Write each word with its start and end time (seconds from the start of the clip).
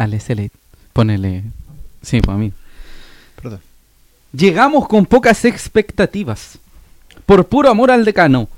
Al 0.00 0.18
SLA. 0.18 0.48
Ponele. 0.94 1.42
Sí, 2.00 2.22
pues 2.22 2.34
a 2.34 2.38
mí. 2.38 2.54
Perdón. 3.36 3.60
Llegamos 4.32 4.88
con 4.88 5.04
pocas 5.04 5.44
expectativas. 5.44 6.58
Por 7.26 7.46
puro 7.46 7.68
amor 7.68 7.90
al 7.90 8.06
decano. 8.06 8.48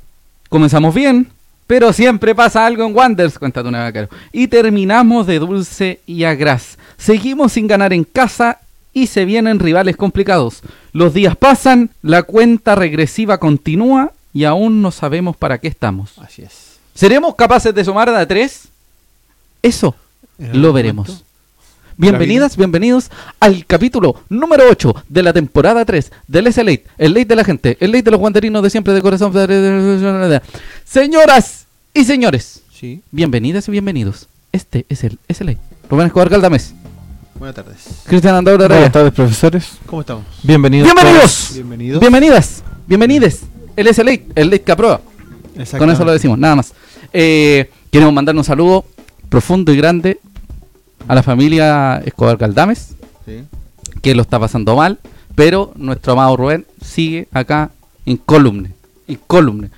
Comenzamos 0.49 0.95
bien, 0.95 1.33
pero 1.67 1.93
siempre 1.93 2.33
pasa 2.33 2.65
algo 2.65 2.87
en 2.87 2.95
Wonders, 2.95 3.41
cuenta 3.41 3.65
tu 3.65 3.73
Caro. 3.73 4.09
Y 4.31 4.47
terminamos 4.47 5.27
de 5.27 5.41
dulce 5.41 5.99
y 6.07 6.23
a 6.23 6.37
gras. 6.37 6.79
Seguimos 6.97 7.55
sin 7.55 7.67
ganar 7.67 7.93
en 7.93 8.05
casa 8.05 8.61
y 8.93 9.09
se 9.09 9.25
vienen 9.25 9.59
rivales 9.59 9.97
complicados. 9.97 10.63
Los 10.93 11.13
días 11.13 11.35
pasan, 11.35 11.91
la 12.03 12.23
cuenta 12.23 12.77
regresiva 12.77 13.39
continúa 13.39 14.13
y 14.33 14.45
aún 14.45 14.81
no 14.81 14.93
sabemos 14.93 15.37
para 15.37 15.59
qué 15.59 15.67
estamos. 15.67 16.17
Así 16.19 16.43
es. 16.43 16.79
¿Seremos 16.95 17.35
capaces 17.35 17.75
de 17.75 17.85
sumar 17.85 18.13
de 18.13 18.17
a 18.17 18.29
tres? 18.29 18.69
Eso 19.61 19.97
lo 20.39 20.73
veremos. 20.73 21.25
Bienvenidas, 21.97 22.57
bienvenidos 22.57 23.11
al 23.39 23.67
capítulo 23.67 24.17
número 24.29 24.65
8 24.71 24.95
de 25.09 25.23
la 25.23 25.33
temporada 25.33 25.85
3 25.85 26.11
del 26.27 26.53
SLA, 26.53 26.79
el 26.99 27.13
late 27.15 27.25
de 27.27 27.37
la 27.37 27.45
gente, 27.45 27.77
el 27.81 27.93
late 27.93 28.05
de 28.05 28.11
los 28.13 28.21
guanderinos 28.21 28.63
de 28.63 28.71
siempre 28.71 28.93
de 28.95 29.03
corazón. 29.03 29.33
Señoras 30.85 31.67
y 31.95 32.05
señores, 32.05 32.63
Sí. 32.73 33.03
bienvenidas 33.11 33.69
y 33.69 33.71
bienvenidos. 33.73 34.27
Este 34.53 34.87
es 34.89 35.05
el 35.05 35.19
SLA. 35.29 35.57
Rubén 35.91 36.07
Escobar 36.07 36.29
Galdames, 36.29 36.75
Buenas 37.39 37.57
tardes. 37.57 37.79
Cristian 38.07 38.37
Andaura 38.37 38.69
Raya. 38.69 38.81
Buenas 38.81 38.93
tardes, 38.93 39.13
profesores. 39.13 39.73
¿Cómo 39.87 40.01
estamos? 40.03 40.25
Bienvenidos. 40.43 40.87
Bienvenidos, 40.93 41.51
Bienvenidos. 41.55 42.01
bienvenidas, 42.01 42.63
bienvenides. 42.87 43.41
El 43.77 43.89
SLA, 43.89 44.13
el 44.35 44.47
late 44.51 44.63
que 44.63 44.73
aprueba. 44.73 45.01
Con 45.79 45.91
eso 45.91 46.05
lo 46.05 46.13
decimos, 46.13 46.39
nada 46.39 46.57
más. 46.57 46.73
Eh, 47.13 47.71
queremos 47.91 48.15
mandar 48.15 48.35
un 48.37 48.45
saludo 48.45 48.85
profundo 49.29 49.73
y 49.73 49.77
grande 49.77 50.19
a 51.09 51.15
la 51.15 51.23
familia 51.23 52.03
Escobar 52.05 52.37
Galdames, 52.37 52.95
Sí. 53.27 53.45
que 54.03 54.15
lo 54.15 54.23
está 54.23 54.39
pasando 54.39 54.75
mal, 54.77 54.99
pero 55.35 55.73
nuestro 55.77 56.13
amado 56.15 56.37
Rubén 56.37 56.67
sigue 56.85 57.29
acá 57.33 57.71
incólume, 58.05 58.71
incólume. 59.07 59.71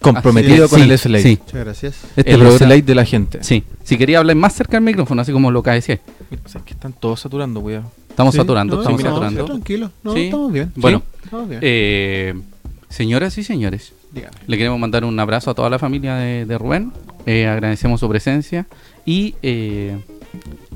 Comprometido 0.00 0.64
Así 0.64 0.74
con 0.74 0.82
es, 0.82 0.90
el 0.90 0.98
sí, 0.98 1.02
SLA. 1.08 1.18
Sí, 1.20 1.38
Muchas 1.44 1.64
gracias. 1.64 1.94
este 2.16 2.32
el 2.32 2.42
SLA 2.42 2.76
de 2.80 2.94
la 2.94 3.04
gente. 3.04 3.38
sí. 3.42 3.62
Si 3.84 3.96
quería 3.98 4.18
hablar 4.18 4.36
más 4.36 4.52
cerca 4.54 4.76
del 4.76 4.84
micrófono, 4.84 5.22
así 5.22 5.32
como 5.32 5.50
lo 5.50 5.62
que 5.62 5.70
decía. 5.70 6.00
Mira, 6.30 6.42
¿sabes 6.46 6.64
que 6.66 6.72
están 6.74 6.92
todos 6.92 7.20
saturando, 7.20 7.60
cuidado. 7.60 7.90
Estamos 8.08 8.32
Sí, 8.34 8.38
saturando, 8.38 8.76
no, 8.76 8.82
estamos 8.82 9.02
no, 9.02 9.08
saturando. 9.10 9.40
sí, 9.46 9.50
tranquilo. 9.52 9.90
No, 10.04 10.12
Sí. 10.14 10.20
estamos 10.24 10.52
bien. 10.52 10.72
Bueno, 10.76 11.02
Estamos 11.24 11.48
bien. 11.48 11.60
eh, 11.62 12.34
señoras 12.88 13.36
y 13.38 13.44
señores, 13.44 13.92
Dígame. 14.12 14.36
Le 14.46 14.56
queremos 14.58 14.78
mandar 14.78 15.04
un 15.04 15.18
abrazo 15.18 15.50
a 15.50 15.54
toda 15.54 15.70
la 15.70 15.78
familia 15.78 16.14
de, 16.16 16.44
de 16.46 16.58
Rubén. 16.58 16.92
Eh, 17.26 17.46
agradecemos 17.46 17.98
su 18.00 18.08
presencia. 18.08 18.66
Y 19.04 19.34
eh, 19.42 19.98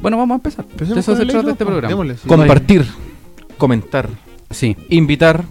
bueno, 0.01 0.17
vamos 0.17 0.35
a 0.35 0.37
empezar. 0.37 0.65
De 0.65 0.73
Empecemos 0.73 0.99
eso 0.99 1.13
con 1.13 1.17
se 1.17 1.23
el 1.23 1.29
trata 1.29 1.39
intro, 1.39 1.53
este 1.53 1.65
pues, 1.65 1.73
programa. 1.73 1.89
démosle, 1.89 2.17
sí. 2.17 2.29
Compartir, 2.29 2.87
comentar, 3.59 4.09
Sí, 4.51 4.77
invitar 4.91 5.45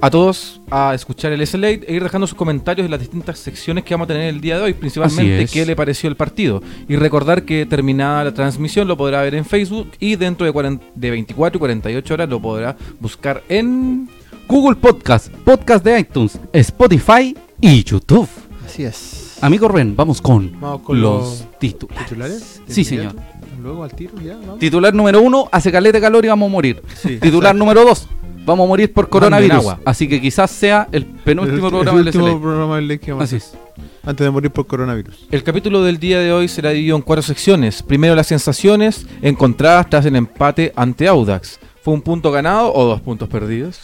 a 0.00 0.10
todos 0.10 0.60
a 0.70 0.94
escuchar 0.94 1.32
el 1.32 1.46
SLA 1.46 1.68
e 1.68 1.94
ir 1.94 2.02
dejando 2.02 2.26
sus 2.26 2.36
comentarios 2.36 2.86
en 2.86 2.90
las 2.90 3.00
distintas 3.00 3.38
secciones 3.38 3.84
que 3.84 3.94
vamos 3.94 4.06
a 4.06 4.08
tener 4.08 4.28
el 4.28 4.40
día 4.40 4.56
de 4.56 4.64
hoy, 4.64 4.72
principalmente 4.72 5.42
es. 5.42 5.50
qué 5.50 5.66
le 5.66 5.76
pareció 5.76 6.08
el 6.08 6.16
partido. 6.16 6.62
Y 6.88 6.96
recordar 6.96 7.44
que 7.44 7.66
terminada 7.66 8.24
la 8.24 8.34
transmisión 8.34 8.88
lo 8.88 8.96
podrá 8.96 9.22
ver 9.22 9.34
en 9.34 9.44
Facebook 9.44 9.92
y 10.00 10.16
dentro 10.16 10.46
de, 10.46 10.52
40 10.52 10.84
de 10.94 11.10
24 11.10 11.56
y 11.56 11.60
48 11.60 12.14
horas 12.14 12.28
lo 12.28 12.40
podrá 12.40 12.76
buscar 12.98 13.42
en... 13.48 14.08
Google 14.50 14.74
Podcast, 14.74 15.28
Podcast 15.44 15.84
de 15.84 16.00
iTunes, 16.00 16.40
Spotify 16.52 17.36
y 17.60 17.84
YouTube. 17.84 18.28
Así 18.66 18.82
es. 18.82 19.19
Amigo 19.42 19.68
Rubén, 19.68 19.96
vamos 19.96 20.20
con, 20.20 20.52
Vamos 20.60 20.82
con 20.82 21.00
los 21.00 21.20
los 21.40 21.58
titulares. 21.58 22.04
¿Titulares? 22.08 22.62
Sí, 22.66 22.82
¿De 22.82 22.88
señor. 22.88 23.14
Luego 23.62 23.84
al 23.84 23.94
tiro, 23.94 24.12
ya. 24.24 24.36
Vamos. 24.36 24.58
Titular 24.58 24.94
número 24.94 25.20
uno, 25.20 25.48
hace 25.52 25.70
caleta 25.72 25.98
de 25.98 26.02
calor 26.02 26.24
y 26.24 26.28
vamos 26.28 26.48
a 26.48 26.52
morir. 26.52 26.82
Sí, 26.94 27.16
Titular 27.18 27.52
exacto. 27.54 27.58
número 27.58 27.84
dos, 27.84 28.06
vamos 28.44 28.64
a 28.64 28.68
morir 28.68 28.92
por 28.92 29.08
coronavirus. 29.08 29.56
agua. 29.58 29.80
Así 29.84 30.08
que 30.08 30.20
quizás 30.20 30.50
sea 30.50 30.88
el 30.92 31.04
penúltimo 31.06 31.66
El- 31.66 31.70
programa 31.72 31.98
el 31.98 32.04
del 32.06 32.16
último 32.20 32.40
programa 32.40 32.76
del 32.76 33.00
a 33.18 33.22
Así 33.22 33.36
es. 33.36 33.54
Antes 34.02 34.24
de 34.24 34.30
morir 34.30 34.50
por 34.50 34.66
coronavirus. 34.66 35.26
El 35.30 35.42
capítulo 35.42 35.82
del 35.82 35.98
día 35.98 36.20
de 36.20 36.32
hoy 36.32 36.48
será 36.48 36.70
dividido 36.70 36.96
en 36.96 37.02
cuatro 37.02 37.22
secciones. 37.22 37.82
Primero 37.82 38.14
las 38.14 38.26
sensaciones 38.26 39.06
encontradas 39.22 39.88
tras 39.90 40.04
el 40.06 40.16
empate 40.16 40.72
ante 40.76 41.06
Audax. 41.08 41.60
¿Fue 41.82 41.94
un 41.94 42.02
punto 42.02 42.30
ganado 42.30 42.72
o 42.74 42.84
dos 42.86 43.00
puntos 43.00 43.28
perdidos? 43.28 43.78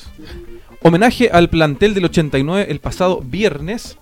Homenaje 0.83 1.31
al 1.31 1.49
plantel 1.51 1.95
del 1.95 2.05
89 2.07 2.67
el 2.71 2.81
pasado 2.81 3.21
viernes. 3.25 3.99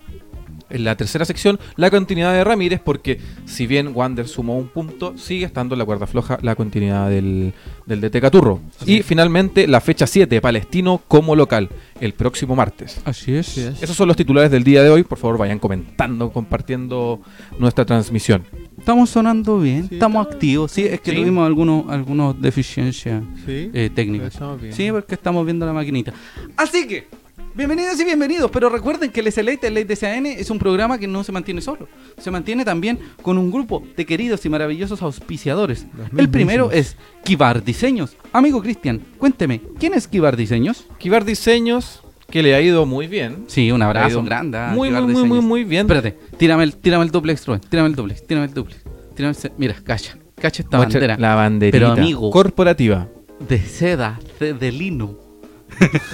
En 0.70 0.84
la 0.84 0.96
tercera 0.96 1.24
sección, 1.24 1.58
la 1.76 1.90
continuidad 1.90 2.32
de 2.32 2.42
Ramírez, 2.42 2.80
porque 2.82 3.20
si 3.44 3.66
bien 3.66 3.92
Wander 3.94 4.26
sumó 4.26 4.56
un 4.58 4.68
punto, 4.68 5.16
sigue 5.18 5.44
estando 5.44 5.74
en 5.74 5.78
la 5.78 5.84
cuerda 5.84 6.06
floja 6.06 6.38
la 6.42 6.54
continuidad 6.54 7.10
del, 7.10 7.52
del 7.86 8.00
DT 8.00 8.20
Caturro. 8.20 8.60
Y 8.86 9.02
finalmente, 9.02 9.66
la 9.66 9.80
fecha 9.80 10.06
7, 10.06 10.40
Palestino 10.40 11.02
como 11.06 11.36
local, 11.36 11.68
el 12.00 12.12
próximo 12.14 12.56
martes. 12.56 13.00
Así 13.04 13.34
es. 13.34 13.48
Así 13.48 13.60
es. 13.60 13.82
Esos 13.82 13.94
son 13.96 14.08
los 14.08 14.16
titulares 14.16 14.50
del 14.50 14.64
día 14.64 14.82
de 14.82 14.90
hoy. 14.90 15.02
Por 15.04 15.18
favor, 15.18 15.38
vayan 15.38 15.58
comentando, 15.58 16.32
compartiendo 16.32 17.20
nuestra 17.58 17.84
transmisión. 17.84 18.42
Estamos 18.78 19.10
sonando 19.10 19.60
bien, 19.60 19.88
Sí, 19.88 19.94
estamos 19.94 20.22
está- 20.24 20.34
activos. 20.34 20.72
Sí, 20.72 20.84
es 20.86 21.00
que 21.00 21.10
Sí. 21.12 21.16
tuvimos 21.18 21.46
algunos, 21.46 21.88
algunos 21.90 22.40
deficiencias 22.40 23.22
Sí. 23.46 23.70
eh, 23.72 23.90
técnicas. 23.94 24.32
Estamos 24.34 24.60
bien. 24.60 24.72
Sí, 24.74 24.90
porque 24.90 25.14
estamos 25.14 25.44
viendo 25.44 25.64
la 25.66 25.72
maquinita. 25.72 26.12
Así 26.56 26.86
que, 26.86 27.06
bienvenidos 27.54 27.98
y 28.00 28.04
bienvenidos. 28.04 28.50
Pero 28.50 28.68
recuerden 28.68 29.10
que 29.10 29.20
el 29.20 29.32
SLA, 29.32 29.52
el 29.62 29.74
Late 29.74 29.84
de 29.84 29.96
CAN, 29.96 30.26
es 30.26 30.50
un 30.50 30.58
programa 30.58 30.98
que 30.98 31.06
no 31.06 31.24
se 31.24 31.32
mantiene 31.32 31.60
solo. 31.60 31.88
Se 32.18 32.30
mantiene 32.30 32.64
también 32.64 32.98
con 33.22 33.38
un 33.38 33.50
grupo 33.50 33.82
de 33.96 34.04
queridos 34.04 34.44
y 34.44 34.48
maravillosos 34.48 35.02
auspiciadores. 35.02 35.86
El 36.16 36.28
primero 36.28 36.70
es 36.70 36.96
Kibar 37.24 37.64
Diseños. 37.64 38.16
Amigo 38.32 38.62
Cristian, 38.62 39.00
cuénteme, 39.18 39.60
¿quién 39.78 39.94
es 39.94 40.08
Kibar 40.08 40.36
Diseños? 40.36 40.86
Kibar 40.98 41.24
Diseños, 41.24 42.02
que 42.30 42.42
le 42.42 42.54
ha 42.54 42.60
ido 42.60 42.86
muy 42.86 43.06
bien. 43.06 43.44
Sí, 43.46 43.70
un 43.70 43.82
abrazo 43.82 44.22
grande. 44.22 44.58
Muy, 44.72 44.90
muy, 44.90 45.12
muy, 45.12 45.24
muy, 45.24 45.40
muy 45.40 45.64
bien. 45.64 45.82
Espérate, 45.82 46.16
tírame 46.36 46.64
el, 46.64 46.76
tírame 46.76 47.04
el 47.04 47.10
duplex, 47.10 47.46
Rubén. 47.46 47.60
Tírame 47.60 47.88
el 47.88 47.94
duplex, 47.94 48.26
tírame 48.26 48.46
el 48.46 48.54
duplex. 48.54 48.82
Tírame 49.14 49.36
el 49.42 49.52
Mira, 49.56 49.76
cacha. 49.84 50.18
Cacha 50.34 50.62
esta 50.62 50.78
bandera. 50.78 51.16
La 51.16 51.36
banderita. 51.36 51.78
Pero, 51.78 51.92
amigo. 51.92 52.30
Corporativa. 52.30 53.08
de 53.48 53.58
seda, 53.60 54.18
de, 54.40 54.52
de 54.52 54.72
lino. 54.72 55.16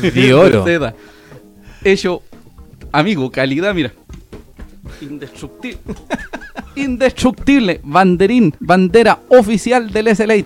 De 0.02 0.34
oro. 0.34 0.64
seda. 0.66 0.94
Hecho, 1.84 2.22
amigo, 2.92 3.30
calidad, 3.30 3.74
mira. 3.74 3.92
Indestructible. 5.00 5.78
Indestructible. 6.76 7.80
Banderín, 7.82 8.54
bandera 8.60 9.18
oficial 9.28 9.90
del 9.90 10.14
SLA. 10.14 10.44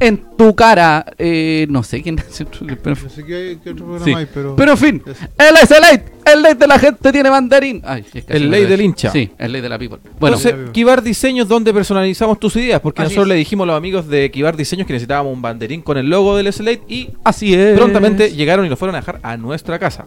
En 0.00 0.24
tu 0.36 0.54
cara. 0.56 1.04
Eh, 1.18 1.66
no 1.70 1.82
sé 1.84 2.02
quién 2.02 2.18
es 2.18 2.40
el 2.40 2.46
pero, 2.82 2.96
No 3.00 3.08
sé 3.08 3.24
qué, 3.24 3.58
qué 3.62 3.70
otro 3.70 3.84
programa 3.86 4.04
sí. 4.04 4.12
hay, 4.14 4.26
pero. 4.32 4.56
pero 4.56 4.72
en 4.72 4.78
fin, 4.78 5.02
Es- 5.06 5.18
el 5.38 5.56
SLA, 5.68 5.90
el 6.32 6.42
ley 6.42 6.54
de 6.54 6.66
la 6.66 6.78
gente 6.78 7.12
tiene 7.12 7.30
banderín. 7.30 7.82
Ay, 7.84 8.04
es 8.12 8.24
que 8.24 8.32
El 8.32 8.50
ley 8.50 8.64
del 8.64 8.80
hincha. 8.80 9.10
Sí, 9.12 9.30
el 9.38 9.52
ley 9.52 9.60
de 9.60 9.68
la 9.68 9.78
people. 9.78 9.98
Bueno, 10.18 10.36
Entonces, 10.36 10.70
Kibar 10.72 11.02
Diseños, 11.02 11.46
donde 11.46 11.72
personalizamos 11.72 12.40
tus 12.40 12.56
ideas. 12.56 12.80
Porque 12.80 13.02
Así 13.02 13.10
nosotros 13.10 13.26
es. 13.26 13.28
le 13.28 13.34
dijimos 13.36 13.64
a 13.64 13.66
los 13.68 13.76
amigos 13.76 14.08
de 14.08 14.28
Kibar 14.32 14.56
Diseños 14.56 14.86
que 14.88 14.92
necesitábamos 14.92 15.32
un 15.34 15.42
banderín 15.42 15.82
con 15.82 15.96
el 15.96 16.08
logo 16.10 16.36
del 16.36 16.52
Slate 16.52 16.82
y 16.88 17.10
así 17.22 17.54
es. 17.54 17.76
prontamente 17.78 18.32
llegaron 18.32 18.66
y 18.66 18.68
lo 18.68 18.76
fueron 18.76 18.96
a 18.96 19.00
dejar 19.00 19.20
a 19.22 19.36
nuestra 19.36 19.78
casa. 19.78 20.06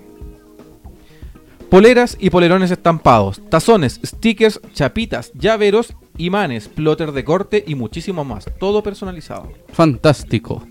Poleras 1.75 2.15
y 2.21 2.29
polerones 2.29 2.71
estampados, 2.71 3.41
tazones, 3.49 3.99
stickers, 4.01 4.61
chapitas, 4.71 5.33
llaveros, 5.33 5.93
imanes, 6.17 6.69
plotter 6.69 7.11
de 7.11 7.25
corte 7.25 7.65
y 7.67 7.75
muchísimo 7.75 8.23
más. 8.23 8.45
Todo 8.61 8.81
personalizado. 8.81 9.51
Fantástico. 9.73 10.65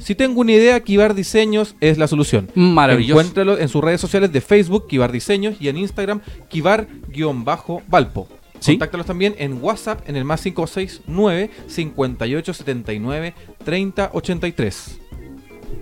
Si 0.00 0.16
tengo 0.16 0.40
una 0.40 0.50
idea, 0.50 0.80
Kibar 0.80 1.14
Diseños 1.14 1.76
es 1.80 1.98
la 1.98 2.08
solución. 2.08 2.50
Maravilloso. 2.56 3.20
Encuéntralo 3.20 3.58
en 3.60 3.68
sus 3.68 3.80
redes 3.80 4.00
sociales 4.00 4.32
de 4.32 4.40
Facebook, 4.40 4.88
Kibar 4.88 5.12
Diseños, 5.12 5.54
y 5.60 5.68
en 5.68 5.76
Instagram, 5.76 6.20
Kibar-Valpo. 6.50 8.26
Sí. 8.58 8.72
Contáctalos 8.72 9.06
también 9.06 9.36
en 9.38 9.62
WhatsApp 9.62 10.00
en 10.08 10.16
el 10.16 10.24
más 10.24 10.42
569 10.42 11.50
5879 11.68 13.34
3083. 13.64 14.98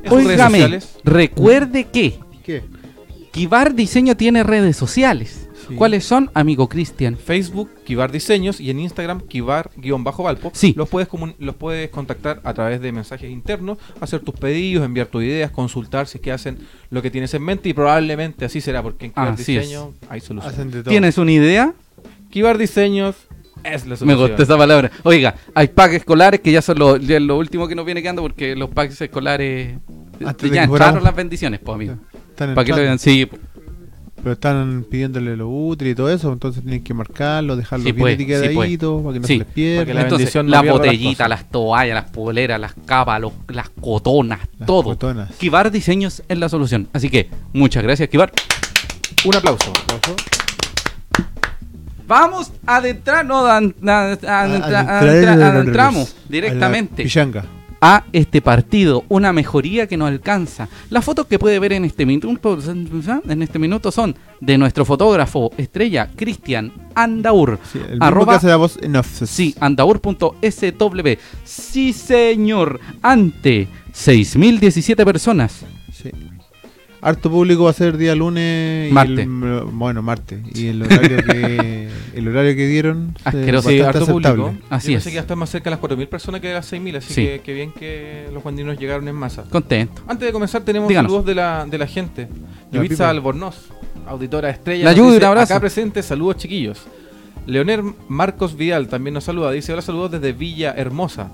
En 0.03 0.11
sus 0.11 0.25
redes 0.25 0.43
sociales, 0.43 0.99
recuerde 1.05 1.85
que 1.85 2.19
¿Qué? 2.49 2.65
Kibar 3.39 3.77
Diseño 3.77 4.17
tiene 4.17 4.43
redes 4.43 4.77
sociales. 4.77 5.49
Sí. 5.69 5.77
¿Cuáles 5.77 6.05
son, 6.05 6.29
amigo 6.35 6.69
Cristian? 6.69 7.17
Facebook, 7.17 7.71
Kibar 7.85 8.11
Diseños, 8.11 8.61
y 8.61 8.71
en 8.71 8.81
Instagram, 8.81 9.21
Kibar-Valpo. 9.29 10.51
Sí. 10.55 10.75
Los 10.77 10.89
puedes, 10.89 11.09
los 11.39 11.55
puedes 11.55 11.89
contactar 11.91 12.41
a 12.43 12.53
través 12.53 12.81
de 12.81 12.91
mensajes 12.91 13.31
internos, 13.31 13.79
hacer 14.01 14.21
tus 14.21 14.35
pedidos, 14.35 14.85
enviar 14.85 15.07
tus 15.07 15.23
ideas, 15.23 15.53
consultar 15.53 16.09
si 16.09 16.19
es 16.19 16.23
que 16.23 16.33
hacen 16.33 16.59
lo 16.91 17.01
que 17.01 17.13
tienes 17.13 17.33
en 17.33 17.45
mente, 17.45 17.69
y 17.69 17.75
probablemente 17.75 18.45
así 18.45 18.61
será, 18.61 18.83
porque 18.83 19.07
en 19.07 19.13
Kibar 19.13 19.29
Así 19.29 19.57
es. 19.57 19.69
Diseño 19.69 19.93
hay. 20.09 20.19
Hacen 20.19 20.73
de 20.73 20.83
todo. 20.83 20.91
¿Tienes 20.91 21.17
una 21.17 21.31
idea? 21.31 21.75
Kibar 22.31 22.59
Diseños 22.59 23.15
es 23.63 23.85
la 23.85 23.91
Me 23.91 23.97
solución. 23.99 24.19
gustó 24.19 24.43
esa 24.43 24.57
palabra. 24.57 24.91
Oiga, 25.05 25.37
hay 25.55 25.69
packs 25.69 25.95
escolares 25.95 26.41
que 26.41 26.51
ya 26.51 26.61
son 26.61 26.77
lo, 26.81 26.97
ya 26.97 27.19
es 27.19 27.23
lo 27.23 27.39
último 27.39 27.69
que 27.69 27.77
nos 27.77 27.85
viene 27.85 28.03
quedando 28.03 28.23
porque 28.23 28.57
los 28.57 28.71
packs 28.71 29.01
escolares 29.01 29.79
Antes 30.25 30.51
ya 30.51 30.65
entraron 30.65 31.05
las 31.05 31.15
bendiciones, 31.15 31.61
pues 31.61 31.75
amigo. 31.77 31.95
Están 32.39 32.55
Para 32.55 32.65
que 32.65 32.71
lo 32.71 32.79
vean, 32.79 32.99
sí. 33.01 33.29
Pero 34.23 34.33
están 34.33 34.85
pidiéndole 34.89 35.37
lo 35.37 35.49
útil 35.49 35.89
y 35.89 35.95
todo 35.97 36.09
eso, 36.11 36.33
entonces 36.33 36.63
tienen 36.63 36.85
que 36.85 36.95
marcarlo, 36.95 37.57
dejarlo 37.57 37.85
Sí, 37.85 37.91
bien 37.93 38.01
pues, 38.03 38.17
sí, 38.17 38.23
etiquetadito 38.23 39.03
para 39.03 39.15
que 39.15 39.21
no 39.21 39.27
Sí, 39.27 39.33
se 39.35 39.39
les 39.39 39.47
pierda. 39.49 39.87
que 39.87 39.95
la 39.95 40.01
Entonces, 40.03 40.19
bendición 40.35 40.47
no 40.47 40.51
las 41.29 41.51
toallas, 41.51 41.95
las 41.95 42.11
poleras, 42.11 42.61
las 42.61 42.75
capas, 42.87 43.21
los- 43.21 43.33
las 43.49 43.69
cotonas, 43.71 44.41
Las 44.59 44.67
todo. 44.67 44.83
cotonas. 44.85 45.31
Kibar 45.37 45.71
Diseños 45.73 46.23
es 46.29 46.39
la 46.39 46.49
solución. 46.49 46.89
Así 46.93 47.11
que, 47.11 47.29
muchas 47.53 47.83
gracias, 47.83 48.09
Kibar. 48.09 48.33
Un 49.25 49.35
aplauso. 49.37 49.73
Vamos 52.07 52.53
a 52.67 52.77
adentrar, 52.77 53.25
no, 53.27 53.45
adentra- 53.47 54.99
adentramos 55.01 56.09
a 56.11 56.15
la 56.15 56.29
directamente 56.29 57.03
Pichanga. 57.03 57.45
A 57.81 58.05
este 58.13 58.41
partido, 58.43 59.05
una 59.09 59.33
mejoría 59.33 59.87
que 59.87 59.97
nos 59.97 60.09
alcanza. 60.09 60.69
Las 60.91 61.05
fotos 61.05 61.27
que 61.27 61.39
puede 61.39 61.59
ver 61.59 61.73
en 61.73 61.85
este 61.85 62.05
minuto, 62.07 62.59
en 63.29 63.43
este 63.43 63.59
minuto 63.59 63.91
son 63.93 64.17
de 64.41 64.59
nuestro 64.59 64.85
fotógrafo 64.85 65.53
estrella 65.57 66.11
Cristian 66.17 66.73
Andaur. 66.95 67.59
Sí, 67.73 67.79
el 67.91 67.99
Arroba- 68.01 68.33
que 68.33 68.37
hace 68.37 68.47
la 68.49 68.57
voz 68.57 68.79
en 68.83 68.97
off. 68.97 69.23
Sí, 69.25 69.55
andaur.sw. 69.61 71.13
Sí, 71.45 71.93
señor. 71.93 72.81
Ante 73.03 73.69
6.017 73.95 75.05
personas. 75.05 75.65
Sí. 75.93 76.11
Harto 77.01 77.31
público 77.31 77.65
va 77.65 77.71
a 77.71 77.75
ser 77.75 77.97
día 77.97 78.15
lunes 78.17 78.91
y 78.91 78.93
Martes. 78.93 79.27
bueno, 79.73 80.03
martes. 80.03 80.41
Y 80.55 80.67
el 80.67 80.83
horario 80.83 81.19
que 81.25 81.88
el 82.15 82.29
horario 82.29 82.55
que 82.57 82.67
dieron 82.67 83.15
eh, 83.17 83.21
Asqueroso. 83.25 83.69
Sí, 83.69 83.81
harto 83.81 84.07
público. 84.07 84.55
Así 84.71 84.93
Yo 84.93 84.99
es. 84.99 85.07
que 85.27 85.37
más 85.37 85.51
cerca 85.51 85.71
de 85.71 85.77
las 85.77 85.81
4.000 85.83 86.09
personas 86.09 86.41
que 86.41 86.49
de 86.49 86.55
las 86.55 86.73
6.000, 86.73 86.97
así 86.97 87.15
Sí. 87.15 87.25
que, 87.25 87.41
que 87.41 87.53
bien 87.55 87.73
que 87.73 88.29
los 88.33 88.43
guandinos 88.43 88.79
llegaron 88.79 89.07
en 89.09 89.15
masa. 89.15 89.45
Contento. 89.51 90.03
Antes 90.07 90.27
de 90.27 90.33
comenzar 90.33 90.63
tenemos 90.63 90.89
Díganos. 90.89 91.11
saludos 91.11 91.27
de 91.27 91.35
la, 91.35 91.67
de 91.69 91.79
la 91.79 91.87
gente. 91.87 92.29
People. 92.71 93.05
Albornoz, 93.05 93.69
auditora 94.07 94.51
estrella. 94.51 94.85
La 94.85 94.91
dice, 94.95 95.03
un 95.03 95.25
abrazo. 95.25 95.53
Acá 95.55 95.61
presente, 95.61 96.03
saludos 96.03 96.37
chiquillos. 96.37 96.83
Leonel 97.47 97.83
Marcos 98.09 98.57
Vidal 98.57 98.89
también 98.89 99.15
nos 99.15 99.25
saluda. 99.25 99.51
Dice, 99.53 99.73
hola 99.73 99.83
saludos 99.83 100.11
desde 100.13 100.33
Villa 100.33 100.75
Hermosa. 100.77 101.31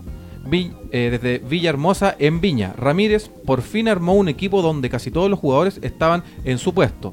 Vi- 0.47 0.73
eh, 0.93 1.09
desde 1.11 1.39
Villa 1.39 1.71
Hermosa 1.71 2.15
en 2.19 2.41
Viña. 2.41 2.75
Ramírez 2.77 3.31
por 3.47 3.63
fin 3.63 3.89
armó 3.89 4.15
un 4.15 4.29
equipo 4.29 4.61
donde 4.63 4.91
casi 4.91 5.11
todos 5.11 5.31
los 5.31 5.39
jugadores 5.39 5.81
estaban 5.83 6.23
en 6.45 6.59
su 6.59 6.73
puesto. 6.75 7.13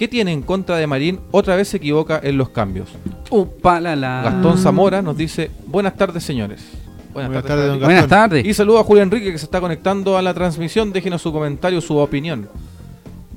¿Qué 0.00 0.08
tiene 0.08 0.32
en 0.32 0.40
contra 0.40 0.78
de 0.78 0.86
Marín? 0.86 1.20
Otra 1.30 1.56
vez 1.56 1.68
se 1.68 1.76
equivoca 1.76 2.18
en 2.22 2.38
los 2.38 2.48
cambios. 2.48 2.88
Upa, 3.28 3.80
la, 3.80 3.94
la. 3.94 4.22
Gastón 4.22 4.56
Zamora 4.56 5.02
nos 5.02 5.14
dice, 5.14 5.50
buenas 5.66 5.94
tardes 5.94 6.24
señores. 6.24 6.62
Buenas 7.12 7.30
tardes, 7.44 7.66
Gastón. 7.66 7.80
don 7.80 7.86
Buenas 7.86 8.08
tardes. 8.08 8.46
Y 8.46 8.54
saludo 8.54 8.78
a 8.78 8.84
Julio 8.84 9.02
Enrique 9.02 9.30
que 9.30 9.36
se 9.36 9.44
está 9.44 9.60
conectando 9.60 10.16
a 10.16 10.22
la 10.22 10.32
transmisión. 10.32 10.90
Déjenos 10.90 11.20
su 11.20 11.30
comentario, 11.30 11.82
su 11.82 11.98
opinión. 11.98 12.48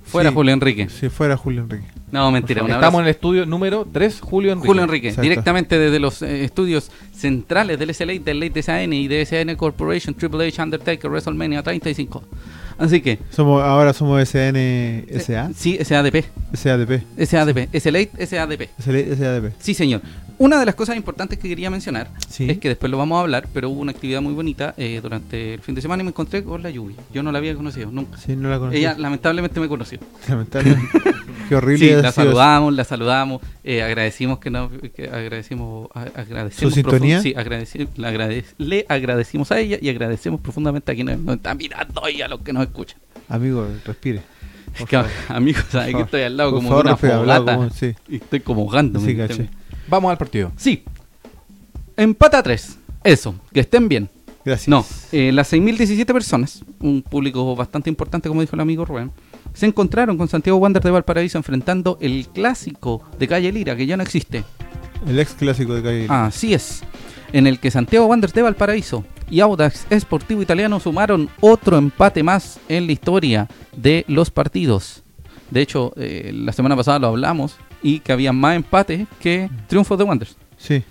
Fuera 0.06 0.30
Sí. 0.30 0.36
Julio 0.36 0.54
Enrique. 0.54 0.88
Si 0.88 1.10
fuera 1.10 1.36
Julio 1.36 1.63
Enrique. 1.63 1.83
No, 2.13 2.31
mentira. 2.31 2.65
Estamos 2.65 3.00
en 3.01 3.07
el 3.07 3.12
estudio 3.12 3.45
número 3.45 3.86
3, 3.92 4.21
Julio 4.21 4.54
Enrique. 4.54 4.68
Julio 4.68 4.83
Enrique, 4.83 5.07
Exacto. 5.10 5.21
directamente 5.24 5.77
desde 5.77 6.00
los 6.00 6.21
eh, 6.21 6.45
estudios 6.45 6.92
centrales 7.13 7.77
del 7.77 7.94
SLA, 7.94 8.19
del 8.24 8.39
Late 8.39 8.62
DSN 8.62 8.94
y 8.94 9.10
de 9.10 9.25
SN 9.25 9.54
Corporation, 9.57 10.15
Triple 10.15 10.48
H, 10.48 10.62
Undertaker, 10.62 11.10
WrestleMania 11.12 11.62
35. 11.62 12.24
Así 12.78 13.02
que, 13.02 13.20
Somos, 13.30 13.64
ahora 13.64 13.94
somos 13.94 14.22
SN 14.28 15.06
SA, 15.20 15.52
sí, 15.56 15.78
SADP, 15.84 16.25
SADP. 16.54 17.02
SADP, 17.25 17.70
SLA, 17.74 18.00
SADP. 18.25 18.70
SADP. 18.80 19.54
Sí, 19.60 19.74
señor. 19.74 20.02
Una 20.39 20.59
de 20.59 20.65
las 20.65 20.75
cosas 20.75 20.95
importantes 20.97 21.38
que 21.39 21.47
quería 21.47 21.69
mencionar 21.69 22.09
Sí. 22.27 22.50
es 22.50 22.57
que 22.57 22.68
después 22.69 22.91
lo 22.91 22.97
vamos 22.97 23.18
a 23.18 23.21
hablar, 23.21 23.47
pero 23.53 23.69
hubo 23.69 23.81
una 23.81 23.91
actividad 23.91 24.21
muy 24.21 24.33
bonita 24.33 24.74
eh, 24.77 25.00
durante 25.01 25.53
el 25.53 25.62
fin 25.62 25.75
de 25.75 25.81
semana 25.81 26.01
y 26.01 26.06
me 26.06 26.09
encontré 26.09 26.44
con 26.44 26.62
la 26.63 26.69
lluvia. 26.69 26.97
Yo 27.13 27.24
no 27.24 27.31
la 27.31 27.38
había 27.38 27.56
conocido 27.56 27.91
nunca. 27.91 28.18
Sí, 28.18 28.35
no 28.35 28.50
la 28.50 28.59
conocí. 28.59 28.77
Ella 28.77 28.95
lamentablemente 28.97 29.59
me 29.59 29.68
conoció. 29.68 30.00
Lamentable. 30.27 30.75
Qué 31.50 31.56
horrible. 31.56 31.95
Sí, 31.95 32.01
la 32.01 32.12
saludamos, 32.12 32.74
la 32.74 32.83
saludamos, 32.83 33.41
eh, 33.63 33.83
agradecimos 33.83 34.39
que 34.39 34.50
nos, 34.50 34.71
que 34.95 35.07
agradecimos, 35.09 35.89
agradecemos 35.94 36.56
¿Su 36.74 36.75
sintonía? 36.75 37.21
sí, 37.21 37.33
agradeci- 37.36 37.88
le, 37.95 38.07
agradec- 38.07 38.53
le 38.57 38.86
agradecimos 38.89 39.51
a 39.51 39.59
ella 39.59 39.77
y 39.81 39.89
agradecemos 39.89 40.39
profundamente 40.41 40.91
a 40.91 40.95
quienes 40.95 41.19
nos 41.19 41.36
están 41.36 41.57
mirando 41.57 42.09
y 42.09 42.21
a 42.21 42.27
los 42.27 42.39
que 42.41 42.53
nos 42.53 42.63
escuchan. 42.63 42.97
Amigo, 43.29 43.68
respire. 43.86 44.21
Es 44.79 44.86
que, 44.86 45.00
amigos, 45.27 45.65
¿sabes 45.69 45.94
que 45.95 46.01
estoy 46.01 46.21
al 46.21 46.36
lado 46.38 46.51
como 46.53 46.74
de 46.75 46.81
una 46.81 46.97
fogata 46.97 47.56
como- 47.57 47.69
sí. 47.69 47.94
y 48.09 48.15
estoy 48.15 48.39
como. 48.39 48.71
Sí, 48.71 49.15
caché. 49.15 49.50
Vamos 49.94 50.10
al 50.10 50.18
partido. 50.18 50.51
Sí, 50.57 50.84
empata 51.95 52.42
3. 52.42 52.80
Eso, 53.04 53.36
que 53.54 53.60
estén 53.60 53.88
bien. 53.88 54.10
Gracias. 54.44 54.68
No, 54.68 54.84
eh, 55.12 55.31
las 55.31 55.54
6.017 55.54 56.12
personas, 56.12 56.63
un 56.80 57.04
público 57.04 57.56
bastante 57.56 57.92
importante, 57.92 58.28
como 58.28 58.42
dijo 58.42 58.56
el 58.56 58.62
amigo 58.62 58.86
Rubén, 58.86 59.12
se 59.54 59.68
encontraron 59.68 60.18
con 60.18 60.28
Santiago 60.28 60.57
Wander 60.57 60.81
de 60.81 60.90
Valparaíso 60.90 61.38
enfrentando 61.38 62.00
el 62.01 62.28
clásico 62.30 63.04
de 63.19 63.28
Calle 63.28 63.51
Lira, 63.51 63.75
que 63.75 63.86
ya 63.86 63.95
no 63.95 64.01
existe. 64.01 64.44
El 65.06 65.19
ex 65.19 65.36
clásico 65.36 65.75
de 65.75 65.84
calle. 65.84 66.07
Así 66.10 66.56
es, 66.56 66.81
en 67.31 67.46
el 67.46 67.60
que 67.60 67.69
Santiago 67.69 68.07
Wanderers 68.07 68.34
de 68.34 68.42
Valparaíso 68.42 69.06
y 69.30 69.42
Audax 69.42 69.86
Esportivo 69.92 70.42
Italiano 70.42 70.80
sumaron 70.80 71.30
otro 71.39 71.78
empate 71.78 72.24
más 72.24 72.60
en 72.68 72.88
la 72.88 72.94
historia 72.94 73.48
de 73.78 74.06
los 74.07 74.31
partidos. 74.31 75.04
De 75.51 75.62
hecho, 75.62 75.94
eh, 75.98 76.31
la 76.34 76.51
semana 76.51 76.75
pasada 76.75 76.98
lo 76.98 77.10
hablamos 77.10 77.57
y 77.83 78.00
que 78.00 78.12
había 78.13 78.31
más 78.33 78.56
empates 78.56 79.06
que 79.19 79.50
triunfos 79.68 79.97
de 79.97 80.03
Wanderers. 80.06 80.35
Sí. 80.57 80.83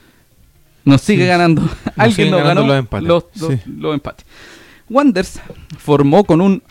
Nos 0.85 1.01
sigue 1.01 1.23
Sí. 1.23 1.29
ganando. 1.29 1.63
Alguien 1.97 2.15
siguen 2.15 2.31
nos 2.33 2.43
ganó 2.45 2.67
los 2.67 2.77
empates. 2.79 3.09
los, 3.09 3.25
los- 3.35 3.51
Sí. 3.53 3.59
los 3.79 3.95
empates. 3.95 4.27
Wanderers 4.91 5.41
formó 5.79 6.23
con 6.25 6.41
un 6.41 6.63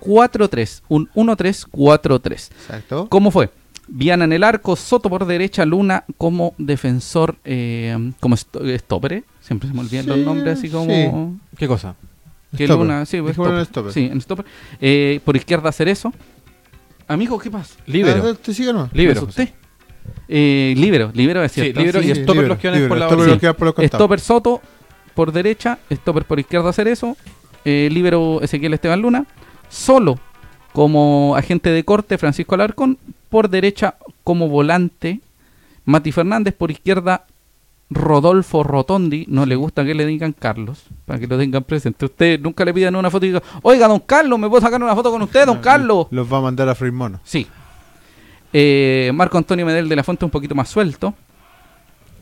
3-4-3, 0.00 0.82
un 0.88 1.08
1-3-4-3. 1.14 2.32
Exacto. 2.52 3.08
¿Cómo 3.08 3.30
fue? 3.30 3.50
Viana 3.86 4.24
en 4.24 4.32
el 4.32 4.42
arco, 4.44 4.76
Soto 4.76 5.10
por 5.10 5.26
derecha, 5.26 5.64
Luna 5.66 6.04
como 6.16 6.54
defensor, 6.58 7.36
eh, 7.44 8.12
como 8.18 8.34
stopper, 8.36 9.24
siempre 9.40 9.68
se 9.68 9.74
me 9.74 9.80
olvidan 9.80 10.06
los 10.06 10.16
Sí, 10.18 10.24
nombres 10.24 10.58
así 10.58 10.70
como... 10.70 11.38
¿Qué 11.56 11.68
cosa? 11.68 11.94
Que. 12.56 12.66
Luna, 12.68 13.04
sí, 13.04 13.18
stopper. 13.18 13.66
stopper. 13.66 13.92
Sí, 13.92 14.08
en 14.10 14.20
stopper. 14.20 14.46
Eh, 14.80 15.20
por 15.24 15.36
izquierda 15.36 15.70
Cerezo. 15.72 16.12
Amigo, 17.08 17.38
¿qué 17.38 17.50
pasa? 17.50 17.74
Libero. 17.86 18.22
Ah, 18.30 18.34
¿Te 18.40 18.54
sigue 18.54 18.72
no? 18.72 18.88
Libero. 18.92 19.22
¿Me 19.22 19.28
asusté? 19.28 19.52
Eh, 20.28 20.74
libero, 20.76 21.10
libero 21.14 21.42
es 21.44 21.52
Sí, 21.52 21.60
cierto. 21.62 21.80
libero 21.80 22.02
sí. 22.02 22.08
y 22.08 22.14
stopper 22.14 22.34
libero, 22.34 22.48
los 22.48 22.58
que 22.58 22.68
van 22.68 22.74
libero, 22.76 22.88
por 22.88 22.98
la 22.98 23.06
stopper 23.06 23.38
van 23.42 23.54
por 23.54 23.78
los. 23.78 23.86
Stopper 23.86 24.20
Soto 24.20 24.62
por 25.14 25.32
derecha, 25.32 25.78
Stopper 25.92 26.24
por 26.24 26.40
izquierda 26.40 26.72
Cerezo, 26.72 27.16
eh, 27.64 27.88
Libero 27.92 28.40
Ezequiel 28.42 28.74
Esteban 28.74 29.00
Luna, 29.00 29.26
solo 29.68 30.18
como 30.72 31.36
agente 31.36 31.70
de 31.70 31.84
corte 31.84 32.18
Francisco 32.18 32.54
Alarcón, 32.54 32.98
por 33.28 33.48
derecha 33.48 33.94
como 34.24 34.48
volante 34.48 35.20
Mati 35.84 36.10
Fernández, 36.10 36.54
por 36.54 36.70
izquierda 36.70 37.26
Rodolfo 37.90 38.62
Rotondi, 38.62 39.26
no 39.28 39.46
le 39.46 39.56
gusta 39.56 39.84
que 39.84 39.94
le 39.94 40.06
digan 40.06 40.32
Carlos, 40.32 40.84
para 41.04 41.18
que 41.20 41.26
lo 41.26 41.38
tengan 41.38 41.62
presente. 41.64 42.06
Usted 42.06 42.40
nunca 42.40 42.64
le 42.64 42.72
pidan 42.74 42.96
una 42.96 43.10
foto 43.10 43.26
y 43.26 43.28
diga, 43.28 43.42
oiga, 43.62 43.86
don 43.88 44.00
Carlos, 44.00 44.38
¿me 44.38 44.48
puedo 44.48 44.60
sacar 44.62 44.82
una 44.82 44.94
foto 44.94 45.10
con 45.10 45.22
usted, 45.22 45.46
don 45.46 45.58
Carlos? 45.58 46.06
Los 46.10 46.32
va 46.32 46.38
a 46.38 46.40
mandar 46.40 46.68
a 46.68 46.74
Free 46.74 46.90
Mono. 46.90 47.20
Sí. 47.24 47.46
Eh, 48.52 49.10
Marco 49.14 49.36
Antonio 49.38 49.66
Medel 49.66 49.88
de 49.88 49.96
la 49.96 50.02
Fuente 50.04 50.24
un 50.24 50.30
poquito 50.30 50.54
más 50.54 50.68
suelto. 50.68 51.14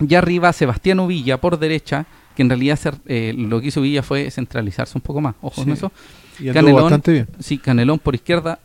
Y 0.07 0.14
arriba 0.14 0.52
Sebastián 0.52 0.99
Uvilla 1.00 1.40
por 1.40 1.59
derecha, 1.59 2.07
que 2.35 2.42
en 2.42 2.49
realidad 2.49 2.78
eh, 3.07 3.35
lo 3.37 3.61
que 3.61 3.69
hizo 3.69 3.81
Villa 3.83 4.02
fue 4.02 4.31
centralizarse 4.31 4.97
un 4.99 5.02
poco 5.02 5.21
más. 5.21 5.35
Ojo 5.40 5.54
Sí. 5.57 5.62
con 5.62 5.73
eso. 5.73 5.92
Y 6.40 6.50
Canelón. 6.50 6.83
bastante 6.83 7.12
bien. 7.12 7.28
Sí, 7.38 7.59
Canelón 7.59 7.99
por 7.99 8.14
izquierda, 8.14 8.59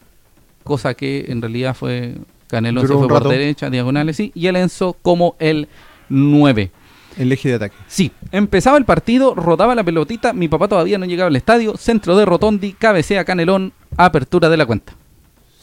cosa 0.64 0.94
que 0.96 1.26
en 1.28 1.42
realidad 1.42 1.76
fue 1.76 2.16
Canelón 2.48 2.88
se 2.88 2.94
fue 2.94 3.08
por 3.08 3.28
derecha, 3.28 3.70
diagonales, 3.70 4.16
sí, 4.16 4.32
y 4.34 4.48
el 4.48 4.56
Enzo 4.56 4.94
como 5.02 5.36
el 5.40 5.68
9. 6.10 6.72
El 7.18 7.32
eje 7.32 7.50
de 7.50 7.56
ataque. 7.56 7.76
Sí, 7.88 8.12
empezaba 8.32 8.78
el 8.78 8.86
partido, 8.86 9.34
rodaba 9.36 9.74
la 9.76 9.84
pelotita, 9.84 10.34
mi 10.34 10.48
papá 10.48 10.68
todavía 10.68 10.98
no 10.98 11.06
llegaba 11.06 11.28
al 11.30 11.36
estadio, 11.36 11.76
centro 11.78 12.16
de 12.16 12.26
Rotondi, 12.26 12.74
cabecea 12.74 13.26
Canelón, 13.26 13.74
apertura 13.98 14.50
de 14.50 14.58
la 14.58 14.66
cuenta. 14.66 14.94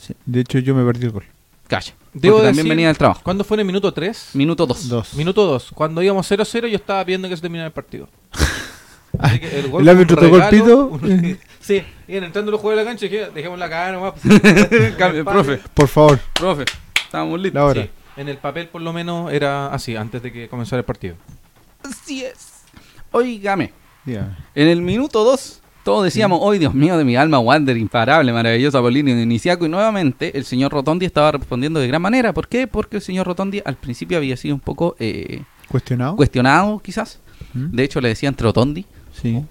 Sí. 0.00 0.14
De 0.26 0.40
hecho, 0.40 0.58
yo 0.58 0.74
me 0.74 0.84
perdí 0.84 1.06
el 1.06 1.12
gol. 1.12 1.24
Calla. 1.68 1.92
Debo 2.12 2.36
Porque 2.36 2.48
también 2.48 2.64
decir- 2.66 2.68
venía 2.68 2.86
del 2.88 2.98
trabajo. 2.98 3.20
¿Cuándo 3.24 3.42
fue 3.44 3.56
en 3.56 3.60
el 3.60 3.66
minuto 3.66 3.92
3? 3.92 4.30
Minuto 4.34 4.66
2. 4.66 4.88
Dos. 4.88 5.14
Minuto 5.14 5.46
2. 5.46 5.70
Cuando 5.74 6.02
íbamos 6.02 6.30
0-0 6.30 6.68
yo 6.68 6.76
estaba 6.76 7.02
viendo 7.04 7.28
que 7.28 7.36
se 7.36 7.40
terminara 7.42 7.66
el 7.68 7.72
partido. 7.72 8.08
Así 9.18 9.38
que 9.38 9.60
El 9.60 9.70
gol 9.70 9.88
árbitro 9.88 10.16
tocó 10.16 10.36
el 10.36 10.42
regalo, 10.50 10.50
pito. 10.50 10.86
un- 11.06 11.38
sí, 11.60 11.82
iban 12.08 12.24
entrando 12.24 12.50
los 12.50 12.60
jugadores 12.60 12.84
de 12.84 12.84
la 12.84 12.90
cancha 12.90 13.06
y 13.06 13.08
dije, 13.08 13.30
dejémosla 13.34 13.66
acá 13.66 13.92
nomás. 13.92 14.14
Cambio, 14.98 15.24
profe, 15.24 15.60
Por 15.72 15.88
favor, 15.88 16.18
profe, 16.34 16.64
estábamos 17.04 17.40
listos. 17.40 17.54
la 17.60 17.64
hora. 17.64 17.82
Sí, 17.82 17.90
en 18.16 18.28
el 18.28 18.36
papel 18.38 18.68
por 18.68 18.82
lo 18.82 18.92
menos 18.92 19.32
era 19.32 19.68
así, 19.68 19.94
antes 19.96 20.22
de 20.22 20.32
que 20.32 20.48
comenzara 20.48 20.80
el 20.80 20.84
partido. 20.84 21.14
Así 21.84 22.24
es. 22.24 22.62
Óigame, 23.12 23.72
en 24.06 24.68
el 24.68 24.82
minuto 24.82 25.22
2, 25.24 25.60
todos 25.84 26.04
decíamos, 26.04 26.40
hoy 26.42 26.58
Dios 26.58 26.74
mío 26.74 26.96
de 26.98 27.04
mi 27.04 27.14
alma, 27.16 27.38
Wander, 27.38 27.76
imparable, 27.76 28.32
maravillosa, 28.32 28.80
Polini 28.80 29.12
de 29.12 29.22
Iniciaco, 29.22 29.66
y 29.66 29.68
nuevamente 29.68 30.36
el 30.36 30.44
señor 30.44 30.72
Rotondi 30.72 31.06
estaba 31.06 31.30
respondiendo 31.32 31.78
de 31.78 31.86
gran 31.86 32.02
manera. 32.02 32.32
¿Por 32.32 32.48
qué? 32.48 32.66
Porque 32.66 32.96
el 32.96 33.02
señor 33.02 33.26
Rotondi 33.26 33.62
al 33.64 33.76
principio 33.76 34.16
había 34.18 34.36
sido 34.36 34.54
un 34.54 34.60
poco 34.60 34.96
eh, 34.98 35.42
¿Cuestionado? 35.68 36.16
cuestionado, 36.16 36.78
quizás. 36.80 37.20
¿Mm? 37.52 37.76
De 37.76 37.84
hecho, 37.84 38.00
le 38.00 38.08
decían 38.08 38.34
Trotondi. 38.34 38.84
Sí, 39.12 39.44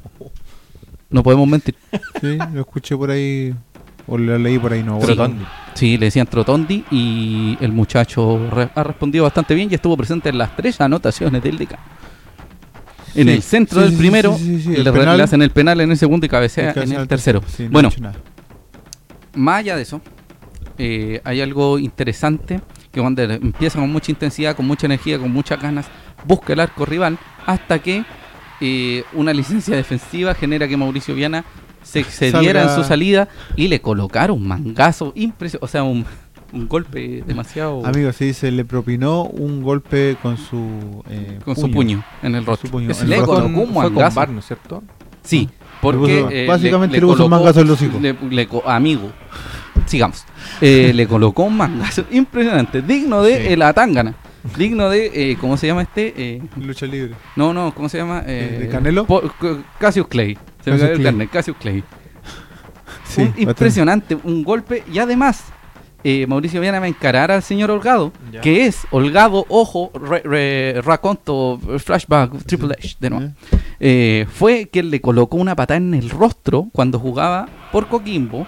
No 1.10 1.24
podemos 1.24 1.48
mentir. 1.48 1.76
sí, 2.20 2.38
lo 2.54 2.62
escuché 2.62 2.98
por 2.98 3.12
ahí 3.12 3.54
O 4.08 4.18
lo 4.18 4.38
leí 4.38 4.60
por 4.60 4.74
ahí, 4.74 4.84
no. 4.84 5.00
Trotondi. 5.00 5.46
Sí, 5.76 5.98
le 5.98 6.08
decían 6.08 6.28
Trotondi 6.28 6.84
y 6.92 7.58
el 7.62 7.72
muchacho 7.72 8.50
re- 8.52 8.70
ha 8.76 8.84
respondido 8.84 9.24
bastante 9.24 9.56
bien 9.56 9.70
y 9.72 9.76
estuvo 9.76 9.96
presente 9.96 10.30
en 10.30 10.38
las 10.38 10.54
tres 10.56 10.82
anotaciones 10.82 11.42
del 11.42 11.58
DK. 11.58 11.76
En 13.16 13.30
el 13.30 13.42
centro 13.44 13.82
del 13.82 13.94
primero, 13.94 14.38
le, 14.40 14.92
penal. 14.92 15.18
le 15.18 15.24
hacen 15.24 15.42
el 15.42 15.50
penal 15.52 15.82
en 15.82 15.92
el 15.92 15.98
segundo 15.98 16.26
y 16.26 16.30
cabecea 16.30 16.72
El 16.72 16.92
en 16.92 17.00
el 17.02 17.08
tercero. 17.08 17.42
No 17.60 17.70
bueno, 17.70 17.90
más 19.36 19.60
allá 19.60 19.76
de 19.76 19.82
eso, 19.84 20.02
eh, 20.78 21.22
hay 21.24 21.42
algo 21.42 21.80
interesante 21.80 22.62
que 22.92 23.02
Wander 23.02 23.32
empieza 23.32 23.80
con 23.80 23.92
mucha 23.92 24.12
intensidad, 24.12 24.56
con 24.56 24.68
mucha 24.68 24.86
energía, 24.86 25.18
con 25.18 25.32
muchas 25.32 25.60
ganas, 25.62 25.88
busca 26.26 26.54
el 26.54 26.60
arco 26.60 26.86
rival 26.86 27.18
hasta 27.46 27.80
que 27.80 28.06
eh, 28.62 29.04
una 29.14 29.34
licencia 29.34 29.76
defensiva 29.76 30.34
genera 30.36 30.68
que 30.68 30.78
Mauricio 30.78 31.16
Viana 31.16 31.44
se 31.82 32.00
excediera 32.00 32.62
Salga- 32.64 32.70
en 32.70 32.76
su 32.76 32.88
salida 32.88 33.28
y 33.56 33.68
le 33.68 33.82
colocaron 33.82 34.38
un 34.38 34.48
mangazo 34.48 35.12
impresionante, 35.16 35.66
o 35.66 35.68
sea, 35.68 35.84
un, 35.84 36.06
un 36.54 36.68
golpe 36.68 37.24
demasiado 37.26 37.86
Amigo, 37.86 38.12
sí, 38.14 38.34
se 38.34 38.52
le 38.52 38.64
propinó 38.66 39.24
un 39.24 39.62
golpe 39.64 40.16
con 40.22 40.38
su 40.38 41.04
eh, 41.10 41.40
con 41.44 41.56
su 41.56 41.70
puño 41.72 42.04
en 42.22 42.36
el 42.36 42.46
Con 42.46 42.54
rostro. 42.54 42.68
su 42.68 42.72
puño 42.72 42.92
en 42.92 43.02
el 43.02 43.10
le 43.10 43.16
rostro. 43.18 43.36
colocó 43.36 43.60
un 43.62 43.74
Fue 43.74 43.84
con 43.86 43.94
mangazo. 43.94 44.16
Barno, 44.20 44.42
¿cierto? 44.42 44.84
Sí, 45.24 45.50
Le 45.52 45.58
porque 45.82 46.22
puso- 46.24 46.32
eh, 46.32 46.48
básicamente 46.48 46.96
le 47.00 47.06
puso 47.08 47.26
un 47.26 47.32
mangazo 47.32 47.62
en 47.62 47.68
los 47.68 47.82
hocico. 47.82 48.00
le- 48.00 48.14
le 48.30 48.48
amigo, 48.66 49.10
sigamos. 49.86 50.26
Eh, 50.62 50.92
le 50.94 51.08
colocó 51.08 51.44
un 51.44 51.58
mangazo 51.58 52.06
impresionante, 52.12 52.82
digno 52.82 53.22
de 53.24 53.36
Sí. 53.48 53.54
eh, 53.54 53.58
la 53.58 53.74
tangana, 53.74 54.14
digno 54.58 54.90
de 54.90 55.12
eh, 55.32 55.38
¿cómo 55.40 55.58
se 55.58 55.68
llama 55.68 55.82
este? 55.84 56.14
Eh, 56.18 56.42
Lucha 56.62 56.86
libre. 56.86 57.16
no, 57.36 57.54
no, 57.54 57.74
¿cómo 57.74 57.90
se 57.90 57.98
llama? 57.98 58.24
Eh, 58.28 58.58
¿De 58.62 58.70
Canelo? 58.70 59.06
Po- 59.06 59.24
Cassius 59.80 60.08
Clay. 60.08 60.38
Se 60.64 60.72
me 60.72 60.78
cayó 60.78 60.92
el 60.92 60.98
Clay. 61.00 61.06
carnet, 61.06 61.30
Cassius 61.30 61.58
Clay. 61.58 61.84
Sí, 63.06 63.22
un 63.22 63.28
bastante. 63.28 63.42
impresionante, 63.44 64.18
un 64.24 64.44
golpe 64.44 64.84
y 64.92 65.00
además 65.00 65.44
eh, 66.04 66.26
Mauricio 66.28 66.60
Viana 66.62 66.80
va 66.80 66.86
a 66.86 66.90
encarar 66.90 67.32
al 67.32 67.42
señor 67.44 67.72
Holgado, 67.72 68.12
Ya. 68.32 68.42
que 68.42 68.66
es 68.66 68.86
Holgado, 68.92 69.46
ojo, 69.50 69.92
re, 69.94 70.22
re- 70.24 70.82
raconto, 70.82 71.60
flashback, 71.80 72.44
Triple 72.46 72.76
H, 72.78 72.98
de 73.00 73.10
nuevo. 73.10 73.32
Eh, 73.80 74.26
fue 74.34 74.66
que 74.70 74.84
le 74.84 75.02
colocó 75.02 75.38
una 75.38 75.56
patada 75.56 75.78
en 75.78 75.94
el 75.94 76.10
rostro 76.10 76.68
cuando 76.72 77.00
jugaba 77.00 77.48
por 77.72 77.88
Coquimbo 77.88 78.46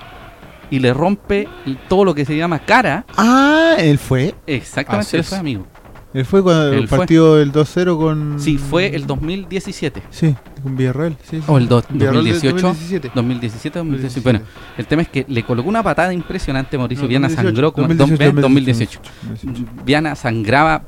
y 0.69 0.79
le 0.79 0.93
rompe 0.93 1.47
todo 1.87 2.03
lo 2.05 2.15
que 2.15 2.25
se 2.25 2.35
llama 2.35 2.59
cara. 2.59 3.05
Ah, 3.17 3.75
él 3.77 3.97
fue. 3.97 4.33
Exactamente, 4.47 5.17
él 5.17 5.23
fue 5.23 5.37
amigo. 5.37 5.67
Él 6.15 6.25
fue 6.25 6.41
cuando 6.41 6.71
el 6.73 6.87
partido 6.87 7.35
del 7.35 7.51
2-0 7.51 7.97
con. 7.97 8.39
Sí, 8.39 8.57
fue 8.57 8.95
el 8.95 9.05
2017. 9.05 10.01
Sí, 10.09 10.33
con 10.63 10.75
Villarreal. 10.77 11.17
Sí, 11.29 11.37
sí. 11.37 11.43
O 11.47 11.57
el 11.57 11.67
do- 11.67 11.83
Villarreal 11.89 12.23
del 12.23 12.33
2018. 12.33 12.67
2017. 12.67 13.11
2017, 13.13 13.79
2018. 13.79 14.23
Bueno, 14.23 14.39
el 14.77 14.87
tema 14.87 15.01
es 15.01 15.09
que 15.09 15.25
le 15.27 15.43
colocó 15.43 15.67
una 15.69 15.83
patada 15.83 16.13
impresionante. 16.13 16.77
Mauricio 16.77 17.03
No, 17.03 17.09
Viana 17.09 17.27
2018, 17.27 17.49
sangró 17.49 17.73
como 17.73 17.87
2018, 17.89 18.41
2018. 18.41 18.99
2018. 19.29 19.83
Viana 19.85 20.15
sangraba 20.15 20.83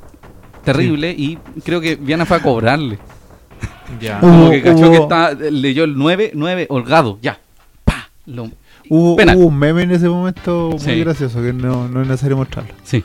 terrible 0.63 1.11
y 1.11 1.37
creo 1.63 1.81
que 1.81 1.95
Viana 1.97 2.25
fue 2.25 2.37
a 2.37 2.41
cobrarle. 2.41 2.97
Ya. 4.01 4.19
Como 4.19 4.49
que 4.51 4.61
cachó 4.61 4.79
hubo- 4.79 4.91
que 4.91 4.97
estaba, 4.97 5.31
leyó 5.33 5.85
el 5.85 5.95
9, 5.97 6.31
9, 6.35 6.67
holgado, 6.69 7.19
ya. 7.21 7.39
Pa. 7.85 8.09
Lo- 8.25 8.51
Hubo, 8.89 9.15
un 9.15 9.57
meme 9.57 9.81
en 9.83 9.91
ese 9.91 10.07
momento 10.09 10.69
muy 10.71 10.79
Sí. 10.79 10.99
gracioso 11.01 11.41
que 11.41 11.51
no, 11.53 11.87
no 11.89 12.01
es 12.01 12.07
necesario 12.07 12.35
mostrarlo. 12.37 12.73
Sí. 12.83 13.03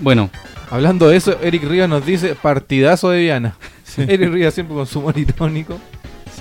Bueno, 0.00 0.28
Hablando 0.70 1.08
de 1.08 1.16
eso, 1.16 1.38
Eric 1.42 1.64
Rivas 1.64 1.88
nos 1.88 2.04
dice 2.04 2.34
partidazo 2.34 3.10
de 3.10 3.20
Viana. 3.20 3.56
Eric 3.96 4.30
Rivas 4.32 4.54
siempre 4.54 4.74
con 4.74 4.86
su 4.86 4.98
humor 4.98 5.16
irónico. 5.18 5.78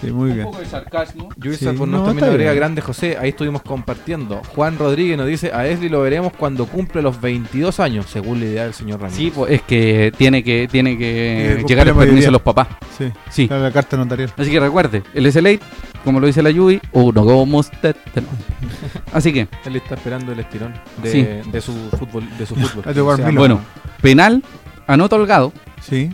Sí, 0.05 0.11
muy 0.13 0.31
bien. 0.31 0.47
de 0.51 0.65
sarcasmo. 0.65 1.29
Yuisa 1.37 1.71
Sí, 1.71 1.77
por 1.77 1.87
no, 1.87 1.97
nos 1.97 2.05
también 2.07 2.23
está 2.23 2.31
agrega 2.31 2.51
bien. 2.51 2.59
grande 2.61 2.81
José, 2.81 3.17
ahí 3.19 3.29
estuvimos 3.29 3.61
compartiendo. 3.61 4.41
Juan 4.55 4.77
Rodríguez 4.77 5.17
nos 5.17 5.27
dice, 5.27 5.51
a 5.53 5.67
Esli 5.67 5.89
lo 5.89 6.01
veremos 6.01 6.33
cuando 6.33 6.65
cumple 6.65 7.01
los 7.01 7.19
22 7.19 7.79
años, 7.79 8.05
según 8.09 8.39
la 8.39 8.45
idea 8.45 8.63
del 8.63 8.73
señor 8.73 8.99
Ramírez. 9.01 9.17
Sí, 9.17 9.31
pues 9.35 9.51
es 9.51 9.61
que 9.63 10.11
tiene 10.17 10.43
que, 10.43 10.67
tiene 10.71 10.97
que 10.97 11.63
llegar 11.67 11.87
el 11.87 11.95
permiso 11.95 12.27
de 12.27 12.31
los 12.31 12.41
papás. 12.41 12.67
Sí, 12.97 13.11
Sí. 13.29 13.47
claro, 13.47 13.63
la 13.63 13.71
carta 13.71 13.97
notarial. 13.97 14.31
Así 14.37 14.49
que 14.51 14.59
recuerde, 14.59 15.03
el 15.13 15.25
SLA, 15.31 15.59
como 16.03 16.19
lo 16.19 16.27
dice 16.27 16.41
la 16.43 16.49
Yui, 16.51 16.79
uno 16.93 17.25
como 17.25 17.57
usted. 17.59 17.95
Así 19.13 19.33
que, 19.33 19.47
Él 19.65 19.75
está 19.75 19.95
esperando 19.95 20.31
el 20.31 20.39
estirón 20.39 20.73
de, 21.01 21.11
Sí. 21.11 21.27
de 21.51 21.61
su 21.61 21.73
fútbol. 21.97 22.23
De 22.37 22.45
su 22.45 22.55
fútbol. 22.55 22.83
O 22.87 23.17
sea, 23.17 23.31
bueno, 23.31 23.61
penal, 24.01 24.43
anota 24.87 25.15
Holgado, 25.15 25.51
Sí. 25.81 26.09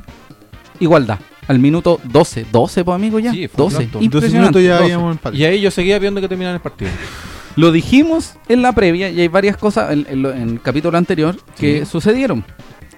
igualdad. 0.79 1.19
Al 1.47 1.59
minuto 1.59 1.99
12. 2.03 2.45
12, 2.51 2.83
pues 2.85 2.95
amigo, 2.95 3.19
ya. 3.19 3.31
Sí, 3.31 3.47
fue 3.47 3.63
12. 3.65 3.75
pronto. 3.77 3.91
12 3.99 4.05
Impresionante. 4.05 4.39
minutos 4.59 4.63
ya 4.63 4.71
12. 4.73 4.83
habíamos 4.83 5.11
empate. 5.13 5.37
Y 5.37 5.43
ahí 5.45 5.61
yo 5.61 5.71
seguía 5.71 5.99
viendo 5.99 6.21
que 6.21 6.27
terminaban 6.27 6.55
el 6.55 6.61
partido. 6.61 6.91
Lo 7.57 7.71
dijimos 7.71 8.35
en 8.47 8.61
la 8.61 8.71
previa 8.73 9.09
y 9.09 9.19
hay 9.19 9.27
varias 9.27 9.57
cosas 9.57 9.91
en, 9.91 10.05
en 10.09 10.21
lo- 10.21 10.31
en 10.31 10.41
el 10.49 10.61
capítulo 10.61 10.97
anterior 10.97 11.35
que 11.57 11.79
Sí. 11.79 11.85
sucedieron. 11.91 12.45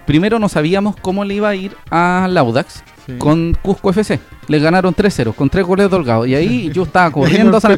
Primero 0.06 0.38
no 0.38 0.48
sabíamos 0.48 0.94
cómo 0.96 1.24
le 1.24 1.34
iba 1.34 1.48
a 1.48 1.54
ir 1.56 1.72
a 1.90 2.28
Laudax 2.30 2.84
Sí. 3.06 3.14
con 3.18 3.54
Cusco 3.60 3.90
FC. 3.90 4.20
Le 4.48 4.58
ganaron 4.60 4.94
3-0 4.94 5.34
con 5.34 5.50
tres 5.50 5.64
goles 5.66 5.90
de 5.90 5.96
Holgado. 5.96 6.24
Y 6.24 6.34
ahí 6.34 6.70
yo 6.72 6.84
estaba 6.84 7.10
corriendo 7.12 7.56
a 7.56 7.60
San 7.60 7.72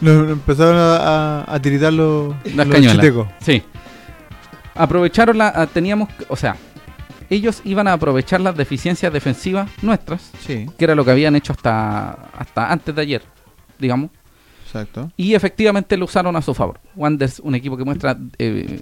lo 0.00 0.30
empezaron 0.32 0.76
a, 0.76 0.96
a, 1.42 1.54
a 1.54 1.62
tiritar 1.62 1.92
los, 1.92 2.34
Las 2.54 2.66
los 2.66 2.74
cañuelas. 2.74 2.96
chitecos. 2.96 3.28
Sí. 3.40 3.62
Aprovecharon 4.74 5.38
la. 5.38 5.66
Teníamos. 5.72 6.08
que- 6.10 6.26
O 6.28 6.36
sea, 6.36 6.56
ellos 7.30 7.60
iban 7.64 7.88
a 7.88 7.92
aprovechar 7.94 8.40
las 8.40 8.56
deficiencias 8.56 9.12
defensivas 9.12 9.70
nuestras, 9.82 10.30
Sí, 10.46 10.66
que 10.78 10.84
era 10.84 10.94
lo 10.94 11.04
que 11.04 11.10
habían 11.10 11.36
hecho 11.36 11.52
hasta, 11.52 12.10
hasta 12.36 12.70
antes 12.72 12.94
de 12.94 13.02
ayer, 13.02 13.22
digamos. 13.78 14.10
exacto. 14.66 15.10
Y 15.16 15.34
efectivamente 15.34 15.96
lo 15.96 16.04
usaron 16.06 16.36
a 16.36 16.42
su 16.42 16.54
favor. 16.54 16.80
Wanderers, 16.94 17.40
un 17.40 17.54
equipo 17.54 17.76
que 17.76 17.84
muestra 17.84 18.16
eh, 18.38 18.80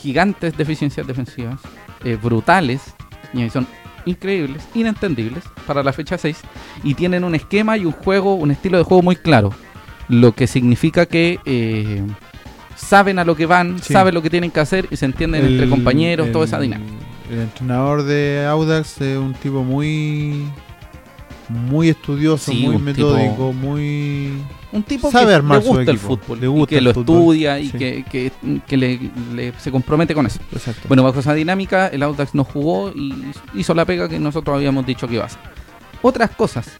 gigantes 0.00 0.56
deficiencias 0.56 1.06
defensivas, 1.06 1.60
eh, 2.04 2.16
brutales, 2.22 2.94
y 3.32 3.48
son 3.50 3.66
increíbles, 4.04 4.62
inentendibles 4.74 5.42
para 5.66 5.82
la 5.82 5.92
fecha 5.92 6.16
6, 6.16 6.38
y 6.84 6.94
tienen 6.94 7.24
un 7.24 7.34
esquema 7.34 7.76
y 7.76 7.84
un 7.84 7.92
juego, 7.92 8.34
un 8.34 8.50
estilo 8.52 8.78
de 8.78 8.84
juego 8.84 9.02
muy 9.02 9.16
claro. 9.16 9.52
Lo 10.08 10.32
que 10.32 10.46
significa 10.46 11.06
que 11.06 11.40
eh, 11.44 12.00
saben 12.76 13.18
a 13.18 13.24
lo 13.24 13.34
que 13.34 13.46
van, 13.46 13.82
Sí. 13.82 13.92
saben 13.92 14.14
lo 14.14 14.22
que 14.22 14.30
tienen 14.30 14.52
que 14.52 14.60
hacer 14.60 14.86
y 14.92 14.96
se 14.96 15.06
entienden 15.06 15.44
entre 15.44 15.64
El- 15.64 15.70
compañeros, 15.70 16.30
toda 16.30 16.44
esa 16.44 16.60
dinámica. 16.60 16.92
El 17.30 17.40
entrenador 17.40 18.02
de 18.04 18.46
Audax 18.48 19.00
es 19.00 19.18
un 19.18 19.34
tipo 19.34 19.62
muy 19.64 20.44
muy 21.48 21.90
estudioso, 21.90 22.50
Sí, 22.50 22.66
muy 22.66 22.78
metódico, 22.78 23.30
tipo- 23.30 23.52
muy 23.52 24.32
Un 24.72 24.82
tipo 24.82 25.10
Sabe 25.12 25.26
que 25.28 25.34
armar 25.34 25.58
le 25.58 25.62
su 25.64 25.68
gusta 25.68 25.82
el 25.90 25.96
equipo, 25.96 26.16
fútbol, 26.16 26.40
le 26.40 26.46
y 26.46 26.48
gusta 26.48 26.66
que 26.70 26.78
el 26.78 26.84
lo 26.84 26.94
fútbol, 26.94 27.16
estudia 27.18 27.58
y 27.60 27.68
sí. 27.70 27.78
que, 27.78 28.04
que- 28.10 28.32
que 28.66 28.76
le- 28.76 29.10
le- 29.34 29.52
se 29.58 29.70
compromete 29.70 30.12
con 30.14 30.26
eso. 30.26 30.40
exacto. 30.52 30.82
Bueno, 30.88 31.02
bajo 31.04 31.20
esa 31.20 31.34
dinámica, 31.34 31.86
el 31.86 32.02
Audax 32.02 32.34
no 32.34 32.42
jugó 32.44 32.90
y 32.90 33.14
hizo 33.54 33.74
la 33.74 33.84
pega 33.84 34.08
que 34.08 34.18
nosotros 34.18 34.56
habíamos 34.56 34.84
dicho 34.84 35.06
que 35.06 35.14
iba 35.14 35.22
a 35.22 35.26
hacer. 35.26 35.40
Otras 36.02 36.30
cosas. 36.32 36.68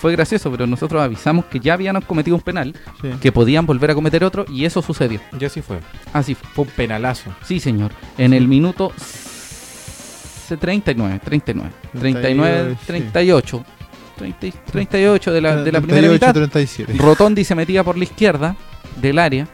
Fue 0.00 0.12
gracioso, 0.12 0.50
pero 0.50 0.66
nosotros 0.66 1.02
avisamos 1.02 1.44
que 1.44 1.60
ya 1.60 1.74
habían 1.74 2.00
cometido 2.00 2.34
un 2.34 2.40
penal, 2.42 2.74
Sí. 3.02 3.08
que 3.20 3.30
podían 3.32 3.66
volver 3.66 3.90
a 3.90 3.94
cometer 3.94 4.24
otro, 4.24 4.46
y 4.48 4.64
eso 4.64 4.80
sucedió. 4.80 5.20
Y 5.38 5.44
así 5.44 5.60
fue. 5.60 5.80
Así 6.14 6.34
fue. 6.34 6.48
Fue 6.54 6.64
un 6.64 6.70
penalazo. 6.70 7.30
Sí, 7.44 7.60
señor. 7.60 7.92
En 8.16 8.32
el 8.32 8.48
minuto 8.48 8.92
39, 10.56 11.20
39, 11.24 11.70
39, 11.98 12.76
38, 12.86 13.64
30 14.16 14.46
y- 14.46 14.52
38 14.70 15.32
de 15.32 15.40
la, 15.40 15.56
de 15.62 15.72
la 15.72 15.80
primera 15.80 16.08
38, 16.08 16.12
mitad. 16.12 16.32
37. 16.34 16.92
Rotondi 16.98 17.44
se 17.44 17.54
metía 17.54 17.82
por 17.84 17.96
la 17.96 18.04
izquierda 18.04 18.56
del 19.00 19.18
área 19.18 19.46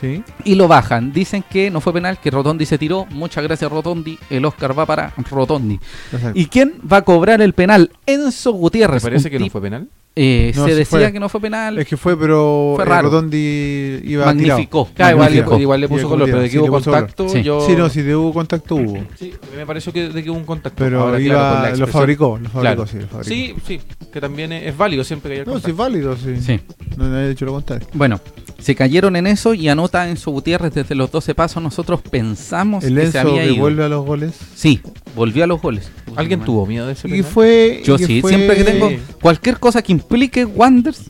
Sí. 0.00 0.22
y 0.44 0.54
lo 0.56 0.68
bajan. 0.68 1.12
Dicen 1.12 1.44
que 1.48 1.70
no 1.70 1.80
fue 1.80 1.92
penal, 1.92 2.18
que 2.18 2.30
Rotondi 2.30 2.66
se 2.66 2.76
tiró. 2.76 3.06
Muchas 3.06 3.42
gracias, 3.44 3.70
Rotondi. 3.70 4.18
El 4.28 4.44
Oscar 4.44 4.76
va 4.78 4.84
para 4.84 5.14
Rotondi. 5.30 5.78
exacto. 6.12 6.38
¿Y 6.38 6.46
quién 6.46 6.74
va 6.90 6.98
a 6.98 7.02
cobrar 7.02 7.40
el 7.40 7.54
penal? 7.54 7.90
Enzo 8.04 8.52
¿Te 8.52 8.58
Gutiérrez. 8.58 9.02
parece 9.02 9.28
un 9.28 9.32
que 9.32 9.38
no 9.38 9.48
fue 9.50 9.62
penal? 9.62 9.88
Eh, 10.16 10.52
No, 10.54 10.64
se 10.64 10.70
sí 10.72 10.76
decía 10.78 10.98
fue. 11.00 11.12
que 11.12 11.20
no 11.20 11.28
fue 11.28 11.40
penal. 11.40 11.78
Es 11.78 11.86
que 11.88 11.96
fue, 11.96 12.16
pero 12.18 12.74
Fue 12.76 12.84
eh, 12.84 12.88
raro. 12.88 13.10
Rotondi 13.10 14.00
iba 14.04 14.26
Magnificó. 14.26 14.88
Claro, 14.94 15.16
igual, 15.32 15.60
igual 15.60 15.80
le 15.80 15.88
puso 15.88 16.08
color, 16.08 16.26
pero 16.28 16.38
de 16.40 16.44
que 16.44 16.50
sí, 16.52 16.58
hubo 16.58 16.68
contacto, 16.68 17.28
Sí. 17.28 17.42
yo... 17.42 17.60
Sí, 17.66 17.74
no, 17.76 17.88
si 17.88 18.02
de 18.02 18.14
hubo 18.14 18.32
contacto 18.32 18.76
hubo. 18.76 19.04
Sí, 19.18 19.32
me 19.56 19.66
pareció 19.66 19.92
que, 19.92 20.08
de 20.10 20.22
que 20.22 20.30
hubo 20.30 20.38
un 20.38 20.44
contacto. 20.44 20.82
Pero 20.82 21.00
Ahora, 21.02 21.20
iba, 21.20 21.34
claro, 21.60 21.76
lo 21.76 21.86
fabricó, 21.88 22.38
lo 22.40 22.48
fabricó, 22.48 22.60
Claro. 22.60 22.86
sí, 22.86 22.98
lo 22.98 23.06
fabricó. 23.08 23.24
Sí, 23.24 23.54
sí, 23.66 23.80
que 24.12 24.20
también 24.20 24.52
es, 24.52 24.76
válido 24.76 25.02
siempre 25.04 25.30
que 25.34 25.40
haya 25.40 25.44
No, 25.50 25.58
sí, 25.58 25.70
es 25.70 25.74
contacto. 25.74 25.82
válido, 25.82 26.16
sí. 26.16 26.36
Sí. 26.40 26.60
No 26.96 27.08
nadie 27.08 27.24
ha 27.24 27.28
dicho 27.30 27.44
lo 27.44 27.52
contrario. 27.52 27.88
Bueno, 27.92 28.20
se 28.64 28.74
cayeron 28.74 29.14
en 29.16 29.26
eso 29.26 29.52
y 29.54 29.68
anota 29.68 30.08
Enzo 30.08 30.30
Gutiérrez 30.30 30.72
desde 30.74 30.94
los 30.94 31.10
12 31.10 31.34
pasos. 31.34 31.62
Nosotros 31.62 32.00
pensamos 32.02 32.82
El 32.84 32.94
que 32.94 33.00
se 33.10 33.18
Enzo 33.18 33.28
había 33.30 33.42
que 33.42 33.52
ido. 33.52 33.60
vuelve 33.60 33.84
a 33.84 33.88
los 33.88 34.04
goles. 34.06 34.34
Sí, 34.54 34.80
volvió 35.14 35.44
a 35.44 35.46
los 35.46 35.60
goles. 35.60 35.90
¿Alguien 36.16 36.40
tuvo 36.40 36.64
miedo 36.66 36.86
de 36.86 36.94
ese 36.94 37.06
Y 37.08 37.10
penal? 37.10 37.24
fue. 37.30 37.82
Yo 37.84 37.96
y 37.96 37.98
sí, 38.04 38.20
fue- 38.20 38.30
siempre 38.34 38.56
que 38.56 38.64
tengo 38.64 38.90
cualquier 39.20 39.58
cosa 39.58 39.82
que 39.82 39.92
implique 39.92 40.44
Wanders, 40.46 41.02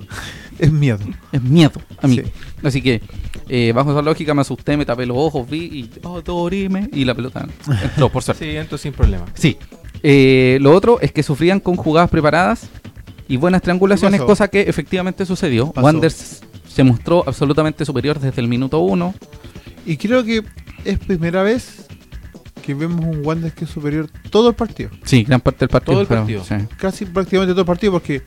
Es 0.59 0.73
miedo. 0.73 0.99
es 1.33 1.43
miedo 1.43 1.81
a 2.03 2.07
mí. 2.09 2.17
Sí. 2.17 2.23
Así 2.63 2.83
que, 2.83 3.03
eh, 3.49 3.73
bajo 3.75 3.93
esa 3.93 4.03
lógica, 4.03 4.35
me 4.35 4.41
asusté, 4.41 4.77
me 4.77 4.85
tapé 4.85 5.07
los 5.07 5.17
ojos, 5.17 5.49
vi 5.49 5.59
y. 5.65 5.91
¡Oh, 6.03 6.21
Dorime! 6.23 6.89
Y 6.93 7.05
la 7.05 7.15
pelota 7.15 7.47
entró, 7.83 8.09
por 8.09 8.23
suerte. 8.23 8.45
Sí, 8.51 8.57
entonces 8.57 8.81
sin 8.83 8.93
problema. 8.93 9.27
Sí. 9.35 9.57
Eh, 10.03 10.59
lo 10.61 10.73
otro 10.73 10.99
es 11.01 11.13
que 11.13 11.23
sufrían 11.23 11.61
con 11.61 11.77
jugadas 11.77 12.11
preparadas 12.11 12.69
y 13.29 13.37
buenas 13.37 13.63
triangulaciones, 13.63 14.21
cosa 14.23 14.49
que 14.49 14.63
efectivamente 14.63 15.25
sucedió. 15.25 15.71
Pasó. 15.73 15.85
Wanders 15.85 16.43
Se 16.75 16.83
mostró 16.83 17.23
absolutamente 17.27 17.85
superior 17.85 18.19
desde 18.19 18.41
el 18.41 18.49
minuto 18.49 18.79
uno. 18.81 19.15
Y 19.87 19.97
creo 19.97 20.25
que 20.25 20.43
es 20.85 20.99
primera 20.99 21.43
vez 21.43 21.87
que 22.63 22.75
vemos 22.75 23.05
un 23.05 23.25
Wander 23.25 23.53
que 23.53 23.65
es 23.65 23.71
superior 23.71 24.09
todo 24.31 24.49
el 24.49 24.55
partido. 24.55 24.91
Sí, 25.05 25.23
gran 25.25 25.41
parte 25.41 25.61
del 25.61 25.69
partido. 25.69 25.93
Todo 25.93 26.01
el 26.03 26.07
pero- 26.09 26.21
partido. 26.23 26.45
sí. 26.45 26.55
Casi 26.79 27.05
prácticamente 27.07 27.53
todo 27.53 27.61
el 27.61 27.67
partido 27.67 27.93
porque 27.93 28.23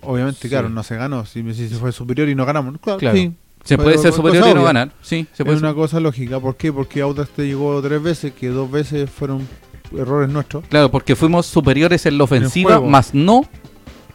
obviamente, 0.00 0.40
Sí. 0.42 0.48
claro, 0.48 0.68
no 0.68 0.82
se 0.82 0.96
ganó. 0.96 1.24
Si, 1.26 1.42
si 1.54 1.68
se 1.68 1.76
fue 1.76 1.92
superior 1.92 2.28
y 2.28 2.34
no 2.34 2.44
ganamos. 2.46 2.78
Claro, 2.80 2.98
Claro. 2.98 3.16
sí. 3.16 3.32
Se 3.64 3.78
puede 3.78 3.96
ser 3.96 4.12
superior 4.12 4.48
y 4.48 4.54
no 4.54 4.62
ganar. 4.64 4.92
Sí, 5.00 5.26
se 5.32 5.42
puede 5.44 5.56
es 5.56 5.62
una 5.62 5.72
cosa 5.72 5.98
lógica. 6.00 6.38
¿Por 6.40 6.56
qué? 6.56 6.70
Porque 6.72 7.00
Audax 7.00 7.30
te 7.30 7.46
llegó 7.46 7.80
tres 7.80 8.02
veces, 8.02 8.32
que 8.34 8.48
dos 8.48 8.70
veces 8.70 9.08
fueron 9.08 9.46
errores 9.96 10.28
nuestros. 10.30 10.66
Claro, 10.66 10.90
porque 10.90 11.16
fuimos 11.16 11.46
superiores 11.46 12.04
en 12.04 12.18
la 12.18 12.24
ofensiva, 12.24 12.78
más 12.80 13.14
no, 13.14 13.46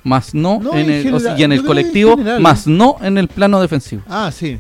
más 0.09 0.33
no, 0.33 0.59
No, 0.61 0.73
en 0.73 0.79
en 0.79 0.89
el, 0.89 0.99
o 0.99 1.03
general, 1.03 1.21
sea, 1.21 1.37
y 1.39 1.43
en 1.43 1.51
el 1.53 1.63
colectivo, 1.63 2.17
general, 2.17 2.41
más 2.41 2.67
no 2.67 2.97
en 3.01 3.17
el 3.17 3.27
plano 3.29 3.61
defensivo. 3.61 4.01
Ah, 4.09 4.29
sí. 4.33 4.57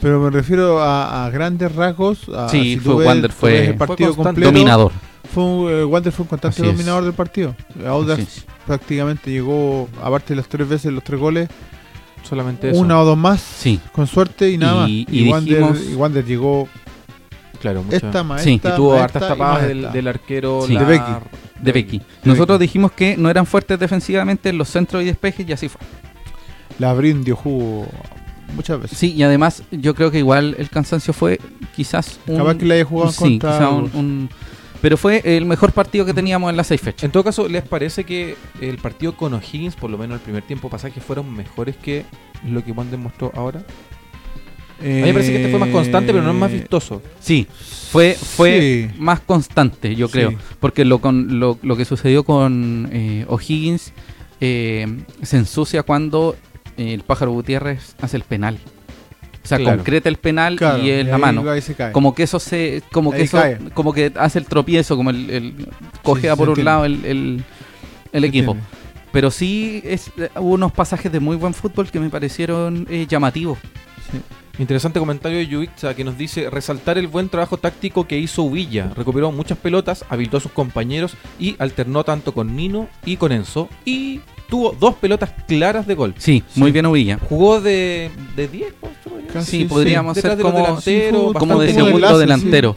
Pero 0.00 0.20
me 0.20 0.30
refiero 0.30 0.80
a, 0.80 1.26
a 1.26 1.30
grandes 1.30 1.74
rasgos. 1.74 2.28
A, 2.28 2.48
Sí, 2.48 2.74
si 2.74 2.78
fue 2.80 2.96
ves- 2.96 3.06
Wander 3.06 3.32
fue- 3.32 3.58
el 3.58 3.66
fue 3.76 3.86
partido 3.86 4.08
constante. 4.14 4.40
completo. 4.42 4.52
Dominador. 4.52 4.92
Fue 5.32 5.42
un, 5.44 5.70
eh, 5.70 5.84
Wander 5.84 6.12
fue 6.12 6.22
un 6.24 6.28
constante 6.28 6.60
Así 6.62 6.68
es. 6.68 6.74
dominador 6.76 7.04
del 7.04 7.12
partido. 7.12 7.54
Audax 7.86 8.20
es. 8.20 8.46
prácticamente 8.66 9.30
llegó, 9.30 9.88
aparte 10.02 10.34
de 10.34 10.36
las 10.36 10.48
tres 10.48 10.68
veces, 10.68 10.92
los 10.92 11.02
tres 11.04 11.18
goles, 11.20 11.48
Solamente 12.22 12.70
eso. 12.70 12.80
una 12.80 13.00
o 13.00 13.04
dos 13.04 13.16
más, 13.16 13.40
Sí, 13.40 13.80
con 13.92 14.06
suerte 14.06 14.50
y 14.50 14.58
nada 14.58 14.88
Y- 14.88 15.04
más. 15.06 15.14
y 15.14 15.28
Wander, 15.30 15.58
dijimos- 15.58 15.90
y 15.90 15.94
Wander 15.94 16.24
llegó 16.24 16.68
Claro, 17.60 17.82
mucha- 17.82 17.96
esta 17.96 18.22
más 18.22 18.42
Sí, 18.42 18.52
Y 18.52 18.58
tuvo 18.60 18.94
hartas 18.94 19.22
y 19.22 19.26
tapadas 19.26 19.66
del, 19.66 19.90
del 19.92 20.08
arquero. 20.08 20.62
Sí. 20.66 20.74
la- 20.74 20.80
De 20.80 20.86
Becky. 20.86 21.12
De 21.60 21.72
Becky. 21.72 22.02
Nosotros 22.24 22.58
dijimos 22.60 22.92
que 22.92 23.16
no 23.16 23.30
eran 23.30 23.46
fuertes 23.46 23.78
defensivamente 23.78 24.48
en 24.48 24.58
los 24.58 24.68
centros 24.68 25.02
y 25.02 25.06
despejes 25.06 25.48
y 25.48 25.52
así 25.52 25.68
fue. 25.68 25.80
La 26.78 26.92
Brin 26.92 27.24
dio 27.24 27.34
jugo 27.36 27.86
muchas 28.54 28.80
veces. 28.80 28.96
Sí, 28.98 29.12
y 29.12 29.22
además 29.22 29.62
yo 29.70 29.94
creo 29.94 30.10
que 30.10 30.18
igual 30.18 30.54
el 30.58 30.70
cansancio 30.70 31.12
fue 31.12 31.40
quizás 31.74 32.20
un... 32.26 32.36
Capaz 32.36 32.54
que 32.56 32.64
le 32.64 32.74
haya 32.74 32.84
jugado 32.84 33.12
sí, 33.12 33.18
contra. 33.18 33.68
un, 33.68 33.90
un- 33.94 34.30
Pero 34.80 34.96
fue 34.96 35.20
el 35.24 35.44
mejor 35.44 35.72
partido 35.72 36.04
que 36.06 36.14
teníamos 36.14 36.48
en 36.50 36.56
las 36.56 36.68
seis 36.68 36.80
fechas. 36.80 37.04
En 37.04 37.10
todo 37.10 37.24
caso, 37.24 37.48
¿les 37.48 37.62
parece 37.64 38.04
que 38.04 38.36
el 38.60 38.78
partido 38.78 39.16
con 39.16 39.34
O'Higgins, 39.34 39.74
por 39.74 39.90
lo 39.90 39.98
menos 39.98 40.14
el 40.18 40.20
primer 40.22 40.42
tiempo 40.44 40.70
pasaje, 40.70 41.00
fueron 41.00 41.34
mejores 41.34 41.76
que 41.76 42.04
lo 42.46 42.62
que 42.64 42.70
Wander 42.72 42.98
mostró 42.98 43.32
ahora? 43.34 43.62
A 44.80 44.84
mí 44.84 45.02
me 45.02 45.12
parece 45.12 45.30
que 45.32 45.36
este 45.38 45.50
fue 45.50 45.58
más 45.58 45.70
constante, 45.70 46.12
pero 46.12 46.22
no 46.24 46.30
es 46.30 46.36
más 46.36 46.52
vistoso. 46.52 47.02
Sí, 47.20 47.46
fue, 47.90 48.14
fue 48.14 48.88
Sí. 48.92 49.00
más 49.00 49.20
constante, 49.20 49.94
yo 49.96 50.08
creo. 50.08 50.30
Sí. 50.30 50.36
Porque 50.60 50.84
lo, 50.84 51.00
con, 51.00 51.40
lo, 51.40 51.58
lo 51.62 51.76
que 51.76 51.84
sucedió 51.84 52.22
con 52.24 52.88
eh, 52.92 53.24
O'Higgins 53.28 53.92
eh, 54.40 54.86
se 55.22 55.36
ensucia 55.38 55.82
cuando 55.82 56.36
eh, 56.76 56.94
el 56.94 57.02
pájaro 57.02 57.32
Gutiérrez 57.32 57.96
hace 58.00 58.16
el 58.16 58.22
penal. 58.22 58.58
O 59.44 59.48
sea, 59.48 59.58
Claro. 59.58 59.78
concreta 59.78 60.08
el 60.10 60.16
penal 60.16 60.56
Claro, 60.56 60.82
y 60.84 60.90
es 60.90 61.06
la 61.06 61.16
mano. 61.18 61.42
Como 61.92 62.14
que 62.14 62.22
eso 62.24 62.38
se. 62.38 62.82
Como 62.92 63.10
que 63.12 63.22
eso. 63.22 63.38
cae. 63.38 63.58
Como 63.74 63.92
que 63.94 64.12
hace 64.14 64.38
el 64.38 64.44
tropiezo, 64.44 64.94
como 64.96 65.08
el. 65.10 65.30
el 65.30 65.54
cojea 66.02 66.32
se 66.32 66.36
por 66.36 66.48
un 66.50 66.52
entiende. 66.52 66.64
lado 66.70 66.84
el, 66.84 67.42
el- 68.12 68.24
equipo. 68.24 68.52
entiende. 68.52 68.78
Pero 69.10 69.30
sí 69.30 69.80
es, 69.84 70.12
eh, 70.18 70.28
hubo 70.36 70.50
unos 70.52 70.70
pasajes 70.72 71.10
de 71.10 71.18
muy 71.18 71.34
buen 71.36 71.54
fútbol 71.54 71.90
que 71.90 71.98
me 71.98 72.10
parecieron 72.10 72.86
eh, 72.90 73.06
llamativos. 73.08 73.58
Interesante 74.58 74.98
comentario 74.98 75.38
de 75.38 75.46
Yuixa 75.46 75.94
que 75.94 76.02
nos 76.02 76.18
dice 76.18 76.50
resaltar 76.50 76.98
el 76.98 77.06
buen 77.06 77.28
trabajo 77.28 77.58
táctico 77.58 78.08
que 78.08 78.18
hizo 78.18 78.42
Uvilla. 78.42 78.92
Recuperó 78.96 79.30
muchas 79.30 79.56
pelotas, 79.58 80.04
habilitó 80.08 80.38
a 80.38 80.40
sus 80.40 80.50
compañeros 80.50 81.14
y 81.38 81.54
alternó 81.60 82.02
tanto 82.02 82.34
con 82.34 82.56
Nino 82.56 82.88
y 83.04 83.16
con 83.18 83.30
Enzo. 83.30 83.68
Y 83.84 84.20
tuvo 84.48 84.74
dos 84.78 84.96
pelotas 84.96 85.32
claras 85.46 85.86
de 85.86 85.94
gol. 85.94 86.14
Sí, 86.18 86.42
muy 86.56 86.72
bien 86.72 86.86
Uvilla. 86.86 87.18
Jugó 87.28 87.60
de, 87.60 88.10
de 88.34 88.48
10, 88.48 88.74
¿no? 88.82 88.88
Casi, 89.32 89.58
Sí, 89.58 89.64
podríamos 89.66 90.14
Detrás 90.16 90.32
ser 90.32 90.38
de 90.38 90.42
como, 90.42 90.58
delanteros, 90.58 91.32
como 91.34 91.60
de 91.60 91.72
segundo 91.74 91.96
enlace, 91.96 92.18
delantero. 92.18 92.76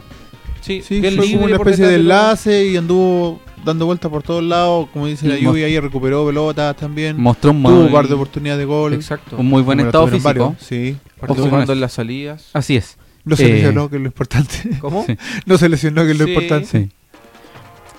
Sí, 0.60 0.82
Sí, 0.82 1.00
bien 1.00 1.16
fue 1.16 1.32
como 1.32 1.46
una 1.46 1.56
especie 1.56 1.86
de 1.86 1.94
enlace 1.96 2.66
y 2.68 2.76
anduvo 2.76 3.40
dando 3.64 3.86
vueltas 3.86 4.10
por 4.10 4.22
todos 4.22 4.42
lados. 4.42 4.88
Como 4.92 5.06
dice 5.06 5.26
la 5.28 5.36
lluvia, 5.38 5.66
ahí 5.66 5.78
recuperó 5.80 6.26
pelotas 6.26 6.76
también. 6.76 7.20
Mostró 7.20 7.50
un, 7.52 7.62
Tuvo 7.62 7.80
un 7.80 7.92
par 7.92 8.08
de 8.08 8.14
oportunidades 8.14 8.58
de 8.58 8.64
gol. 8.64 8.94
Exacto. 8.94 9.36
un 9.36 9.46
muy 9.46 9.62
buen 9.62 9.78
Como 9.78 9.88
estado 9.88 10.06
físico. 10.08 10.24
varios, 10.24 10.54
Sí. 10.60 10.96
Participando 11.20 11.72
en 11.72 11.80
las 11.80 11.92
salidas. 11.92 12.50
Así 12.52 12.76
es. 12.76 12.96
No 13.24 13.36
se 13.36 13.46
Eh, 13.46 13.52
lesionó, 13.54 13.88
que 13.88 13.96
es 13.96 14.02
lo 14.02 14.06
importante. 14.08 14.70
¿Cómo? 14.80 15.04
Sí. 15.06 15.16
no 15.46 15.56
se 15.58 15.68
lesionó, 15.68 16.04
que 16.04 16.10
es 16.12 16.18
lo 16.18 16.24
Sí. 16.24 16.30
importante. 16.32 16.66
Sí. 16.66 16.88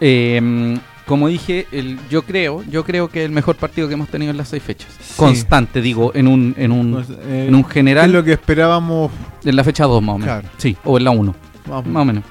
Eh, 0.02 0.78
como 1.06 1.28
dije, 1.28 1.68
el, 1.72 1.98
yo 2.10 2.24
creo, 2.24 2.64
yo 2.70 2.84
creo 2.86 3.10
que 3.10 3.24
el 3.26 3.32
mejor 3.32 3.56
partido 3.58 3.88
que 3.88 3.94
hemos 3.94 4.08
tenido 4.10 4.32
en 4.32 4.38
las 4.38 4.48
seis 4.50 4.64
fechas. 4.64 4.90
Sí. 5.02 5.14
Constante, 5.18 5.82
digo, 5.82 6.12
en 6.16 6.28
un, 6.28 6.56
en 6.58 6.72
un, 6.72 6.94
Pues, 6.94 7.08
eh, 7.26 7.46
en 7.48 7.56
un 7.56 7.64
¿qué 7.64 7.68
es 7.70 7.74
general, 7.74 8.12
lo 8.12 8.24
que 8.24 8.34
esperábamos? 8.34 9.12
en 9.44 9.56
la 9.56 9.64
fecha 9.64 9.84
2 9.86 10.02
más 10.02 10.16
o 10.16 10.18
menos. 10.20 10.34
Claro. 10.42 10.50
Sí, 10.58 10.78
o 10.86 10.98
en 10.98 11.04
la 11.04 11.12
1, 11.12 11.36
Vamos. 11.68 11.88
más 11.88 12.02
o 12.02 12.06
menos. 12.06 12.24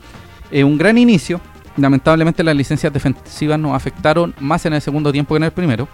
Eh, 0.51 0.65
un 0.65 0.77
gran 0.79 0.97
inicio. 0.99 1.41
Lamentablemente 1.77 2.45
las 2.45 2.55
licencias 2.57 2.93
defensivas 2.93 3.59
nos 3.59 3.75
afectaron 3.75 4.35
más 4.41 4.65
en 4.67 4.75
el 4.75 4.83
segundo 4.83 5.11
tiempo 5.13 5.35
que 5.35 5.39
en 5.39 5.45
el 5.45 5.53
primero. 5.53 5.89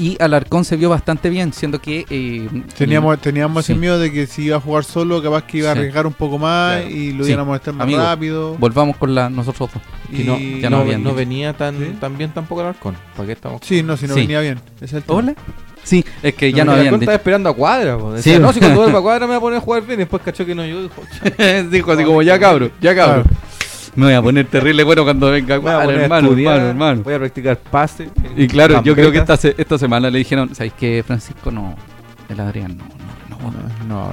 Y 0.00 0.16
Alarcón 0.22 0.64
se 0.64 0.76
vio 0.76 0.90
bastante 0.90 1.28
bien, 1.28 1.52
siendo 1.52 1.80
que... 1.80 2.06
eh, 2.08 2.48
Teníamos, 2.76 3.18
teníamos 3.20 3.64
Sí. 3.66 3.72
ese 3.72 3.80
miedo 3.80 3.98
de 3.98 4.12
que 4.12 4.28
si 4.28 4.42
iba 4.44 4.56
a 4.56 4.60
jugar 4.60 4.84
solo, 4.84 5.20
capaz 5.20 5.42
que 5.42 5.58
iba 5.58 5.70
a 5.70 5.74
Sí. 5.74 5.78
arriesgar 5.80 6.06
un 6.06 6.12
poco 6.12 6.38
más 6.38 6.82
Claro. 6.82 6.90
y 6.94 7.12
lo 7.14 7.24
Sí. 7.24 7.32
iban 7.32 7.48
a 7.50 7.56
estar 7.56 7.74
más 7.74 7.82
Amigo, 7.82 7.98
rápido. 7.98 8.54
Volvamos 8.58 8.96
con 8.96 9.12
la 9.12 9.28
nosotros 9.28 9.70
dos. 9.74 9.82
Que 10.16 10.22
no, 10.22 10.38
y- 10.38 10.60
ya 10.60 10.70
no, 10.70 10.84
no 10.84 10.98
no 10.98 11.14
venía 11.14 11.52
tan, 11.52 11.76
¿Sí? 11.78 11.96
tan 12.00 12.16
bien 12.16 12.30
tampoco 12.30 12.60
el 12.60 12.68
Arcón. 12.68 12.94
¿Para 13.16 13.26
qué 13.26 13.32
estamos? 13.32 13.60
Sí, 13.64 13.82
no, 13.82 13.96
si 13.96 14.06
no 14.06 14.14
Sí. 14.14 14.20
venía 14.20 14.40
bien. 14.40 14.60
Es 14.80 14.92
el 14.92 15.02
tema. 15.02 15.18
¿Hola? 15.18 15.34
Sí, 15.82 16.04
es 16.22 16.34
que 16.34 16.52
ya 16.52 16.64
No, 16.64 16.72
no 16.72 16.78
habían 16.78 16.94
estaba 16.94 17.14
esperando 17.16 17.48
a 17.48 17.54
cuadra. 17.56 17.96
Decía, 18.14 18.36
Sí. 18.36 18.40
no, 18.40 18.52
si 18.52 18.60
cuando 18.60 18.82
vuelva 18.82 19.00
a 19.00 19.02
cuadra 19.02 19.26
me 19.26 19.32
voy 19.32 19.36
a 19.38 19.40
poner 19.40 19.58
a 19.58 19.60
jugar 19.62 19.82
bien. 19.84 19.98
Después 19.98 20.22
cachó 20.22 20.46
que 20.46 20.54
no 20.54 20.64
yo. 20.64 20.82
Dijo, 20.82 21.02
Dijo 21.72 21.90
así 21.92 22.04
como, 22.04 22.22
ya 22.22 22.38
cabro, 22.38 22.70
ya 22.80 22.94
cabro. 22.94 23.24
Claro. 23.24 23.36
Me 23.94 24.06
voy 24.06 24.14
a 24.14 24.22
poner 24.22 24.46
terrible 24.46 24.84
bueno 24.84 25.04
cuando 25.04 25.30
venga 25.30 25.56
voy 25.58 25.58
a 25.58 25.62
Cuadra, 25.74 25.84
poner 25.84 26.00
a 26.00 26.04
hermano, 26.04 26.28
estudiar, 26.28 26.54
hermano, 26.56 26.70
hermano. 26.70 27.02
Voy 27.02 27.14
a 27.14 27.18
practicar 27.18 27.58
pase. 27.58 28.10
Y 28.36 28.46
claro, 28.46 28.82
yo 28.82 28.94
creo 28.94 29.10
que 29.12 29.18
esta, 29.18 29.36
se- 29.36 29.54
esta 29.58 29.78
semana 29.78 30.10
le 30.10 30.18
dijeron, 30.18 30.54
¿sabéis 30.54 30.72
que 30.74 31.02
Francisco 31.06 31.50
no, 31.50 31.74
el 32.28 32.40
Adrián 32.40 32.76
no, 32.76 33.38
no, 33.50 33.86
no. 33.88 34.12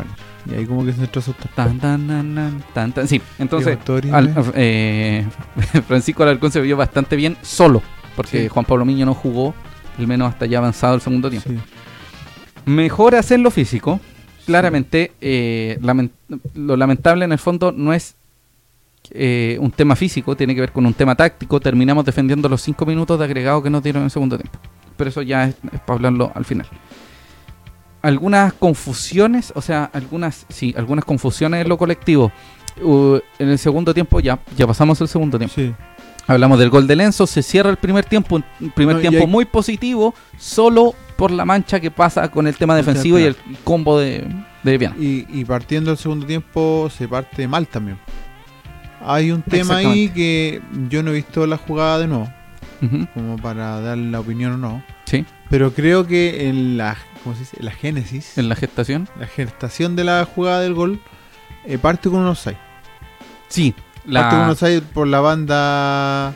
Y 0.50 0.54
ahí 0.56 0.66
como 0.66 0.86
que 0.86 0.94
se 0.94 1.02
entró 1.02 1.20
asustar. 1.20 1.50
Tan, 1.56 1.80
tan, 1.80 2.08
tan, 2.08 2.36
tan, 2.36 2.64
tan, 2.74 2.92
tan. 2.94 3.08
Sí, 3.08 3.20
entonces, 3.40 3.78
eh, 4.56 5.26
Francisco 5.88 6.24
Alarcón 6.24 6.52
se 6.52 6.62
vio 6.62 6.78
bastante 6.78 7.16
bien 7.16 7.36
solo, 7.42 7.82
porque 8.16 8.44
Sí. 8.44 8.48
Juan 8.50 8.66
Pablo 8.66 8.86
Miño 8.86 9.06
no 9.08 9.14
jugó, 9.16 9.56
al 9.98 10.06
menos 10.08 10.30
hasta 10.30 10.46
ya 10.46 10.60
avanzado 10.60 10.96
el 10.96 11.02
segundo 11.02 11.30
tiempo. 11.30 11.50
Sí. 11.50 11.58
Mejor 12.66 13.16
hacerlo 13.16 13.52
físico. 13.52 14.00
Claramente, 14.46 15.12
eh, 15.22 15.80
lamen- 15.82 16.12
lo 16.54 16.78
lamentable 16.78 17.26
en 17.26 17.32
el 17.32 17.40
fondo 17.40 17.72
no 17.72 17.94
es 17.94 18.16
eh, 19.12 19.58
un 19.60 19.72
tema 19.72 19.96
físico, 19.96 20.36
tiene 20.36 20.54
que 20.56 20.62
ver 20.62 20.72
con 20.72 20.86
un 20.86 20.94
tema 20.94 21.16
táctico. 21.16 21.60
Terminamos 21.60 22.06
defendiendo 22.06 22.48
los 22.50 22.62
cinco 22.62 22.86
minutos 22.86 23.18
de 23.20 23.26
agregado 23.26 23.62
que 23.64 23.70
nos 23.70 23.82
dieron 23.84 24.02
en 24.02 24.06
el 24.06 24.12
segundo 24.12 24.38
tiempo. 24.38 24.58
Pero 24.98 25.10
eso 25.10 25.22
ya 25.22 25.46
es, 25.46 25.56
es 25.72 25.80
para 25.82 25.96
hablarlo 25.96 26.32
al 26.34 26.46
final. 26.46 26.68
Algunas 28.02 28.54
confusiones, 28.54 29.52
o 29.56 29.62
sea, 29.62 29.90
algunas, 29.92 30.46
sí, 30.50 30.74
algunas 30.78 31.04
confusiones 31.06 31.62
en 31.64 31.70
lo 31.70 31.78
colectivo. 31.78 32.32
Uh, 32.82 33.18
en 33.40 33.50
el 33.50 33.58
segundo 33.58 33.94
tiempo, 33.94 34.20
ya, 34.20 34.38
ya 34.56 34.68
pasamos 34.68 35.00
el 35.02 35.08
segundo 35.08 35.38
tiempo. 35.40 35.56
Sí. 35.56 35.74
Hablamos 36.28 36.60
del 36.60 36.70
gol 36.70 36.88
de 36.88 36.96
Lenzo, 36.96 37.26
se 37.28 37.42
cierra 37.44 37.70
el 37.70 37.78
primer 37.78 38.06
tiempo, 38.06 38.36
un 38.36 38.70
primer 38.72 38.96
No, 38.96 39.02
tiempo 39.02 39.20
hay- 39.22 39.28
muy 39.28 39.46
positivo, 39.46 40.14
solo 40.38 40.94
por 41.16 41.32
la 41.32 41.46
mancha 41.46 41.80
que 41.80 41.92
pasa 41.92 42.30
con 42.30 42.48
el 42.48 42.56
tema 42.56 42.76
defensivo 42.76 43.18
y 43.20 43.24
el 43.24 43.36
combo 43.64 44.00
de, 44.00 44.28
de 44.64 44.78
Viana. 44.78 44.96
Y, 45.00 45.26
y 45.30 45.46
partiendo 45.46 45.92
del 45.92 45.98
segundo 45.98 46.26
tiempo 46.26 46.90
se 46.96 47.08
parte 47.08 47.48
mal 47.48 47.68
también. 47.68 47.98
Hay 49.08 49.32
un 49.32 49.42
tema 49.42 49.78
ahí 49.78 50.10
que 50.10 50.62
yo 50.90 51.04
no 51.04 51.12
he 51.12 51.14
visto 51.16 51.46
la 51.48 51.58
jugada 51.58 52.00
de 52.00 52.08
nuevo, 52.08 52.30
como 53.14 53.38
para 53.38 53.80
dar 53.82 53.98
la 53.98 54.20
opinión 54.20 54.54
o 54.54 54.58
no. 54.58 54.84
Sí, 55.06 55.26
Pero 55.50 55.72
creo 55.74 56.08
que 56.08 56.50
en 56.50 56.78
la, 56.78 56.98
¿cómo 57.24 57.36
se 57.36 57.42
dice? 57.42 57.58
En 57.60 57.66
la 57.66 57.72
génesis, 57.72 58.38
en 58.38 58.50
la 58.50 58.56
gestación. 58.56 59.08
la 59.20 59.28
gestación 59.28 59.96
de 59.96 60.04
la 60.04 60.26
jugada 60.26 60.62
del 60.62 60.74
gol, 60.74 61.00
eh, 61.66 61.78
parte 61.78 62.10
con 62.10 62.20
un 62.22 62.28
offside. 62.28 62.58
Sí, 63.48 63.74
Parte 64.12 64.30
con 64.30 64.40
un 64.40 64.46
la... 64.48 64.52
offside 64.54 64.82
por 64.82 65.08
la 65.08 65.20
banda 65.20 66.34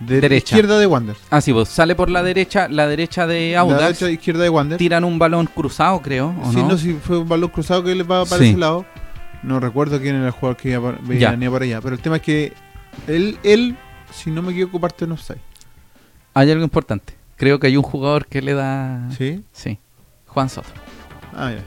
de 0.00 0.20
Derecha. 0.20 0.54
izquierda 0.56 0.78
de 0.78 0.86
Wander. 0.86 1.16
Ah, 1.30 1.40
sí, 1.40 1.52
pues 1.52 1.68
sale 1.68 1.94
por 1.94 2.10
la 2.10 2.22
derecha, 2.22 2.68
la 2.68 2.86
derecha 2.86 3.26
de 3.26 3.52
La 3.52 3.60
Audax, 3.60 3.80
derecha 3.82 4.06
e 4.08 4.12
izquierda 4.12 4.42
de 4.42 4.48
Wander. 4.50 4.78
tiran 4.78 5.04
un 5.04 5.18
balón 5.18 5.46
cruzado, 5.46 6.00
creo, 6.02 6.34
¿o 6.42 6.50
Sí, 6.52 6.56
no? 6.58 6.68
no, 6.68 6.78
si 6.78 6.92
fue 6.94 7.18
un 7.18 7.28
balón 7.28 7.50
cruzado 7.50 7.82
que 7.84 7.94
le 7.94 8.02
va 8.02 8.24
para 8.24 8.38
Sí. 8.42 8.50
ese 8.50 8.58
lado. 8.58 8.84
No 9.44 9.60
recuerdo 9.60 10.00
quién 10.00 10.16
era 10.16 10.26
el 10.26 10.32
jugador 10.32 10.56
que 10.56 10.70
iba 10.70 10.80
para, 10.82 11.18
Ya. 11.18 11.30
venía 11.32 11.50
para 11.50 11.64
allá. 11.64 11.80
Pero 11.80 11.94
el 11.94 12.00
tema 12.00 12.16
es 12.16 12.22
que 12.22 12.52
él, 13.06 13.38
él, 13.42 13.76
si 14.12 14.30
no 14.30 14.42
me 14.42 14.52
equivoco, 14.52 14.80
parte 14.80 15.04
en 15.04 15.12
offside. 15.12 15.38
Hay 16.34 16.50
algo 16.50 16.64
importante. 16.64 17.14
Creo 17.36 17.58
que 17.60 17.66
hay 17.66 17.76
un 17.76 17.82
jugador 17.82 18.26
que 18.26 18.40
le 18.42 18.54
da... 18.54 19.08
¿Sí? 19.16 19.42
Sí, 19.52 19.78
Juan 20.26 20.48
Soto. 20.48 20.68
Ah, 21.34 21.50
ya. 21.50 21.62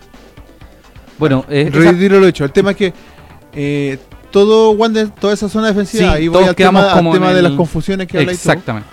Bueno, 1.20 1.46
eh, 1.50 1.70
Retiro 1.72 2.20
lo 2.20 2.28
hecho. 2.28 2.46
El 2.46 2.52
tema 2.52 2.72
es 2.72 2.78
que 2.78 2.94
eh, 3.54 3.98
todo 4.32 4.72
Wander, 4.72 5.10
toda 5.10 5.34
esa 5.34 5.50
zona 5.50 5.68
defensiva, 5.68 6.04
Sí, 6.04 6.10
ahí 6.18 6.28
voy 6.28 6.44
al 6.44 6.56
quedamos 6.56 6.82
tema, 6.82 6.92
al 6.94 6.98
como 7.00 7.14
tema 7.14 7.28
en 7.28 7.34
de 7.34 7.40
el- 7.40 7.44
las 7.46 7.54
confusiones 7.54 8.08
que 8.08 8.20
habláis 8.20 8.42
tú. 8.42 8.50
exactamente. 8.50 8.90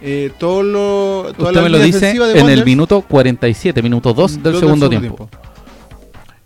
Eh, 0.00 0.32
todo 0.38 0.62
lo, 0.62 1.32
toda 1.36 1.50
Usted 1.50 1.54
la 1.56 1.62
me 1.62 1.68
lo 1.70 1.78
dice 1.78 2.12
de 2.12 2.40
en 2.40 2.48
el 2.50 2.64
minuto 2.64 3.02
47, 3.02 3.82
minuto 3.82 4.12
2 4.12 4.42
del 4.42 4.52
dos 4.52 4.60
segundo 4.60 4.88
tiempo. 4.90 5.28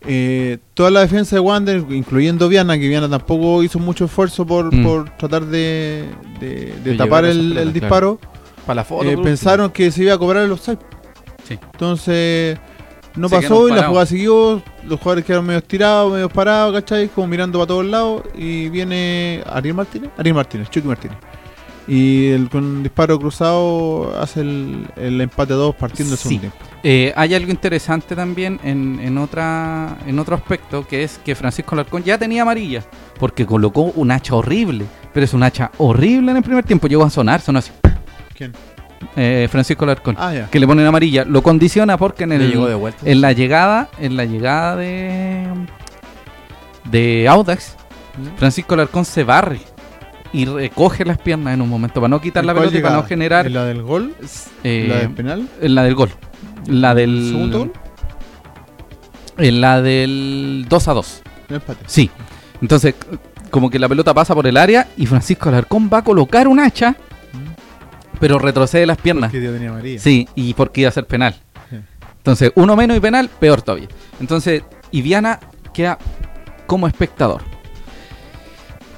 Eh, 0.06 0.58
toda 0.74 0.90
la 0.90 1.00
defensa 1.00 1.36
de 1.36 1.40
Wander, 1.40 1.84
incluyendo 1.90 2.48
Viana, 2.48 2.78
que 2.78 2.86
Viana 2.88 3.08
tampoco 3.08 3.62
hizo 3.62 3.78
mucho 3.78 4.04
esfuerzo 4.04 4.46
por, 4.46 4.72
Mm. 4.74 4.84
por 4.84 5.10
tratar 5.16 5.44
de, 5.46 6.04
de- 6.40 6.74
de 6.84 6.90
De 6.92 6.96
tapar 6.96 7.24
el, 7.24 7.38
el 7.38 7.52
claro. 7.52 7.70
disparo, 7.72 8.20
Para 8.66 8.74
la 8.76 8.84
foto. 8.84 9.04
eh, 9.04 9.18
pensaron 9.18 9.70
que 9.70 9.90
se 9.90 10.02
iba 10.04 10.14
a 10.14 10.18
cobrar 10.18 10.44
el 10.44 10.52
offside. 10.52 10.78
Sí. 11.48 11.58
Entonces, 11.72 12.58
no 13.16 13.28
Se 13.28 13.36
pasó 13.36 13.68
y 13.68 13.72
la 13.72 13.84
jugada 13.84 14.06
siguió. 14.06 14.62
Los 14.86 14.98
jugadores 15.00 15.24
quedaron 15.24 15.46
medio 15.46 15.62
tirados, 15.62 16.12
medio 16.12 16.28
parados, 16.28 16.74
¿cachai? 16.74 17.08
Como 17.08 17.26
mirando 17.28 17.58
para 17.58 17.66
todos 17.68 17.86
lados. 17.86 18.22
Y 18.36 18.68
viene 18.68 19.42
Ariel 19.46 19.74
Martínez. 19.74 20.10
Ariel 20.18 20.34
Martínez, 20.34 20.68
Chucky 20.70 20.86
Martínez. 20.86 21.16
Y 21.88 22.28
el, 22.30 22.48
con 22.50 22.64
un 22.64 22.82
disparo 22.82 23.18
cruzado 23.18 24.12
hace 24.20 24.40
el, 24.40 24.86
el 24.96 25.20
empate 25.20 25.52
a 25.52 25.56
dos 25.56 25.74
partiendo 25.76 26.14
el 26.14 26.18
Sí. 26.18 26.24
segundo 26.28 26.40
tiempo. 26.52 26.58
Eh, 26.82 27.12
hay 27.16 27.34
algo 27.34 27.50
interesante 27.50 28.14
también 28.14 28.60
en, 28.62 29.00
en 29.02 29.18
otra 29.18 29.96
en 30.06 30.18
otro 30.18 30.36
aspecto 30.36 30.86
que 30.86 31.02
es 31.02 31.18
que 31.24 31.34
Francisco 31.34 31.74
Alarcón 31.74 32.04
ya 32.04 32.16
tenía 32.18 32.42
amarilla 32.42 32.82
porque 33.18 33.44
colocó 33.44 33.82
un 33.96 34.10
hacha 34.12 34.34
horrible, 34.36 34.84
pero 35.12 35.24
es 35.24 35.34
un 35.34 35.42
hacha 35.42 35.70
horrible 35.78 36.30
en 36.30 36.36
el 36.36 36.42
primer 36.44 36.64
tiempo. 36.64 36.86
Llegó 36.86 37.04
a 37.04 37.10
sonar, 37.10 37.40
sonó 37.40 37.58
así. 37.58 37.72
¿Quién? 38.36 38.52
Eh, 39.16 39.48
Francisco 39.50 39.84
Alarcón, 39.84 40.16
Ah, 40.18 40.32
ya. 40.32 40.48
que 40.50 40.58
le 40.60 40.66
ponen 40.66 40.86
amarilla, 40.86 41.24
lo 41.24 41.42
condiciona 41.42 41.96
porque 41.98 42.24
en 42.24 42.32
el 42.32 42.50
llegó 42.50 42.66
de 42.66 42.74
vuelta. 42.74 43.00
en 43.04 43.20
la 43.20 43.32
llegada 43.32 43.88
en 43.98 44.16
la 44.16 44.24
llegada 44.24 44.76
de 44.76 45.44
de 46.84 47.26
Audax 47.28 47.74
Francisco 48.36 48.74
Alarcón 48.74 49.04
se 49.04 49.24
barre 49.24 49.60
y 50.32 50.44
recoge 50.44 51.04
las 51.04 51.18
piernas 51.18 51.54
en 51.54 51.62
un 51.62 51.68
momento 51.68 52.00
para 52.00 52.08
no 52.08 52.20
quitar 52.20 52.44
la 52.44 52.52
¿En 52.52 52.58
cuál 52.58 52.68
pelota 52.68 52.78
y 52.78 52.82
para 52.82 52.96
no 52.96 53.02
generar 53.08 53.46
¿En 53.46 53.54
la 53.54 53.64
del 53.64 53.82
gol? 53.82 54.14
eh, 54.64 54.86
¿La 54.88 54.96
del 54.98 55.10
penal? 55.10 55.48
en 55.60 55.74
la 55.74 55.82
del 55.82 55.94
gol. 55.94 56.10
La 56.66 56.94
del 56.94 57.28
¿Segundo 57.30 57.58
gol? 57.60 57.72
En 59.38 59.60
la 59.60 59.82
del 59.82 60.66
2 60.68 60.88
a 60.88 60.92
2. 60.94 61.22
El 61.48 61.56
empate. 61.56 61.84
Sí. 61.86 62.10
Entonces, 62.62 62.94
como 63.50 63.70
que 63.70 63.78
la 63.78 63.88
pelota 63.88 64.14
pasa 64.14 64.34
por 64.34 64.46
el 64.46 64.56
área 64.56 64.88
y 64.96 65.06
Francisco 65.06 65.48
Alarcón 65.48 65.90
va 65.92 65.98
a 65.98 66.04
colocar 66.04 66.48
un 66.48 66.58
hacha, 66.58 66.96
pero 68.18 68.38
retrocede 68.38 68.86
las 68.86 68.98
piernas. 68.98 69.30
Tenía 69.32 69.72
María. 69.72 69.98
Sí, 69.98 70.28
y 70.34 70.54
porque 70.54 70.82
iba 70.82 70.88
a 70.88 70.92
ser 70.92 71.06
penal. 71.06 71.34
Sí. 71.70 71.76
Entonces, 72.16 72.50
uno 72.54 72.76
menos 72.76 72.96
y 72.96 73.00
penal, 73.00 73.28
peor 73.28 73.62
todavía. 73.62 73.88
Entonces, 74.20 74.62
y 74.90 75.02
Viana 75.02 75.38
queda 75.74 75.98
como 76.66 76.88
espectador. 76.88 77.42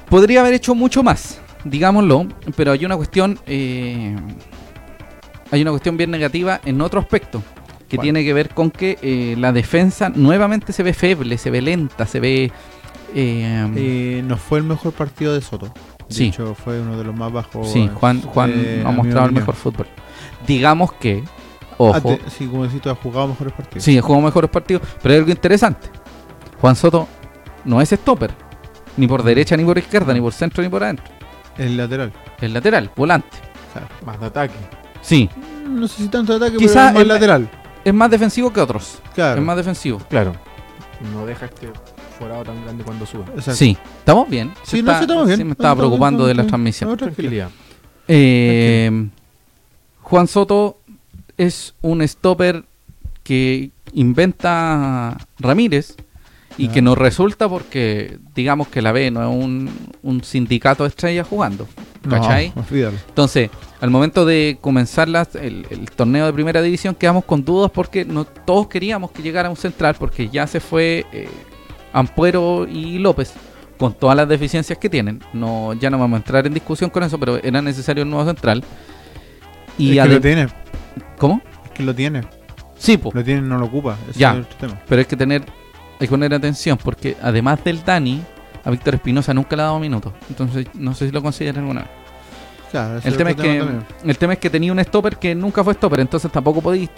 Podría 0.09 0.39
haber 0.39 0.53
hecho 0.53 0.73
mucho 0.73 1.03
más, 1.03 1.39
digámoslo, 1.65 2.27
pero 2.55 2.71
hay 2.71 2.85
una 2.85 2.95
cuestión. 2.95 3.39
eh, 3.45 4.15
hay 5.51 5.61
una 5.61 5.71
cuestión 5.71 5.97
bien 5.97 6.11
negativa 6.11 6.61
en 6.63 6.79
otro 6.81 6.99
aspecto. 6.99 7.41
Que 7.89 7.97
tiene 7.97 8.23
que 8.23 8.33
ver 8.33 8.49
con 8.49 8.69
que 8.71 8.97
eh, 9.01 9.35
la 9.37 9.51
defensa 9.51 10.09
nuevamente 10.09 10.71
se 10.73 10.83
ve 10.83 10.93
feble, 10.93 11.37
se 11.37 11.49
ve 11.49 11.61
lenta, 11.61 12.05
se 12.05 12.19
ve. 12.19 12.51
eh, 13.15 13.67
Eh, 13.75 14.23
no 14.25 14.37
fue 14.37 14.59
el 14.59 14.65
mejor 14.65 14.93
partido 14.93 15.33
de 15.33 15.41
Soto. 15.41 15.65
De 16.07 16.15
Sí. 16.15 16.27
hecho, 16.27 16.53
fue 16.55 16.79
uno 16.79 16.97
de 16.97 17.03
los 17.03 17.15
más 17.15 17.31
bajos. 17.31 17.71
sí, 17.71 17.89
Juan, 17.95 18.21
Juan 18.21 18.83
ha 18.85 18.91
mostrado 18.91 19.25
el 19.27 19.31
mejor 19.33 19.55
fútbol. 19.55 19.87
Digamos 20.47 20.93
que. 20.93 21.23
Ah, 21.71 21.75
Ojo. 21.77 22.17
te- 22.17 22.29
sí, 22.29 22.45
como 22.47 22.67
decís, 22.67 22.85
has 22.87 22.97
jugado 22.97 23.27
mejores 23.29 23.53
partidos. 23.53 23.83
Sí, 23.83 23.99
jugó 23.99 24.19
mejores 24.21 24.49
partidos, 24.49 24.83
pero 25.01 25.13
hay 25.13 25.19
algo 25.19 25.31
interesante. 25.31 25.87
Juan 26.59 26.75
Soto 26.75 27.07
no 27.65 27.79
es 27.81 27.89
stopper, 27.89 28.31
ni 28.97 29.07
por 29.07 29.23
derecha, 29.23 29.55
ni 29.57 29.63
por 29.63 29.77
izquierda, 29.77 30.13
ni 30.13 30.19
por 30.21 30.33
centro, 30.33 30.61
ni 30.61 30.69
por 30.69 30.83
adentro. 30.83 31.05
El 31.57 31.77
lateral. 31.77 32.11
Es 32.41 32.51
lateral, 32.51 32.89
volante. 32.95 33.37
Más 34.05 34.19
de 34.19 34.25
ataque. 34.27 34.55
Sí, 35.01 35.29
No 35.69 35.87
sé 35.87 36.01
si 36.03 36.09
tanto 36.09 36.37
de 36.37 36.45
ataque, 36.47 36.57
Quizá 36.57 36.73
pero 36.87 36.93
más 36.93 37.01
el- 37.03 37.07
lateral. 37.07 37.49
Es 37.83 37.93
más 37.93 38.09
defensivo 38.11 38.51
que 38.53 38.61
otros. 38.61 38.99
Claro. 39.15 39.39
Es 39.39 39.45
más 39.45 39.57
defensivo. 39.57 39.99
Claro. 40.09 40.33
No 41.13 41.25
deja 41.25 41.45
este 41.45 41.69
forado 42.17 42.43
tan 42.43 42.61
grande 42.63 42.83
cuando 42.83 43.05
sube. 43.05 43.23
Exacto. 43.35 43.53
Sí, 43.53 43.77
estamos 43.99 44.29
bien. 44.29 44.51
Se 44.63 44.77
Sí, 44.77 44.83
no, 44.83 44.91
está- 44.91 44.97
sí, 44.99 45.03
estamos 45.05 45.27
bien. 45.27 45.37
sí, 45.37 45.43
me 45.45 45.51
estaba 45.51 45.69
Estamos 45.71 45.77
bien, 45.83 45.89
preocupando 45.89 46.25
de 46.27 46.33
la 46.35 46.41
estamos 46.43 46.63
bien. 46.63 46.73
transmisión. 46.73 46.89
No, 46.89 46.97
tranquilo. 46.97 47.29
Tranquilidad. 47.29 47.49
Eh, 48.07 49.07
Juan 50.01 50.27
Soto 50.27 50.79
es 51.37 51.73
un 51.81 52.05
stopper 52.07 52.65
que 53.23 53.71
inventa 53.93 55.17
Ramírez 55.39 55.95
y 56.57 56.67
que 56.67 56.81
nos 56.81 56.97
resulta 56.97 57.47
porque, 57.47 58.17
digamos 58.35 58.67
que 58.67 58.81
la 58.81 58.91
B 58.91 59.11
no 59.11 59.21
es 59.21 59.29
un, 59.29 59.69
un 60.03 60.23
sindicato 60.23 60.83
de 60.83 60.89
estrellas 60.89 61.27
jugando. 61.27 61.67
¿Cachai? 62.09 62.51
No. 62.55 62.63
Entonces, 63.07 63.49
al 63.81 63.89
momento 63.89 64.25
de 64.25 64.57
comenzar 64.61 65.07
las- 65.07 65.35
el, 65.35 65.65
el 65.69 65.89
torneo 65.91 66.25
de 66.25 66.33
primera 66.33 66.61
división, 66.61 66.95
quedamos 66.95 67.23
con 67.25 67.45
dudas 67.45 67.71
porque 67.71 68.03
no 68.05 68.25
todos 68.25 68.67
queríamos 68.67 69.11
que 69.11 69.21
llegara 69.21 69.49
un 69.49 69.55
central, 69.55 69.95
porque 69.97 70.27
ya 70.29 70.45
se 70.47 70.59
fue 70.59 71.05
eh, 71.11 71.29
Ampuero 71.93 72.67
y 72.67 72.97
López, 72.99 73.33
con 73.77 73.93
todas 73.93 74.15
las 74.17 74.27
deficiencias 74.27 74.77
que 74.77 74.89
tienen. 74.89 75.21
No, 75.33 75.73
ya 75.73 75.89
no 75.89 75.97
vamos 75.97 76.17
a 76.17 76.19
entrar 76.19 76.45
en 76.45 76.53
discusión 76.53 76.89
con 76.89 77.03
eso, 77.03 77.17
pero 77.19 77.37
era 77.41 77.61
necesario 77.61 78.03
un 78.03 78.09
nuevo 78.11 78.25
central. 78.25 78.63
Y 79.77 79.97
es 79.97 80.03
que 80.05 80.13
lo 80.13 80.21
tiene. 80.21 80.47
¿Cómo? 81.17 81.41
Es 81.65 81.71
que 81.71 81.83
lo 81.83 81.95
tiene. 81.95 82.23
Sí, 82.77 82.97
po. 82.97 83.11
Lo 83.13 83.23
tiene, 83.23 83.41
no 83.41 83.57
lo 83.57 83.65
ocupa. 83.65 83.97
Ese 84.09 84.19
Ya. 84.19 84.33
es 84.33 84.45
otro 84.45 84.57
tema. 84.59 84.81
pero 84.87 84.99
hay 84.99 85.05
que 85.05 85.15
tener, 85.15 85.43
hay 85.99 86.07
que 86.07 86.07
poner 86.07 86.33
atención, 86.33 86.77
porque 86.83 87.15
además 87.21 87.63
del 87.63 87.83
Dani, 87.83 88.21
a 88.63 88.69
Víctor 88.71 88.95
Espinosa 88.95 89.33
nunca 89.33 89.55
le 89.55 89.61
ha 89.61 89.65
dado 89.65 89.79
minutos. 89.79 90.13
Entonces, 90.29 90.67
no 90.73 90.93
sé 90.93 91.05
si 91.07 91.11
lo 91.13 91.21
consideran 91.21 91.61
alguna 91.61 91.81
vez. 91.81 91.89
Claro, 92.71 92.99
El 93.03 93.17
tema, 93.17 93.31
es 93.31 93.35
que, 93.35 93.63
el 94.05 94.17
tema 94.17 94.33
es 94.33 94.39
que 94.39 94.49
tenía 94.49 94.71
un 94.71 94.79
stopper 94.83 95.17
que 95.17 95.33
nunca 95.33 95.63
fue 95.63 95.73
stopper, 95.73 96.01
entonces 96.01 96.31
tampoco 96.31 96.61
podéis 96.61 96.89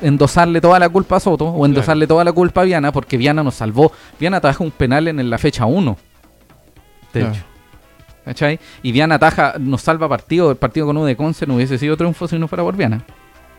endosarle 0.00 0.60
toda 0.60 0.78
la 0.78 0.88
culpa 0.88 1.16
a 1.16 1.20
Soto 1.20 1.46
o 1.46 1.66
endosarle 1.66 2.06
toda 2.06 2.24
la 2.24 2.32
culpa 2.32 2.60
a 2.62 2.64
Viana, 2.64 2.92
porque 2.92 3.16
Viana 3.16 3.42
nos 3.42 3.54
salvó. 3.54 3.92
Viana 4.18 4.36
ataja 4.38 4.62
un 4.62 4.70
penal 4.70 5.08
en 5.08 5.28
la 5.30 5.38
fecha 5.38 5.66
1. 5.66 5.96
De 7.12 7.20
Claro. 7.20 7.34
hecho. 7.34 7.44
¿Cachai? 8.24 8.60
Y 8.82 8.92
Viana 8.92 9.16
ataja, 9.16 9.54
nos 9.58 9.82
salva 9.82 10.08
partido. 10.08 10.50
El 10.52 10.56
partido 10.56 10.86
con 10.86 10.96
U 10.96 11.04
de 11.04 11.16
Conce 11.16 11.46
no 11.46 11.56
hubiese 11.56 11.76
sido 11.78 11.96
triunfo 11.96 12.28
si 12.28 12.38
no 12.38 12.46
fuera 12.46 12.62
por 12.62 12.76
Viana. 12.76 13.02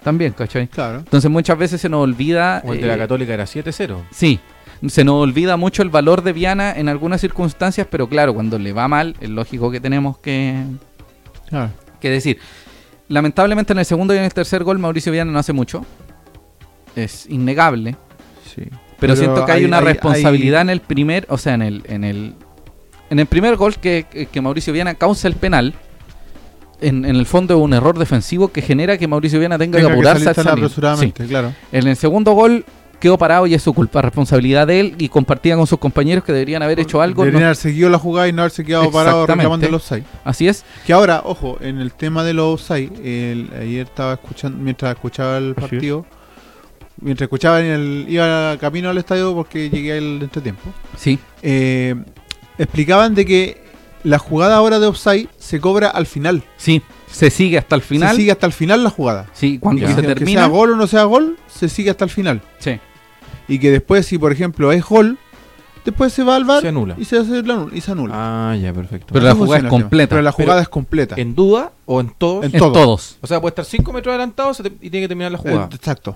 También, 0.03 0.34
¿cachai? 0.34 0.67
Claro. 0.67 0.99
Entonces 0.99 1.29
muchas 1.29 1.58
veces 1.58 1.82
se 1.82 1.89
nos 1.89 2.01
olvida. 2.01 2.62
O 2.65 2.73
el 2.73 2.82
de 2.82 2.88
la 2.88 2.95
eh, 2.95 2.97
Católica 2.97 3.34
era 3.34 3.45
7-0. 3.45 3.97
Sí, 4.12 4.39
se 4.88 5.03
nos 5.03 5.15
olvida 5.15 5.58
mucho 5.58 5.82
el 5.82 5.89
valor 5.89 6.23
de 6.23 6.34
Viana 6.34 6.73
en 6.77 6.89
algunas 6.89 7.21
circunstancias, 7.21 7.88
pero 7.89 8.08
claro, 8.08 8.34
cuando 8.34 8.58
le 8.60 8.73
va 8.73 8.88
mal, 8.88 9.15
es 9.21 9.29
lógico 9.29 9.71
que 9.71 9.79
tenemos 9.79 10.17
que, 10.17 10.63
Claro. 11.54 11.72
que 12.02 12.10
decir. 12.10 12.39
Lamentablemente 13.10 13.74
en 13.74 13.80
el 13.80 13.86
segundo 13.86 14.13
y 14.13 14.18
en 14.18 14.24
el 14.24 14.34
tercer 14.34 14.63
gol 14.63 14.80
Mauricio 14.80 15.12
Viana 15.12 15.32
no 15.32 15.38
hace 15.39 15.54
mucho. 15.54 15.86
Es 16.96 17.28
innegable. 17.30 17.96
Sí. 18.56 18.63
Pero, 19.00 19.16
siento 19.16 19.46
que 19.46 19.52
hay, 19.52 19.66
una 19.66 19.80
hay- 19.80 19.86
responsabilidad 19.86 20.62
en 20.62 20.70
el 20.70 20.80
primer, 20.80 21.26
o 21.30 21.38
sea, 21.38 21.54
en 21.56 21.62
el, 21.62 21.84
en 21.88 22.04
el, 22.04 22.36
en 23.10 23.20
el 23.20 23.26
primer 23.26 23.56
gol 23.58 23.76
que, 23.76 24.06
que- 24.10 24.26
que 24.28 24.42
Mauricio 24.42 24.72
Viana 24.74 24.96
causa 24.96 25.28
el 25.28 25.36
penal. 25.36 25.74
En, 26.82 27.06
en 27.06 27.16
el 27.16 27.26
fondo 27.26 27.56
es 27.56 27.62
un 27.62 27.74
error 27.74 27.98
defensivo 27.98 28.52
que 28.52 28.62
genera 28.62 28.98
que 28.98 29.08
Mauricio 29.08 29.39
Viana 29.39 29.58
tenga, 29.58 29.78
Tenga 29.78 29.89
que 29.89 29.94
que 29.94 30.00
apurarse 30.00 30.24
salir 30.24 30.36
tan 30.36 30.44
salir. 30.46 30.60
Sí. 30.60 30.66
apresuradamente, 30.66 31.26
claro. 31.28 31.54
En 31.72 31.88
el 31.88 31.96
segundo 31.96 32.34
gol 32.34 32.66
quedó 33.04 33.18
parado 33.18 33.46
y 33.46 33.54
es 33.54 33.62
su 33.62 33.74
culpa, 33.74 34.02
responsabilidad 34.02 34.66
de 34.66 34.80
él 34.80 34.96
y 34.98 35.10
compartía 35.10 35.58
con 35.58 35.68
sus 35.68 35.78
compañeros 35.78 36.24
que 36.24 36.32
deberían 36.32 36.63
haber 36.63 36.80
hecho 36.80 37.02
algo. 37.02 37.24
Deberían 37.24 37.42
no- 37.42 37.48
haber 37.48 37.58
seguido 37.58 37.89
la 37.89 38.00
jugada 38.00 38.28
y 38.30 38.32
no 38.34 38.42
haberse 38.44 38.63
quedado 38.63 38.89
parado 38.92 39.24
Exactamente. 39.24 39.44
reclamando 39.44 39.68
el 39.68 39.74
offside. 39.76 40.04
Así 40.24 40.48
es. 40.48 40.63
Que 40.88 40.94
ahora, 40.94 41.22
ojo, 41.26 41.58
en 41.62 41.80
el 41.80 41.92
tema 41.92 42.24
de 42.24 42.34
los 42.34 42.62
offside, 42.62 42.92
el- 43.04 43.50
ayer 43.60 43.86
estaba 43.88 44.13
escuchando, 44.13 44.58
mientras 44.58 44.94
escuchaba 44.96 45.38
el 45.38 45.54
partido, 45.54 46.06
mientras 47.02 47.26
escuchaba 47.28 47.60
en 47.60 47.66
el, 47.68 48.06
iba 48.08 48.58
camino 48.60 48.89
al 48.89 48.98
estadio 48.98 49.34
porque 49.36 49.70
llegué 49.70 49.98
al 49.98 50.22
entretiempo, 50.22 50.62
Sí, 50.98 51.20
eh, 51.42 51.96
explicaban 52.58 53.16
de 53.16 53.26
que 53.26 53.62
la 54.04 54.18
jugada 54.20 54.56
ahora 54.56 54.80
de 54.80 54.88
offside 54.88 55.28
se 55.38 55.60
cobra 55.60 55.89
al 55.89 56.06
final. 56.06 56.44
sí. 56.58 56.82
Se 57.13 57.30
sigue 57.30 57.60
hasta 57.60 57.76
el 57.76 57.84
final. 57.84 58.10
Se 58.10 58.16
sigue 58.16 58.32
hasta 58.32 58.48
el 58.48 58.54
final 58.54 58.84
la 58.84 58.89
jugada. 58.89 59.28
Sí, 59.34 59.60
cuando 59.60 59.88
Y 59.88 59.94
se 59.94 60.02
termina. 60.02 60.42
sea 60.42 60.48
gol 60.50 60.72
o 60.72 60.76
no 60.76 60.88
sea 60.88 61.04
gol, 61.04 61.38
se 61.48 61.70
sigue 61.70 61.92
hasta 61.92 62.06
el 62.06 62.10
final. 62.10 62.42
Sí. 62.58 62.80
Y 63.47 63.60
que 63.60 63.71
después, 63.71 64.06
si 64.06 64.17
por 64.17 64.32
ejemplo 64.32 64.71
es 64.71 64.84
gol, 64.86 65.17
después 65.86 66.13
se 66.13 66.23
va 66.23 66.36
al 66.38 66.45
bar 66.45 66.62
Se 66.62 66.69
anula. 66.69 66.95
y 66.97 67.06
se 67.06 67.17
hace 67.17 67.43
la 67.43 67.56
anul- 67.56 67.73
y 67.73 67.82
se 67.82 67.91
anula. 67.91 68.13
Ah, 68.15 68.56
ya, 68.56 68.71
perfecto. 68.73 69.08
Pero 69.13 69.25
la 69.25 69.36
jugada 69.36 69.63
es 69.63 69.69
completa. 69.69 70.10
Pero 70.10 70.21
la 70.21 70.32
jugada 70.32 70.53
Pero 70.53 70.62
es 70.62 70.69
completa. 70.69 71.15
¿En 71.17 71.36
duda 71.36 71.71
o 71.86 71.99
en 71.99 72.10
todos? 72.17 72.45
En 72.45 72.51
En 72.53 72.60
todo. 72.60 72.71
todos. 72.71 73.17
O 73.21 73.27
sea, 73.27 73.41
puede 73.41 73.51
estar 73.51 73.65
5 73.65 73.91
metros 73.91 74.12
adelantado 74.13 74.53
te- 74.53 74.69
y 74.82 74.89
tiene 74.89 75.01
que 75.01 75.08
terminar 75.10 75.32
la 75.32 75.38
jugada. 75.38 75.67
Eh, 75.71 75.75
exacto. 75.75 76.15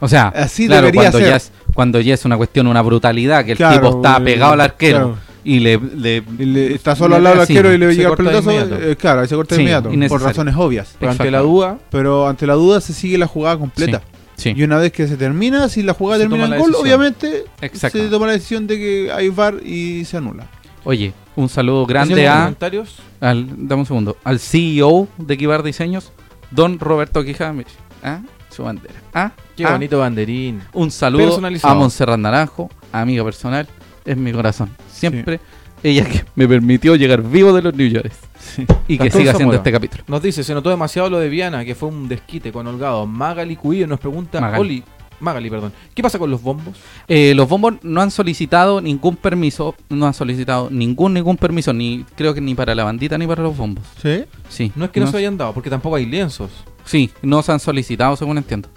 O 0.00 0.06
sea, 0.08 0.28
Así 0.28 0.66
claro, 0.66 0.82
debería 0.82 1.00
cuando 1.10 1.18
ser. 1.18 1.28
ya, 1.28 1.36
es, 1.36 1.52
cuando 1.74 2.00
ya 2.00 2.12
es 2.14 2.24
una 2.26 2.36
cuestión, 2.36 2.66
una 2.66 2.82
brutalidad, 2.82 3.44
que 3.44 3.52
el 3.52 3.56
Claro, 3.56 3.74
tipo 3.90 3.96
está 3.96 4.18
eh, 4.18 4.20
pegado 4.20 4.52
al 4.52 4.60
arquero 4.60 4.98
claro. 4.98 5.16
y 5.44 5.60
le, 5.60 5.78
le- 5.96 6.22
Y 6.38 6.44
le- 6.44 6.74
está 6.74 6.94
solo 6.94 7.16
al 7.16 7.24
lado 7.24 7.36
del 7.36 7.42
arquero 7.42 7.72
y 7.72 7.78
le 7.78 7.94
llega 7.94 8.10
el 8.10 8.16
pelotazo. 8.16 8.50
eh, 8.50 8.96
claro, 8.96 9.22
ahí 9.22 9.28
se 9.28 9.34
corta 9.34 9.54
de 9.54 9.56
Sí, 9.56 9.62
inmediato. 9.62 10.08
Por 10.10 10.22
razones 10.22 10.54
obvias. 10.56 10.94
Pero 11.00 11.12
ante 11.12 11.30
la 11.30 11.40
duda, 11.40 11.78
Pero 11.90 12.28
ante 12.28 12.46
la 12.46 12.52
duda 12.54 12.82
se 12.82 12.92
sigue 12.92 13.16
la 13.16 13.26
jugada 13.26 13.56
completa. 13.58 14.00
Sí. 14.00 14.17
Y 14.44 14.62
una 14.62 14.78
vez 14.78 14.92
que 14.92 15.06
se 15.08 15.16
termina, 15.16 15.68
si 15.68 15.82
la 15.82 15.94
jugada 15.94 16.22
Se 16.22 16.28
termina 16.28 16.44
en 16.44 16.50
gol, 16.60 16.70
decisión. 16.70 16.82
obviamente 16.82 17.44
Exacto. 17.60 17.98
se 17.98 18.08
toma 18.08 18.26
la 18.26 18.32
decisión 18.32 18.66
de 18.66 18.76
que 18.78 19.12
hay 19.12 19.28
VAR 19.30 19.56
y 19.64 20.04
se 20.04 20.16
anula. 20.16 20.46
Oye, 20.84 21.12
un 21.36 21.48
saludo 21.48 21.86
grande 21.86 22.14
¿hacemos 22.26 22.36
a, 22.36 22.42
comentarios? 22.44 22.96
al, 23.20 23.46
dame 23.68 23.80
un 23.80 23.86
segundo, 23.86 24.16
al 24.24 24.38
CEO 24.38 25.08
de 25.18 25.36
Kibar 25.36 25.62
Diseños, 25.62 26.12
don 26.50 26.78
Roberto 26.78 27.24
Quijada, 27.24 27.52
mire, 27.52 27.68
ah, 28.02 28.20
su 28.48 28.62
bandera, 28.62 28.94
ah, 29.12 29.32
Qué 29.56 29.64
ah. 29.66 29.72
bonito 29.72 29.98
banderín. 29.98 30.62
Un 30.72 30.90
saludo 30.90 31.40
a 31.62 31.74
Montserrat 31.74 32.18
Naranjo, 32.18 32.70
amiga 32.92 33.24
personal, 33.24 33.66
es 34.04 34.16
mi 34.16 34.32
corazón. 34.32 34.70
Siempre 34.90 35.40
ella 35.82 36.04
que 36.04 36.24
me 36.34 36.46
permitió 36.48 36.96
llegar 36.96 37.22
vivo 37.22 37.52
de 37.52 37.62
los 37.62 37.74
New 37.74 37.88
York 37.88 38.12
Sí. 38.38 38.66
y 38.86 38.98
que 38.98 39.10
siga 39.10 39.32
haciendo 39.32 39.54
este 39.54 39.70
capítulo. 39.72 40.04
Nos 40.06 40.22
dice, 40.22 40.42
se 40.44 40.54
notó 40.54 40.70
demasiado 40.70 41.10
lo 41.10 41.18
de 41.18 41.28
Viana, 41.28 41.64
que 41.64 41.74
fue 41.74 41.88
un 41.88 42.08
desquite 42.08 42.50
con 42.52 42.66
Holgado. 42.66 43.06
Magali 43.06 43.56
Cuillo 43.56 43.86
nos 43.86 44.00
pregunta, 44.00 44.40
Magali. 44.40 44.60
Oli, 44.60 44.84
Magali, 45.20 45.50
perdón, 45.50 45.72
¿qué 45.94 46.02
pasa 46.02 46.18
con 46.18 46.30
los 46.30 46.40
bombos? 46.40 46.76
Eh, 47.08 47.34
los 47.34 47.48
bombos 47.48 47.74
no 47.82 48.00
han 48.00 48.10
solicitado 48.10 48.80
ningún 48.80 49.16
permiso, 49.16 49.74
no 49.88 50.06
han 50.06 50.14
solicitado 50.14 50.70
ningún 50.70 51.14
ningún 51.14 51.36
permiso, 51.36 51.72
ni 51.72 52.04
creo 52.16 52.32
que 52.34 52.40
ni 52.40 52.54
para 52.54 52.74
la 52.74 52.84
bandita 52.84 53.18
ni 53.18 53.26
para 53.26 53.42
los 53.42 53.56
bombos. 53.56 53.84
¿Sí? 54.00 54.24
Sí, 54.48 54.72
No 54.76 54.84
es 54.86 54.90
que 54.92 55.00
no, 55.00 55.08
se 55.08 55.16
hayan 55.18 55.36
dado, 55.36 55.52
porque 55.52 55.70
tampoco 55.70 55.96
hay 55.96 56.06
lienzos. 56.06 56.50
Sí, 56.84 57.10
no 57.22 57.42
se 57.42 57.52
han 57.52 57.60
solicitado, 57.60 58.16
según 58.16 58.38
entiendo. 58.38 58.68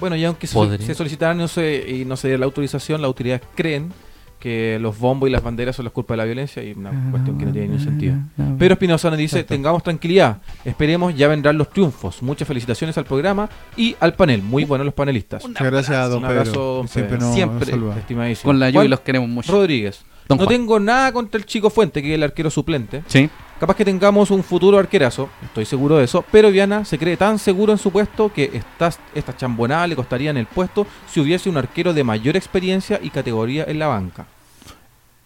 Bueno, 0.00 0.16
y 0.16 0.24
aunque 0.24 0.46
se, 0.46 0.54
Podría. 0.54 0.86
se 0.86 0.94
solicitaran 0.94 1.38
y 1.38 1.40
no 1.42 1.48
se, 1.48 1.84
y 1.88 2.04
no 2.04 2.16
se 2.16 2.28
diera 2.28 2.40
la 2.40 2.46
autorización, 2.46 3.00
las 3.00 3.06
autoridades 3.08 3.42
creen 3.54 3.92
que 4.38 4.78
los 4.80 4.98
bombos 4.98 5.28
y 5.28 5.32
las 5.32 5.42
banderas 5.42 5.76
son 5.76 5.84
la 5.84 5.90
culpa 5.90 6.14
de 6.14 6.18
la 6.18 6.24
violencia 6.24 6.62
y 6.62 6.72
una 6.72 6.90
cuestión 7.10 7.38
que 7.38 7.44
no 7.46 7.52
tiene 7.52 7.68
ningún 7.68 7.84
sentido. 7.84 8.16
Pedro 8.58 8.74
Espinosa 8.74 9.10
nos 9.10 9.18
dice, 9.18 9.36
Exacto. 9.40 9.54
tengamos 9.54 9.82
tranquilidad, 9.82 10.38
esperemos, 10.64 11.14
ya 11.16 11.28
vendrán 11.28 11.58
los 11.58 11.70
triunfos. 11.70 12.22
Muchas 12.22 12.46
felicitaciones 12.46 12.96
al 12.98 13.04
programa 13.04 13.48
y 13.76 13.96
al 14.00 14.14
panel, 14.14 14.42
muy 14.42 14.64
buenos 14.64 14.84
los 14.84 14.94
panelistas. 14.94 15.46
Muchas 15.46 15.66
gracias 15.70 15.96
a 15.96 16.08
don 16.08 16.18
Un 16.18 16.24
abrazo, 16.26 16.50
Pedro. 16.52 17.18
don 17.18 17.28
que 17.30 17.34
Siempre 17.34 17.66
Pedro. 17.66 17.92
Estimadísimo. 17.94 18.44
Con 18.48 18.58
la 18.58 18.68
lluvia 18.70 18.80
Juan 18.80 18.90
los 18.90 19.00
queremos 19.00 19.28
mucho. 19.28 19.52
Rodríguez. 19.52 20.04
Don 20.28 20.38
no 20.38 20.44
Juan. 20.44 20.56
tengo 20.56 20.78
nada 20.80 21.10
contra 21.12 21.38
el 21.38 21.46
chico 21.46 21.70
Fuente, 21.70 22.02
que 22.02 22.10
es 22.10 22.14
el 22.14 22.22
arquero 22.22 22.50
suplente. 22.50 23.02
Sí. 23.06 23.28
Capaz 23.60 23.74
que 23.74 23.84
tengamos 23.84 24.30
un 24.30 24.44
futuro 24.44 24.78
arquerazo, 24.78 25.28
estoy 25.42 25.64
seguro 25.64 25.96
de 25.98 26.04
eso, 26.04 26.24
pero 26.30 26.50
Viana 26.50 26.84
se 26.84 26.96
cree 26.96 27.16
tan 27.16 27.40
seguro 27.40 27.72
en 27.72 27.78
su 27.78 27.90
puesto 27.90 28.32
que 28.32 28.50
estas, 28.54 29.00
esta 29.16 29.36
chambonada 29.36 29.86
le 29.88 29.96
costaría 29.96 30.30
en 30.30 30.36
el 30.36 30.46
puesto 30.46 30.86
si 31.10 31.18
hubiese 31.20 31.48
un 31.50 31.56
arquero 31.56 31.92
de 31.92 32.04
mayor 32.04 32.36
experiencia 32.36 33.00
y 33.02 33.10
categoría 33.10 33.64
en 33.66 33.80
la 33.80 33.88
banca. 33.88 34.26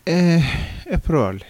Eh, 0.07 0.42
es 0.87 1.01
probable. 1.01 1.45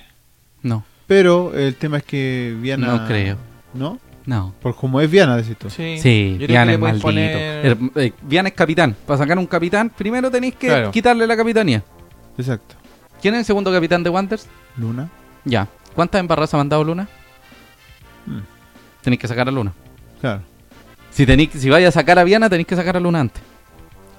No, 0.62 0.84
Pero 1.06 1.54
el 1.56 1.76
tema 1.76 1.98
es 1.98 2.02
que 2.04 2.56
Viana. 2.60 2.86
no 2.88 3.06
creo. 3.06 3.36
¿No? 3.74 3.98
No. 4.26 4.52
Por 4.60 4.74
como 4.76 5.00
es 5.00 5.10
Viana, 5.10 5.36
decís 5.36 5.56
tú. 5.56 5.70
Sí, 5.70 5.98
Sí, 5.98 6.36
Viana 6.48 6.72
es 6.72 6.78
maldito. 6.78 7.02
poner- 7.08 7.64
Er- 7.66 7.78
eh, 7.96 8.12
Viana 8.22 8.48
es 8.48 8.54
capitán. 8.54 8.96
Para 9.06 9.18
sacar 9.18 9.38
un 9.38 9.46
capitán, 9.46 9.88
primero 9.90 10.30
tenéis 10.30 10.54
que 10.56 10.66
Claro. 10.68 10.90
quitarle 10.90 11.26
la 11.26 11.36
capitanía. 11.36 11.82
Exacto. 12.36 12.74
¿Quién 13.20 13.34
es 13.34 13.40
el 13.40 13.44
segundo 13.46 13.70
capitán 13.72 14.02
de 14.02 14.10
Wanderers? 14.10 14.46
Luna. 14.76 15.08
Ya. 15.44 15.66
¿Cuántas 15.94 16.20
embarradas 16.20 16.52
ha 16.54 16.56
mandado 16.58 16.84
Luna? 16.84 17.08
Mm, 18.26 18.38
Tenéis 19.02 19.20
que 19.20 19.28
sacar 19.28 19.48
a 19.48 19.50
Luna. 19.50 19.72
claro. 20.20 20.42
Si 21.10 21.26
tenéis, 21.26 21.50
si 21.52 21.68
vais 21.68 21.86
a 21.86 21.90
sacar 21.90 22.18
a 22.18 22.24
Viana, 22.24 22.48
tenéis 22.48 22.66
que 22.66 22.74
sacar 22.74 22.96
a 22.96 23.00
Luna 23.00 23.20
antes. 23.20 23.42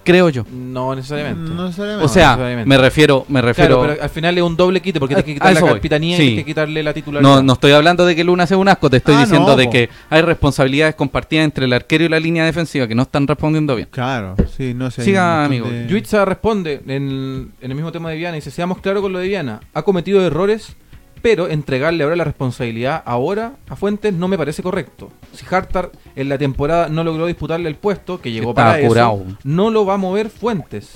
Creo 0.04 0.30
yo. 0.30 0.46
No 0.52 0.94
necesariamente. 0.94 1.50
No 1.52 1.64
necesariamente. 1.66 2.06
O 2.06 2.08
sea, 2.08 2.32
necesariamente. 2.32 2.70
me 2.70 2.78
refiero, 2.78 3.26
me 3.30 3.42
refiero. 3.42 3.78
Claro, 3.80 3.94
pero 3.94 4.04
al 4.04 4.10
final 4.12 4.38
es 4.38 4.44
un 4.44 4.56
doble 4.56 4.80
quite 4.80 5.00
porque 5.00 5.16
tienes 5.16 5.26
que 5.26 5.34
quitar 5.34 5.54
la 5.56 5.74
capitanía 5.74 6.18
Sí. 6.18 6.22
y 6.24 6.26
tienes 6.28 6.44
que 6.44 6.52
quitarle 6.52 6.84
la 6.84 6.94
titularidad. 6.94 7.28
No, 7.38 7.42
no 7.42 7.54
estoy 7.54 7.72
hablando 7.72 8.06
de 8.06 8.16
que 8.16 8.24
Luna 8.24 8.46
sea 8.46 8.58
un 8.58 8.68
asco, 8.68 8.92
te 8.92 8.98
estoy 8.98 9.16
Ah, 9.16 9.22
diciendo 9.22 9.48
no, 9.48 9.56
de 9.56 9.66
po. 9.66 9.72
que 9.72 9.90
hay 10.12 10.22
responsabilidades 10.22 10.94
compartidas 10.94 11.46
entre 11.46 11.66
el 11.66 11.74
arquero 11.74 12.04
y 12.04 12.10
la 12.10 12.20
línea 12.20 12.46
defensiva 12.46 12.86
que 12.88 12.94
no 12.94 13.04
están 13.04 13.26
respondiendo 13.26 13.76
bien. 13.76 13.88
Claro, 13.90 14.36
sí, 14.56 14.74
no 14.76 14.92
sé. 14.92 15.04
Siga, 15.04 15.46
amigo. 15.46 15.68
de- 15.68 15.88
Yuitza 15.88 16.26
responde 16.26 16.84
en, 16.86 17.54
en 17.60 17.72
el 17.72 17.74
mismo 17.76 17.92
tema 17.92 18.12
de 18.12 18.18
Viana 18.18 18.38
y 18.38 18.42
dice, 18.42 18.52
seamos 18.52 18.82
claros 18.82 19.02
con 19.02 19.14
lo 19.14 19.18
de 19.20 19.28
Viana, 19.30 19.62
ha 19.74 19.82
cometido 19.82 20.22
errores, 20.24 20.76
pero 21.24 21.48
entregarle 21.48 22.04
ahora 22.04 22.18
la 22.18 22.26
responsabilidad 22.26 23.02
ahora 23.06 23.54
a 23.70 23.76
Fuentes 23.78 24.14
no 24.14 24.28
me 24.28 24.38
parece 24.38 24.62
correcto. 24.62 25.10
Si 25.32 25.46
Hartar 25.50 25.90
en 26.18 26.28
la 26.28 26.38
temporada 26.38 26.90
no 26.90 27.04
logró 27.06 27.26
disputarle 27.26 27.70
el 27.70 27.76
puesto, 27.76 28.20
que 28.22 28.32
llegó 28.32 28.54
para 28.54 28.78
eso, 28.78 28.86
apurado. 28.88 29.24
no 29.46 29.72
lo 29.72 29.86
va 29.86 29.94
a 29.94 29.98
mover 29.98 30.30
Fuentes, 30.30 30.92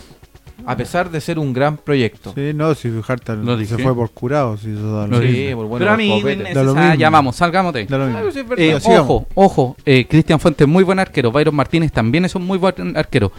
a 0.65 0.75
pesar 0.75 1.09
de 1.11 1.21
ser 1.21 1.39
un 1.39 1.53
gran 1.53 1.77
proyecto. 1.77 2.33
Sí, 2.35 2.51
no, 2.53 2.75
si 2.75 2.91
Hartar 3.07 3.37
Lo 3.37 3.57
se 3.57 3.77
fue 3.77 3.95
por 3.95 4.11
curado. 4.11 4.57
Si 4.57 4.69
eso 4.73 4.97
da 4.97 5.07
lo 5.07 5.21
Sí, 5.21 5.27
mismo. 5.27 5.61
por 5.61 5.67
bueno, 5.67 5.85
Pero 5.85 5.93
a 5.93 5.97
mí 5.97 6.21
no 6.21 6.65
mismo. 6.75 6.93
Ya 6.95 7.09
vamos, 7.09 7.37
salgamos 7.37 7.73
de 7.73 7.79
ahí. 7.79 7.87
Ah, 7.89 8.21
sí. 8.33 8.41
Eh, 8.57 8.77
sigamos. 8.81 8.99
ojo, 8.99 9.27
ojo, 9.33 9.77
eh, 9.85 10.05
Cristian 10.09 10.41
Fuentes, 10.41 10.67
muy 10.67 10.83
buen 10.83 10.99
arquero. 10.99 11.31
Byron 11.31 11.55
Martínez 11.55 11.93
también 11.93 12.25
es 12.25 12.35
un 12.35 12.45
muy 12.45 12.57
buen 12.57 12.97
arquero. 12.97 13.31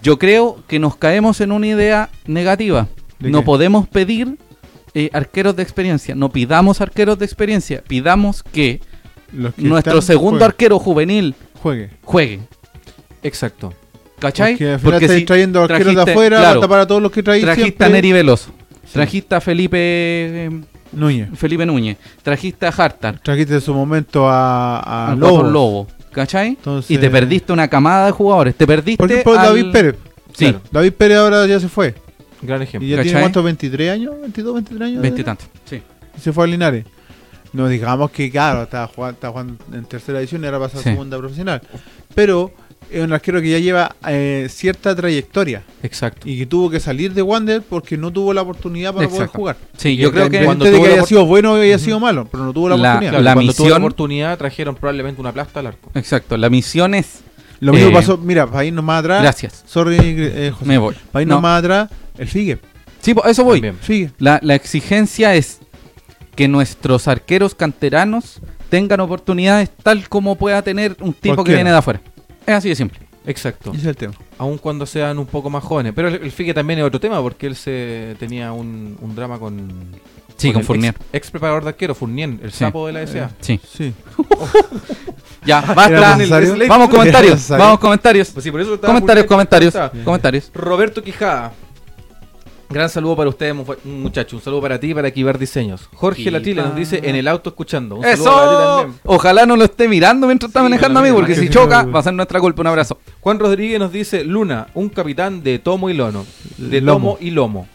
Yo 0.00 0.16
creo 0.16 0.58
que 0.68 0.78
nos 0.78 0.94
caemos 0.96 1.40
en 1.40 1.50
una 1.50 1.66
idea 1.66 2.08
negativa. 2.26 2.86
¿De 3.18 3.30
No 3.30 3.40
qué? 3.40 3.46
podemos 3.46 3.88
pedir 3.88 4.36
eh, 4.94 5.10
arqueros 5.12 5.56
de 5.56 5.62
experiencia. 5.62 6.14
No 6.14 6.30
pidamos 6.30 6.80
arqueros 6.80 7.18
de 7.18 7.24
experiencia. 7.24 7.82
Pidamos 7.86 8.42
que 8.42 8.80
Los 9.32 9.54
que 9.54 9.62
nuestro 9.62 9.98
están, 9.98 10.06
segundo 10.06 10.38
juegue- 10.40 10.44
arquero 10.44 10.78
juvenil 10.78 11.34
Juegue. 11.62 11.90
juegue. 12.04 12.40
Exacto. 13.22 13.72
¿Cachai? 14.18 14.56
Porque 14.82 15.04
estáis 15.06 15.20
si 15.20 15.24
trayendo 15.26 15.62
arqueros 15.62 15.94
de 15.96 16.02
afuera 16.12 16.38
claro, 16.38 16.68
para 16.68 16.86
todos 16.86 17.02
los 17.02 17.10
que 17.10 17.22
traéis. 17.22 17.44
Trajiste 17.44 17.66
siempre. 17.70 17.86
a 17.86 17.90
Neri 17.90 18.12
Veloso. 18.12 18.52
Trajiste 18.92 19.34
a 19.34 19.40
Felipe 19.40 19.76
eh, 19.78 20.50
Núñez. 20.92 21.28
Felipe 21.34 21.66
Núñez. 21.66 21.96
Trajiste 22.22 22.66
a 22.66 22.68
Hartar. 22.68 23.18
Trajiste 23.20 23.54
en 23.54 23.60
su 23.60 23.74
momento 23.74 24.28
a, 24.28 24.78
a 24.78 25.12
a 25.12 25.14
Lobos. 25.16 25.42
Lobo. 25.44 25.50
Lobo. 25.50 25.86
¿Cachai? 26.12 26.48
Entonces- 26.50 26.90
Y 26.90 26.98
te 26.98 27.08
perdiste 27.10 27.52
una 27.52 27.66
camada 27.68 28.06
de 28.06 28.12
jugadores. 28.12 28.54
Te 28.54 28.66
perdiste. 28.66 28.98
Por 28.98 29.10
ejemplo, 29.10 29.32
al- 29.38 29.46
David 29.46 29.72
Pérez. 29.72 29.94
Sí, 30.34 30.44
Claro. 30.46 30.60
David 30.70 30.92
Pérez 30.92 31.18
ahora 31.18 31.46
ya 31.46 31.58
se 31.58 31.68
fue. 31.68 31.94
Gran 32.42 32.60
Y 32.60 32.64
ejemplo. 32.64 32.88
ya 32.88 32.96
¿Cachai? 32.96 33.04
tiene 33.10 33.20
cuántos, 33.20 33.44
23 33.44 33.90
años, 33.90 34.14
22, 34.20 34.54
23 34.54 34.88
años. 34.88 35.02
veintitantos. 35.02 35.46
Sí. 35.64 35.82
Y 36.16 36.20
se 36.20 36.32
fue 36.32 36.44
a 36.44 36.46
Linares. 36.48 36.84
No 37.52 37.68
digamos 37.68 38.10
que, 38.10 38.30
claro, 38.30 38.62
estaba 38.62 38.86
jugando, 38.86 39.14
estaba 39.14 39.32
jugando 39.32 39.56
en 39.72 39.84
tercera 39.84 40.18
edición 40.20 40.42
y 40.42 40.46
ahora 40.46 40.58
pasa 40.58 40.78
a 40.78 40.82
Sí. 40.82 40.90
segunda 40.90 41.18
profesional. 41.18 41.60
Pero 42.14 42.50
es 42.90 43.02
un 43.04 43.12
arquero 43.12 43.40
que 43.42 43.50
ya 43.50 43.58
lleva 43.58 43.94
eh, 44.08 44.46
cierta 44.50 44.94
trayectoria 44.96 45.62
Exacto. 45.82 46.28
y 46.28 46.38
que 46.38 46.46
tuvo 46.46 46.68
que 46.70 46.80
salir 46.80 47.12
de 47.12 47.22
Wander 47.22 47.62
porque 47.62 47.96
no 47.98 48.10
tuvo 48.10 48.32
la 48.34 48.42
oportunidad 48.42 48.92
para 48.94 49.06
poder 49.06 49.22
Exacto. 49.22 49.38
jugar. 49.38 49.56
Sí, 49.76 49.96
yo 49.96 50.10
creo 50.10 50.30
que 50.30 50.36
Independiente 50.38 50.46
cuando 50.46 50.64
de 50.64 50.70
tuvo 50.72 50.82
que 50.82 50.88
la 50.88 50.94
haya 50.94 51.02
opor- 51.02 51.08
sido 51.08 51.26
bueno 51.26 51.52
o 51.52 51.56
haya 51.56 51.78
sido 51.78 52.00
malo, 52.00 52.26
pero 52.30 52.44
no 52.44 52.52
tuvo 52.54 52.68
la, 52.70 52.76
La- 52.76 52.88
oportunidad. 52.88 53.10
Claro, 53.12 53.24
la 53.24 53.34
cuando 53.34 53.52
tuvo 53.52 53.64
la 53.68 53.74
misión- 53.76 53.82
oportunidad 53.82 54.38
trajeron 54.38 54.74
probablemente 54.74 55.20
una 55.20 55.32
plasta 55.32 55.60
al 55.60 55.66
arco. 55.68 55.90
Exacto, 55.94 56.36
la 56.38 56.48
misión 56.50 56.94
es. 56.94 57.20
Lo 57.62 57.72
mismo 57.72 57.90
Eh, 57.90 57.92
pasó, 57.92 58.18
mira, 58.18 58.46
para 58.46 58.64
irnos 58.64 58.84
más 58.84 58.98
atrás. 59.00 59.22
Gracias. 59.22 59.62
Sorry, 59.66 59.96
eh, 60.00 60.50
José. 60.52 60.64
Me 60.66 60.78
voy. 60.78 60.96
Para 61.12 61.22
irnos 61.22 61.36
No. 61.36 61.42
más 61.42 61.60
atrás, 61.60 61.90
el 62.18 62.26
Figue. 62.28 62.58
Sí, 63.00 63.14
eso 63.24 63.44
voy. 63.44 63.58
También. 63.60 63.76
Figue. 63.80 64.10
La, 64.18 64.40
la 64.42 64.54
exigencia 64.56 65.34
es 65.36 65.60
que 66.34 66.48
nuestros 66.48 67.06
arqueros 67.08 67.54
canteranos 67.54 68.40
tengan 68.68 69.00
oportunidades 69.00 69.70
tal 69.82 70.08
como 70.08 70.34
pueda 70.36 70.62
tener 70.62 70.96
un 71.00 71.12
tipo 71.14 71.44
que 71.44 71.54
viene 71.54 71.70
de 71.70 71.76
afuera. 71.76 72.00
Es 72.46 72.54
así 72.54 72.68
de 72.68 72.74
simple. 72.74 72.98
Exacto. 73.26 73.70
Ese 73.70 73.80
es 73.82 73.86
el 73.86 73.96
tema. 73.96 74.14
Aun 74.38 74.58
cuando 74.58 74.84
sean 74.84 75.16
un 75.18 75.26
poco 75.26 75.48
más 75.48 75.62
jóvenes. 75.62 75.92
Pero 75.94 76.08
el, 76.08 76.14
el 76.16 76.32
Figue 76.32 76.52
también 76.54 76.80
es 76.80 76.84
otro 76.84 76.98
tema 76.98 77.20
porque 77.22 77.46
él 77.46 77.54
se 77.54 78.16
tenía 78.18 78.52
un, 78.52 78.98
un 79.00 79.14
drama 79.14 79.38
con. 79.38 79.68
Sí, 80.36 80.52
con 80.52 80.60
el 80.60 80.66
Fournier. 80.66 80.94
Ex, 80.94 81.06
ex 81.12 81.30
preparador 81.30 81.62
de 81.64 81.68
arquero, 81.70 81.94
Fournier, 81.94 82.30
el 82.42 82.50
Sí. 82.52 82.58
sapo 82.58 82.86
de 82.86 82.92
la 82.92 83.02
SA. 83.06 83.30
Sí. 83.40 83.60
Sí. 83.76 83.92
Ya, 85.44 85.58
¿Era 85.58 85.74
basta. 85.74 86.16
necesario? 86.16 86.54
Vamos 86.68 86.88
¿Era 86.88 86.96
comentarios. 86.98 87.48
Vamos 87.48 87.78
comentarios. 87.80 88.30
Pues 88.30 88.44
sí, 88.44 88.50
por 88.52 88.60
eso 88.60 88.74
estaba 88.74 88.92
Comentarios, 88.94 89.26
comentarios. 89.26 89.74
Comentarios. 90.04 90.50
Roberto 90.54 91.02
Quijada. 91.02 91.52
Gran 92.70 92.88
saludo 92.88 93.16
para 93.16 93.28
ustedes, 93.28 93.52
mu- 93.54 93.64
muchachos. 93.84 94.34
Un 94.34 94.40
saludo 94.40 94.62
para 94.62 94.78
ti 94.78 94.90
y 94.90 94.94
para 94.94 95.10
Kibar 95.10 95.38
Diseños. 95.38 95.88
Jorge. 95.94 96.30
Latile 96.30 96.62
nos 96.62 96.76
dice 96.76 97.00
en 97.02 97.16
el 97.16 97.26
auto 97.26 97.50
escuchando. 97.50 97.96
Un 97.96 98.02
saludo 98.04 98.24
para 98.24 98.44
ti 98.46 98.54
¡Eso! 98.54 98.76
también. 98.82 99.00
Ojalá 99.04 99.44
no 99.44 99.56
lo 99.56 99.64
esté 99.64 99.88
mirando 99.88 100.26
mientras 100.28 100.48
está 100.48 100.60
Sí, 100.60 100.62
manejando 100.62 101.00
a 101.00 101.02
mí, 101.02 101.10
porque 101.12 101.34
que 101.34 101.40
si 101.40 101.48
choca 101.50 101.82
va 101.82 101.98
a 101.98 102.02
ser 102.04 102.14
nuestra 102.14 102.38
culpa. 102.40 102.60
Un 102.62 102.68
abrazo. 102.68 102.98
Juan 103.20 103.38
Rodríguez 103.40 103.80
nos 103.80 103.90
dice 103.92 104.22
Luna, 104.24 104.68
un 104.74 104.88
capitán 104.90 105.42
de 105.42 105.58
tomo 105.58 105.90
y 105.90 105.94
lono. 105.94 106.24
De 106.56 106.80
Lomo. 106.80 107.14
tomo 107.14 107.18
y 107.20 107.30
lomo. 107.32 107.66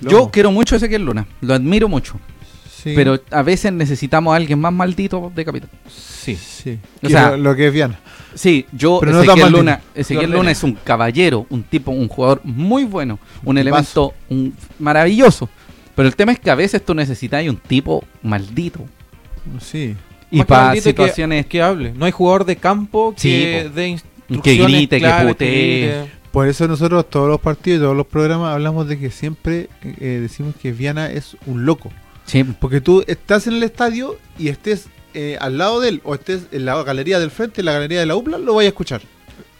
Yo 0.00 0.30
quiero 0.30 0.50
mucho 0.52 0.74
a 0.74 0.78
Ezequiel 0.78 1.04
Luna. 1.04 1.26
Lo 1.40 1.54
admiro 1.54 1.88
mucho. 1.88 2.18
Sí. 2.70 2.92
Pero 2.94 3.20
a 3.30 3.42
veces 3.42 3.72
necesitamos 3.72 4.32
a 4.32 4.36
alguien 4.36 4.60
más 4.60 4.72
maldito 4.72 5.32
de 5.34 5.44
capitán. 5.44 5.70
Sí. 5.88 6.36
Sí. 6.36 6.78
O 7.02 7.08
sea, 7.08 7.30
lo, 7.32 7.36
lo 7.38 7.56
que 7.56 7.66
es 7.68 7.72
Viana. 7.72 7.98
Sí, 8.34 8.66
yo, 8.72 8.98
Pero 9.00 9.22
Ezequiel. 9.22 9.50
Luna, 9.52 9.80
Ezequiel 9.94 10.30
Luna 10.30 10.50
es 10.50 10.62
un 10.62 10.74
caballero, 10.74 11.46
un 11.50 11.62
tipo, 11.62 11.90
un 11.90 12.06
jugador 12.08 12.40
muy 12.44 12.84
bueno, 12.84 13.18
un 13.42 13.50
Un 13.50 13.58
elemento 13.58 14.12
un- 14.28 14.54
maravilloso. 14.78 15.48
Pero 15.94 16.06
el 16.08 16.14
tema 16.14 16.32
es 16.32 16.38
que 16.40 16.50
a 16.50 16.54
veces 16.54 16.84
tú 16.84 16.94
necesitas 16.94 17.46
un 17.48 17.56
tipo 17.56 18.04
maldito. 18.22 18.80
Sí. 19.60 19.96
Y 20.30 20.38
Más 20.38 20.46
para 20.46 20.72
que- 20.74 20.80
situaciones 20.82 21.46
que, 21.46 21.62
hable. 21.62 21.92
No 21.94 22.04
hay 22.04 22.12
jugador 22.12 22.44
de 22.44 22.56
campo 22.56 23.14
que 23.14 23.20
Sí, 23.20 23.68
po. 23.68 23.74
dé 23.74 23.88
instrucciones 23.88 24.42
Que 24.42 24.56
grite, 24.76 25.00
que 25.00 25.06
putee. 25.26 25.86
grite. 25.86 26.10
Por 26.36 26.48
eso 26.48 26.68
nosotros 26.68 27.08
todos 27.08 27.30
los 27.30 27.40
partidos 27.40 27.78
y 27.78 27.82
todos 27.82 27.96
los 27.96 28.06
programas 28.06 28.52
hablamos 28.52 28.86
de 28.86 28.98
que 28.98 29.08
siempre 29.10 29.70
eh, 29.82 30.18
decimos 30.20 30.54
que 30.60 30.70
Viana 30.70 31.10
es 31.10 31.34
un 31.46 31.64
loco. 31.64 31.90
Sí, 32.26 32.44
Porque 32.44 32.82
tú 32.82 33.02
estás 33.06 33.46
en 33.46 33.54
el 33.54 33.62
estadio 33.62 34.18
y 34.38 34.48
estés 34.48 34.88
eh, 35.14 35.38
al 35.40 35.56
lado 35.56 35.80
de 35.80 35.88
él 35.88 36.00
o 36.04 36.14
estés 36.14 36.42
en 36.52 36.66
la 36.66 36.82
galería 36.82 37.18
del 37.18 37.30
frente, 37.30 37.62
en 37.62 37.64
la 37.64 37.72
galería 37.72 38.00
de 38.00 38.04
la 38.04 38.16
UPLA, 38.16 38.36
lo 38.36 38.54
vais 38.54 38.66
a 38.66 38.68
escuchar. 38.68 39.00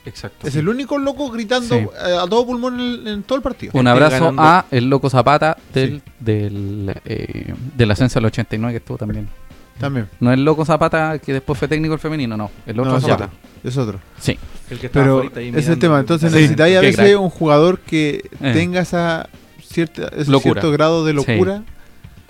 Exacto. 0.04 0.46
Es 0.46 0.54
el 0.54 0.68
único 0.68 0.98
loco 0.98 1.30
gritando 1.30 1.74
Sí. 1.76 1.80
eh, 1.80 2.18
a 2.20 2.26
todo 2.28 2.44
pulmón 2.44 2.78
en, 2.78 3.08
en 3.08 3.22
todo 3.22 3.36
el 3.36 3.42
partido. 3.42 3.72
un 3.74 3.88
abrazo 3.88 4.34
a 4.36 4.66
el 4.70 4.90
loco 4.90 5.08
Zapata 5.08 5.56
del, 5.72 6.02
Sí. 6.04 6.12
del, 6.20 6.94
eh, 7.06 7.54
del 7.74 7.90
ascenso 7.90 8.18
al 8.18 8.26
89 8.26 8.74
que 8.74 8.78
estuvo 8.78 8.98
también. 8.98 9.30
También. 9.78 10.08
No 10.20 10.32
el 10.32 10.44
loco 10.44 10.64
Zapata 10.64 11.18
que 11.18 11.32
después 11.34 11.58
fue 11.58 11.68
técnico 11.68 11.94
el 11.94 12.00
femenino, 12.00 12.36
no. 12.36 12.50
El 12.66 12.78
otro 12.80 12.92
No, 12.92 12.96
es 12.98 13.02
Zapata. 13.04 13.24
otro. 13.26 13.36
Es 13.64 13.76
otro. 13.76 13.98
Sí. 14.18 14.38
El 14.70 14.78
que 14.78 14.88
Pero 14.88 15.14
ahorita 15.16 15.40
ahí 15.40 15.52
es 15.54 15.68
el 15.68 15.78
tema. 15.78 16.00
Entonces 16.00 16.30
Sí, 16.30 16.36
necesitáis 16.38 16.76
a 16.76 16.80
veces 16.80 16.96
crack. 16.96 17.20
un 17.20 17.30
jugador 17.30 17.78
que 17.80 18.22
Eh. 18.40 18.52
tenga 18.52 18.80
esa 18.80 19.28
cierta, 19.62 20.08
ese 20.16 20.30
Locura. 20.30 20.52
cierto 20.54 20.70
grado 20.72 21.04
de 21.04 21.12
Sí. 21.12 21.16
locura 21.16 21.62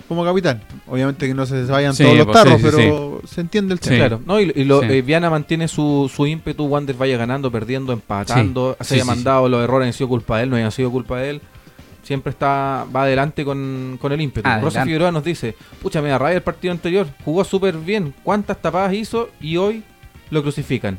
como 0.07 0.23
capitán. 0.25 0.61
Obviamente 0.87 1.27
que 1.27 1.33
no 1.33 1.45
se 1.45 1.63
vayan 1.65 1.93
Sí, 1.93 2.03
todos 2.03 2.17
los 2.17 2.25
pues, 2.25 2.37
tarros, 2.37 2.61
sí, 2.61 2.67
sí, 2.67 2.73
pero 2.73 3.21
se 3.27 3.41
entiende 3.41 3.73
el 3.73 3.79
Sí. 3.79 3.89
tema. 3.89 3.97
Claro, 4.07 4.21
no, 4.25 4.39
y, 4.41 4.51
y 4.55 4.63
lo, 4.63 4.81
Sí. 4.81 4.87
eh, 4.89 5.01
Viana 5.01 5.29
mantiene 5.29 5.67
su, 5.67 6.11
su 6.13 6.25
ímpetu, 6.27 6.65
Wander 6.65 6.95
vaya 6.95 7.17
ganando, 7.17 7.51
perdiendo, 7.51 7.93
empatando, 7.93 8.75
Sí. 8.79 8.83
se 8.83 8.87
Sí, 8.89 8.93
haya 8.95 9.03
sí, 9.03 9.07
mandado 9.09 9.47
los 9.49 9.63
errores, 9.63 9.87
han 9.87 9.93
sido 9.93 10.07
culpa 10.09 10.37
de 10.37 10.43
él, 10.43 10.49
no 10.49 10.55
hayan 10.57 10.71
sido 10.71 10.91
culpa 10.91 11.17
de 11.19 11.29
él. 11.31 11.41
Siempre 12.07 12.29
está 12.29 12.85
va 12.95 13.03
adelante 13.03 13.43
con, 13.43 13.97
con 13.99 14.13
el 14.13 14.21
ímpetu. 14.21 14.47
Adelante. 14.47 14.63
Rosa 14.63 14.83
Figueroa 14.85 15.11
nos 15.11 15.25
dice, 15.25 15.55
pucha, 15.81 16.01
me 16.01 16.07
da 16.07 16.17
rabia 16.17 16.37
el 16.37 16.41
partido 16.41 16.71
anterior, 16.71 17.05
jugó 17.25 17.43
súper 17.43 17.75
bien, 17.75 18.13
cuántas 18.23 18.61
tapadas 18.61 18.93
hizo 18.93 19.29
y 19.41 19.57
hoy 19.57 19.83
lo 20.29 20.41
crucifican. 20.41 20.97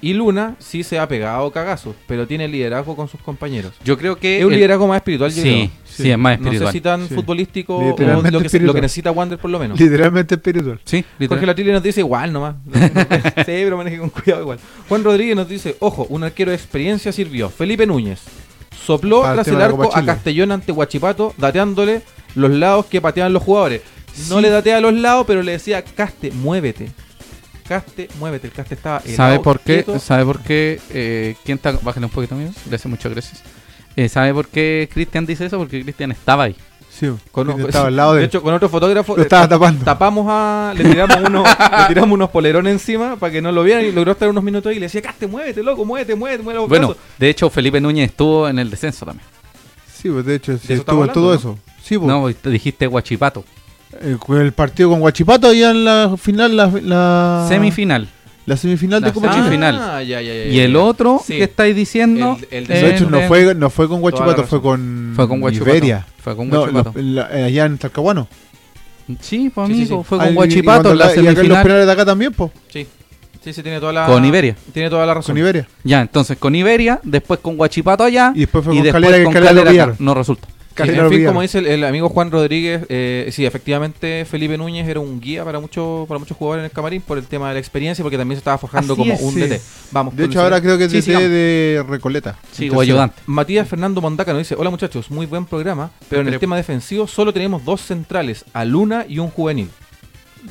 Y 0.00 0.14
Luna 0.14 0.56
sí 0.58 0.82
se 0.84 0.98
ha 0.98 1.06
pegado 1.06 1.50
cagazos, 1.52 1.94
pero 2.08 2.26
tiene 2.26 2.48
liderazgo 2.48 2.96
con 2.96 3.08
sus 3.08 3.20
compañeros. 3.20 3.74
Yo 3.84 3.98
creo 3.98 4.16
que. 4.16 4.38
Es 4.38 4.44
un 4.46 4.52
el- 4.52 4.56
liderazgo 4.58 4.88
más 4.88 4.96
espiritual, 4.96 5.30
yo 5.30 5.42
Sí, 5.42 5.42
creo. 5.42 5.70
sí, 5.84 6.10
es 6.10 6.18
más 6.18 6.38
No 6.40 6.44
sé 6.44 6.48
espiritual. 6.48 6.72
si 6.72 6.80
tan 6.80 7.08
Sí. 7.08 7.14
futbolístico 7.14 7.76
o 7.76 7.88
Literalmente 7.90 8.30
lo 8.32 8.38
que, 8.38 8.42
lo 8.42 8.46
espiritual. 8.46 8.74
que 8.74 8.80
necesita 8.80 9.10
Wander 9.12 9.38
por 9.38 9.50
lo 9.50 9.58
menos. 9.58 9.78
Literalmente 9.78 10.34
espiritual. 10.36 10.80
Sí, 10.84 11.02
Jorge 11.02 11.14
literal. 11.20 11.46
Latile 11.46 11.72
nos 11.74 11.82
dice 11.82 12.00
igual 12.00 12.32
nomás. 12.32 12.56
sí, 12.72 13.42
pero 13.46 13.76
maneje 13.76 13.98
con 13.98 14.08
cuidado 14.10 14.42
igual. 14.42 14.58
Juan 14.88 15.04
Rodríguez 15.04 15.36
nos 15.36 15.48
dice, 15.48 15.76
ojo, 15.78 16.06
un 16.08 16.24
arquero 16.24 16.50
de 16.50 16.56
experiencia 16.56 17.12
sirvió. 17.12 17.48
Felipe 17.50 17.86
Núñez 17.86 18.22
sopló 18.84 19.22
tras 19.22 19.48
el 19.48 19.60
arco 19.60 19.94
a. 19.94 20.04
Castellón 20.04 20.52
ante 20.52 20.72
Huachipato, 20.72 21.34
dateándole 21.38 22.02
los 22.34 22.50
lados 22.50 22.86
que 22.86 23.00
pateaban 23.00 23.32
los 23.32 23.42
jugadores. 23.42 23.82
No 24.28 24.40
le 24.40 24.50
datea 24.50 24.76
a 24.78 24.80
los 24.80 24.92
lados, 24.92 25.24
pero 25.26 25.42
le 25.42 25.52
decía, 25.52 25.82
Caste, 25.82 26.30
muévete. 26.32 26.90
Caste, 27.66 28.08
muévete. 28.18 28.48
El 28.48 28.52
Caste 28.52 28.74
estaba 28.74 28.98
helado, 28.98 29.16
¿Sabe 29.16 29.40
por 29.40 29.60
qué? 29.60 29.84
quieto. 29.84 29.98
¿Sabe 29.98 30.24
por 30.24 30.40
qué? 30.40 30.80
Eh, 30.90 31.36
¿Quién 31.44 31.56
está? 31.56 31.72
Bájale 31.72 32.06
un 32.06 32.12
poquito, 32.12 32.34
amigos. 32.34 32.56
Gracias, 32.66 32.90
muchas 32.90 33.12
gracias. 33.12 33.42
Eh, 33.96 34.08
¿Sabe 34.08 34.34
por 34.34 34.48
qué 34.48 34.88
Cristian 34.92 35.26
dice 35.26 35.46
eso? 35.46 35.58
Porque 35.58 35.82
Cristian 35.82 36.12
estaba 36.12 36.44
ahí. 36.44 36.56
Sí, 37.02 37.10
Con- 37.32 37.48
porque 37.48 37.62
estaba 37.64 37.88
al 37.88 37.96
lado 37.96 38.14
de, 38.14 38.24
hecho, 38.24 38.40
con 38.42 38.54
otro 38.54 38.68
fotógrafo 38.68 39.16
Lo 39.16 39.22
estaba 39.22 39.48
ta- 39.48 39.56
tapando. 39.56 39.84
tapamos 39.84 40.26
a. 40.28 40.72
Le 40.76 40.84
tiramos, 40.84 41.16
unos, 41.28 41.48
le 41.80 41.84
tiramos 41.88 42.14
unos 42.14 42.30
polerones 42.30 42.72
encima 42.74 43.16
para 43.16 43.32
que 43.32 43.42
no 43.42 43.50
lo 43.50 43.64
vieran 43.64 43.84
y 43.84 43.90
logró 43.90 44.12
estar 44.12 44.28
unos 44.28 44.44
minutos 44.44 44.70
ahí 44.70 44.76
y 44.76 44.80
le 44.80 44.86
decía, 44.86 45.02
Caste, 45.02 45.26
muévete, 45.26 45.64
loco, 45.64 45.84
muévete, 45.84 46.14
muévete, 46.14 46.44
muévete 46.44 46.66
Bueno, 46.68 46.88
brazos". 46.88 47.02
de 47.18 47.28
hecho, 47.28 47.50
Felipe 47.50 47.80
Núñez 47.80 48.10
estuvo 48.10 48.48
en 48.48 48.60
el 48.60 48.70
descenso 48.70 49.04
también. 49.04 49.26
Sí, 49.92 50.08
pues 50.10 50.24
de 50.24 50.36
hecho, 50.36 50.56
sí, 50.58 50.72
estuvo 50.74 51.04
en 51.04 51.12
todo 51.12 51.30
hablando, 51.32 51.50
eso. 51.54 51.58
Sí, 51.82 51.98
pues. 51.98 52.06
No, 52.08 52.32
te 52.32 52.50
dijiste 52.50 52.86
Guachipato. 52.86 53.44
El 54.28 54.52
partido 54.52 54.88
con 54.90 55.00
Guachipato 55.00 55.52
ya 55.52 55.70
en 55.72 55.84
la 55.84 56.14
final, 56.16 56.56
la, 56.56 56.66
la 56.82 57.46
Semifinal. 57.48 58.08
La 58.46 58.56
semifinal 58.56 59.00
La 59.00 59.08
de 59.08 59.12
Copa 59.12 59.32
semifinal. 59.32 59.74
Chile. 59.74 59.80
final. 59.80 59.96
Ah, 59.96 60.02
ya, 60.02 60.20
ya, 60.20 60.32
ya, 60.34 60.44
Y 60.46 60.60
el 60.60 60.76
otro 60.76 61.20
Sí. 61.24 61.34
que 61.36 61.44
estáis 61.44 61.76
diciendo. 61.76 62.36
El- 62.50 62.58
el 62.62 62.66
de 62.66 62.90
hecho, 62.90 63.08
no 63.10 63.20
fue, 63.22 63.54
no 63.54 63.70
fue 63.70 63.88
con 63.88 64.02
razón. 64.02 64.46
fue 64.48 64.62
con, 64.62 65.12
Fue 65.16 65.28
con. 65.28 65.54
Iberia. 65.54 66.06
Fue 66.18 66.36
con 66.36 66.48
No, 66.48 66.60
Guachipato. 66.60 66.92
los- 66.96 67.04
la- 67.04 67.28
eh, 67.40 67.44
allá 67.44 67.66
en 67.66 67.78
Talcahuano. 67.78 68.28
Sí, 69.20 69.50
pues 69.54 69.68
Sí, 69.68 69.74
sí, 69.74 69.80
amigo, 69.82 70.02
sí. 70.02 70.08
fue 70.08 70.18
con 70.18 70.28
y- 70.30 70.34
Guachipato 70.34 70.88
y 70.88 70.92
en 70.92 70.98
la 70.98 71.04
cuando 71.06 71.20
y 71.22 71.26
acá 71.26 71.30
en 71.30 71.34
los 71.34 71.34
semifinal. 71.36 71.62
penales 71.64 71.86
de 71.86 71.92
acá 71.92 72.04
también, 72.04 72.32
pues, 72.32 72.50
Sí. 72.72 72.86
Sí, 73.44 73.52
sí, 73.52 73.60
tiene 73.62 73.80
toda 73.80 73.92
la. 73.92 74.06
Con 74.06 74.24
Iberia. 74.24 74.54
Tiene 74.72 74.88
toda 74.88 75.04
la 75.04 75.14
razón. 75.14 75.32
con 75.34 75.38
Iberia. 75.38 75.66
Ya, 75.82 76.00
entonces 76.00 76.38
con 76.38 76.54
Iberia, 76.54 77.00
después 77.02 77.40
con 77.40 77.56
Guachipato 77.56 78.04
allá. 78.04 78.32
Y 78.36 78.40
después 78.40 78.64
fue 78.64 78.74
y 78.74 78.76
con 78.78 78.84
después 78.84 79.02
Calera, 79.02 79.18
que 79.18 79.24
con 79.24 79.32
Calera 79.32 79.52
lo 79.52 79.56
Calera 79.64 79.82
acá. 79.84 79.92
pillaron. 79.92 79.96
No 80.06 80.14
resulta. 80.14 80.46
Calera 80.74 81.04
en 81.04 81.10
fin, 81.10 81.26
como 81.26 81.42
dice 81.42 81.58
el, 81.58 81.66
el 81.66 81.84
amigo 81.84 82.08
Juan 82.08 82.30
Rodríguez, 82.30 82.84
eh, 82.88 83.28
sí, 83.32 83.44
efectivamente 83.46 84.24
Felipe 84.24 84.56
Núñez 84.58 84.88
era 84.88 85.00
un 85.00 85.20
guía 85.20 85.44
para 85.44 85.60
muchos 85.60 86.06
para 86.08 86.18
muchos 86.18 86.36
jugadores 86.36 86.62
en 86.62 86.64
el 86.66 86.70
camarín 86.70 87.02
por 87.02 87.18
el 87.18 87.24
tema 87.26 87.48
de 87.48 87.54
la 87.54 87.60
experiencia, 87.60 88.02
porque 88.02 88.18
también 88.18 88.36
se 88.36 88.40
estaba 88.40 88.58
forjando 88.58 88.94
Así 88.94 89.02
como 89.02 89.14
es, 89.14 89.20
un 89.20 89.34
sí. 89.34 89.40
DT. 89.40 89.60
Vamos. 89.92 90.16
De 90.16 90.24
hecho, 90.24 90.38
el 90.40 90.44
ahora 90.44 90.60
creo 90.60 90.78
que 90.78 90.84
es 90.84 90.90
Sí, 90.90 90.98
DT 90.98 91.04
sigamos. 91.04 91.28
de 91.30 91.84
Recoleta. 91.88 92.38
Sí, 92.52 92.66
En 92.66 92.74
o 92.76 92.80
ayudante. 92.80 93.16
Matías 93.26 93.68
Fernando 93.68 94.00
Mondaca 94.00 94.32
nos 94.32 94.40
dice, 94.40 94.54
hola 94.58 94.70
muchachos, 94.70 95.10
muy 95.10 95.26
buen 95.26 95.44
programa, 95.44 95.90
pero 96.08 96.22
en 96.22 96.28
el 96.28 96.38
tema 96.38 96.56
defensivo 96.56 97.06
solo 97.06 97.32
tenemos 97.32 97.64
dos 97.64 97.80
centrales, 97.80 98.44
a 98.52 98.64
Luna 98.64 99.04
y 99.08 99.18
un 99.18 99.28
juvenil. 99.30 99.68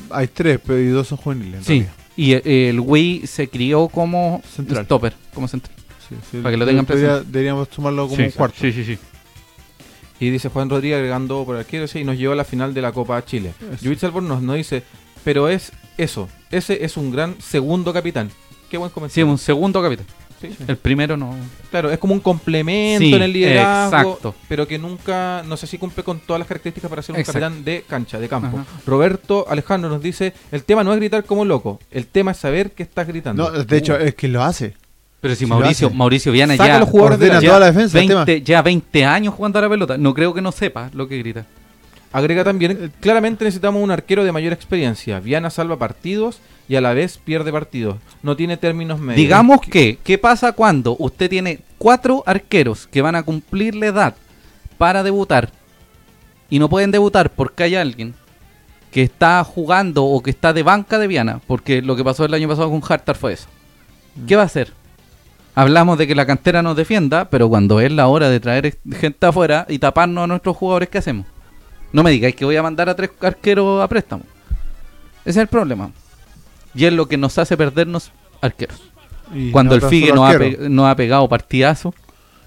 Hay 0.10 0.28
tres, 0.28 0.60
pero 0.66 0.80
y 0.80 0.88
dos 0.88 1.08
son 1.08 1.18
juveniles. 1.18 1.56
en 1.56 1.64
Sí. 1.64 1.70
realidad. 1.74 1.94
Y 2.18 2.34
eh, 2.34 2.70
el 2.70 2.80
Wii 2.80 3.26
se 3.26 3.48
crió 3.48 3.88
como 3.88 4.42
Central. 4.54 4.84
stopper, 4.86 5.14
como 5.34 5.48
central. 5.48 5.74
Sí, 6.08 6.16
sí, 6.30 6.38
Para 6.38 6.52
que 6.52 6.58
lo 6.58 6.66
tengan 6.66 6.86
debería- 6.86 7.08
presente. 7.10 7.32
Deberíamos 7.32 7.70
tomarlo 7.70 8.08
como 8.08 8.24
un 8.24 8.32
cuarto. 8.32 8.58
Sí, 8.60 8.72
sí, 8.74 8.84
sí. 8.84 8.98
Y 10.22 10.30
dice 10.30 10.48
Juan 10.50 10.70
Rodríguez 10.70 10.98
agregando 10.98 11.44
por 11.44 11.58
arquero, 11.58 11.88
sí, 11.88 12.00
y 12.00 12.04
nos 12.06 12.18
llevó 12.18 12.32
a 12.34 12.38
la 12.38 12.46
final 12.46 12.74
de 12.74 12.82
la 12.82 12.92
Copa 12.94 13.26
Chile. 13.26 13.54
Judith 13.82 14.00
Salvor 14.00 14.24
nos, 14.24 14.42
nos 14.42 14.56
dice, 14.56 14.84
pero 15.26 15.50
es 15.50 15.72
eso, 15.98 16.30
ese 16.52 16.86
es 16.86 16.96
un 16.96 17.12
gran 17.12 17.36
segundo 17.42 17.92
capitán. 17.92 18.30
Qué 18.70 18.78
buen 18.78 18.90
Sí, 18.90 18.94
comentario. 18.94 19.28
un 19.28 19.38
segundo. 19.38 19.90
Sí, 20.40 20.48
sí. 20.58 20.64
El 20.68 20.78
primero 20.78 21.18
no. 21.18 21.36
Claro, 21.70 21.92
es 21.92 22.00
como 22.00 22.14
un 22.16 22.20
complemento 22.20 23.04
Sí, 23.06 23.14
en 23.14 23.22
el 23.22 23.34
liderazgo, 23.34 23.98
exacto. 24.14 24.36
pero 24.48 24.68
que 24.68 24.80
nunca, 24.80 25.44
no 25.48 25.56
sé 25.58 25.68
si 25.68 25.78
cumple 25.78 26.04
con 26.04 26.20
todas 26.20 26.40
las 26.40 26.48
características 26.48 26.90
para 26.90 27.02
ser 27.04 27.14
un 27.16 27.20
Exacto. 27.20 27.42
capitán 27.42 27.64
de 27.64 27.84
cancha, 27.88 28.20
de 28.20 28.28
campo. 28.30 28.58
Ajá. 28.60 28.66
Roberto 28.88 29.46
Alejandro 29.50 29.90
nos 29.90 30.02
dice, 30.02 30.34
el 30.52 30.64
tema 30.64 30.84
no 30.84 30.94
es 30.94 30.98
gritar 31.00 31.26
como 31.26 31.46
loco, 31.46 31.80
el 31.92 32.08
tema 32.08 32.32
es 32.32 32.38
saber 32.38 32.72
que 32.72 32.82
estás 32.84 33.08
gritando. 33.08 33.52
No, 33.52 33.64
de 33.64 33.78
hecho, 33.78 33.94
Uh. 33.94 33.98
es 34.06 34.16
que 34.16 34.28
lo 34.28 34.42
hace. 34.44 34.74
Pero 35.22 35.36
si 35.36 35.46
Mauricio. 35.46 35.90
Mauricio 35.92 36.32
Viana 36.32 36.58
Saca 36.58 36.74
ya, 36.74 36.80
los 36.80 36.90
jugadores 36.90 37.20
de 37.20 37.26
Ordena 37.28 37.42
la- 37.42 37.48
toda 37.48 37.60
la 37.60 37.66
defensa. 37.72 38.00
el 38.00 38.08
tema. 38.08 38.26
20, 38.26 38.44
ya 38.44 38.62
20 38.62 39.06
años 39.06 39.34
jugando 39.36 39.60
a 39.60 39.62
la 39.62 39.70
pelota. 39.70 39.98
No 39.98 40.14
creo 40.14 40.34
que 40.34 40.42
no 40.42 40.52
sepa 40.52 40.90
lo 40.94 41.08
que 41.08 41.20
grita. 41.20 41.46
Agrega 42.12 42.42
Eh, 42.42 42.44
también, 42.44 42.92
claramente 43.00 43.46
necesitamos 43.46 43.82
un 43.82 43.92
arquero 43.92 44.24
de 44.26 44.32
mayor 44.32 44.52
experiencia. 44.52 45.20
Viana 45.20 45.50
salva 45.50 45.78
partidos 45.78 46.40
y 46.68 46.76
a 46.76 46.82
la 46.82 46.94
vez 46.94 47.18
pierde 47.24 47.52
partidos. 47.52 47.98
No 48.24 48.36
tiene 48.36 48.58
términos 48.58 49.00
medios. 49.00 49.16
Digamos 49.18 49.62
que, 49.62 49.98
¿qué 50.04 50.18
pasa 50.18 50.52
cuando 50.54 50.96
usted 51.00 51.30
tiene 51.30 51.60
cuatro 51.78 52.24
arqueros 52.26 52.88
que 52.88 53.02
van 53.02 53.16
a 53.16 53.24
cumplir 53.24 53.76
la 53.76 53.86
edad 53.88 54.16
para 54.78 55.04
debutar 55.04 55.52
y 56.50 56.60
no 56.60 56.68
pueden 56.68 56.92
debutar 56.92 57.30
porque 57.30 57.64
hay 57.64 57.76
alguien 57.76 58.14
que 58.92 59.04
está 59.04 59.42
jugando 59.46 60.04
o 60.04 60.22
que 60.22 60.32
está 60.32 60.52
de 60.52 60.64
banca 60.64 60.98
de 61.00 61.08
Viana? 61.08 61.40
Porque 61.48 61.82
lo 61.82 61.96
que 61.96 62.04
pasó 62.04 62.26
el 62.26 62.34
año 62.34 62.48
pasado 62.50 62.70
con 62.72 62.82
Hartar 62.90 63.16
fue 63.16 63.34
eso. 63.34 63.48
¿Qué 64.28 64.36
va 64.36 64.42
a 64.42 64.48
hacer? 64.48 64.74
Hablamos 65.54 65.98
de 65.98 66.08
que 66.08 66.16
la 66.16 66.26
cantera 66.26 66.62
nos 66.62 66.78
defienda, 66.78 67.30
pero 67.30 67.50
cuando 67.50 67.82
es 67.82 67.92
la 67.92 68.08
hora 68.08 68.30
de 68.30 68.40
traer 68.40 68.78
gente 68.92 69.26
afuera 69.26 69.66
y 69.68 69.80
taparnos 69.80 70.24
a 70.24 70.28
nuestros 70.28 70.56
jugadores, 70.56 70.90
¿qué 70.90 71.00
hacemos? 71.00 71.26
No 71.92 72.04
me 72.04 72.12
digáis 72.12 72.36
que 72.36 72.46
voy 72.46 72.56
a 72.56 72.64
mandar 72.64 72.88
a 72.88 72.96
tres 72.96 73.10
arqueros 73.20 73.84
a 73.84 73.88
préstamo. 73.88 74.24
Ese 75.22 75.32
es 75.32 75.38
el 75.38 75.48
problema. 75.48 75.92
Y 76.74 76.86
es 76.86 76.94
lo 76.94 77.08
que 77.08 77.18
nos 77.18 77.38
hace 77.38 77.58
perdernos 77.58 78.12
arqueros. 78.40 78.82
Y 79.34 79.52
Cuando 79.52 79.78
no 79.78 79.84
el 79.84 79.90
Figue 79.90 80.14
nos 80.14 80.30
ha, 80.30 80.40
nos 80.70 80.90
ha 80.90 80.96
pegado 80.96 81.28
partidazo. 81.28 81.94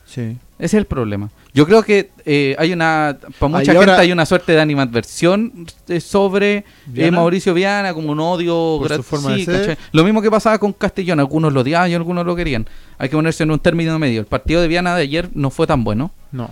Sí. 0.06 0.38
Ese 0.58 0.64
es 0.64 0.74
el 0.74 0.86
problema. 0.86 1.30
Yo 1.54 1.64
creo 1.66 1.84
que 1.84 2.10
eh, 2.26 2.56
hay 2.58 2.72
una, 2.72 3.16
para 3.38 3.48
mucha 3.48 3.64
gente 3.66 3.76
ahora- 3.78 3.98
hay 4.00 4.10
una 4.10 4.26
suerte 4.26 4.52
de 4.52 4.60
animadversión 4.60 5.66
eh, 5.88 6.00
sobre 6.00 6.64
eh. 6.94 7.10
Mauricio 7.12 7.54
Viana, 7.54 7.94
como 7.94 8.10
un 8.10 8.18
odio. 8.18 8.78
Por 8.80 8.88
su 8.88 8.94
gra- 8.94 9.02
forma 9.04 9.30
de 9.36 9.44
sí. 9.74 9.80
Lo 9.92 10.02
mismo 10.02 10.20
que 10.20 10.30
pasaba 10.32 10.58
con 10.58 10.72
Castellón, 10.72 11.20
algunos 11.20 11.52
lo 11.52 11.60
odiaban 11.60 11.88
y 11.90 11.94
algunos 11.94 12.26
lo 12.26 12.34
querían. 12.34 12.66
Hay 12.98 13.08
que 13.08 13.14
ponerse 13.16 13.44
en 13.44 13.52
un 13.52 13.60
término 13.60 13.96
medio. 14.00 14.18
El 14.20 14.26
partido 14.26 14.60
de 14.62 14.68
Viana 14.68 14.96
de 14.96 15.02
ayer 15.02 15.28
no 15.34 15.50
fue 15.50 15.66
tan 15.68 15.84
bueno, 15.84 16.10
No. 16.32 16.50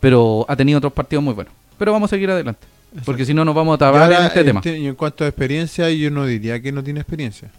pero 0.00 0.44
ha 0.48 0.54
tenido 0.54 0.78
otros 0.78 0.92
partidos 0.92 1.24
muy 1.24 1.32
buenos. 1.34 1.52
Pero 1.78 1.92
vamos 1.92 2.08
a 2.08 2.14
seguir 2.14 2.30
adelante, 2.30 2.66
porque 3.06 3.24
si 3.24 3.32
no 3.34 3.44
nos 3.46 3.54
vamos 3.54 3.80
a 3.80 3.88
ahora, 3.88 4.18
en 4.20 4.26
este 4.26 4.44
tema. 4.44 4.60
te- 4.60 4.78
y 4.78 4.86
en 4.86 4.94
cuanto 4.94 5.24
a 5.24 5.28
experiencia, 5.28 5.88
yo 5.90 6.10
no 6.10 6.26
diría 6.26 6.60
que 6.60 6.72
no 6.72 6.82
tiene 6.84 7.00
experiencia. 7.00 7.50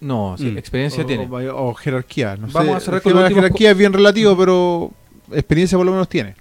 No, 0.00 0.34
sí, 0.36 0.46
Mm. 0.46 0.58
experiencia 0.58 1.04
o, 1.04 1.06
tiene. 1.06 1.28
O, 1.30 1.68
o 1.68 1.74
jerarquía. 1.74 2.34
No 2.36 2.48
Vamos 2.48 2.70
sé. 2.72 2.76
a 2.76 2.80
cerrar 2.80 2.96
El 2.98 3.02
con 3.04 3.12
tema 3.12 3.20
los 3.20 3.28
de 3.30 3.34
la 3.36 3.40
jerarquía 3.42 3.70
es 3.70 3.76
bien 3.78 3.92
relativo, 3.92 4.36
pero 4.36 4.90
experiencia 5.30 5.76
por 5.78 5.86
lo 5.86 5.92
menos 5.92 6.08
tiene. 6.08 6.34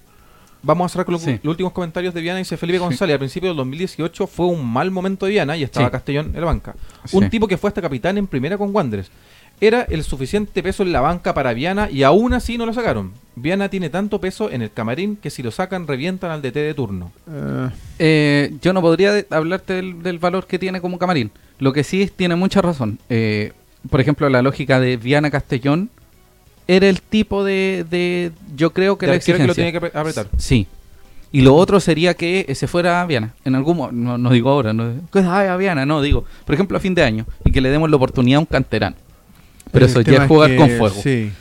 Vamos 0.64 0.86
a 0.86 0.90
cerrar 0.90 1.06
con 1.06 1.14
los, 1.14 1.22
Sí. 1.24 1.40
los 1.42 1.52
últimos 1.52 1.74
comentarios 1.74 2.14
de 2.14 2.22
Viana. 2.22 2.38
Dice 2.40 2.56
Felipe 2.58 2.78
Sí. 2.78 2.84
González, 2.84 3.14
al 3.16 3.20
principio 3.20 3.50
del 3.50 3.58
2018 3.58 4.28
fue 4.28 4.46
un 4.48 4.66
mal 4.66 4.92
momento 4.92 5.26
de 5.26 5.32
Viana 5.32 5.58
y 5.58 5.64
estaba 5.64 5.88
Sí. 5.88 5.92
Castellón 5.92 6.32
en 6.36 6.40
la 6.42 6.46
banca. 6.46 6.76
Sí. 7.06 7.18
Un 7.18 7.30
tipo 7.30 7.48
que 7.48 7.58
fue 7.58 7.70
hasta 7.70 7.82
capitán 7.82 8.18
en 8.18 8.28
primera 8.28 8.58
con 8.58 8.74
Wanderers. 8.76 9.10
Era 9.60 9.84
el 9.84 10.04
suficiente 10.04 10.64
peso 10.64 10.82
en 10.84 10.92
la 10.92 11.02
banca 11.02 11.34
para 11.36 11.54
Viana 11.54 11.88
y 11.92 12.02
aún 12.04 12.34
así 12.34 12.58
no 12.58 12.66
lo 12.66 12.74
sacaron. 12.74 13.12
Viana 13.36 13.70
tiene 13.70 13.90
tanto 13.90 14.20
peso 14.20 14.50
en 14.52 14.62
el 14.64 14.72
camarín 14.72 15.16
que 15.16 15.30
si 15.30 15.44
lo 15.44 15.52
sacan 15.52 15.88
revientan 15.88 16.32
al 16.32 16.42
DT 16.42 16.60
de 16.62 16.74
turno. 16.74 17.12
Eh, 17.30 17.70
Eh, 18.00 18.54
yo 18.62 18.74
no 18.74 18.82
podría 18.82 19.14
de- 19.14 19.28
hablarte 19.30 19.74
del, 19.74 20.02
del 20.02 20.18
valor 20.20 20.48
que 20.48 20.58
tiene 20.60 20.82
como 20.82 20.98
camarín. 20.98 21.30
Lo 21.60 21.74
que 21.74 21.84
sí 21.84 22.02
es- 22.02 22.12
tiene 22.12 22.36
mucha 22.36 22.62
razón. 22.62 22.98
Eh, 23.10 23.54
por 23.90 24.02
ejemplo, 24.02 24.28
la 24.30 24.42
lógica 24.42 24.80
de 24.80 24.98
Viana 24.98 25.30
Castellón 25.30 25.90
era 26.76 26.88
el 26.90 27.02
tipo 27.02 27.44
de, 27.44 27.86
de- 27.90 28.32
yo 28.56 28.72
creo 28.72 28.98
que 28.98 29.06
De 29.06 29.12
la 29.12 29.16
arquero 29.18 29.38
que 29.38 29.46
lo 29.46 29.52
exigencia. 29.52 29.72
tiene 29.72 29.92
que 29.92 29.94
apre- 29.94 30.00
apretar. 30.00 30.28
Sí. 30.38 30.68
Y 31.34 31.42
lo 31.42 31.56
otro 31.56 31.80
sería 31.80 32.14
que 32.14 32.54
se 32.56 32.68
fuera 32.68 33.02
a 33.02 33.06
Viana. 33.06 33.34
En 33.46 33.56
algún 33.56 33.78
no, 34.04 34.18
no 34.18 34.30
digo 34.32 34.50
ahora, 34.50 34.74
no, 34.74 34.92
que 35.14 35.20
ay, 35.20 35.48
a 35.48 35.56
Viana, 35.58 35.86
no, 35.86 36.02
digo, 36.02 36.26
por 36.46 36.54
ejemplo, 36.56 36.78
a 36.78 36.82
fin 36.82 36.94
de 36.94 37.04
año 37.04 37.26
y 37.46 37.52
que 37.52 37.62
le 37.62 37.70
demos 37.70 37.90
la 37.90 37.96
oportunidad 37.96 38.38
a 38.38 38.40
un 38.42 38.46
canterano. 38.46 38.96
Pero 39.72 39.86
el 39.86 39.92
eso 39.92 40.02
ya 40.02 40.24
es 40.24 40.28
jugar 40.28 40.50
que- 40.50 40.56
con 40.58 40.70
fuego. 40.72 40.96
Sí. 41.02 41.32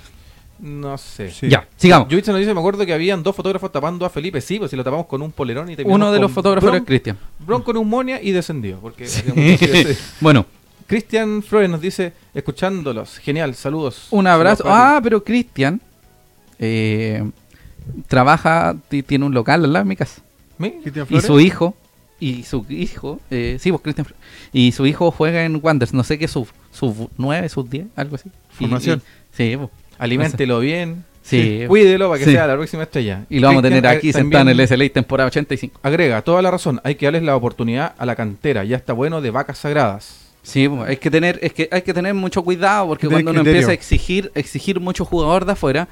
No 0.61 0.99
sé. 0.99 1.31
Sí. 1.31 1.49
Ya, 1.49 1.67
sigamos. 1.77 2.07
Jovitz 2.11 2.29
nos 2.29 2.39
dice, 2.39 2.53
me 2.53 2.61
acuerdo 2.61 2.85
que 2.85 2.93
habían 2.93 3.23
dos 3.23 3.35
fotógrafos 3.35 3.73
tapando 3.73 4.05
a 4.05 4.11
Felipe. 4.11 4.41
Sí, 4.43 4.59
pues 4.59 4.71
si 4.71 4.77
lo 4.77 4.85
tapamos 4.85 5.07
con 5.07 5.23
un 5.23 5.33
polerón 5.33 5.71
y 5.71 5.75
terminamos 5.77 5.97
Uno 6.07 6.13
de 6.13 6.21
los 6.21 6.31
fotógrafos 6.31 6.69
Bron- 6.71 6.77
era 6.77 6.85
Cristian. 6.85 7.17
Bronco 7.39 7.73
neumonía 7.73 8.23
y 8.23 8.31
descendió. 8.33 8.79
Porque 8.79 9.05
mucho 9.35 9.67
frío. 9.67 9.89
Bueno, 10.21 10.45
Cristian 10.91 11.41
Flores 11.45 11.71
nos 11.71 11.81
dice, 11.81 12.13
escuchándolos. 12.35 13.19
Genial, 13.19 13.55
saludos. 13.55 14.09
un 14.11 14.27
abrazo. 14.27 14.65
Saludos 14.65 14.81
Ah, 14.83 15.01
pero 15.01 15.23
Cristian 15.23 15.81
eh, 16.59 17.23
trabaja, 18.09 18.75
ti- 18.89 19.05
tiene 19.05 19.25
un 19.25 19.33
local 19.33 19.65
al 19.65 19.73
lado 19.73 19.85
de 19.85 19.89
mi 19.89 19.95
casa. 19.97 20.21
Y 20.59 20.91
Flores. 20.91 21.25
su 21.27 21.39
hijo, 21.39 21.75
y 22.19 22.43
su 22.43 22.67
hijo, 22.69 23.21
eh, 23.31 23.57
sí, 23.61 23.71
pues 23.71 23.83
Cristian 23.83 24.07
Fre- 24.07 24.15
Y 24.53 24.73
su 24.73 24.85
hijo 24.85 25.11
juega 25.13 25.45
en 25.45 25.61
Wanderers, 25.63 25.95
no 25.95 26.03
sé 26.05 26.19
qué, 26.19 26.27
sub, 26.29 26.49
sub 26.73 27.09
9, 27.17 27.49
sub 27.49 27.69
10, 27.71 27.87
algo 27.97 28.17
así. 28.17 28.29
Formación. 28.51 29.01
y- 29.33 29.37
sí, 29.37 29.57
pues. 29.57 29.71
Aliméntelo 29.99 30.59
bien. 30.61 31.05
Sí. 31.23 31.65
Cuídelo 31.69 32.09
para 32.09 32.19
que 32.19 32.25
Sí. 32.25 32.33
sea 32.33 32.47
la 32.49 32.55
próxima 32.57 32.83
estrella. 32.83 33.27
Y 33.31 33.39
lo 33.39 33.47
vamos 33.47 33.61
a 33.61 33.69
tener 33.69 33.87
aquí 33.87 34.09
eh, 34.11 34.13
sentado 34.13 34.43
en 34.43 34.49
el 34.49 34.61
SLA 34.67 34.89
temporada 34.89 35.29
85. 35.29 35.79
Agrega, 35.85 36.23
toda 36.23 36.43
la 36.43 36.51
razón. 36.51 36.81
Hay 36.83 36.97
que 36.97 37.07
darles 37.07 37.23
la 37.23 37.37
oportunidad 37.37 37.95
a 37.97 38.07
la 38.07 38.17
cantera. 38.17 38.65
Ya 38.65 38.77
está 38.77 38.93
bueno 38.93 39.21
de 39.21 39.31
vacas 39.31 39.59
sagradas. 39.59 40.30
Sí, 40.43 40.69
pues, 40.69 40.89
hay 40.89 40.97
que 40.97 41.11
tener, 41.11 41.39
es 41.43 41.53
que 41.53 41.69
hay 41.71 41.83
que 41.83 41.93
tener 41.93 42.15
mucho 42.15 42.43
cuidado 42.43 42.89
porque 42.89 43.09
cuando 43.09 43.31
uno 43.31 43.41
criterio. 43.41 43.61
empieza 43.61 43.71
a 43.73 43.75
exigir, 43.75 44.33
exigir 44.35 44.81
mucho 44.81 45.05
jugador 45.05 45.45
de 45.45 45.53
afuera, 45.53 45.89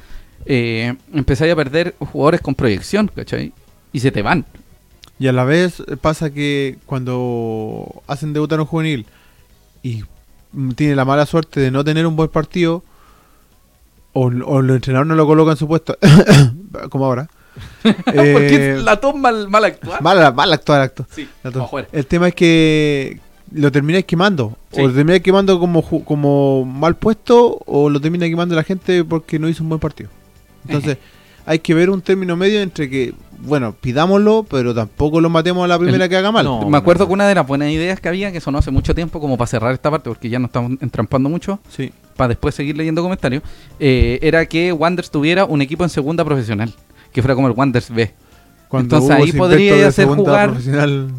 eh, 0.46 0.94
empezáis 1.12 1.52
a 1.52 1.56
perder 1.56 1.94
jugadores 1.98 2.40
con 2.40 2.54
proyección, 2.54 3.08
¿cachai? 3.14 3.52
Y 3.92 4.00
se 4.00 4.10
te 4.10 4.22
van. 4.22 4.46
Y 5.18 5.26
a 5.26 5.32
la 5.32 5.44
vez 5.44 5.82
pasa 6.00 6.30
que 6.30 6.78
cuando 6.86 8.02
hacen 8.06 8.32
debutar 8.32 8.60
un 8.60 8.66
juvenil 8.66 9.06
y 9.82 10.04
tiene 10.76 10.94
la 10.94 11.04
mala 11.04 11.26
suerte 11.26 11.60
de 11.60 11.70
no 11.70 11.84
tener 11.84 12.06
un 12.06 12.16
buen 12.16 12.28
partido, 12.28 12.82
o, 14.12 14.26
o 14.26 14.60
el 14.60 14.70
entrenador 14.70 15.06
no 15.06 15.14
lo 15.14 15.26
coloca 15.26 15.50
en 15.50 15.56
su 15.56 15.68
puesto, 15.68 15.98
como 16.90 17.04
ahora. 17.04 17.28
porque 17.82 18.74
eh, 18.74 18.80
la 18.82 19.00
tos 19.00 19.14
mal, 19.16 19.48
mal 19.48 19.64
actuada. 19.64 20.00
Mal, 20.00 20.34
mal 20.34 20.52
actuar 20.52 20.80
acto. 20.80 21.06
Sí. 21.10 21.28
El 21.92 22.06
tema 22.06 22.28
es 22.28 22.34
que 22.34 23.20
lo 23.52 23.72
termináis 23.72 24.04
quemando. 24.04 24.56
Sí. 24.72 24.80
O 24.80 24.88
lo 24.88 24.94
termináis 24.94 25.22
quemando 25.22 25.58
como, 25.58 25.82
ju- 25.82 26.04
como 26.04 26.64
mal 26.64 26.96
puesto, 26.96 27.60
o 27.66 27.88
lo 27.90 28.00
termina 28.00 28.26
quemando 28.26 28.54
la 28.54 28.62
gente 28.64 29.04
porque 29.04 29.38
no 29.38 29.48
hizo 29.48 29.62
un 29.62 29.68
buen 29.70 29.80
partido. 29.80 30.10
Entonces, 30.66 30.98
hay 31.46 31.60
que 31.60 31.72
ver 31.74 31.88
un 31.90 32.02
término 32.02 32.36
medio 32.36 32.60
entre 32.60 32.90
que, 32.90 33.14
bueno, 33.40 33.74
pidámoslo, 33.80 34.44
pero 34.50 34.74
tampoco 34.74 35.20
lo 35.20 35.30
matemos 35.30 35.64
a 35.64 35.68
la 35.68 35.78
primera 35.78 36.04
El- 36.04 36.10
que 36.10 36.16
haga 36.16 36.30
mal. 36.30 36.44
no. 36.44 36.68
Me 36.68 36.76
acuerdo 36.76 37.06
que 37.06 37.12
una 37.14 37.26
de 37.26 37.34
las 37.34 37.46
buenas 37.46 37.70
ideas 37.70 38.00
que 38.00 38.08
había, 38.08 38.30
que 38.32 38.40
sonó 38.40 38.58
hace 38.58 38.70
mucho 38.70 38.94
tiempo, 38.94 39.18
como 39.20 39.38
para 39.38 39.46
cerrar 39.48 39.72
esta 39.72 39.90
parte, 39.90 40.10
porque 40.10 40.28
ya 40.28 40.38
no 40.38 40.46
estamos 40.46 40.72
entrampando 40.82 41.28
mucho, 41.30 41.58
Sí. 41.70 41.90
para 42.16 42.28
después 42.28 42.54
seguir 42.54 42.76
leyendo 42.76 43.02
comentarios, 43.02 43.42
eh, 43.80 44.18
era 44.22 44.44
que 44.46 44.72
Wanderers 44.72 45.10
tuviera 45.10 45.44
un 45.46 45.62
equipo 45.62 45.84
en 45.84 45.90
segunda 45.90 46.24
profesional, 46.24 46.74
que 47.12 47.22
fuera 47.22 47.34
como 47.34 47.46
el 47.48 47.54
Wanderers 47.54 47.90
B. 47.90 48.12
Cuando 48.68 48.96
Entonces 48.96 49.16
ahí 49.16 49.32
podría 49.32 49.88
hacer 49.88 50.06
jugar-. 50.06 50.52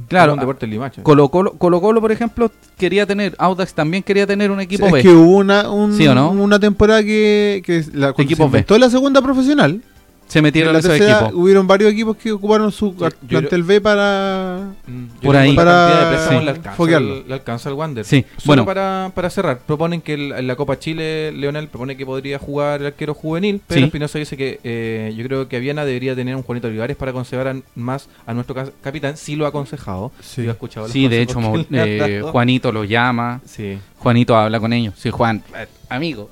Claro, 0.07 0.33
Un 0.33 0.39
deporte 0.39 0.65
en 0.65 0.71
Limache. 0.71 1.01
Colo 1.01 1.29
Colo, 1.29 1.53
Colo 1.53 1.81
Colo, 1.81 1.99
por 1.99 2.11
ejemplo, 2.11 2.51
quería 2.77 3.05
tener, 3.07 3.35
Audax 3.39 3.73
también 3.73 4.03
quería 4.03 4.27
tener 4.27 4.51
un 4.51 4.59
equipo 4.59 4.85
es 4.85 4.93
B. 4.93 5.01
que 5.01 5.09
hubo 5.09 5.37
una, 5.37 5.69
un- 5.69 5.95
¿Sí 5.97 6.05
no? 6.05 6.29
una 6.31 6.59
temporada 6.59 7.01
que, 7.01 7.63
que 7.65 7.83
la, 7.93 8.13
cuando 8.13 8.21
Equipo 8.23 8.43
se 8.43 8.47
inventó 8.47 8.77
la 8.77 8.89
segunda 8.89 9.21
profesional. 9.21 9.81
Se 10.29 10.41
metieron 10.41 10.69
en 10.69 10.73
la 10.73 10.79
esos 10.79 10.91
tercera 10.91 11.19
equipos. 11.25 11.33
hubieron 11.33 11.67
varios 11.67 11.91
equipos 11.91 12.15
que 12.15 12.31
ocuparon 12.31 12.71
su 12.71 12.95
yo 12.95 13.09
plantel 13.27 13.63
B 13.63 13.81
para... 13.81 14.69
Mm, 14.87 15.05
Por 15.23 15.35
ahí. 15.35 15.49
la 15.53 15.55
Para- 15.55 16.27
sí, 16.29 16.33
le, 16.45 16.49
alcanza 16.51 16.71
foguearlo. 16.73 17.13
al, 17.15 17.27
le 17.27 17.33
alcanza 17.33 17.69
al 17.69 17.75
Wander. 17.75 18.05
Sí, 18.05 18.23
Solo 18.37 18.45
bueno. 18.45 18.65
para, 18.65 19.11
para 19.15 19.29
cerrar, 19.31 19.59
proponen 19.59 19.99
que 20.01 20.13
el- 20.13 20.31
en 20.33 20.45
la 20.47 20.55
Copa 20.55 20.77
Chile, 20.79 21.31
Leonel 21.31 21.67
propone 21.67 21.97
que 21.97 22.05
podría 22.05 22.37
jugar 22.39 22.79
el 22.79 22.85
arquero 22.87 23.13
juvenil, 23.13 23.59
pero 23.67 23.79
Sí. 23.81 23.85
Espinosa 23.85 24.19
dice 24.19 24.37
que 24.37 24.59
eh, 24.63 25.13
yo 25.17 25.23
creo 25.25 25.47
que 25.49 25.57
Aviana 25.57 25.83
debería 25.83 26.15
tener 26.15 26.35
un 26.35 26.43
Juanito 26.43 26.67
Olivares 26.67 26.95
para 26.95 27.11
conservar 27.11 27.47
a- 27.47 27.55
más 27.75 28.07
a 28.27 28.33
nuestro 28.33 28.53
ca- 28.55 28.69
capitán, 28.83 29.17
sí 29.17 29.35
lo 29.35 29.45
ha 29.45 29.49
aconsejado. 29.49 30.11
Sí. 30.21 30.43
Yo 30.43 30.49
he 30.49 30.51
escuchado 30.51 30.85
los 30.85 30.93
Sí, 30.93 31.07
de 31.07 31.21
hecho, 31.23 31.39
eh. 31.71 32.21
Juanito 32.23 32.71
lo 32.71 32.83
llama, 32.83 33.41
Sí. 33.45 33.79
Juanito 33.97 34.37
habla 34.37 34.59
con 34.59 34.71
ellos. 34.73 34.93
Sí, 34.95 35.09
Juan, 35.09 35.41
amigo, 35.89 36.29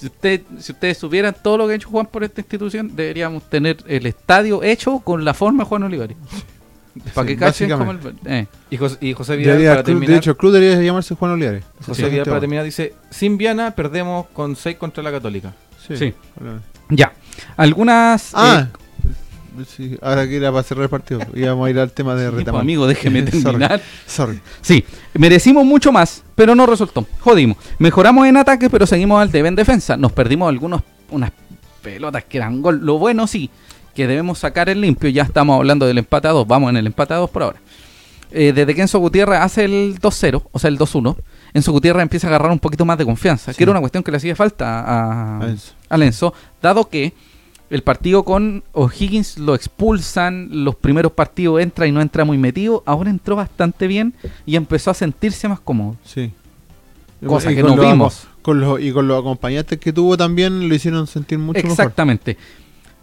si, 0.00 0.06
usted, 0.06 0.42
si 0.58 0.72
ustedes 0.72 0.98
supieran 0.98 1.34
todo 1.42 1.58
lo 1.58 1.66
que 1.66 1.72
ha 1.74 1.76
hecho 1.76 1.88
Juan 1.88 2.06
por 2.06 2.24
esta 2.24 2.40
institución, 2.40 2.94
deberíamos 2.94 3.48
tener 3.48 3.78
el 3.86 4.06
estadio 4.06 4.62
hecho 4.62 4.98
con 5.00 5.24
la 5.24 5.34
forma 5.34 5.64
de 5.64 5.68
Juan 5.68 5.82
Olivares. 5.84 6.16
Para 7.14 7.26
Sí, 7.28 7.34
que 7.34 7.38
cachen 7.38 7.70
como 7.70 7.90
el... 7.90 7.98
eh. 8.24 8.46
Y, 8.70 8.76
Jos- 8.78 8.96
y 9.02 9.12
José 9.12 9.36
Vidal, 9.36 9.52
Debería- 9.54 9.70
para 9.72 9.82
club- 9.82 9.86
terminar, 9.94 10.10
de 10.12 10.16
hecho, 10.16 10.30
el 10.30 10.36
club 10.38 10.52
debería 10.52 10.82
llamarse 10.82 11.14
Juan 11.14 11.32
Olivares. 11.32 11.64
José 11.84 12.04
Sí. 12.04 12.10
Vidal, 12.10 12.24
para 12.24 12.36
Sí. 12.36 12.40
terminar, 12.40 12.64
dice: 12.64 12.94
Sin 13.10 13.36
Viana 13.36 13.70
perdemos 13.72 14.26
con 14.32 14.56
6 14.56 14.76
contra 14.78 15.02
la 15.02 15.10
Católica. 15.12 15.52
Sí. 15.86 16.14
Ya. 16.88 17.12
Algunas... 17.56 18.30
Ah, 18.34 18.66
eh, 18.72 18.78
sí, 19.64 19.96
ahora 20.02 20.26
que 20.28 20.36
era 20.36 20.50
para 20.50 20.62
cerrar 20.62 20.84
el 20.84 20.88
partido. 20.90 21.20
Íbamos 21.34 21.66
a 21.66 21.70
ir 21.70 21.78
al 21.78 21.92
tema 21.92 22.14
de 22.14 22.28
sí, 22.28 22.44
pues, 22.44 22.60
amigo, 22.60 22.86
déjeme 22.86 23.22
terminar. 23.22 23.80
Sorry. 24.06 24.40
Sí, 24.60 24.84
merecimos 25.14 25.64
mucho 25.64 25.92
más, 25.92 26.22
pero 26.34 26.54
no 26.54 26.66
resultó. 26.66 27.06
Jodimos. 27.20 27.56
Mejoramos 27.78 28.26
en 28.26 28.36
ataque, 28.36 28.68
pero 28.68 28.86
seguimos 28.86 29.20
al 29.20 29.30
debe 29.30 29.48
en 29.48 29.54
defensa. 29.54 29.96
Nos 29.96 30.12
perdimos 30.12 30.48
algunos 30.48 30.82
unas 31.10 31.30
pelotas 31.82 32.24
que 32.24 32.38
eran 32.38 32.60
gol. 32.62 32.80
Lo 32.82 32.98
bueno 32.98 33.26
sí, 33.26 33.48
que 33.94 34.06
debemos 34.06 34.38
sacar 34.40 34.68
el 34.68 34.80
limpio. 34.80 35.08
Ya 35.08 35.22
estamos 35.22 35.56
hablando 35.56 35.86
del 35.86 35.98
empate 35.98 36.28
a 36.28 36.32
2. 36.32 36.46
Vamos 36.46 36.70
en 36.70 36.76
el 36.76 36.86
empate 36.86 37.14
a 37.14 37.18
2 37.18 37.30
por 37.30 37.42
ahora. 37.44 37.58
Eh, 38.32 38.52
desde 38.52 38.74
que 38.74 38.80
Enzo 38.82 38.98
Gutiérrez 38.98 39.38
hace 39.38 39.64
el 39.64 39.98
2-0, 40.00 40.42
o 40.50 40.58
sea, 40.58 40.68
el 40.68 40.76
2-1, 40.78 41.16
Enzo 41.54 41.70
Gutiérrez 41.70 42.02
empieza 42.02 42.26
a 42.26 42.30
agarrar 42.30 42.50
un 42.50 42.58
poquito 42.58 42.84
más 42.84 42.98
de 42.98 43.04
confianza, 43.04 43.52
Sí. 43.52 43.56
que 43.56 43.62
era 43.62 43.70
una 43.70 43.78
cuestión 43.80 44.02
que 44.02 44.10
le 44.10 44.16
hacía 44.16 44.34
falta 44.34 44.80
a, 44.80 45.38
A 45.42 45.46
Enzo. 45.48 45.72
a 45.88 45.96
Enzo, 45.96 46.34
dado 46.60 46.88
que 46.88 47.14
el 47.70 47.82
partido 47.82 48.24
con 48.24 48.62
O'Higgins 48.72 49.38
lo 49.38 49.54
expulsan, 49.54 50.64
los 50.64 50.76
primeros 50.76 51.12
partidos 51.12 51.60
entra 51.60 51.86
y 51.86 51.92
no 51.92 52.00
entra 52.00 52.24
muy 52.24 52.38
metido, 52.38 52.82
ahora 52.86 53.10
entró 53.10 53.36
bastante 53.36 53.86
bien 53.86 54.14
y 54.44 54.56
empezó 54.56 54.90
a 54.90 54.94
sentirse 54.94 55.48
más 55.48 55.60
cómodo. 55.60 55.96
Sí. 56.04 56.32
Cosa 57.24 57.50
Y 57.50 57.56
que 57.56 57.62
no 57.62 57.76
vimos. 57.76 58.28
Con 58.42 58.60
los, 58.60 58.80
y 58.80 58.92
con 58.92 59.08
los 59.08 59.18
acompañantes 59.18 59.78
que 59.80 59.92
tuvo 59.92 60.16
también 60.16 60.68
lo 60.68 60.74
hicieron 60.74 61.06
sentir 61.06 61.38
mucho 61.38 61.58
mejor. 61.58 61.70
Exactamente. 61.72 62.36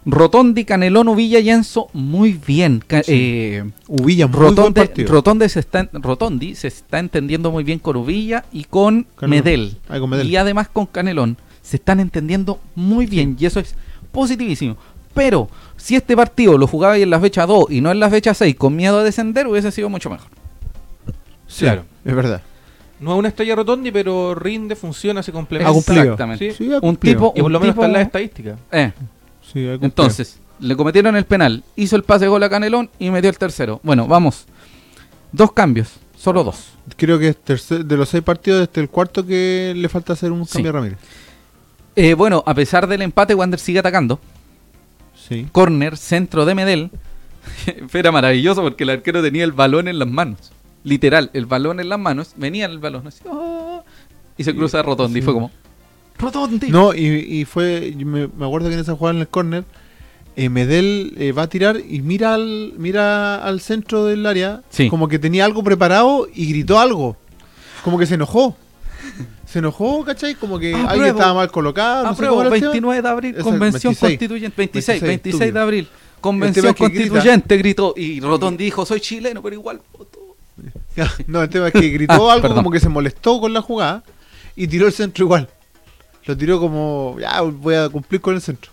Rotondi, 0.06 0.64
Canelón, 0.64 1.08
Uvilla 1.08 1.38
y 1.38 1.50
Enzo, 1.50 1.88
muy 1.92 2.38
bien. 2.46 2.82
Sí. 2.88 3.02
eh, 3.08 3.64
Uvilla, 3.88 4.26
muy 4.26 4.54
buen 4.54 4.74
partido. 4.74 5.10
Rotonde 5.10 5.48
se 5.48 5.60
está, 5.60 5.88
Rotondi 5.92 6.54
se 6.54 6.68
está 6.68 6.98
entendiendo 6.98 7.50
muy 7.50 7.64
bien 7.64 7.78
con 7.78 7.96
Uvilla 7.96 8.44
y 8.52 8.64
con. 8.64 9.06
Medel. 9.22 9.78
Ah, 9.88 9.98
con 9.98 10.10
Medel. 10.10 10.30
Y 10.30 10.36
además 10.36 10.68
con 10.68 10.86
Canelón. 10.86 11.36
Se 11.62 11.76
están 11.76 12.00
entendiendo 12.00 12.60
muy 12.74 13.06
bien 13.06 13.36
y 13.40 13.46
eso 13.46 13.60
es 13.60 13.74
positivísimo. 14.14 14.76
Pero 15.12 15.48
si 15.76 15.94
este 15.94 16.16
partido 16.16 16.56
lo 16.56 16.66
jugaba 16.66 16.96
en 16.96 17.10
la 17.10 17.20
fecha 17.20 17.44
2 17.46 17.66
y 17.70 17.80
no 17.82 17.90
en 17.92 18.00
la 18.00 18.08
fecha 18.10 18.32
6 18.34 18.56
con 18.56 18.74
miedo 18.74 18.98
a 18.98 19.04
descender, 19.04 19.46
hubiese 19.46 19.70
sido 19.70 19.88
mucho 19.90 20.08
mejor. 20.10 20.28
Sí, 21.46 21.64
Claro. 21.66 21.84
Es 22.04 22.14
verdad. 22.14 22.42
No 23.00 23.12
es 23.12 23.18
una 23.18 23.28
estrella 23.28 23.54
rotondi, 23.56 23.90
pero 23.92 24.34
rinde, 24.34 24.76
funciona, 24.76 25.22
se 25.22 25.30
Ha 25.30 25.34
complementa. 25.34 25.72
cumplido. 25.72 26.02
Exactamente. 26.02 26.54
Sí. 26.54 26.70
Un 26.80 26.96
tipo, 26.96 27.32
Y 27.36 27.42
por 27.42 27.50
lo 27.50 27.60
menos 27.60 27.74
tipo- 27.74 27.82
está 27.82 27.86
en 27.86 27.92
las 27.92 28.02
estadísticas. 28.06 28.58
eh, 28.72 28.92
Sí. 29.52 29.66
Entonces, 29.82 30.40
le 30.58 30.74
cometieron 30.74 31.14
el 31.16 31.24
penal, 31.26 31.62
hizo 31.76 31.96
el 31.96 32.02
pase 32.02 32.24
de 32.24 32.28
gol 32.30 32.42
a 32.42 32.48
Canelón 32.48 32.88
y 32.98 33.10
metió 33.10 33.28
el 33.28 33.36
tercero. 33.36 33.78
Bueno, 33.82 34.06
vamos. 34.06 34.46
Dos 35.32 35.52
cambios, 35.52 35.88
solo 36.16 36.42
dos. 36.44 36.70
Creo 36.96 37.18
que 37.18 37.28
es 37.28 37.36
tercer- 37.44 37.84
de 37.84 37.96
los 37.96 38.08
seis 38.08 38.22
partidos, 38.22 38.62
este 38.62 38.80
es 38.80 38.84
el 38.84 38.90
cuarto 38.90 39.24
que 39.26 39.74
le 39.76 39.88
falta 39.88 40.14
hacer 40.14 40.32
un 40.32 40.46
Sí. 40.46 40.54
cambio 40.54 40.70
a 40.70 40.72
Ramírez. 40.74 40.98
Eh, 41.96 42.14
bueno, 42.14 42.42
a 42.46 42.54
pesar 42.54 42.86
del 42.86 43.02
empate, 43.02 43.34
Wander 43.34 43.60
sigue 43.60 43.78
atacando. 43.78 44.18
Sí. 45.28 45.46
Corner, 45.52 45.96
centro 45.96 46.44
de 46.44 46.54
Medel. 46.54 46.90
Era 47.92 48.10
maravilloso 48.12 48.62
porque 48.62 48.84
el 48.84 48.90
arquero 48.90 49.22
tenía 49.22 49.44
el 49.44 49.52
balón 49.52 49.88
en 49.88 49.98
las 49.98 50.08
manos. 50.08 50.52
Literal, 50.82 51.30
el 51.32 51.46
balón 51.46 51.80
en 51.80 51.88
las 51.88 51.98
manos. 51.98 52.32
Venía 52.36 52.66
el 52.66 52.78
balón 52.78 53.06
así. 53.06 53.22
¡oh! 53.28 53.82
y 54.36 54.44
se 54.44 54.54
cruza 54.54 54.82
Rotondi. 54.82 55.20
Y 55.20 55.22
fue 55.22 55.32
como... 55.32 55.50
Rotondi. 56.18 56.68
No, 56.68 56.92
y, 56.94 57.06
y 57.06 57.44
fue, 57.44 57.94
me, 57.96 58.26
me 58.28 58.46
acuerdo 58.46 58.68
que 58.68 58.74
en 58.74 58.80
esa 58.80 58.94
jugada 58.96 59.14
en 59.16 59.20
el 59.22 59.28
córner, 59.28 59.64
eh, 60.36 60.48
Medel 60.48 61.14
eh, 61.16 61.32
va 61.32 61.42
a 61.42 61.48
tirar 61.48 61.76
y 61.88 62.00
mira 62.02 62.34
al, 62.34 62.72
mira 62.76 63.44
al 63.44 63.60
centro 63.60 64.04
del 64.04 64.26
área, 64.26 64.62
Sí. 64.70 64.88
como 64.88 65.06
que 65.08 65.18
tenía 65.20 65.44
algo 65.44 65.62
preparado 65.62 66.26
y 66.34 66.46
gritó 66.48 66.78
algo. 66.80 67.16
Como 67.84 67.98
que 67.98 68.06
se 68.06 68.14
enojó. 68.14 68.56
Se 69.46 69.58
enojó, 69.60 70.04
¿cachai? 70.04 70.34
Como 70.34 70.58
que 70.58 70.68
alguien 70.74 70.86
Apruebo. 70.88 71.18
estaba 71.18 71.34
mal 71.34 71.50
colocado. 71.50 72.02
no 72.04 72.08
sé 72.10 72.14
Apruebo, 72.14 72.38
tema. 72.38 72.50
29 72.50 73.02
de 73.02 73.08
abril, 73.08 73.34
convención 73.36 73.92
26. 73.92 73.98
constituyente. 74.00 74.54
26, 74.56 75.00
26, 75.00 75.22
26 75.38 75.54
de 75.54 75.60
abril. 75.60 75.88
Convención 76.20 76.66
es 76.66 76.74
que 76.74 76.84
grita. 76.88 77.08
constituyente, 77.10 77.56
gritó. 77.58 77.94
Y 77.96 78.20
Rotondi 78.20 78.64
dijo, 78.64 78.84
soy 78.86 79.00
chileno, 79.00 79.42
pero 79.42 79.54
igual 79.54 79.80
voto. 79.96 80.18
No, 81.26 81.42
el 81.42 81.48
tema 81.48 81.66
es 81.68 81.72
que 81.72 81.88
gritó 81.90 82.12
Ah, 82.30 82.34
algo 82.34 82.42
perdón. 82.42 82.58
como 82.58 82.70
que 82.70 82.80
se 82.80 82.88
molestó 82.88 83.40
con 83.40 83.52
la 83.52 83.60
jugada 83.60 84.02
y 84.56 84.66
tiró 84.68 84.86
el 84.86 84.92
centro 84.92 85.24
igual. 85.24 85.48
Lo 86.24 86.36
tiró 86.36 86.58
como, 86.60 87.16
ya 87.20 87.40
voy 87.42 87.74
a 87.74 87.88
cumplir 87.88 88.20
con 88.20 88.34
el 88.34 88.40
centro. 88.40 88.70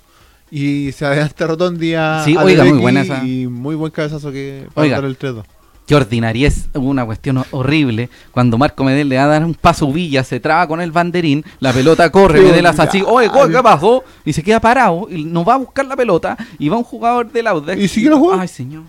Y 0.49 0.91
se 0.93 1.05
adelanta 1.05 1.47
Rotondi 1.47 1.93
a, 1.95 2.23
Sí, 2.25 2.35
a 2.37 2.43
oiga, 2.43 2.63
muy 2.63 2.77
buena 2.79 3.01
esa. 3.01 3.23
Y 3.25 3.47
muy 3.47 3.75
buen 3.75 3.91
cabezazo 3.91 4.31
que 4.31 4.67
para 4.73 4.85
Oiga. 4.85 4.97
el 4.97 5.17
3-2. 5.17 5.43
Qué 5.91 5.95
ordinaria 5.95 6.47
es 6.47 6.69
una 6.73 7.05
cuestión 7.05 7.43
horrible. 7.51 8.09
Cuando 8.31 8.57
Marco 8.57 8.81
Medel 8.85 9.09
le 9.09 9.17
va 9.17 9.25
a 9.25 9.27
dar 9.27 9.43
un 9.43 9.53
paso 9.53 9.91
Villa, 9.91 10.23
se 10.23 10.39
traba 10.39 10.65
con 10.65 10.79
el 10.79 10.89
banderín, 10.89 11.43
la 11.59 11.73
pelota 11.73 12.09
corre, 12.09 12.39
Medel 12.39 12.65
hace 12.65 12.81
así, 12.81 13.03
oye, 13.05 13.27
ordinario. 13.27 13.57
¿qué 13.57 13.61
pasó? 13.61 14.03
Y 14.23 14.31
se 14.31 14.41
queda 14.41 14.61
parado, 14.61 15.09
y 15.11 15.25
no 15.25 15.43
va 15.43 15.55
a 15.55 15.57
buscar 15.57 15.85
la 15.85 15.97
pelota, 15.97 16.37
y 16.57 16.69
va 16.69 16.77
un 16.77 16.85
jugador 16.85 17.29
del 17.29 17.45
Audax. 17.45 17.77
¿Y 17.77 17.89
sigue 17.89 18.09
la 18.09 18.15
jugada? 18.15 18.41
Ay, 18.41 18.47
señor. 18.47 18.83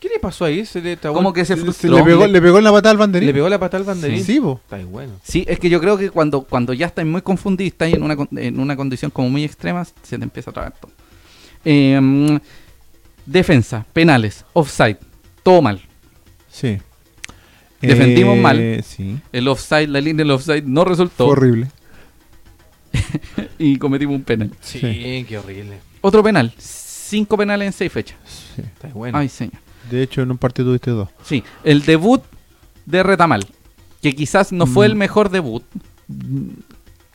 ¿Qué 0.00 0.08
le 0.08 0.18
pasó 0.18 0.46
ahí? 0.46 0.64
¿Se 0.64 0.80
le 0.80 0.96
Como 0.96 1.34
que 1.34 1.44
se 1.44 1.54
frustró. 1.54 1.98
le, 1.98 2.02
pegó, 2.02 2.26
le 2.26 2.40
pegó 2.40 2.56
en 2.56 2.64
la 2.64 2.72
patada 2.72 2.92
al 2.92 2.96
banderín. 2.96 3.26
le 3.26 3.34
pegó 3.34 3.48
la 3.50 3.58
patada 3.58 3.82
al 3.82 3.86
banderín? 3.86 4.24
Sí, 4.24 4.40
po. 4.40 4.58
Está 4.64 4.76
ahí 4.76 4.84
bueno. 4.84 5.12
Sí, 5.22 5.44
es 5.46 5.58
que 5.58 5.68
yo 5.68 5.82
creo 5.82 5.98
que 5.98 6.08
cuando, 6.08 6.44
cuando 6.44 6.72
ya 6.72 6.86
estáis 6.86 7.06
muy 7.06 7.20
confundidos, 7.20 7.72
estáis 7.72 7.94
en 7.94 8.02
una, 8.02 8.16
en 8.36 8.58
una 8.58 8.74
condición 8.74 9.10
como 9.10 9.28
muy 9.28 9.44
extrema, 9.44 9.84
se 9.84 10.16
te 10.16 10.24
empieza 10.24 10.50
a 10.50 10.54
tragar 10.54 10.72
todo. 10.80 10.92
Eh, 11.66 12.40
defensa, 13.26 13.84
penales, 13.92 14.46
offside, 14.54 14.96
todo 15.42 15.60
mal. 15.60 15.82
Sí. 16.58 16.78
Defendimos 17.80 18.36
Eh, 18.36 18.40
mal. 18.40 18.84
Sí. 18.84 19.18
El 19.32 19.46
offside, 19.48 19.86
la 19.88 20.00
línea 20.00 20.24
del 20.24 20.32
offside 20.32 20.64
no 20.64 20.84
resultó 20.84 21.26
Fue 21.26 21.32
horrible. 21.32 21.68
y 23.58 23.76
cometimos 23.78 24.16
un 24.16 24.22
penal. 24.22 24.50
Sí, 24.60 24.80
Sí. 24.80 25.24
qué 25.28 25.38
horrible. 25.38 25.78
Otro 26.00 26.22
penal, 26.22 26.52
cinco 26.58 27.36
penales 27.36 27.66
en 27.66 27.72
seis 27.72 27.92
fechas. 27.92 28.16
Sí. 28.56 28.62
Está 28.62 28.88
bueno. 28.88 29.16
Ay, 29.18 29.28
señor. 29.28 29.54
De 29.90 30.02
hecho, 30.02 30.22
en 30.22 30.30
un 30.30 30.38
partido 30.38 30.68
tuviste 30.68 30.90
dos. 30.90 31.08
Sí, 31.22 31.42
el 31.64 31.82
debut 31.82 32.22
de 32.86 33.02
Retamal, 33.02 33.46
que 34.02 34.14
quizás 34.14 34.52
no 34.52 34.66
fue 34.66 34.86
Mm. 34.86 34.90
el 34.90 34.96
mejor 34.96 35.30
debut. 35.30 35.62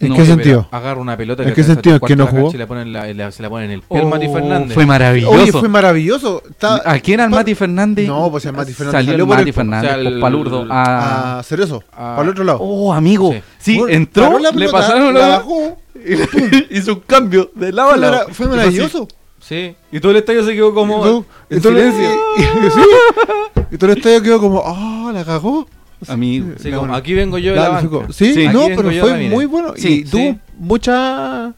¿En 0.04 0.10
No, 0.10 0.16
qué 0.16 0.26
sentido? 0.26 0.68
Agarra 0.72 1.00
una 1.00 1.16
pelota 1.18 1.44
¿En 1.44 1.50
que 1.50 1.56
qué 1.56 1.64
sentido? 1.64 2.00
¿Que 2.00 2.16
no 2.16 2.28
jugó? 2.28 2.52
y 2.54 2.58
la 2.58 2.68
pone 2.68 2.82
en 2.84 2.94
la- 2.94 3.10
en 3.10 3.18
la- 3.18 3.32
se 3.32 3.42
la 3.42 3.50
pone 3.50 3.66
en 3.66 3.72
el 3.72 3.82
pie 3.82 4.00
al 4.00 4.08
Mati 4.08 4.28
Oh, 4.28 4.34
Fernández. 4.34 4.74
Fue 4.74 4.86
maravilloso. 4.86 5.34
Oye, 5.34 5.52
fue 5.52 5.70
maravilloso. 5.70 6.44
Está- 6.50 6.82
¿A 6.86 7.00
quién 7.00 7.16
era 7.16 7.26
el 7.26 7.32
pa- 7.32 7.38
Mati 7.38 7.56
Fernández? 7.56 8.08
No, 8.08 8.30
pues 8.32 8.46
el 8.46 8.54
Mati 8.54 8.74
Fernández 8.74 8.98
Salió 9.00 9.12
salió 9.12 9.24
el 9.24 9.28
por 9.28 9.38
Mati 9.38 9.50
el- 9.50 9.54
Fernández, 9.56 9.92
o 9.92 9.94
sea, 9.94 10.02
el- 10.02 10.12
por 10.14 10.22
palurdo. 10.22 10.66
a- 10.70 11.40
a 11.40 11.44
Cerezo, 11.44 11.84
Ah. 11.92 12.14
para 12.18 12.24
el 12.24 12.30
otro 12.30 12.44
lado. 12.44 12.60
Oh, 12.62 12.94
amigo. 12.94 13.32
Sí. 13.32 13.42
Sí, 13.60 13.78
Bueno, 13.80 13.96
entró, 13.96 14.40
la 14.40 14.50
le 14.50 14.54
pelota, 14.54 14.72
pasaron 14.72 15.14
la 15.14 15.28
bajó. 15.28 15.78
y 15.96 16.78
hizo 16.78 16.94
un 16.94 17.00
cambio 17.08 17.52
de 17.56 17.72
lado 17.72 17.90
a 17.90 17.94
Fue, 17.94 18.02
lado. 18.02 18.26
fue 18.32 18.48
maravilloso. 18.48 19.08
Sí. 19.40 19.76
Y 19.92 20.00
todo 20.00 20.12
el 20.12 20.18
estadio 20.20 20.44
se 20.46 20.54
quedó 20.54 20.74
como 20.74 21.06
en 21.06 21.26
el- 21.50 21.62
silencio. 21.62 22.10
y- 22.38 22.42
y- 22.42 22.70
sí. 22.72 22.82
Y 23.72 23.78
todo 23.78 23.92
el 23.92 23.98
estadio 23.98 24.22
quedó 24.22 24.40
como, 24.40 24.64
ah, 24.66 25.12
la 25.14 25.24
cagó. 25.26 25.68
Amigo. 26.10 26.54
Sí, 26.60 26.72
como, 26.72 26.94
aquí 26.96 27.14
vengo 27.14 27.38
yo 27.38 27.56
la- 27.56 27.82
sí, 27.82 27.88
banca. 27.88 28.14
Sí, 28.14 28.34
Sí. 28.34 28.48
no, 28.52 28.68
pero 28.76 28.92
fue 28.92 29.30
muy 29.30 29.46
bueno. 29.46 29.74
Sí, 29.76 30.04
y 30.06 30.10
tuvo 30.10 30.38
muchas 30.58 31.54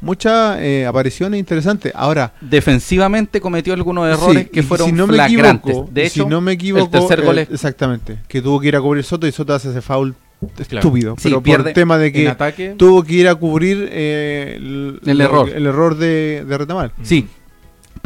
muchas 0.00 0.58
eh, 0.60 0.84
apariciones 0.86 1.38
interesantes. 1.40 1.92
Ahora, 1.94 2.32
Defensivamente 2.40 3.40
cometió 3.40 3.72
algunos 3.72 4.06
errores 4.08 4.48
que 4.50 4.62
fueron 4.62 4.88
si 4.88 4.92
no 4.92 5.06
flagrantes. 5.06 5.70
equivoco, 5.70 5.90
de 5.92 6.06
hecho, 6.06 6.24
si 6.24 6.28
no 6.28 6.40
me 6.40 6.52
equivoco, 6.52 6.84
el 6.84 6.90
tercer 6.90 7.22
gol 7.24 7.38
eh, 7.38 7.42
es- 7.42 7.50
exactamente, 7.50 8.18
que 8.28 8.42
tuvo 8.42 8.60
que 8.60 8.68
ir 8.68 8.76
a 8.76 8.80
cubrir 8.80 9.04
Soto 9.04 9.26
y 9.26 9.32
Soto 9.32 9.54
hace 9.54 9.70
ese 9.70 9.80
foul 9.80 10.14
estúpido, 10.58 11.16
pero 11.22 11.40
por 11.42 11.66
el 11.66 11.72
tema 11.72 11.96
de 11.98 12.12
que 12.12 12.28
ataque. 12.28 12.74
tuvo 12.76 13.02
que 13.04 13.14
ir 13.14 13.28
a 13.28 13.34
cubrir 13.36 13.88
eh, 13.90 14.54
el, 14.58 15.00
El 15.06 15.20
error. 15.20 15.48
el 15.54 15.64
error 15.66 15.96
de, 15.96 16.44
de 16.46 16.58
Retamal. 16.58 16.92
Sí. 17.02 17.26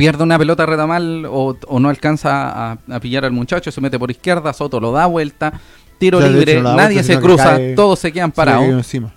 Pierde 0.00 0.24
una 0.24 0.38
pelota 0.38 0.64
retamal 0.64 1.26
o, 1.26 1.56
o 1.68 1.78
no 1.78 1.88
alcanza 1.90 2.70
a, 2.72 2.78
a 2.90 3.00
pillar 3.00 3.24
al 3.26 3.32
muchacho, 3.32 3.70
se 3.70 3.80
mete 3.82 3.98
por 3.98 4.10
izquierda, 4.10 4.52
Soto 4.54 4.80
lo 4.80 4.92
da 4.92 5.04
vuelta, 5.06 5.52
tiro 5.98 6.16
O 6.18 6.20
sea, 6.22 6.30
de 6.30 6.36
libre, 6.36 6.52
hecho, 6.54 6.62
nadie 6.74 7.02
se 7.02 7.14
que 7.16 7.20
cruza, 7.20 7.56
cae- 7.56 7.74
todos 7.74 7.98
se 7.98 8.10
quedan 8.10 8.30
Se 8.30 8.36
parados, 8.36 8.64
encima. 8.68 9.12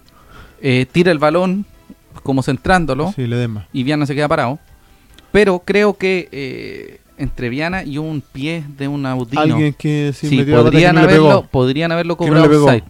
eh, 0.61 0.85
tira 0.91 1.11
el 1.11 1.19
balón 1.19 1.65
como 2.21 2.43
centrándolo 2.43 3.13
Sí, 3.15 3.27
le 3.27 3.47
y 3.71 3.83
Viana 3.83 4.05
se 4.05 4.13
queda 4.13 4.27
parado. 4.27 4.59
Pero 5.31 5.59
creo 5.65 5.93
que 5.95 6.27
eh, 6.33 6.99
entre 7.17 7.47
Viana 7.49 7.83
y 7.83 7.97
un 7.97 8.21
pie 8.21 8.63
de 8.77 8.87
un 8.89 9.05
Audino, 9.05 9.41
Alguien 9.41 9.73
que 9.73 10.11
sí, 10.13 10.43
podrían, 10.43 10.95
no 10.95 11.01
haberlo, 11.01 11.27
pegó. 11.29 11.43
podrían 11.47 11.91
haberlo 11.93 12.13
no 12.13 12.17
cobrado. 12.17 12.81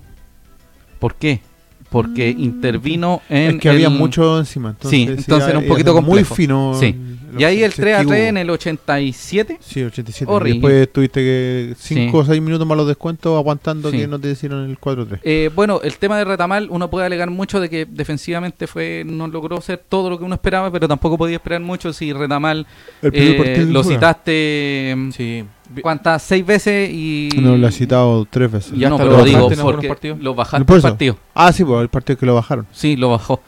¿Por 1.00 1.16
qué? 1.16 1.42
Porque 1.90 2.30
intervino 2.32 3.22
en 3.30 3.56
Es 3.56 3.62
que 3.62 3.70
había 3.70 3.90
mucho 3.90 4.40
encima. 4.40 4.70
Entonces, 4.72 4.90
Sí, 5.00 5.04
entonces 5.08 5.50
era 5.50 5.60
un 5.60 5.68
poquito 5.68 5.94
ser 5.94 6.02
Muy 6.02 6.10
complejo. 6.24 6.36
fino. 6.36 6.74
Sí. 6.80 6.96
Y 7.40 7.44
ahí 7.44 7.64
el 7.64 7.72
ese 7.72 7.82
3 7.82 7.96
a 7.96 7.98
3 8.00 8.08
equipo. 8.12 8.24
en 8.30 8.38
el 8.38 8.50
87. 8.50 9.58
Sí, 9.62 9.84
87. 9.84 10.32
Horrible. 10.32 10.54
Después 10.74 10.94
tuviste 10.94 11.20
que 11.22 11.74
5 11.78 12.18
o 12.18 12.24
Sí. 12.24 12.30
6 12.32 12.42
minutos 12.42 12.68
más 12.68 12.78
los 12.78 12.88
descuentos 12.88 13.38
aguantando 13.38 13.92
Sí. 13.92 13.98
que 13.98 14.08
no 14.08 14.20
te 14.20 14.32
hicieron 14.32 14.70
el 14.70 14.78
4-3. 14.80 15.20
Eh, 15.24 15.50
bueno, 15.56 15.80
el 15.84 15.98
tema 15.98 16.18
de 16.18 16.26
Retamal, 16.26 16.68
uno 16.70 16.90
puede 16.90 17.06
alegar 17.06 17.30
mucho 17.30 17.60
de 17.60 17.70
que 17.70 17.86
defensivamente 17.86 18.68
fue 18.68 19.04
no 19.06 19.28
logró 19.28 19.60
ser 19.62 19.84
todo 19.88 20.10
lo 20.10 20.18
que 20.18 20.26
uno 20.26 20.36
esperaba, 20.36 20.72
pero 20.72 20.88
tampoco 20.88 21.18
podía 21.18 21.36
esperar 21.38 21.62
mucho 21.62 21.94
si 21.94 22.14
Retamal 22.14 22.66
eh, 23.02 23.66
lo 23.70 23.84
citaste 23.84 24.96
Sí. 25.16 25.44
cuántas 25.82 26.22
seis 26.24 26.46
veces 26.46 26.90
y 26.92 27.30
No, 27.42 27.58
lo 27.58 27.68
he 27.68 27.72
citado 27.72 28.26
tres 28.30 28.52
veces. 28.52 28.74
Ya 28.78 28.90
no, 28.90 28.98
pero 28.98 29.12
lo 29.18 29.24
digo 29.24 29.50
porque 29.62 29.88
partidos. 29.88 30.20
lo 30.20 30.36
bajaste 30.36 30.66
Por 30.66 30.76
el 30.78 30.82
partido. 30.82 31.18
Ah, 31.34 31.52
sí, 31.52 31.64
pues 31.64 31.82
el 31.82 31.90
partido 31.90 32.18
que 32.20 32.26
lo 32.26 32.36
bajaron. 32.36 32.68
Sí, 32.72 32.96
lo 32.96 33.10
bajó. 33.10 33.42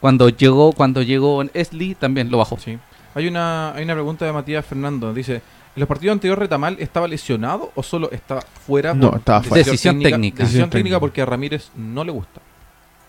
Cuando 0.00 0.28
llegó, 0.28 0.72
cuando 0.72 1.02
llegó 1.02 1.42
en 1.42 1.50
Esli 1.54 1.94
también 1.94 2.30
lo 2.30 2.38
bajó. 2.38 2.56
Sí. 2.58 2.78
Hay 3.18 3.26
una, 3.26 3.72
hay 3.74 3.82
una 3.82 3.94
pregunta 3.94 4.24
de 4.24 4.32
Matías 4.32 4.64
Fernando. 4.64 5.12
Dice, 5.12 5.34
¿en 5.34 5.42
los 5.74 5.88
partidos 5.88 6.12
anteriores 6.12 6.38
Retamal 6.38 6.76
estaba 6.78 7.08
lesionado 7.08 7.72
o 7.74 7.82
solo 7.82 8.08
estaba 8.12 8.42
fuera? 8.42 8.94
No, 8.94 9.16
estaba 9.16 9.42
fuera. 9.42 9.64
Decisión 9.64 10.00
técnica. 10.00 10.44
Decisión 10.44 10.46
Decisión 10.46 10.70
técnica 10.70 11.00
porque 11.00 11.22
a 11.22 11.26
Ramírez 11.26 11.72
no 11.74 12.04
le 12.04 12.12
gusta. 12.12 12.40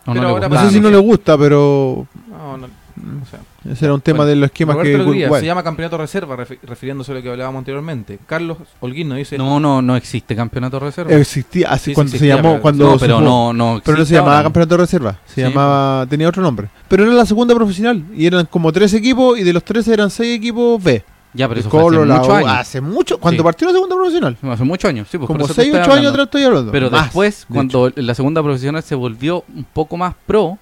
¿O 0.07 0.13
Pero 0.13 0.21
le 0.23 0.27
ahora 0.27 0.49
No 0.49 0.61
sé 0.61 0.71
si 0.71 0.79
no 0.79 0.89
le 0.89 0.97
gusta, 0.97 1.37
pero 1.37 2.07
No, 2.27 2.57
no, 2.57 2.67
o 2.99 3.25
sea, 3.25 3.39
ese 3.71 3.85
era 3.85 3.93
un 3.93 4.01
tema 4.01 4.17
Bueno, 4.17 4.29
de 4.29 4.35
los 4.35 4.45
esquemas 4.47 4.75
Roberto 4.75 5.11
que 5.11 5.39
se 5.39 5.45
llama 5.45 5.63
campeonato 5.63 5.97
reserva, 5.97 6.35
refi- 6.37 6.59
refiriéndose 6.63 7.11
a 7.11 7.15
lo 7.15 7.21
que 7.21 7.29
hablábamos 7.29 7.59
anteriormente. 7.59 8.19
Carlos 8.25 8.57
Holguín 8.79 9.09
nos 9.09 9.17
dice, 9.17 9.37
No, 9.37 9.59
no, 9.59 9.81
no 9.81 9.95
existe 9.95 10.35
campeonato 10.35 10.79
reserva. 10.79 11.13
Existía, 11.13 11.69
así 11.69 11.85
Sí, 11.85 11.91
sí 11.91 11.95
cuando 11.95 12.17
se 12.17 12.27
llamó, 12.27 12.49
pero- 12.51 12.61
cuando 12.61 12.85
no, 12.91 12.97
pero 12.97 13.15
jugó. 13.19 13.25
no, 13.29 13.53
no 13.53 13.81
Pero 13.83 13.97
no 13.97 14.05
se 14.05 14.13
llamaba 14.13 14.33
ahora. 14.33 14.43
campeonato 14.43 14.75
de 14.75 14.81
reserva, 14.83 15.19
se 15.25 15.35
Sí. 15.35 15.41
llamaba, 15.41 16.05
tenía 16.09 16.27
otro 16.29 16.41
nombre. 16.43 16.69
Pero 16.87 17.03
era 17.03 17.13
la 17.13 17.25
segunda 17.25 17.55
profesional 17.55 18.03
y 18.15 18.25
eran 18.25 18.45
como 18.47 18.71
tres 18.71 18.93
equipos 18.93 19.37
y 19.39 19.43
de 19.43 19.53
los 19.53 19.63
tres 19.63 19.87
eran 19.87 20.09
seis 20.09 20.35
equipos 20.37 20.81
B. 20.83 21.03
Ya, 21.31 21.47
pero 21.47 21.59
eso 21.59 21.69
fue 21.69 21.79
Colo, 21.81 21.99
hace 22.01 22.07
la 22.07 22.15
muchos 22.17 22.33
años. 22.33 22.51
Hace 22.51 22.81
mucho, 22.81 23.17
cuando 23.19 23.41
Sí. 23.41 23.43
partió 23.43 23.67
la 23.67 23.73
segunda 23.73 23.95
profesional. 23.95 24.37
Hace 24.41 24.63
muchos 24.63 24.89
años, 24.89 25.07
sí, 25.11 25.17
pues 25.19 25.27
Como 25.27 25.39
eso 25.45 25.49
te 25.53 25.61
6, 25.61 25.67
estoy 25.67 25.81
8 25.81 25.93
años 25.93 26.11
atrás 26.11 26.25
estoy 26.25 26.43
hablando. 26.43 26.71
Pero 26.71 26.89
Más, 26.89 27.03
después, 27.03 27.45
de 27.47 27.53
cuando 27.53 27.91
la 27.95 28.15
segunda 28.15 28.41
profesional 28.41 28.81
se 28.81 28.95
volvió 28.95 29.43
un 29.55 29.63
poco 29.63 29.95
más 29.95 30.15
pro, 30.25 30.57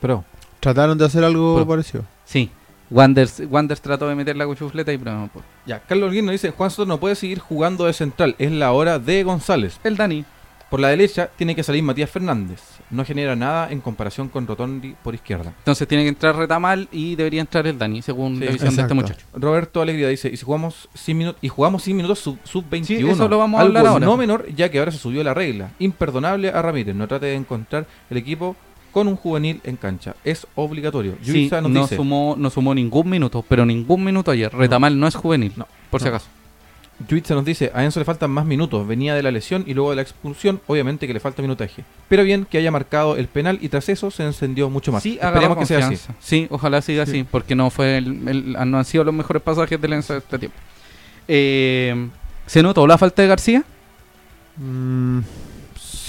pero 0.00 0.14
hecho. 0.14 0.24
Trataron 0.62 0.96
de 0.96 1.04
hacer 1.04 1.24
algo 1.24 1.54
Pero- 1.56 1.66
parecido. 1.68 2.04
sí, 2.24 2.50
Wanders, 2.90 3.42
Wanders 3.50 3.80
trató 3.80 4.06
de 4.08 4.14
meter 4.14 4.36
la 4.36 4.46
cuchufleta 4.46 4.92
y 4.92 4.98
pero 4.98 5.12
no 5.18 5.28
pudo. 5.28 5.42
ya, 5.66 5.80
Carlos 5.80 6.14
nos 6.14 6.30
dice, 6.32 6.50
Juan 6.50 6.70
Soto 6.70 6.86
no 6.86 6.98
puede 7.00 7.14
seguir 7.14 7.38
jugando 7.40 7.86
de 7.86 7.92
central, 7.94 8.34
es 8.38 8.52
la 8.52 8.72
hora 8.72 8.98
de 8.98 9.22
González. 9.24 9.80
El 9.84 9.96
Dani. 9.96 10.24
Por 10.70 10.80
la 10.80 10.88
derecha 10.88 11.28
tiene 11.36 11.54
que 11.54 11.62
salir 11.62 11.82
Matías 11.82 12.08
Fernández. 12.08 12.60
No 12.88 13.04
genera 13.04 13.36
nada 13.36 13.70
en 13.70 13.82
comparación 13.82 14.30
con 14.30 14.46
Rotondi 14.46 14.94
por 15.02 15.14
izquierda. 15.14 15.52
Entonces 15.58 15.86
tiene 15.86 16.02
que 16.04 16.08
entrar 16.08 16.34
Retamal 16.34 16.88
y 16.90 17.14
debería 17.14 17.42
entrar 17.42 17.66
el 17.66 17.78
Dani, 17.78 18.00
según 18.00 18.38
Sí, 18.38 18.44
la 18.46 18.52
visión 18.52 18.74
de 18.76 18.80
este 18.80 18.94
muchacho. 18.94 19.26
Roberto 19.34 19.82
Alegría 19.82 20.08
dice, 20.08 20.30
y 20.32 20.36
si 20.38 20.44
jugamos 20.46 20.88
100 20.94 21.18
minutos, 21.18 21.38
y 21.42 21.48
jugamos 21.48 21.82
100 21.82 21.94
minutos 21.98 22.20
sub, 22.20 22.38
sub 22.44 22.64
21. 22.70 23.06
Sí, 23.06 23.12
eso 23.12 23.28
lo 23.28 23.36
vamos 23.36 23.58
a 23.58 23.62
algo 23.64 23.76
hablar 23.76 23.92
ahora. 23.92 24.06
no 24.06 24.16
menor, 24.16 24.46
ya 24.54 24.70
que 24.70 24.78
ahora 24.78 24.90
se 24.92 24.96
subió 24.98 25.22
la 25.22 25.34
regla. 25.34 25.72
Imperdonable 25.78 26.48
a 26.48 26.62
Ramírez. 26.62 26.94
No 26.94 27.06
trate 27.06 27.26
de 27.26 27.34
encontrar 27.34 27.86
el 28.08 28.16
equipo 28.16 28.56
con 28.92 29.08
un 29.08 29.16
juvenil 29.16 29.60
en 29.64 29.76
cancha. 29.76 30.14
Es 30.22 30.46
obligatorio. 30.54 31.16
Sí, 31.22 31.48
nos 31.50 31.62
no 31.70 31.82
dice, 31.82 31.96
sumó, 31.96 32.34
no 32.38 32.50
sumó 32.50 32.74
ningún 32.74 33.08
minuto, 33.10 33.44
pero 33.48 33.64
ningún 33.66 34.04
minuto 34.04 34.30
ayer. 34.30 34.52
Retamal 34.54 34.98
no 35.00 35.06
es 35.08 35.14
juvenil, 35.14 35.52
No, 35.56 35.66
por 35.90 36.00
si 36.02 36.08
acaso. 36.08 36.26
Yuitza 37.08 37.34
nos 37.34 37.44
dice, 37.44 37.72
a 37.74 37.82
Enzo 37.82 37.98
le 37.98 38.04
faltan 38.04 38.30
más 38.30 38.44
minutos, 38.44 38.86
venía 38.86 39.14
de 39.14 39.22
la 39.24 39.32
lesión 39.32 39.64
y 39.66 39.74
luego 39.74 39.90
de 39.90 39.96
la 39.96 40.02
expulsión, 40.02 40.60
obviamente 40.68 41.08
que 41.08 41.14
le 41.14 41.18
falta 41.18 41.42
minutaje. 41.42 41.82
Pero 42.08 42.22
bien 42.22 42.44
que 42.48 42.58
haya 42.58 42.70
marcado 42.70 43.16
el 43.16 43.26
penal 43.26 43.58
y 43.60 43.70
tras 43.70 43.88
eso 43.88 44.10
se 44.12 44.22
encendió 44.22 44.70
mucho 44.70 44.92
más. 44.92 45.02
Sí, 45.02 45.18
Esperemos 45.20 45.58
que 45.58 45.66
sea 45.66 45.86
así. 45.86 45.96
Sí, 46.20 46.46
ojalá 46.50 46.80
siga 46.80 47.04
Sí. 47.06 47.10
así, 47.12 47.24
porque 47.28 47.56
no 47.56 47.70
fue 47.70 47.96
el- 47.96 48.28
el- 48.28 48.70
no 48.70 48.78
han 48.78 48.84
sido 48.84 49.02
los 49.02 49.14
mejores 49.14 49.42
pasajes 49.42 49.80
del 49.80 49.94
Enzo 49.94 50.12
de 50.12 50.18
este 50.20 50.38
tiempo. 50.38 50.56
Eh, 51.26 52.08
¿Se 52.46 52.62
notó 52.62 52.86
la 52.86 52.98
falta 52.98 53.22
de 53.22 53.28
García? 53.28 53.64
Mm, 54.58 55.20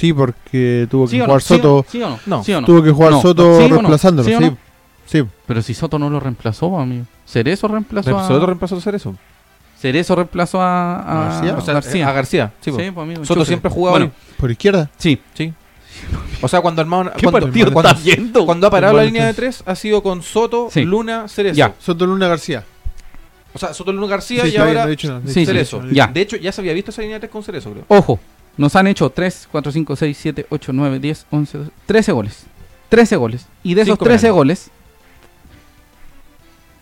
sí, 0.08 0.12
porque 0.14 0.88
tuvo 0.92 1.06
que 1.06 1.12
¿Sí 1.12 1.16
o 1.18 1.20
no? 1.20 1.26
jugar 1.28 1.42
¿Sí 1.42 1.54
o 1.54 1.58
Soto. 1.58 1.70
no? 1.78 1.86
¿Sí 1.90 2.02
o 2.04 2.10
no? 2.10 2.20
No. 2.26 2.44
¿Sí 2.44 2.54
o 2.54 2.60
no? 2.62 2.68
Tuvo 2.68 2.84
que 2.84 2.92
jugar 2.92 3.12
No. 3.12 3.22
Soto 3.22 3.60
reemplazándolo. 3.70 4.28
¿Sí 4.30 4.36
Sí, 4.36 4.44
no? 4.44 4.58
sí. 5.06 5.24
Pero 5.48 5.62
si 5.62 5.74
Soto 5.74 5.98
no 5.98 6.10
lo 6.10 6.20
reemplazó, 6.20 6.78
amigo. 6.78 7.06
Cerezo 7.26 7.68
reemplazó 7.70 8.20
a... 8.20 8.28
Soto 8.28 8.46
reemplazó 8.46 8.76
a 8.76 8.78
hacer 8.80 8.96
eso. 8.96 9.16
Cerezo 9.80 10.16
reemplazó 10.16 10.62
a, 10.62 11.00
a 11.00 11.24
García. 11.30 11.56
O 11.58 11.62
sea, 11.62 11.74
García. 11.76 12.10
a 12.10 12.12
García. 12.12 12.54
Sí. 12.62 12.72
Sí, 12.72 12.92
pues, 12.92 12.98
amigo, 12.98 13.24
Soto 13.26 13.46
siempre 13.46 13.70
ha 13.70 13.74
jugado 13.74 13.98
Bueno, 13.98 14.12
Por 14.38 14.52
izquierda. 14.52 14.90
sí. 14.98 15.20
Sí. 15.34 15.54
O 16.42 16.48
sea, 16.48 16.60
cuando 16.62 16.82
armaron. 16.82 17.14
¿Qué 17.16 17.22
cuando, 17.30 17.48
partido 17.48 17.72
cuando- 17.72 17.90
estás 17.92 18.04
viendo? 18.04 18.46
cuando 18.46 18.68
ha 18.68 18.70
parado 18.72 18.98
la 18.98 19.04
línea 19.04 19.26
de 19.28 19.34
tres, 19.34 19.64
ha 19.66 19.76
sido 19.76 20.02
con 20.04 20.22
Soto, 20.24 20.68
Sí. 20.72 20.84
Luna, 20.84 21.28
Cerezo. 21.30 21.56
Ya. 21.56 21.74
Soto 21.80 22.06
Luna 22.06 22.28
García. 22.28 22.64
O 23.54 23.60
sea, 23.60 23.72
Soto, 23.74 23.94
Luna, 23.94 24.08
García 24.08 24.42
Sí, 24.42 24.48
y 24.48 24.52
bien, 24.52 24.62
ahora 24.64 24.82
no 24.82 24.88
he 24.88 24.90
dicho 24.92 25.22
no 25.24 25.30
he 25.30 25.46
Cerezo. 25.46 25.84
Ya. 25.92 26.08
De 26.08 26.22
hecho, 26.22 26.38
ya 26.38 26.52
se 26.52 26.60
había 26.62 26.74
visto 26.74 26.90
esa 26.90 27.02
línea 27.04 27.18
de 27.18 27.20
tres 27.22 27.32
con 27.32 27.44
Cerezo, 27.44 27.72
creo. 27.72 27.86
Ojo, 27.88 28.20
nos 28.58 28.76
han 28.76 28.88
hecho 28.88 29.10
3, 29.10 29.48
4, 29.52 29.72
5, 29.72 29.96
6, 29.96 30.18
7, 30.20 30.46
8, 30.50 30.74
9, 30.74 31.00
10, 31.00 31.26
11, 31.32 31.58
12, 31.58 31.72
13 31.86 32.12
goles. 32.12 32.46
13 32.90 33.16
goles. 33.16 33.48
Y 33.64 33.74
de 33.74 33.82
esos 33.82 33.94
Cinco 33.94 34.06
13 34.06 34.22
penales. 34.28 34.36
goles, 34.36 34.72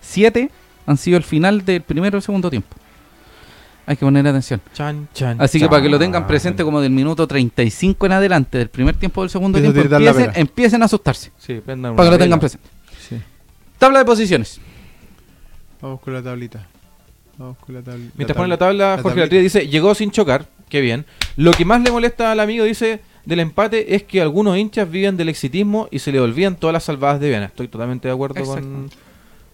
7 0.02 0.50
han 0.86 0.98
sido 0.98 1.18
el 1.18 1.24
final 1.24 1.64
del 1.64 1.82
primero 1.82 2.18
y 2.18 2.22
segundo 2.22 2.50
tiempo. 2.50 2.76
Hay 3.86 3.96
que 3.98 4.06
poner 4.06 4.26
atención. 4.28 4.62
Chan, 4.74 5.08
chan, 5.14 5.42
Así 5.42 5.60
que 5.60 5.68
para 5.68 5.82
que 5.82 5.90
lo 5.90 5.98
tengan 6.00 6.22
chan. 6.24 6.28
presente 6.28 6.64
como 6.64 6.82
del 6.82 6.92
minuto 6.92 7.28
35 7.28 8.06
en 8.06 8.12
adelante, 8.12 8.58
del 8.58 8.70
primer 8.70 8.96
tiempo 8.96 9.22
del 9.22 9.30
segundo 9.30 9.60
tiempo, 9.60 9.80
la 10.00 10.12
empiecen, 10.12 10.32
empiecen 10.36 10.82
a 10.82 10.86
asustarse. 10.86 11.32
Sí, 11.38 11.56
Para 11.66 11.76
que 11.76 11.80
una 11.80 11.94
lo 11.94 12.18
tengan 12.18 12.20
vela. 12.20 12.40
presente. 12.40 12.68
Sí. 13.10 13.18
Tabla 13.78 14.00
de 14.00 14.06
posiciones. 14.06 14.60
Vamos 15.82 16.00
con 16.02 16.14
la 16.14 16.22
tablita. 16.22 16.68
Vamos 17.38 17.58
con 17.58 17.74
la 17.76 17.82
tablita. 17.82 18.14
Mientras 18.16 18.38
pone 18.38 18.50
la 18.50 18.58
tabla, 18.58 18.92
Jorge 19.02 19.04
tablita. 19.04 19.22
Latría 19.26 19.42
dice, 19.42 19.68
llegó 19.68 19.96
sin 19.96 20.12
chocar, 20.12 20.46
qué 20.72 20.82
bien. 20.82 21.06
Lo 21.36 21.52
que 21.52 21.66
más 21.66 21.82
le 21.84 21.92
molesta 21.92 22.32
al 22.32 22.40
amigo, 22.40 22.66
dice, 22.66 23.02
del 23.26 23.40
empate 23.42 23.94
es 23.96 24.02
que 24.04 24.20
algunos 24.22 24.58
hinchas 24.58 24.90
viven 24.90 25.18
del 25.18 25.30
exitismo 25.30 25.88
y 25.92 26.00
se 26.00 26.12
le 26.12 26.20
olvidan 26.20 26.56
todas 26.56 26.74
las 26.74 26.84
salvadas 26.86 27.20
de 27.20 27.30
Viana. 27.30 27.46
Estoy 27.46 27.68
totalmente 27.68 28.08
de 28.08 28.14
acuerdo 28.16 28.44
con, 28.44 28.90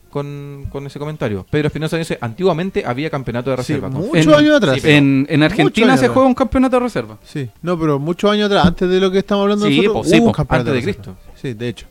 con, 0.10 0.66
con 0.72 0.86
ese 0.88 1.00
comentario. 1.00 1.46
Pedro 1.50 1.68
Espinosa 1.68 1.98
dice, 1.98 2.18
antiguamente 2.22 2.84
había 2.86 3.10
campeonato 3.10 3.50
de 3.52 3.58
Sí, 3.58 3.74
reserva. 3.74 3.90
muchos 3.90 4.34
años 4.34 4.56
atrás. 4.58 4.80
sí, 4.82 4.90
En, 4.90 5.28
en 5.30 5.44
Argentina 5.44 5.88
se 5.98 6.06
atrás. 6.06 6.12
juega 6.14 6.28
un 6.30 6.36
campeonato 6.36 6.78
de 6.78 6.80
reserva. 6.84 7.18
Sí, 7.26 7.50
no, 7.62 7.78
pero 7.78 8.00
muchos 8.00 8.32
años 8.32 8.46
atrás, 8.46 8.66
antes 8.68 8.90
de 8.90 9.00
lo 9.00 9.12
que 9.12 9.18
estamos 9.20 9.44
hablando 9.44 9.66
Sí, 9.68 9.78
nosotros, 9.82 9.94
po, 10.06 10.10
sí, 10.10 10.16
hubo 10.20 10.26
un 10.28 10.32
po, 10.32 10.38
campeonato 10.38 10.70
antes 10.72 10.86
de. 10.86 10.92
Cristo. 10.94 11.18
Sí, 11.36 11.54
de 11.54 11.68
hecho. 11.68 11.88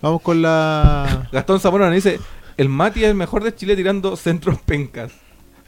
Vamos 0.00 0.20
con 0.22 0.42
la... 0.42 1.28
Gastón 1.32 1.60
Zamora 1.60 1.86
nos 1.86 1.94
dice, 1.94 2.18
el 2.56 2.68
Mati 2.68 3.04
es 3.04 3.10
el 3.10 3.14
mejor 3.14 3.44
de 3.44 3.54
Chile 3.54 3.76
tirando 3.76 4.16
centros 4.16 4.58
pencas. 4.60 5.12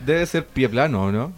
Debe 0.01 0.27
ser 0.27 0.47
pie 0.47 0.69
plano, 0.69 1.11
¿no? 1.13 1.33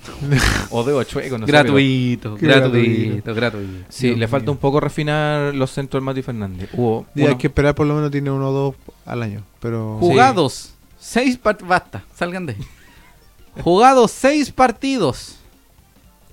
o 0.71 0.83
de 0.85 1.05
chueco, 1.07 1.39
no 1.39 1.47
sé, 1.47 1.53
pero- 1.53 1.65
gratuito, 1.65 2.35
Qué 2.37 2.47
gratuito, 2.47 3.35
gratuito. 3.35 3.85
Sí, 3.89 4.09
Dios 4.09 4.19
le 4.19 4.29
falta 4.29 4.47
mío. 4.47 4.53
un 4.53 4.59
poco 4.59 4.81
refinar 4.81 5.55
los 5.55 5.71
centros 5.71 6.01
del 6.01 6.05
Mati 6.05 6.23
Fernández. 6.23 6.69
Hubo 6.73 7.07
Y 7.15 7.23
hay 7.23 7.37
que 7.37 7.47
esperar 7.49 7.75
por 7.75 7.87
lo 7.87 7.95
menos 7.95 8.11
tiene 8.11 8.31
uno 8.31 8.49
o 8.49 8.53
dos 8.53 8.75
al 9.05 9.23
año. 9.23 9.43
Pero... 9.61 9.99
Jugados 10.01 10.73
seis 10.99 11.37
partidos. 11.39 11.69
Basta, 11.69 12.05
salgan 12.15 12.47
de 12.47 12.55
ahí. 12.55 13.63
Jugados 13.63 14.11
seis 14.11 14.51
partidos 14.51 15.37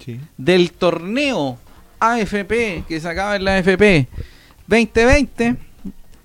Sí. 0.04 0.20
del 0.38 0.72
torneo 0.74 1.58
AFP 2.00 2.84
que 2.88 3.00
se 3.00 3.08
acaba 3.08 3.36
en 3.38 3.46
la 3.46 3.56
AFP 3.58 4.08
2020. 4.68 5.56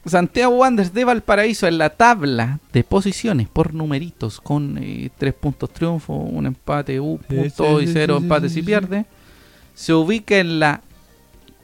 Santiago 0.09 0.55
Wanderers 0.57 0.93
de 0.95 1.05
Valparaíso 1.05 1.67
en 1.67 1.79
la 1.79 1.91
tabla 1.91 2.61
de 2.73 2.85
posiciones 2.85 3.49
por 3.49 3.75
numeritos 3.75 4.41
con 4.41 4.79
eh, 4.81 5.11
tres 5.17 5.35
puntos 5.35 5.71
triunfo, 5.71 6.15
un 6.15 6.47
empate, 6.47 6.99
un 7.01 7.19
punto 7.19 7.79
sí, 7.79 7.85
y 7.85 7.93
cero 7.93 8.17
sí, 8.19 8.25
empate 8.25 8.49
si 8.49 8.63
pierde. 8.63 9.07
Se 9.75 9.95
ubica 9.95 10.37
en 10.39 10.59
la 10.61 10.83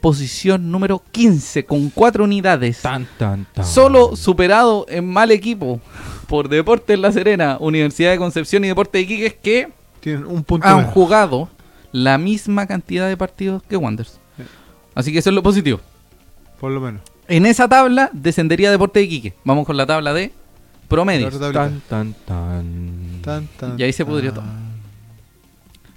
posición 0.00 0.70
número 0.70 1.02
15 1.12 1.64
con 1.64 1.88
cuatro 1.90 2.24
unidades. 2.24 2.82
Tan, 2.82 3.06
tan, 3.18 3.46
tan. 3.52 3.64
Solo 3.64 4.16
superado 4.16 4.84
en 4.88 5.06
mal 5.06 5.30
equipo 5.30 5.80
por 6.28 6.48
Deportes 6.48 6.98
La 6.98 7.10
Serena, 7.10 7.56
Universidad 7.60 8.10
de 8.10 8.18
Concepción 8.18 8.64
y 8.64 8.68
Deportes 8.68 8.92
de 8.92 9.00
Iquique 9.02 9.38
que 9.42 9.68
Tienen 10.00 10.26
un 10.26 10.44
punto 10.44 10.66
han 10.66 10.76
menos. 10.78 10.92
jugado 10.92 11.48
la 11.92 12.18
misma 12.18 12.66
cantidad 12.66 13.08
de 13.08 13.16
partidos 13.16 13.62
que 13.62 13.76
Wanderers. 13.76 14.20
Sí. 14.36 14.42
Así 14.94 15.12
que 15.12 15.20
eso 15.20 15.30
es 15.30 15.34
lo 15.34 15.42
positivo. 15.42 15.80
Por 16.60 16.70
lo 16.72 16.80
menos. 16.80 17.00
En 17.28 17.46
esa 17.46 17.68
tabla 17.68 18.10
descendería 18.12 18.70
Deportes 18.70 19.00
de 19.00 19.04
Iquique. 19.04 19.34
Vamos 19.44 19.66
con 19.66 19.76
la 19.76 19.86
tabla 19.86 20.12
de 20.12 20.32
tablita. 21.40 21.68
Tan, 21.68 21.80
tan, 21.88 22.14
tan. 22.26 23.20
Tan, 23.22 23.46
tan, 23.58 23.80
Y 23.80 23.82
ahí 23.82 23.92
se 23.92 24.04
pudrió 24.04 24.32
todo. 24.32 24.44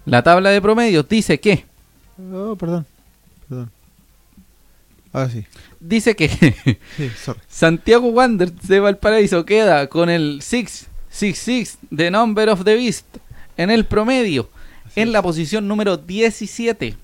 La 0.06 0.24
tabla 0.24 0.50
de 0.52 0.62
promedios 0.62 1.08
dice 1.10 1.40
que 1.40 1.66
Oh, 2.34 2.56
perdón. 2.56 2.86
Perdón. 3.50 3.70
Ahora 5.14 5.30
sí. 5.30 5.46
dice 5.80 6.16
que 6.16 6.30
Sí, 6.98 7.10
sorry. 7.24 7.40
Santiago 7.48 8.08
Wanderers 8.08 8.68
de 8.68 8.80
Valparaíso 8.80 9.46
queda 9.46 9.88
con 9.88 10.10
el 10.10 10.42
666 10.42 11.80
de 11.92 12.10
Number 12.12 12.50
of 12.50 12.64
the 12.64 12.76
Beast 12.76 13.06
en 13.58 13.70
el 13.70 13.86
promedio, 13.86 14.50
Así 14.86 15.02
en 15.02 15.08
es. 15.10 15.14
la 15.14 15.22
posición 15.22 15.68
número 15.68 15.98
17. 15.98 16.96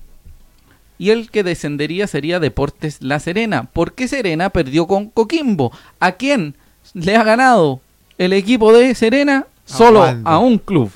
Y 1.04 1.10
el 1.10 1.30
que 1.30 1.42
descendería 1.42 2.06
sería 2.06 2.40
Deportes 2.40 2.96
La 3.02 3.20
Serena, 3.20 3.68
porque 3.74 4.08
Serena 4.08 4.48
perdió 4.48 4.86
con 4.86 5.10
Coquimbo. 5.10 5.70
¿A 6.00 6.12
quién 6.12 6.54
le 6.94 7.14
ha 7.14 7.22
ganado 7.22 7.82
el 8.16 8.32
equipo 8.32 8.72
de 8.72 8.94
Serena? 8.94 9.44
Solo 9.66 10.02
a 10.24 10.38
un 10.38 10.56
club, 10.56 10.90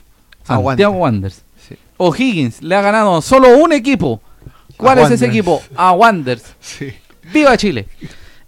A 0.47 0.55
Santiago 0.57 0.95
Wander. 0.95 1.03
Wanderers. 1.03 1.43
Sí. 1.69 1.75
O'Higgins 1.99 2.63
le 2.63 2.75
ha 2.75 2.81
ganado 2.81 3.21
solo 3.21 3.59
un 3.59 3.75
equipo. 3.75 4.23
¿Cuál 4.79 5.01
A 5.01 5.03
es 5.03 5.11
ese 5.11 5.27
equipo? 5.27 5.61
A 5.77 5.93
Wanderers. 5.93 6.55
Sí. 6.63 6.87
¡Viva 7.31 7.55
Chile! 7.59 7.87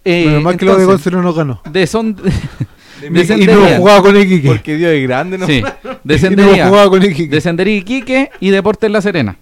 Eh, 0.03 0.25
Menos 0.25 0.41
mal 0.41 0.57
que 0.57 0.65
lo 0.65 0.75
de 0.77 0.85
Gonzalo 0.85 1.21
no 1.21 1.31
ganó. 1.31 1.61
de 1.69 1.85
son 1.85 2.17
Y 3.03 3.45
no 3.45 3.67
jugaba 3.77 4.01
con 4.01 4.17
Iquique. 4.19 4.47
Porque 4.47 4.77
Dios 4.77 4.93
es 4.93 5.03
grande, 5.03 5.37
¿no? 5.37 5.45
sí, 5.45 5.57
Y 5.83 5.87
no 5.87 5.99
descendería, 6.03 6.69
jugaba 6.69 6.89
con 6.89 7.03
Iquique. 7.03 7.27
descendería 7.27 7.75
Iquique 7.75 8.31
y 8.39 8.49
Deportes 8.49 8.89
La 8.89 8.99
Serena. 9.03 9.37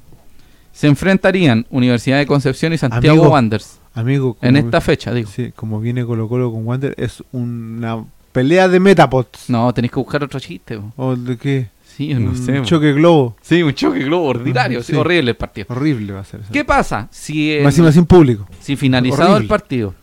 Se 0.80 0.88
enfrentarían 0.88 1.66
Universidad 1.72 2.20
de 2.20 2.26
Concepción 2.26 2.72
y 2.72 2.78
Santiago 2.78 3.20
Amigo, 3.20 3.34
Wanderers 3.34 3.82
Amigo, 3.94 4.38
en 4.42 4.56
esta 4.56 4.80
fecha, 4.80 5.14
digo. 5.14 5.30
Sí, 5.30 5.52
como 5.54 5.82
viene 5.82 6.06
Colo 6.06 6.30
Colo 6.30 6.54
con 6.54 6.66
Wander, 6.66 6.96
es 6.98 7.22
una 7.34 8.06
pelea 8.32 8.70
de 8.70 8.80
Metapods. 8.80 9.50
No, 9.50 9.74
tenéis 9.74 9.92
que 9.92 10.00
buscar 10.00 10.24
otro 10.24 10.40
chiste. 10.40 10.78
bo. 10.78 10.94
¿O 10.96 11.16
de 11.18 11.36
qué? 11.38 11.68
Sí, 11.84 12.14
no 12.14 12.30
Un 12.30 12.38
sé. 12.38 12.62
choque 12.64 12.94
globo. 12.94 13.36
Sí, 13.42 13.62
un 13.62 13.74
choque 13.74 14.00
globo 14.06 14.28
ordinario. 14.28 14.82
sí, 14.82 14.94
Sí. 14.94 14.98
horrible 14.98 15.32
el 15.32 15.36
partido. 15.36 15.68
Horrible 15.70 16.14
va 16.14 16.22
a 16.22 16.24
ser. 16.24 16.40
¿Qué 16.50 16.64
pasa 16.64 17.10
si, 17.12 17.52
el- 17.52 17.64
Más 17.66 17.74
encima 17.74 17.92
sin 17.92 18.06
público. 18.06 18.48
si 18.62 18.78
finalizado 18.78 19.32
Horrible. 19.32 19.44
el 19.44 19.48
partido, 19.50 19.96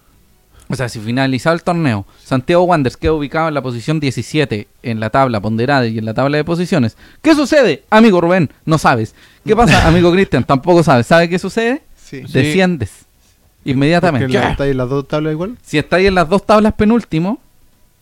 o 0.69 0.75
sea, 0.77 0.89
si 0.89 0.99
finalizado 1.01 1.55
el 1.55 1.63
torneo, 1.63 2.05
Santiago 2.25 2.65
Wanderers 2.65 2.97
queda 2.97 3.13
ubicado 3.13 3.49
en 3.49 3.55
la 3.55 3.63
posición 3.63 4.01
17 4.01 4.67
en 4.83 5.01
la 5.01 5.11
tabla 5.11 5.41
ponderada 5.41 5.87
y 5.87 5.99
en 5.99 6.05
la 6.05 6.15
tabla 6.15 6.37
de 6.39 6.45
posiciones? 6.45 6.97
¿Qué 7.23 7.35
sucede? 7.35 7.85
Amigo 7.91 8.21
Rubén, 8.21 8.51
no 8.65 8.79
sabes. 8.79 9.15
¿Qué 9.45 9.55
pasa? 9.55 9.87
Amigo 9.89 10.11
Cristian, 10.13 10.45
tampoco 10.45 10.83
sabes. 10.83 11.07
¿Sabe 11.07 11.29
qué 11.29 11.39
sucede? 11.39 11.83
Sí. 11.97 12.23
Desciendes. 12.33 13.07
Inmediatamente. 13.65 14.29
la- 14.33 14.51
está 14.51 14.65
ahí 14.65 14.75
las 14.75 14.89
dos 14.89 15.07
tablas 15.09 15.33
igual. 15.33 15.57
Si 15.63 15.79
estáis 15.79 16.07
en 16.09 16.15
las 16.15 16.29
dos 16.29 16.45
tablas 16.47 16.73
penúltimo, 16.75 17.39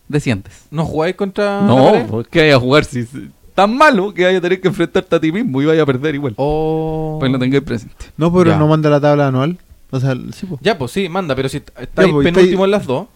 desciendes. 0.07 0.65
¿No 0.71 0.85
jugáis 0.85 1.15
contra 1.15 1.61
No, 1.61 2.05
porque 2.09 2.41
vaya 2.41 2.55
a 2.55 2.59
jugar 2.59 2.85
si 2.85 3.07
tan 3.55 3.75
malo 3.75 4.13
que 4.13 4.25
vaya 4.25 4.37
a 4.37 4.41
tener 4.41 4.59
que 4.61 4.67
enfrentarte 4.67 5.15
a 5.15 5.19
ti 5.19 5.31
mismo 5.31 5.61
y 5.61 5.65
vaya 5.65 5.81
a 5.81 5.85
perder 5.85 6.13
igual. 6.15 6.33
Oh. 6.37 7.17
Pues 7.19 7.31
lo 7.31 7.39
tengáis 7.39 7.63
presente. 7.63 7.95
No, 8.17 8.31
pero 8.31 8.51
Ya. 8.51 8.57
no 8.57 8.67
manda 8.67 8.89
la 8.89 8.99
tabla 8.99 9.27
anual. 9.27 9.57
O 9.95 9.99
sea, 9.99 10.15
sí, 10.33 10.45
pues. 10.45 10.61
Ya, 10.61 10.77
pues 10.77 10.91
sí, 10.91 11.07
manda, 11.09 11.35
pero 11.35 11.49
si 11.49 11.57
estáis 11.57 11.89
pues, 11.93 12.23
penúltimo 12.25 12.39
estáis- 12.41 12.63
en 12.65 12.71
las 12.71 12.85
dos, 12.85 13.07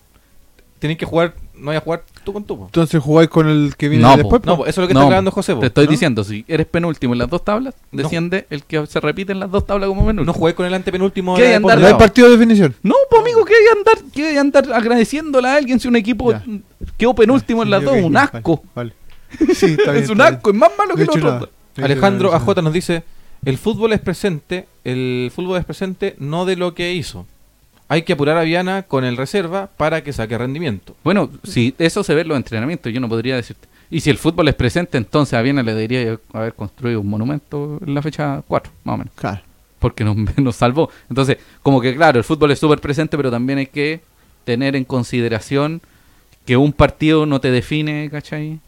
tenéis 0.79 0.97
que 0.97 1.05
jugar, 1.05 1.33
no 1.55 1.67
vaya 1.67 1.79
a 1.79 1.81
jugar 1.81 2.03
tú 2.23 2.31
con 2.31 2.43
tú. 2.45 2.57
po. 2.57 2.65
Entonces 2.67 3.01
jugáis 3.01 3.27
con 3.29 3.49
el 3.49 3.75
que 3.75 3.89
viene 3.89 4.03
No, 4.03 4.15
después. 4.15 4.41
No, 4.45 4.53
po. 4.53 4.57
pues 4.63 4.69
eso 4.69 4.81
es 4.81 4.83
lo 4.83 4.87
que 4.87 4.93
No, 4.93 5.01
está 5.01 5.07
aclarando 5.07 5.31
José. 5.31 5.53
po. 5.55 5.59
Te 5.59 5.67
estoy 5.67 5.85
¿no? 5.85 5.91
diciendo, 5.91 6.23
si 6.23 6.45
eres 6.47 6.67
penúltimo 6.67 7.13
en 7.13 7.19
las 7.19 7.29
dos 7.29 7.43
tablas, 7.43 7.73
No. 7.91 8.01
desciende 8.03 8.47
el 8.49 8.63
que 8.63 8.85
se 8.87 8.99
repite 9.01 9.31
en 9.33 9.39
las 9.41 9.51
dos 9.51 9.65
tablas 9.67 9.87
como 9.89 10.01
penúltimo. 10.05 10.25
No 10.25 10.33
jugáis 10.33 10.55
con 10.55 10.65
el 10.65 10.73
antepenúltimo. 10.73 11.35
¿Qué 11.35 11.41
de 11.41 11.47
hay 11.49 11.53
andar- 11.55 11.79
no 11.79 11.87
hay 11.87 11.93
partido 11.95 12.27
de 12.29 12.37
definición. 12.37 12.75
No, 12.81 12.95
pues 13.09 13.21
amigo, 13.21 13.43
que 13.43 13.53
hay 13.55 13.77
andar, 13.77 14.11
que 14.13 14.27
hay 14.27 14.37
andar 14.37 14.71
agradeciéndole 14.73 15.49
a 15.49 15.55
alguien 15.55 15.79
si 15.81 15.87
un 15.89 15.97
equipo 15.97 16.31
Ya. 16.31 16.43
quedó 16.97 17.13
penúltimo 17.13 17.63
en 17.63 17.71
las 17.71 17.83
dos, 17.83 17.97
un 18.01 18.15
asco. 18.15 18.63
Vale. 18.73 18.93
vale. 19.37 19.53
Sí, 19.53 19.75
está 19.77 19.91
bien. 19.91 20.03
es 20.05 20.09
un 20.09 20.17
está 20.17 20.29
bien. 20.29 20.35
asco, 20.35 20.49
es 20.51 20.55
más 20.55 20.71
malo 20.77 20.89
No 20.91 20.95
que 20.95 21.01
el 21.03 21.09
hecho 21.09 21.17
otro. 21.17 21.29
nada. 21.29 21.39
No 21.39 21.45
he 21.45 21.49
hecho 21.75 21.85
Alejandro 21.85 22.29
nada, 22.29 22.39
no 22.39 22.39
he 22.39 22.51
hecho 22.51 22.51
AJ 22.59 22.63
nos 22.63 22.73
dice, 22.73 23.03
el 23.45 23.57
fútbol 23.57 23.93
es 23.93 23.99
presente, 23.99 24.67
el 24.83 25.31
fútbol 25.33 25.59
es 25.59 25.65
presente 25.65 26.15
no 26.19 26.45
de 26.45 26.55
lo 26.55 26.73
que 26.73 26.93
hizo. 26.93 27.25
Hay 27.87 28.03
que 28.03 28.13
apurar 28.13 28.37
a 28.37 28.43
Viana 28.43 28.83
con 28.83 29.03
el 29.03 29.17
reserva 29.17 29.69
para 29.75 30.03
que 30.03 30.13
saque 30.13 30.37
rendimiento. 30.37 30.95
Bueno, 31.03 31.29
si 31.43 31.73
eso 31.79 32.03
se 32.03 32.13
ve 32.13 32.21
en 32.21 32.27
los 32.27 32.37
entrenamientos, 32.37 32.93
yo 32.93 32.99
no 32.99 33.09
podría 33.09 33.35
decirte. 33.35 33.67
Y 33.89 34.01
si 34.01 34.11
el 34.11 34.17
fútbol 34.19 34.47
es 34.47 34.55
presente, 34.55 34.97
entonces 34.97 35.33
a 35.33 35.41
Viena 35.41 35.63
le 35.63 35.73
debería 35.73 36.19
haber 36.33 36.53
construido 36.53 37.01
un 37.01 37.07
monumento 37.07 37.79
en 37.83 37.95
la 37.95 38.01
fecha 38.03 38.43
4, 38.47 38.71
más 38.83 38.93
o 38.93 38.97
menos. 38.97 39.13
Claro. 39.15 39.41
Porque 39.79 40.03
nos, 40.03 40.15
nos 40.37 40.55
salvó. 40.55 40.91
Entonces, 41.09 41.37
como 41.63 41.81
que 41.81 41.95
claro, 41.95 42.19
el 42.19 42.23
fútbol 42.23 42.51
es 42.51 42.59
súper 42.59 42.79
presente, 42.79 43.17
pero 43.17 43.31
también 43.31 43.57
hay 43.57 43.67
que 43.67 44.01
tener 44.43 44.75
en 44.75 44.83
consideración 44.83 45.81
que 46.45 46.57
un 46.57 46.73
partido 46.73 47.25
no 47.25 47.41
te 47.41 47.49
define, 47.49 48.09
¿cachai? 48.11 48.59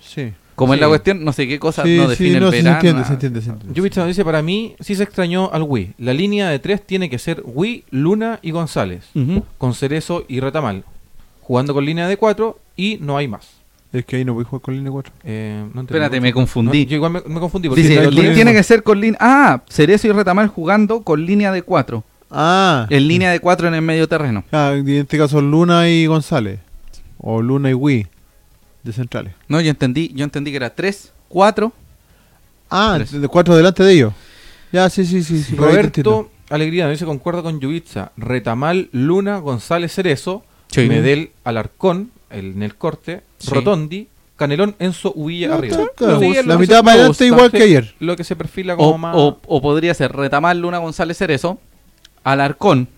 Sí. 0.00 0.32
Como 0.58 0.74
es 0.74 0.78
Sí. 0.78 0.80
la 0.82 0.88
cuestión, 0.88 1.24
no 1.24 1.32
sé 1.32 1.46
qué 1.48 1.58
cosa 1.58 1.84
Sí, 1.84 1.96
no 1.96 2.02
sí, 2.04 2.08
define 2.10 2.40
no, 2.40 2.46
el 2.48 2.52
sí, 2.52 2.58
se 2.58 2.62
verano. 2.64 2.76
entiende, 2.80 3.04
se 3.04 3.12
entiende, 3.12 3.40
se 3.40 3.50
entiende. 3.50 3.80
Nos 3.96 4.06
dice, 4.08 4.24
para 4.24 4.42
mí 4.42 4.74
sí 4.80 4.94
se 4.96 5.04
extrañó 5.04 5.50
al 5.52 5.62
Wii. 5.62 5.94
La 5.98 6.12
línea 6.12 6.48
de 6.50 6.58
tres 6.58 6.84
tiene 6.84 7.08
que 7.08 7.18
ser 7.18 7.42
Wii, 7.44 7.84
Luna 7.90 8.40
y 8.42 8.50
González, 8.50 9.04
con 9.56 9.72
Cerezo 9.74 10.24
y 10.28 10.40
Retamal, 10.40 10.84
jugando 11.42 11.72
con 11.74 11.84
línea 11.86 12.08
de 12.08 12.16
cuatro 12.16 12.58
y 12.76 12.98
no 13.00 13.16
hay 13.16 13.28
más. 13.28 13.48
Es 13.92 14.04
que 14.04 14.16
ahí 14.16 14.24
no 14.24 14.34
voy 14.34 14.42
a 14.44 14.46
jugar 14.48 14.60
con 14.60 14.74
línea 14.74 14.90
4. 14.92 15.12
Eh, 15.24 15.64
no 15.72 15.80
Espérate, 15.80 16.20
me 16.20 16.30
confundí. 16.32 16.84
No, 16.84 16.90
yo 16.90 16.96
igual 16.96 17.10
me, 17.12 17.22
me 17.26 17.40
confundí. 17.40 17.68
porque 17.70 17.82
Dice, 17.82 18.06
tiene 18.34 18.52
que 18.52 18.62
ser 18.62 18.82
con 18.82 19.00
línea... 19.00 19.16
Ah, 19.18 19.62
Cerezo 19.66 20.08
y 20.08 20.12
Retamal 20.12 20.48
jugando 20.48 21.00
con 21.00 21.24
línea 21.24 21.52
de 21.52 21.62
4. 21.62 22.04
Ah. 22.30 22.86
En 22.90 23.08
línea 23.08 23.30
de 23.30 23.40
4 23.40 23.66
en 23.68 23.74
el 23.74 23.80
medio 23.80 24.06
terreno. 24.06 24.44
Ah, 24.52 24.74
y 24.76 24.80
en 24.80 24.88
este 25.02 25.16
caso 25.16 25.40
Luna 25.40 25.88
y 25.88 26.04
González. 26.04 26.60
O 27.16 27.40
Luna 27.40 27.70
y 27.70 27.74
Wii. 27.74 28.06
De 28.82 28.92
centrales. 28.92 29.34
No, 29.48 29.60
yo 29.60 29.70
entendí, 29.70 30.12
yo 30.14 30.24
entendí 30.24 30.50
que 30.50 30.56
era 30.56 30.74
3, 30.74 31.12
4. 31.28 31.72
Ah, 32.70 32.94
Tres. 32.96 33.12
de 33.20 33.28
cuatro 33.28 33.56
delante 33.56 33.82
de 33.82 33.92
ellos. 33.92 34.12
Ya, 34.72 34.88
sí, 34.90 35.04
sí, 35.06 35.22
sí. 35.22 35.56
Roberto 35.56 36.30
Alegría 36.50 36.84
nos 36.84 36.92
dice, 36.92 37.04
concuerdo 37.06 37.42
con 37.42 37.60
Yubitsa, 37.60 38.12
Retamal, 38.16 38.88
Luna, 38.92 39.38
González 39.38 39.92
Cerezo, 39.94 40.44
Sí. 40.70 40.86
Medel, 40.88 41.32
Alarcón, 41.44 42.10
el, 42.30 42.52
en 42.52 42.62
el 42.62 42.74
corte, 42.74 43.22
Sí. 43.38 43.50
Rotondi, 43.54 44.08
Canelón, 44.36 44.76
Enzo, 44.78 45.12
Uvilla 45.14 45.48
No, 45.48 45.54
arriba. 45.54 45.76
Sí, 45.76 45.82
la 46.44 46.54
que 46.54 46.58
mitad 46.58 46.76
se- 46.78 46.82
para 46.84 46.92
adelante 46.92 47.26
igual 47.26 47.50
que 47.50 47.62
ayer. 47.62 47.94
Lo 48.00 48.16
que 48.16 48.24
se 48.24 48.36
perfila 48.36 48.76
como 48.76 48.90
O, 48.90 48.98
más... 48.98 49.14
o- 49.16 49.40
o 49.46 49.62
podría 49.62 49.92
ser 49.94 50.12
retamar 50.12 50.54
Luna 50.56 50.78
González 50.78 51.16
Cerezo, 51.18 51.58
Alarcón, 52.24 52.88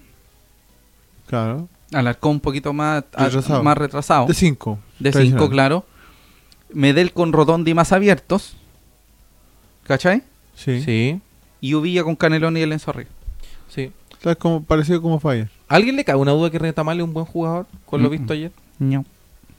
Claro. 1.26 1.68
Alarcón 1.92 2.32
un 2.32 2.40
poquito 2.40 2.72
más 2.72 3.04
a- 3.14 3.24
Retrasado. 3.24 3.62
más 3.62 3.78
retrasado, 3.78 4.26
De 4.26 4.34
5. 4.34 4.78
De 5.00 5.12
5, 5.12 5.50
claro. 5.50 5.84
Medel 6.72 7.12
con 7.12 7.32
Rotondi 7.32 7.74
más 7.74 7.92
abiertos, 7.92 8.56
¿cachai? 9.84 10.22
Sí. 10.54 10.82
Sí, 10.82 11.20
Y 11.60 11.74
Uvilla 11.74 12.04
con 12.04 12.16
Canelón 12.16 12.56
y 12.56 12.60
el 12.60 12.72
Enzo 12.72 12.90
arriba. 12.90 13.10
sí. 13.68 13.90
Está 14.12 14.34
como, 14.34 14.62
parecido 14.62 15.00
como. 15.00 15.18
¿A 15.24 15.46
¿Alguien 15.68 15.96
le 15.96 16.04
cabe 16.04 16.18
una 16.18 16.32
duda 16.32 16.50
que 16.50 16.58
Retamal 16.58 16.98
es 16.98 17.04
un 17.04 17.14
buen 17.14 17.24
jugador 17.24 17.66
con 17.86 18.02
lo 18.02 18.08
Mm, 18.10 18.12
visto 18.12 18.32
ayer? 18.34 18.52
No. 18.78 19.06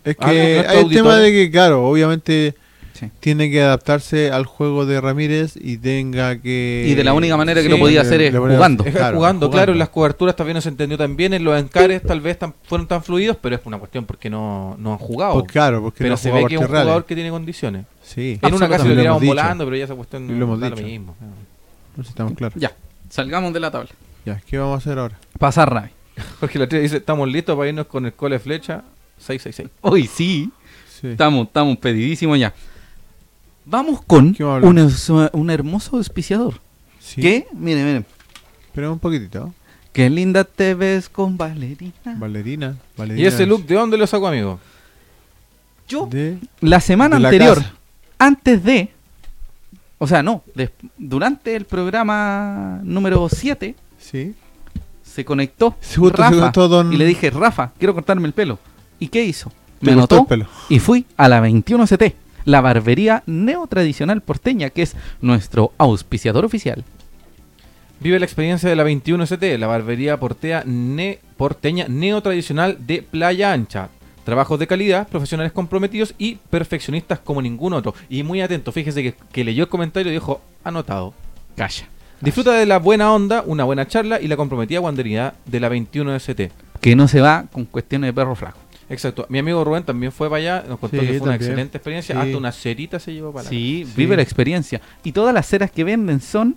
Es 0.03 0.15
que 0.15 0.23
Ah, 0.23 0.27
nuestro 0.31 0.71
hay 0.71 0.85
el 0.85 0.89
tema 0.91 1.15
de 1.17 1.31
que, 1.31 1.49
claro, 1.51 1.87
obviamente 1.87 2.53
Sí. 3.01 3.09
tiene 3.19 3.49
que 3.51 3.61
adaptarse 3.61 4.31
al 4.31 4.45
juego 4.45 4.85
de 4.85 5.01
Ramírez 5.01 5.55
y 5.59 5.77
tenga 5.77 6.39
que... 6.39 6.85
Y 6.87 6.93
de 6.93 7.03
la 7.03 7.13
única 7.13 7.35
manera 7.35 7.61
que 7.61 7.67
lo 7.67 7.79
podía 7.79 8.01
hacer 8.01 8.21
es 8.21 8.33
jugando. 8.37 8.85
Es 8.85 8.95
Claro, 8.95 9.17
jugando, 9.17 9.49
claro, 9.49 9.71
en 9.73 9.79
las 9.79 9.89
coberturas 9.89 10.35
también 10.35 10.53
no 10.55 10.61
se 10.61 10.69
entendió 10.69 10.97
tan 10.97 11.15
bien, 11.15 11.33
en 11.33 11.43
los 11.43 11.59
encares 11.59 12.03
tal 12.03 12.21
vez 12.21 12.37
tan- 12.37 12.53
fueron 12.63 12.87
tan 12.87 13.03
fluidos, 13.03 13.37
pero 13.41 13.55
es 13.55 13.61
una 13.65 13.79
cuestión 13.79 14.05
porque 14.05 14.29
no, 14.29 14.75
no 14.79 14.91
han 14.93 14.99
jugado. 14.99 15.33
Pues 15.33 15.51
claro, 15.51 15.81
porque 15.81 15.97
pero 15.97 16.11
no 16.11 16.17
se 16.17 16.31
ve 16.31 16.45
que 16.47 16.53
es 16.55 16.61
un 16.61 16.67
reales. 16.67 16.83
jugador 16.83 17.05
que 17.05 17.15
tiene 17.15 17.29
condiciones. 17.31 17.85
Sí. 18.03 18.39
En 18.41 18.53
una 18.53 18.69
casa 18.69 18.85
lo 18.85 18.95
tiramos 18.95 19.25
volando, 19.25 19.65
pero 19.65 19.75
ya 19.75 19.85
esa 19.85 19.95
cuestión 19.95 20.29
Y 20.29 20.33
lo 20.37 20.45
hemos 20.45 20.59
lo 20.59 20.69
dicho. 20.69 20.83
mismo. 20.83 21.15
No 21.97 22.03
sé 22.03 22.09
estamos 22.11 22.33
claros. 22.33 22.55
Ya, 22.61 22.71
salgamos 23.09 23.51
de 23.53 23.59
la 23.59 23.71
tabla. 23.71 23.89
Ya, 24.25 24.39
¿qué 24.47 24.57
vamos 24.59 24.75
a 24.75 24.77
hacer 24.77 24.99
ahora? 24.99 25.17
Pasar 25.39 25.73
Ravi. 25.73 25.89
Porque 26.39 26.59
la 26.59 26.67
tía 26.67 26.77
dice, 26.79 26.97
estamos 26.97 27.27
listos 27.27 27.57
para 27.57 27.67
irnos 27.67 27.87
con 27.87 28.05
el 28.05 28.13
cole 28.13 28.37
flecha 28.37 28.83
666. 29.17 29.69
Hoy 29.81 30.05
sí, 30.07 30.51
Sí. 31.01 31.07
estamos, 31.07 31.47
estamos 31.47 31.77
pedidísimos 31.77 32.37
ya. 32.37 32.53
Vamos 33.65 34.01
con 34.05 34.33
¿Qué 34.33 34.43
vamos 34.43 35.09
a 35.09 35.29
un, 35.33 35.49
hermoso 35.49 35.97
auspiciador. 35.97 36.55
Sí. 36.99 37.21
Que, 37.21 37.47
miren, 37.53 37.85
miren, 37.85 38.05
Espera 38.65 38.91
un 38.91 38.99
poquitito. 38.99 39.53
qué 39.93 40.09
linda 40.09 40.43
te 40.43 40.73
ves 40.73 41.09
con 41.09 41.37
Valerina. 41.37 41.91
Valerina. 42.17 42.75
¿Y 42.95 42.99
Valerina 42.99 43.27
ese 43.29 43.45
look 43.45 43.65
de 43.65 43.75
dónde 43.75 43.97
lo 43.97 44.07
sacó, 44.07 44.27
amigo? 44.27 44.59
Yo, 45.87 46.05
De... 46.07 46.37
la 46.61 46.79
semana 46.79 47.19
la 47.19 47.27
anterior, 47.29 47.57
casa. 47.57 47.73
antes 48.17 48.63
de, 48.63 48.89
o 49.97 50.07
sea, 50.07 50.23
no, 50.23 50.41
durante 50.97 51.55
el 51.55 51.65
programa 51.65 52.79
número 52.83 53.27
7, 53.29 53.75
Sí. 53.99 54.33
se 55.03 55.25
conectó 55.25 55.75
Se 55.81 55.97
justo 55.99 56.17
se 56.17 56.23
Rafa 56.23 56.35
conectó 56.37 56.67
don- 56.69 56.93
y 56.93 56.97
le 56.97 57.05
dije, 57.05 57.29
Rafa, 57.29 57.71
quiero 57.77 57.93
cortarme 57.93 58.25
el 58.27 58.33
pelo. 58.33 58.57
¿Y 58.99 59.07
qué 59.09 59.23
hizo? 59.25 59.51
Me 59.81 59.93
cortó 59.95 60.15
anotó 60.15 60.19
el 60.21 60.25
pelo. 60.27 60.47
y 60.69 60.79
fui 60.79 61.05
a 61.17 61.27
la 61.27 61.41
21CT, 61.41 62.13
la 62.45 62.61
barbería 62.61 63.23
neotradicional 63.25 64.21
porteña, 64.21 64.69
que 64.69 64.81
es 64.83 64.95
nuestro 65.21 65.73
auspiciador 65.77 66.45
oficial. 66.45 66.83
Vive 67.99 68.19
la 68.19 68.25
experiencia 68.25 68.67
de 68.69 68.75
la 68.75 68.83
21ST, 68.83 69.57
la 69.57 69.67
barbería 69.67 70.19
portea 70.19 70.63
ne- 70.65 71.19
porteña 71.37 71.85
neotradicional 71.87 72.77
de 72.85 73.03
Playa 73.03 73.51
Ancha. 73.53 73.89
Trabajos 74.23 74.59
de 74.59 74.67
calidad, 74.67 75.07
profesionales 75.07 75.51
comprometidos 75.51 76.13
y 76.17 76.35
perfeccionistas 76.49 77.19
como 77.19 77.41
ningún 77.41 77.73
otro. 77.73 77.93
Y 78.09 78.23
muy 78.23 78.41
atento, 78.41 78.71
fíjese 78.71 79.03
que, 79.03 79.15
que 79.31 79.43
leyó 79.43 79.63
el 79.63 79.69
comentario 79.69 80.11
y 80.11 80.15
dijo, 80.15 80.41
anotado. 80.63 81.13
Calla. 81.55 81.87
Disfruta 82.21 82.51
de 82.53 82.67
la 82.67 82.77
buena 82.77 83.11
onda, 83.13 83.43
una 83.45 83.63
buena 83.63 83.87
charla 83.87 84.21
y 84.21 84.27
la 84.27 84.37
comprometida 84.37 84.79
guandería 84.79 85.33
de 85.45 85.59
la 85.59 85.69
21ST. 85.69 86.51
Que 86.79 86.95
no 86.95 87.07
se 87.07 87.19
va 87.21 87.45
con 87.51 87.65
cuestiones 87.65 88.09
de 88.09 88.13
perro 88.13 88.35
flaco. 88.35 88.57
Exacto. 88.91 89.25
Mi 89.29 89.39
amigo 89.39 89.63
Rubén 89.63 89.83
también 89.83 90.11
fue 90.11 90.29
para 90.29 90.39
allá, 90.39 90.65
nos 90.67 90.77
contó 90.79 90.99
Sí, 90.99 91.05
que 91.07 91.13
fue 91.17 91.27
una 91.27 91.35
excelente 91.35 91.77
experiencia. 91.77 92.15
Sí. 92.15 92.21
Hasta 92.21 92.37
una 92.37 92.51
cerita 92.51 92.99
se 92.99 93.13
llevó 93.13 93.31
para 93.31 93.43
la 93.45 93.49
Sí, 93.49 93.85
Sí. 93.87 93.93
vive 93.95 94.15
la 94.15 94.21
experiencia. 94.21 94.81
Y 95.03 95.11
todas 95.11 95.33
las 95.33 95.47
ceras 95.47 95.71
que 95.71 95.83
venden 95.83 96.19
son 96.21 96.55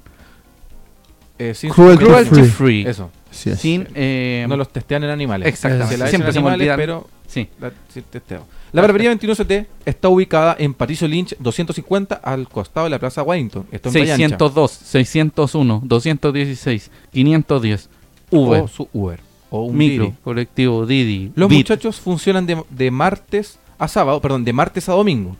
Eh, 1.38 1.52
sin 1.54 1.70
Cruelty 1.70 2.04
free. 2.30 2.44
free. 2.44 2.86
Eso. 2.86 3.10
Sí, 3.30 3.50
es. 3.50 3.58
Sin, 3.60 3.88
eh, 3.96 4.46
No 4.48 4.56
los 4.56 4.68
testean 4.68 5.02
en 5.02 5.10
animales. 5.10 5.48
Exactamente. 5.48 5.96
Se 5.96 6.08
Siempre 6.08 6.32
se 6.32 6.40
me 6.40 6.48
animales, 6.50 6.76
pero 6.76 7.08
Sí. 7.26 7.48
la, 7.60 7.72
sí, 7.92 8.02
testeo. 8.08 8.46
La 8.72 8.82
barbería 8.82 9.10
21CT 9.10 9.66
está 9.84 10.08
ubicada 10.08 10.54
en 10.58 10.74
Patricio 10.74 11.08
Lynch 11.08 11.34
250 11.40 12.14
al 12.16 12.48
costado 12.48 12.84
de 12.84 12.90
la 12.90 12.98
Plaza 13.00 13.22
Wellington. 13.24 13.66
Esto 13.72 13.88
en 13.88 13.92
Playa 13.94 14.14
Ancha. 14.14 14.28
602, 14.28 14.70
601, 14.70 15.80
216, 15.84 16.90
510, 17.12 17.88
Uber, 18.30 18.62
O 18.62 18.68
su 18.68 18.88
Uber. 18.92 19.18
O 19.56 19.62
un 19.66 19.76
micro, 19.76 20.06
Didi. 20.06 20.16
colectivo, 20.24 20.84
Didi, 20.84 21.30
Los 21.36 21.48
Bit. 21.48 21.58
muchachos 21.58 22.00
funcionan 22.00 22.44
de, 22.44 22.60
de 22.70 22.90
martes 22.90 23.60
a 23.78 23.86
sábado, 23.86 24.20
perdón, 24.20 24.44
de 24.44 24.52
martes 24.52 24.88
a 24.88 24.92
domingo. 24.94 25.36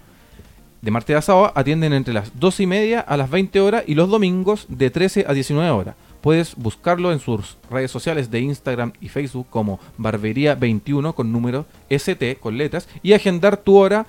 De 0.82 0.90
martes 0.92 1.16
a 1.16 1.22
sábado 1.22 1.50
atienden 1.56 1.92
entre 1.92 2.14
las 2.14 2.38
12 2.38 2.62
y 2.62 2.66
media 2.66 3.00
a 3.00 3.16
las 3.16 3.28
20 3.28 3.60
horas 3.60 3.82
y 3.88 3.94
los 3.96 4.08
domingos 4.08 4.66
de 4.68 4.90
13 4.90 5.24
a 5.26 5.32
19 5.32 5.68
horas. 5.70 5.96
Puedes 6.20 6.54
buscarlo 6.54 7.10
en 7.12 7.18
sus 7.18 7.56
redes 7.70 7.90
sociales 7.90 8.30
de 8.30 8.38
Instagram 8.40 8.92
y 9.00 9.08
Facebook 9.08 9.46
como 9.50 9.80
Barbería21 9.98 11.12
con 11.14 11.32
número 11.32 11.66
ST 11.90 12.36
con 12.38 12.56
letras 12.56 12.88
y 13.02 13.14
agendar 13.14 13.56
tu 13.56 13.76
hora 13.76 14.06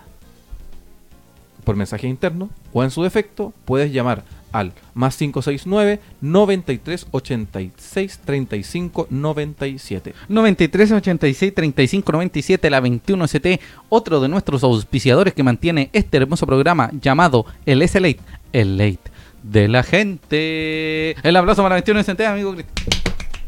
por 1.64 1.76
mensaje 1.76 2.08
interno 2.08 2.50
o 2.74 2.84
en 2.84 2.92
su 2.92 3.02
defecto 3.02 3.54
puedes 3.66 3.92
llamar 3.92 4.24
al 4.60 4.74
más 4.94 5.18
569 5.18 6.00
93 6.22 7.08
86 7.12 8.20
35 8.26 9.08
97. 9.10 10.14
93 10.30 10.92
86 10.92 11.54
35 11.54 12.12
97 12.12 12.70
la 12.70 12.80
21 12.80 13.26
ST, 13.26 13.60
otro 13.90 14.22
de 14.22 14.30
nuestros 14.30 14.64
auspiciadores 14.64 15.34
que 15.34 15.44
mantiene 15.44 15.90
este 15.94 16.18
hermoso 16.18 16.46
programa 16.48 16.90
llamado 17.02 17.46
el 17.66 17.82
S 17.82 18.00
Late, 18.00 18.20
el 18.54 18.78
Late 18.78 19.00
de 19.44 19.68
la 19.68 19.84
gente. 19.84 21.12
El 21.28 21.36
aplauso 21.36 21.62
para 21.62 21.76
la 21.76 21.82
21 21.82 22.00
ST, 22.00 22.26
amigo. 22.26 22.54
Cristian. 22.54 22.76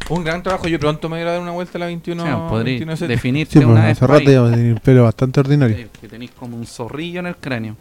Un 0.10 0.24
gran 0.24 0.42
trabajo. 0.42 0.68
Yo 0.68 0.80
pronto 0.80 1.10
me 1.10 1.18
voy 1.18 1.28
a 1.28 1.32
dar 1.32 1.42
una 1.42 1.52
vuelta 1.52 1.78
a 1.78 1.80
la 1.80 1.86
21. 1.88 2.22
O 2.24 2.26
sea, 2.26 2.48
podrí 2.48 2.72
21 2.80 2.94
ST. 2.94 3.08
definirte 3.08 3.60
Sí, 3.60 3.66
una 3.66 3.86
vez. 3.86 3.98
hace 3.98 4.08
rato 4.08 4.32
ya 4.32 4.50
tenía 4.52 4.72
el 4.72 4.80
pelo 4.80 5.04
bastante 5.04 5.40
ordinario. 5.40 5.90
Que 6.00 6.08
tenéis 6.08 6.32
como 6.32 6.56
un 6.56 6.66
zorrillo 6.66 7.20
en 7.20 7.28
el 7.28 7.36
cráneo. 7.36 7.76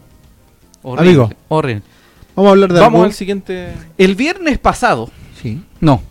Horrible, 0.83 1.09
Amigo. 1.09 1.29
Horrible. 1.47 1.81
Vamos 2.37 2.47
a 2.49 2.51
hablar 2.51 2.71
de 2.73 2.79
Vamos 2.79 2.93
algo- 2.99 3.05
al 3.05 3.13
siguiente. 3.13 3.73
El 3.97 4.15
viernes 4.15 4.57
pasado, 4.59 5.09
Sí. 5.41 5.61
no, 5.81 6.01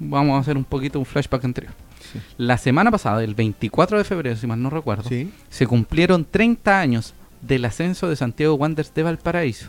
vamos 0.00 0.36
a 0.36 0.40
hacer 0.40 0.56
un 0.56 0.64
poquito 0.64 0.98
un 0.98 1.04
flashback 1.04 1.44
anterior. 1.44 1.72
Sí. 2.12 2.18
La 2.38 2.58
semana 2.58 2.90
pasada, 2.90 3.22
el 3.22 3.34
24 3.34 3.98
de 3.98 4.04
febrero, 4.04 4.34
si 4.36 4.46
mal 4.46 4.60
no 4.62 4.70
recuerdo, 4.70 5.08
Sí. 5.08 5.30
se 5.50 5.66
cumplieron 5.66 6.24
30 6.28 6.80
años 6.80 7.14
del 7.42 7.64
ascenso 7.66 8.08
de 8.08 8.16
Santiago 8.16 8.54
Wanderers 8.54 8.92
de 8.94 9.02
Valparaíso. 9.02 9.68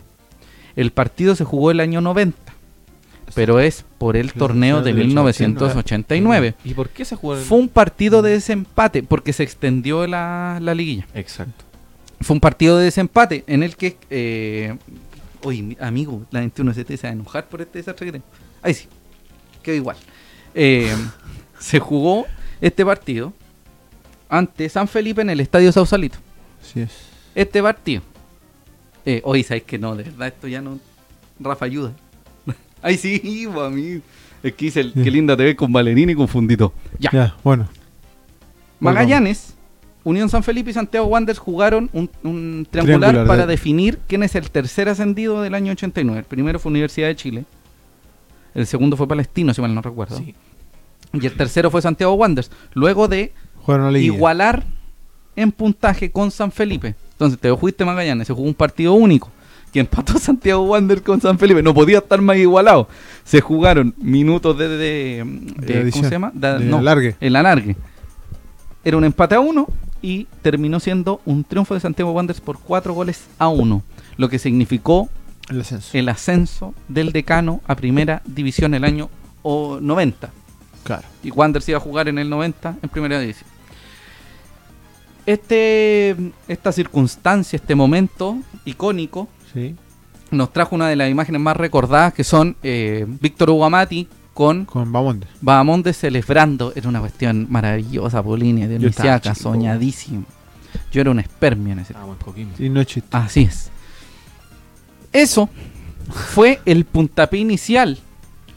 El 0.76 0.91
partido 0.91 1.36
se 1.36 1.43
jugó 1.43 1.72
el 1.72 1.80
año 1.82 1.99
90, 2.01 2.53
pero 3.34 3.59
es 3.59 3.84
por 3.97 4.16
el 4.16 4.32
torneo 4.34 4.78
de 4.82 4.93
del 4.93 5.07
1989. 5.07 6.53
¿Y 6.63 6.74
por 6.74 6.89
qué 6.89 7.03
se 7.05 7.16
jugó? 7.16 7.36
en- 7.38 7.43
Fue 7.43 7.57
un 7.57 7.68
partido 7.70 8.22
de 8.22 8.32
desempate 8.32 9.03
porque 9.03 9.34
se 9.34 9.43
extendió 9.43 10.07
la, 10.07 10.59
la 10.61 10.74
liguilla. 10.76 11.07
Exacto. 11.13 11.66
Fue 12.22 12.36
un 12.36 12.39
partido 12.39 12.78
de 12.78 12.86
desempate 12.86 13.43
en 13.47 13.61
el 13.63 13.76
que. 13.76 13.97
Eh, 14.09 14.78
oye, 15.46 15.62
mi 15.62 15.78
amigo, 15.80 16.26
la 16.32 16.43
21ST 16.43 16.98
se 16.98 17.08
va 17.08 17.10
a 17.10 17.14
enojar 17.14 17.48
por 17.48 17.62
este 17.62 17.78
desastre 17.80 18.08
que 18.08 18.12
tengo. 18.14 18.26
Ahí 18.62 18.74
sí, 18.74 18.88
quedó 19.62 19.76
igual. 19.76 19.96
Eh, 20.54 20.93
se 21.60 21.80
jugó 21.80 22.26
este 22.62 22.84
partido 22.86 23.32
ante 24.28 24.68
San 24.70 24.88
Felipe 24.88 25.22
en 25.22 25.30
el 25.30 25.39
estadio 25.39 25.72
Sausalito. 25.72 26.18
Sí 26.62 26.82
es. 26.82 26.91
Este 27.36 27.62
partido. 27.62 28.02
Eh, 29.06 29.22
oye, 29.24 29.43
¿sabes 29.43 29.64
que 29.64 29.78
no? 29.78 29.96
De 29.96 30.04
verdad, 30.04 30.28
esto 30.30 30.48
ya 30.48 30.62
no. 30.62 30.80
Rafa, 31.39 31.66
ayuda. 31.66 31.93
Ay, 32.82 32.98
sí, 32.98 33.46
amigo. 33.48 34.02
Es 34.41 34.54
que 34.54 34.66
hice 34.66 34.82
el 34.82 34.93
Sí. 34.93 35.04
qué 35.04 35.12
linda 35.12 35.38
te 35.38 35.43
ves 35.43 35.56
con 35.56 35.72
Valerín 35.72 36.10
y 36.10 36.16
con 36.16 36.28
Fundito. 36.28 36.74
Ya. 36.98 37.12
Ya, 37.12 37.36
bueno. 37.43 37.68
Magallanes, 38.80 39.55
Unión 40.06 40.30
San 40.30 40.43
Felipe 40.43 40.70
y 40.70 40.74
Santiago 40.74 41.08
Wanderers 41.08 41.39
jugaron 41.39 41.89
un, 41.91 42.10
un 42.24 42.66
triangular, 42.72 42.99
Triangular, 43.10 43.28
para 43.28 43.45
de- 43.45 43.51
definir 43.51 43.99
quién 44.08 44.24
es 44.24 44.36
el 44.36 44.49
tercer 44.51 44.88
ascendido 44.88 45.41
del 45.41 45.53
año 45.56 45.74
89. 45.74 46.20
El 46.20 46.26
primero 46.26 46.60
fue 46.60 46.70
Universidad 46.70 47.08
de 47.08 47.16
Chile. 47.18 47.43
El 48.53 48.66
segundo 48.68 48.95
fue 48.95 49.08
Palestino, 49.08 49.53
si 49.53 49.62
mal 49.62 49.76
no 49.76 49.82
recuerdo. 49.82 50.18
Sí. 50.18 50.34
Y 51.12 51.26
el 51.26 51.34
tercero 51.36 51.70
fue 51.72 51.82
Santiago 51.82 52.14
Wanderers. 52.14 52.49
Luego 52.74 53.08
de 53.10 53.34
igualar 54.06 54.64
en 55.36 55.51
puntaje 55.51 56.12
con 56.12 56.32
San 56.32 56.51
Felipe. 56.51 56.95
Entonces 57.14 57.39
te 57.39 57.53
fuiste 57.58 57.84
Magallanes, 57.84 58.28
se 58.28 58.34
jugó 58.34 58.47
un 58.47 58.53
partido 58.53 58.93
único. 58.93 59.30
Que 59.74 59.80
empató 59.82 60.18
Santiago 60.20 60.62
Wanderers 60.64 61.03
con 61.03 61.20
San 61.20 61.38
Felipe. 61.39 61.62
No 61.64 61.74
podía 61.74 61.97
estar 61.97 62.22
más 62.22 62.38
igualado. 62.38 62.88
Se 63.24 63.41
jugaron 63.41 63.93
minutos 63.97 64.58
de. 64.58 64.68
de- 64.70 64.78
de- 65.58 65.84
De 65.86 65.91
¿Cómo 65.91 66.03
se 66.03 66.12
llama? 66.12 66.32
No, 66.62 66.78
alargue. 66.78 67.16
El 67.20 67.36
alargue. 67.36 67.76
Era 68.84 68.97
un 68.97 69.03
empate 69.03 69.34
a 69.36 69.39
uno 69.39 69.68
y 70.06 70.28
terminó 70.43 70.80
siendo 70.80 71.20
un 71.26 71.43
triunfo 71.43 71.74
de 71.74 71.80
Santiago 71.80 72.12
Wanderers 72.12 72.39
por 72.41 72.60
cuatro 72.60 72.93
goles 72.93 73.26
a 73.39 73.47
uno. 73.47 73.82
Lo 74.18 74.30
que 74.30 74.38
significó 74.38 75.10
El 75.49 75.62
ascenso. 75.62 75.89
el 75.97 76.10
ascenso 76.10 76.74
del 76.88 77.12
decano 77.12 77.62
a 77.68 77.76
primera 77.76 78.22
división 78.26 78.76
el 78.76 78.84
año 78.84 79.10
o 79.41 79.80
90 79.82 80.30
Claro. 80.84 81.08
y 81.24 81.32
Wanderers 81.32 81.68
iba 81.70 81.80
a 81.80 81.82
jugar 81.82 82.08
en 82.08 82.20
el 82.20 82.30
90 82.30 82.76
en 82.84 82.89
primera 82.89 83.20
división. 83.20 83.49
Este, 85.26 86.16
esta 86.47 86.72
circunstancia, 86.72 87.58
este 87.58 87.74
momento 87.74 88.38
icónico, 88.64 89.28
Sí. 89.53 89.76
nos 90.30 90.53
trajo 90.53 90.76
una 90.76 90.88
de 90.88 90.95
las 90.95 91.10
imágenes 91.10 91.41
más 91.41 91.58
recordadas 91.58 92.14
que 92.14 92.24
son 92.24 92.56
eh, 92.62 93.06
Víctor 93.22 93.49
Hugo 93.49 93.66
Amati 93.66 94.08
con 94.36 94.66
Con 94.66 94.92
Bamonde. 94.92 95.28
Bahamonde 95.40 95.94
celebrando. 95.94 96.74
Era 96.76 96.90
una 96.90 97.00
cuestión 97.00 97.48
maravillosa, 97.50 98.22
Polini, 98.22 98.68
de 98.68 98.78
Yo 98.78 98.90
estaba 98.90 99.16
Nisiaca, 99.16 99.34
chico. 99.34 99.50
soñadísimo. 99.50 100.26
Yo 100.92 101.02
era 101.02 101.10
un 101.10 101.20
espermio 101.20 101.72
en 101.72 101.80
ese 101.80 101.94
tiempo. 101.94 102.36
Y 102.60 102.70
no 102.70 102.82
es 102.82 102.88
chiste. 102.88 103.10
Así 103.16 103.44
es. 103.44 103.72
Eso 105.14 105.50
fue 106.12 106.60
el 106.66 106.84
puntapié 106.84 107.40
inicial, 107.40 107.98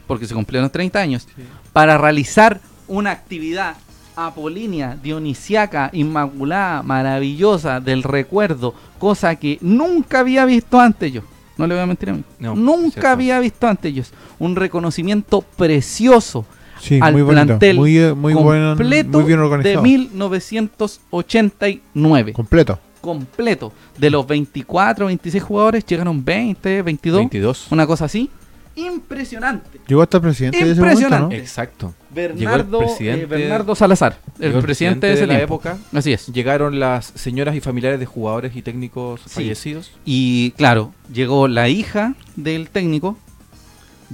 porque 0.05 0.27
se 0.27 0.35
cumplieron 0.35 0.69
30 0.69 0.99
años, 0.99 1.27
para 1.71 1.97
realizar 1.97 2.59
una 2.89 3.11
actividad 3.11 3.77
apolínea, 4.17 4.97
dionisiaca, 5.01 5.91
inmaculada, 5.93 6.83
maravillosa, 6.83 7.79
del 7.79 8.03
recuerdo, 8.03 8.75
cosa 8.99 9.37
que 9.37 9.57
nunca 9.61 10.19
había 10.19 10.43
visto 10.43 10.77
antes 10.77 11.13
yo. 11.13 11.21
No 11.59 11.67
le 11.67 11.75
voy 11.75 11.83
a 11.83 11.85
mentir 11.85 12.09
a 12.09 12.13
mí. 12.13 12.23
No, 12.39 12.55
nunca 12.55 12.91
cierto. 12.91 13.09
había 13.09 13.39
visto 13.39 13.67
antes 13.67 13.93
yo. 13.93 14.01
Un 14.39 14.55
reconocimiento 14.55 15.41
precioso 15.41 16.45
Sí, 16.79 16.97
al 17.01 17.11
muy 17.11 17.21
bonito. 17.23 17.45
plantel 17.45 17.75
Muy, 17.77 17.97
eh, 17.97 18.13
muy, 18.13 18.33
buen, 18.33 18.69
completo 18.69 19.09
muy 19.09 19.23
bien 19.27 19.39
de 19.39 19.45
organizado. 19.45 19.81
1989 19.83 22.31
Completo. 22.33 22.79
completo. 23.01 23.73
De 23.97 24.09
los 24.09 24.25
24, 24.25 25.07
26 25.07 25.43
jugadores, 25.43 25.85
llegaron 25.85 26.23
20, 26.23 26.81
22, 26.81 27.19
22. 27.19 27.67
una 27.71 27.85
cosa 27.85 28.05
así. 28.05 28.29
Impresionante. 28.75 29.79
Llegó 29.87 30.01
hasta 30.01 30.17
el 30.17 30.23
presidente 30.23 30.57
de 30.63 30.71
ese 30.71 30.79
momento, 30.79 31.01
Impresionante. 31.01 31.35
¿no? 31.35 31.41
Exacto. 31.41 31.93
Bernardo, 32.11 32.79
presidente- 32.79 33.23
eh, 33.23 33.25
Bernardo 33.25 33.75
Salazar, 33.75 34.17
el 34.39 34.53
presidente, 34.61 35.07
de 35.07 35.13
ese 35.13 35.27
la 35.27 35.35
tiempo. 35.35 35.55
época. 35.55 35.77
Así 35.93 36.13
es. 36.13 36.27
Llegaron 36.27 36.79
las 36.79 37.11
señoras 37.15 37.55
y 37.55 37.61
familiares 37.61 37.99
de 37.99 38.05
jugadores 38.05 38.55
y 38.55 38.61
técnicos 38.61 39.21
Sí. 39.25 39.29
fallecidos. 39.29 39.91
Y 40.05 40.51
claro, 40.51 40.93
llegó 41.13 41.47
la 41.47 41.67
hija 41.69 42.15
del 42.35 42.69
técnico. 42.69 43.17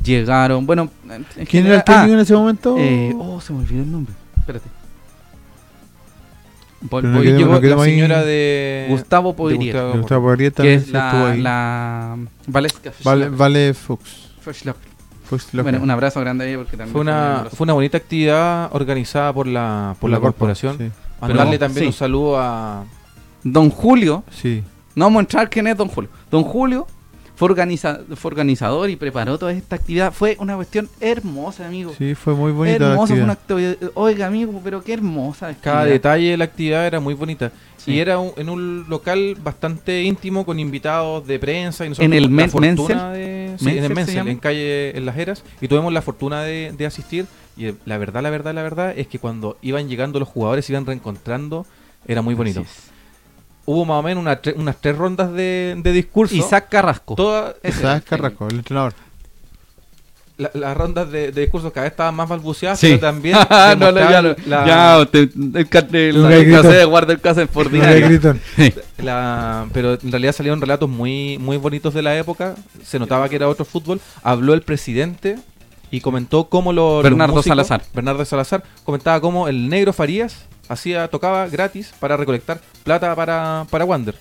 Llegaron, 0.03 0.65
bueno, 0.65 0.89
en 1.09 1.45
¿Quién 1.45 1.67
era 1.67 1.75
el 1.77 1.83
técnico 1.83 2.11
ah, 2.11 2.13
en 2.15 2.19
ese 2.19 2.33
momento? 2.33 2.75
eh, 2.77 3.13
oh, 3.17 3.39
se 3.39 3.53
me 3.53 3.59
olvidó 3.59 3.83
el 3.83 3.91
nombre. 3.91 4.13
Espérate. 4.37 4.67
No 6.91 7.23
llegó 7.23 7.53
no 7.53 7.59
la 7.61 7.83
ahí- 7.83 7.91
señora 7.91 8.23
de 8.23 8.85
Gustavo 8.89 9.29
de 9.31 9.35
Podrier, 9.37 9.73
Gustavo 9.75 10.01
Gustavo 10.01 10.37
que 10.37 10.51
también 10.51 10.79
es 10.81 10.89
la, 10.89 11.35
la 11.35 12.17
Valesca 12.47 12.91
Vale, 13.03 13.73
Fischler. 13.73 14.24
Fuchs 14.45 15.53
Locker. 15.53 15.63
Bueno, 15.63 15.79
un 15.81 15.89
abrazo 15.89 16.19
grande 16.19 16.45
a 16.45 16.47
ella 16.47 16.57
porque 16.57 16.77
también 16.77 16.91
Fue 16.91 17.01
una, 17.01 17.47
fue 17.51 17.65
una 17.65 17.73
bonita 17.73 17.97
actividad 17.97 18.69
organizada 18.73 19.33
por 19.33 19.47
la, 19.47 19.95
por 19.99 20.09
la, 20.09 20.17
corpo, 20.17 20.33
corporación. 20.37 20.77
Sí. 20.77 20.91
Mandarle 21.19 21.57
también 21.57 21.83
sí. 21.85 21.87
un 21.87 21.93
saludo 21.93 22.39
a. 22.39 22.85
Don 23.43 23.69
Julio, 23.69 24.23
sí. 24.31 24.63
no 24.95 25.05
vamos 25.05 25.19
a 25.19 25.21
entrar 25.21 25.49
quién 25.49 25.67
es 25.67 25.77
Don 25.77 25.87
Julio. 25.87 26.09
Don 26.29 26.43
Julio 26.43 26.85
fue, 27.35 27.49
organiza- 27.49 28.01
fue 28.15 28.29
organizador 28.29 28.89
y 28.89 28.95
preparó 28.95 29.37
toda 29.37 29.51
esta 29.51 29.75
actividad. 29.77 30.11
Fue 30.13 30.35
una 30.39 30.55
cuestión 30.55 30.89
hermosa, 30.99 31.67
amigo. 31.67 31.91
Sí, 31.97 32.15
fue 32.15 32.33
muy 32.33 32.51
bonita 32.51 32.79
la 32.79 32.91
hermosa, 32.91 33.13
fue 33.13 33.23
una 33.23 33.33
actividad. 33.33 33.71
actividad. 33.71 33.91
Oiga, 33.95 34.27
amigo, 34.27 34.61
pero 34.63 34.83
qué 34.83 34.93
hermosa. 34.93 35.53
Cada 35.61 35.79
actividad. 35.79 35.85
detalle 35.85 36.29
de 36.31 36.37
la 36.37 36.45
actividad 36.45 36.87
era 36.87 36.99
muy 36.99 37.13
bonita. 37.13 37.51
Sí. 37.85 37.93
Y 37.93 37.99
era 37.99 38.17
un- 38.17 38.33
en 38.35 38.49
un 38.49 38.85
local 38.89 39.37
bastante 39.43 40.01
íntimo 40.03 40.43
con 40.45 40.59
invitados 40.59 41.25
de 41.27 41.37
prensa. 41.39 41.85
Y 41.85 41.89
nosotros 41.89 42.05
¿En 42.05 42.13
el 42.13 42.23
tuvimos 42.23 42.53
la 42.53 42.59
Men- 42.61 42.77
fortuna 42.77 43.11
de- 43.11 43.55
sí, 43.59 43.65
¿Mensel 43.65 43.77
en 43.91 43.97
el 43.99 44.15
llama? 44.15 44.31
en 44.31 44.37
calle 44.39 44.97
En 44.97 45.05
Las 45.05 45.17
Heras. 45.17 45.43
Y 45.61 45.67
tuvimos 45.67 45.93
la 45.93 46.01
fortuna 46.01 46.41
de, 46.41 46.73
de 46.75 46.85
asistir. 46.85 47.25
Y 47.55 47.67
eh, 47.67 47.75
la 47.85 47.97
verdad, 47.97 48.21
la 48.23 48.29
verdad, 48.31 48.53
la 48.53 48.63
verdad 48.63 48.93
es 48.97 49.07
que 49.07 49.19
cuando 49.19 49.57
iban 49.61 49.87
llegando 49.87 50.19
los 50.19 50.27
jugadores, 50.27 50.65
se 50.65 50.73
iban 50.73 50.85
reencontrando, 50.85 51.65
era 52.07 52.21
muy 52.21 52.33
bonito. 52.33 52.61
Así 52.61 52.69
es. 52.69 52.91
Hubo 53.67 53.83
más 53.85 53.99
o 53.99 54.03
menos 54.03 54.21
una 54.21 54.41
tre- 54.41 54.53
unas 54.57 54.79
tres 54.81 54.95
rondas 54.97 55.31
de, 55.33 55.75
de 55.81 55.91
discurso. 55.91 56.35
Isaac 56.35 56.67
Carrasco. 56.69 57.15
Todas 57.15 57.55
Ese 57.63 57.79
Isaac 57.79 58.03
Carrasco, 58.09 58.47
el 58.47 58.57
entrenador. 58.57 58.93
La- 60.37 60.51
las 60.53 60.75
rondas 60.75 61.09
de, 61.11 61.31
de 61.31 61.41
discurso 61.41 61.71
cada 61.71 61.83
vez 61.85 61.91
estaban 61.91 62.13
más 62.15 62.27
balbuceadas, 62.27 62.79
Sí. 62.79 62.87
pero 62.87 62.99
también 62.99 63.37
Ah, 63.49 63.75
no, 63.79 63.91
no, 63.91 63.99
ya, 63.99 64.21
demostraban 64.21 64.35
no. 64.45 64.49
la- 64.49 64.65
ya, 64.67 64.99
usted- 65.01 65.29
el, 65.33 66.15
el, 66.15 66.25
el 66.31 66.43
grito. 66.45 66.61
cassette 66.61 66.77
de 66.79 66.85
guarda 66.85 67.13
el 67.13 67.21
cassette 67.21 67.49
por. 67.49 67.69
La- 68.97 69.67
pero 69.73 69.93
en 69.93 70.11
realidad 70.11 70.33
salieron 70.33 70.59
relatos 70.61 70.89
muy, 70.89 71.37
muy 71.37 71.57
bonitos 71.57 71.93
de 71.93 72.01
la 72.01 72.17
época. 72.17 72.55
Se 72.83 72.99
notaba 72.99 73.29
que 73.29 73.35
era 73.35 73.47
otro 73.47 73.65
fútbol. 73.65 73.99
Habló 74.23 74.53
el 74.53 74.61
presidente 74.61 75.37
y 75.91 76.01
comentó 76.01 76.45
cómo 76.49 76.73
lo- 76.73 76.95
los 76.95 77.03
Bernardo 77.03 77.35
músicos- 77.35 77.49
Salazar. 77.51 77.83
Bernardo 77.93 78.25
Salazar 78.25 78.63
comentaba 78.83 79.19
cómo 79.21 79.47
el 79.47 79.69
negro 79.69 79.93
Farías 79.93 80.45
hacía, 80.67 81.07
tocaba 81.09 81.47
gratis 81.47 81.93
para 81.99 82.17
recolectar 82.17 82.59
plata 82.83 83.15
para, 83.15 83.65
para 83.69 83.85
Wander. 83.85 84.15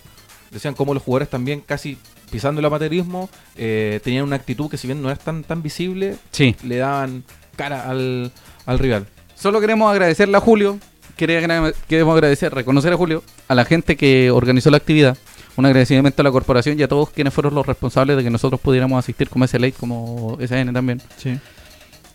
Decían 0.50 0.74
cómo 0.74 0.94
los 0.94 1.02
jugadores 1.02 1.28
también 1.30 1.60
casi 1.60 1.98
pisando 2.30 2.60
el 2.60 2.64
amateurismo 2.64 3.28
eh, 3.56 4.00
tenían 4.04 4.24
una 4.24 4.36
actitud 4.36 4.68
que 4.70 4.76
si 4.76 4.86
bien 4.86 5.02
no 5.02 5.10
es 5.10 5.18
tan, 5.18 5.44
tan 5.44 5.62
visible, 5.62 6.16
Sí. 6.30 6.56
le 6.64 6.76
daban 6.78 7.24
cara 7.56 7.88
al, 7.88 8.32
al 8.66 8.78
rival. 8.78 9.06
Solo 9.34 9.60
queremos 9.60 9.90
agradecerle 9.90 10.36
a 10.36 10.40
Julio. 10.40 10.78
Queremos 11.16 12.14
agradecer, 12.14 12.52
reconocer 12.52 12.92
a 12.92 12.96
Julio, 12.96 13.22
a 13.46 13.54
la 13.54 13.64
gente 13.64 13.96
que 13.96 14.30
organizó 14.32 14.70
la 14.70 14.78
actividad. 14.78 15.16
Un 15.56 15.64
agradecimiento 15.66 16.20
a 16.22 16.24
la 16.24 16.32
corporación 16.32 16.80
y 16.80 16.82
a 16.82 16.88
todos 16.88 17.10
quienes 17.10 17.32
fueron 17.32 17.54
los 17.54 17.64
responsables 17.64 18.16
de 18.16 18.24
que 18.24 18.30
nosotros 18.30 18.60
pudiéramos 18.60 18.98
asistir 18.98 19.28
como 19.28 19.46
SLA, 19.46 19.70
como 19.72 20.36
SN 20.40 20.72
también. 20.72 21.00
Sí. 21.16 21.38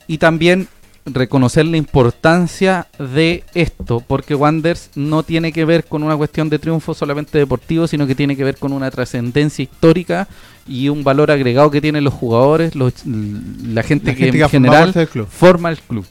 Y 0.08 0.18
también 0.18 0.68
reconocer 1.14 1.66
la 1.66 1.78
importancia 1.78 2.88
de 2.98 3.44
esto, 3.54 4.00
porque 4.06 4.36
Wanders 4.36 4.92
no 4.96 5.24
tiene 5.24 5.52
que 5.52 5.66
ver 5.66 5.86
con 5.86 6.04
una 6.04 6.16
cuestión 6.18 6.50
de 6.50 6.60
triunfo 6.60 6.94
solamente 6.94 7.38
deportivo, 7.38 7.88
sino 7.88 8.06
que 8.08 8.16
tiene 8.16 8.36
que 8.36 8.44
ver 8.44 8.58
con 8.58 8.72
una 8.74 8.90
trascendencia 8.92 9.64
histórica 9.64 10.28
y 10.68 10.90
un 10.90 11.04
valor 11.04 11.32
agregado 11.32 11.72
que 11.72 11.82
tienen 11.82 12.04
los 12.04 12.14
jugadores, 12.14 12.76
los, 12.76 12.94
la 13.06 13.84
gente 13.84 14.08
La 14.12 14.16
que 14.18 14.24
gente 14.26 14.42
en 14.44 14.50
general 14.50 14.94
club. 15.12 15.28
forma 15.28 15.70
el 15.70 15.80
club. 15.80 16.06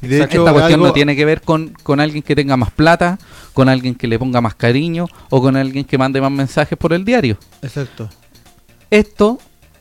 Y 0.00 0.06
de 0.06 0.22
hecho, 0.22 0.38
Esta 0.40 0.52
cuestión 0.52 0.74
algo- 0.74 0.86
no 0.86 0.92
tiene 0.92 1.16
que 1.16 1.24
ver 1.24 1.40
con, 1.42 1.70
con 1.82 1.98
alguien 1.98 2.22
que 2.22 2.36
tenga 2.36 2.56
más 2.56 2.70
plata, 2.70 3.18
con 3.52 3.68
alguien 3.68 3.96
que 3.96 4.06
le 4.06 4.16
ponga 4.18 4.40
más 4.40 4.54
cariño 4.54 5.06
o 5.28 5.42
con 5.42 5.56
alguien 5.56 5.84
que 5.84 5.98
mande 5.98 6.20
más 6.20 6.30
mensajes 6.30 6.78
por 6.78 6.92
el 6.92 7.04
diario. 7.04 7.36
Exacto. 7.62 8.08
Esto 8.90 9.38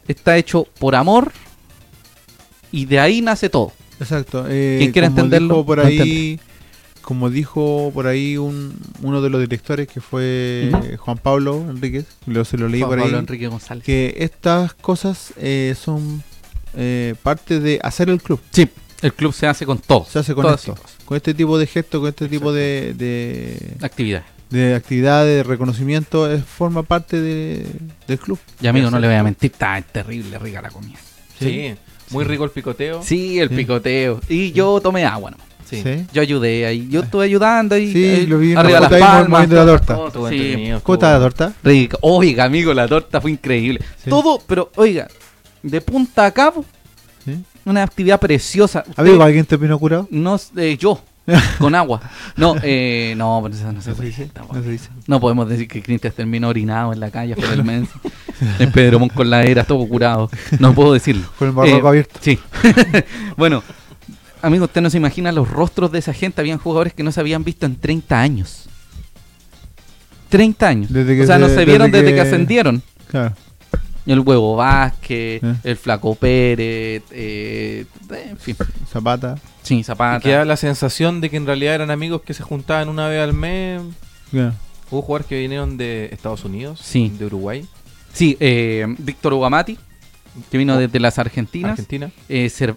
está 0.07 0.35
hecho 0.37 0.65
por 0.79 0.95
amor 0.95 1.31
y 2.71 2.85
de 2.85 2.99
ahí 2.99 3.21
nace 3.21 3.49
todo. 3.49 3.71
Exacto. 3.99 4.45
Eh, 4.47 4.77
Quien 4.79 4.91
quiera 4.91 5.07
como 5.09 5.19
entenderlo, 5.21 5.53
dijo 5.55 5.65
por 5.65 5.79
ahí, 5.79 6.39
como 7.01 7.29
dijo 7.29 7.91
por 7.93 8.07
ahí 8.07 8.37
un, 8.37 8.73
uno 9.01 9.21
de 9.21 9.29
los 9.29 9.39
directores 9.41 9.87
que 9.87 10.01
fue 10.01 10.71
Juan 10.99 11.17
Pablo 11.17 11.65
Enríquez, 11.69 12.05
lo, 12.25 12.43
se 12.45 12.57
lo 12.57 12.67
leí 12.67 12.81
Juan 12.81 12.89
por 12.91 12.99
Pablo 12.99 13.15
ahí, 13.17 13.19
Enrique 13.21 13.47
González. 13.47 13.83
que 13.83 14.15
estas 14.19 14.73
cosas 14.73 15.33
eh, 15.37 15.73
son 15.81 16.21
eh, 16.75 17.15
parte 17.23 17.59
de 17.59 17.79
hacer 17.81 18.09
el 18.09 18.21
club. 18.21 18.39
Sí, 18.51 18.67
el 19.01 19.13
club 19.13 19.33
se 19.33 19.47
hace 19.47 19.65
con 19.65 19.79
todo. 19.79 20.05
Se 20.05 20.19
hace 20.19 20.33
con 20.35 20.53
esto, 20.53 20.75
con 21.05 21.15
este 21.15 21.33
tipo 21.33 21.57
de 21.57 21.65
gestos, 21.67 21.99
con 22.01 22.09
este 22.09 22.27
tipo 22.27 22.51
de, 22.51 22.93
de, 22.97 23.57
Actividad. 23.81 24.23
de 24.49 24.75
actividades, 24.75 25.37
de 25.37 25.43
reconocimiento, 25.43 26.29
es, 26.31 26.43
forma 26.43 26.83
parte 26.83 27.21
de- 27.21 27.65
del 28.07 28.19
club. 28.19 28.37
Y 28.61 28.67
amigo, 28.67 28.91
no 28.91 28.99
le 28.99 29.07
voy 29.07 29.15
a 29.15 29.23
mentir, 29.23 29.51
está 29.51 29.81
terrible 29.81 30.37
rica 30.39 30.61
la 30.61 30.69
comida. 30.69 30.99
Sí, 31.39 31.73
muy 32.11 32.23
rico 32.25 32.43
el 32.43 32.49
picoteo. 32.51 33.01
Sí, 33.03 33.39
el 33.39 33.49
Sí. 33.49 33.55
picoteo. 33.55 34.19
Y 34.29 34.51
yo 34.51 34.79
tomé 34.81 35.05
agua, 35.05 35.31
¿no? 35.31 35.37
Sí. 35.69 35.81
¿Sí? 35.83 36.05
Yo 36.13 36.21
ayudé 36.21 36.65
ahí, 36.65 36.87
yo 36.89 37.01
estuve 37.01 37.25
ayudando 37.25 37.75
ahí. 37.75 37.91
Sí, 37.91 38.05
ahí, 38.05 38.25
lo 38.25 38.39
vi 38.39 38.53
en 38.53 38.57
arriba 38.57 38.79
la 38.79 38.89
las 38.89 38.99
palmas. 39.01 39.49
la 39.49 39.65
torta. 39.65 39.95
cosas, 39.95 40.13
sí. 40.29 40.35
entretenido, 40.37 40.81
¿Cómo 40.83 40.93
está 40.93 41.11
la 41.13 41.19
torta? 41.19 41.53
Rica. 41.63 41.97
Oiga, 42.01 42.45
amigo, 42.45 42.73
la 42.73 42.87
torta 42.87 43.19
fue 43.19 43.31
increíble. 43.31 43.81
Sí. 44.01 44.09
Todo, 44.09 44.39
pero 44.47 44.71
oiga, 44.77 45.07
de 45.63 45.81
punta 45.81 46.25
a 46.25 46.31
cabo, 46.31 46.63
¿Sí? 47.25 47.37
una 47.65 47.83
actividad 47.83 48.17
preciosa. 48.17 48.85
Usted- 48.87 49.01
Amigo, 49.03 49.21
¿alguien 49.23 49.45
te 49.45 49.57
vino 49.57 49.77
curado? 49.77 50.07
No, 50.09 50.39
eh, 50.55 50.77
yo, 50.79 51.01
con 51.59 51.75
agua. 51.75 51.99
No, 52.37 52.55
eh, 52.63 53.13
no, 53.17 53.41
pero 53.43 53.53
eso 53.53 53.65
no 53.65 53.71
se 53.71 53.75
No 53.75 53.81
se 53.81 53.91
puede. 53.93 54.07
dice, 54.09 54.31
no 54.53 54.63
se 54.63 54.69
dice. 54.71 54.89
No 55.05 55.19
podemos 55.19 55.49
decir 55.49 55.67
que 55.67 55.83
Cristian 55.83 56.13
terminó 56.15 56.47
orinado 56.47 56.93
en 56.93 57.01
la 57.01 57.11
calle 57.11 57.35
por 57.35 57.43
el 57.51 57.65
mes. 57.65 57.89
en 58.59 58.71
Pedro 58.71 58.99
Montt 58.99 59.13
con 59.13 59.29
la 59.29 59.43
era, 59.43 59.63
todo 59.63 59.87
curado. 59.87 60.29
No 60.59 60.73
puedo 60.73 60.93
decirlo. 60.93 61.27
Con 61.39 61.49
el 61.49 61.53
barroco 61.53 61.85
Eh, 61.87 61.89
abierto. 61.89 62.19
Sí. 62.21 62.39
bueno, 63.37 63.63
amigo, 64.41 64.65
usted 64.65 64.81
no 64.81 64.89
se 64.89 64.97
imagina 64.97 65.31
los 65.31 65.49
rostros 65.49 65.91
de 65.91 65.99
esa 65.99 66.13
gente. 66.13 66.41
Habían 66.41 66.57
jugadores 66.59 66.93
que 66.93 67.03
no 67.03 67.11
se 67.11 67.19
habían 67.19 67.43
visto 67.43 67.65
en 67.65 67.75
30 67.75 68.19
años. 68.19 68.69
30 70.29 70.67
años. 70.67 70.91
Desde 70.93 71.15
que 71.15 71.23
o 71.23 71.25
sea, 71.27 71.37
no 71.39 71.47
se- 71.49 71.65
vieron 71.65 71.91
desde 71.91 72.03
desde 72.05 72.15
que 72.17 72.21
que- 72.23 72.27
ascendieron. 72.27 72.81
Claro. 73.07 73.35
El 74.05 74.19
Huevo 74.21 74.55
Vázquez, 74.55 75.43
Eh. 75.43 75.55
el 75.65 75.75
Flaco 75.77 76.15
Pérez, 76.15 77.03
eh, 77.11 77.85
en 78.09 78.37
fin. 78.37 78.55
Zapata. 78.89 79.35
Sí, 79.63 79.79
Y 79.79 79.83
Zapata. 79.83 80.21
queda 80.21 80.45
la 80.45 80.55
sensación 80.55 81.19
de 81.19 81.29
que 81.29 81.35
en 81.37 81.45
realidad 81.45 81.75
eran 81.75 81.91
amigos 81.91 82.21
que 82.21 82.33
se 82.33 82.41
juntaban 82.43 82.87
una 82.87 83.07
vez 83.09 83.21
al 83.21 83.33
mes. 83.33 83.81
Ya. 84.31 84.53
Hubo 84.89 85.01
jugadores 85.01 85.27
que 85.27 85.37
vinieron 85.39 85.75
de 85.75 86.05
Estados 86.13 86.45
Unidos, 86.45 86.79
Sí. 86.81 87.11
de 87.19 87.25
Uruguay, 87.25 87.65
Sí, 88.17 88.35
eh, 88.39 88.85
Víctor 88.97 89.33
Ugamati, 89.33 89.77
que 90.51 90.57
vino 90.57 90.75
Oh. 90.75 90.77
desde 90.77 90.99
las 90.99 91.19
Argentinas. 91.19 91.71
Argentina. 91.71 92.11
Eh, 92.29 92.47
Cer- 92.49 92.75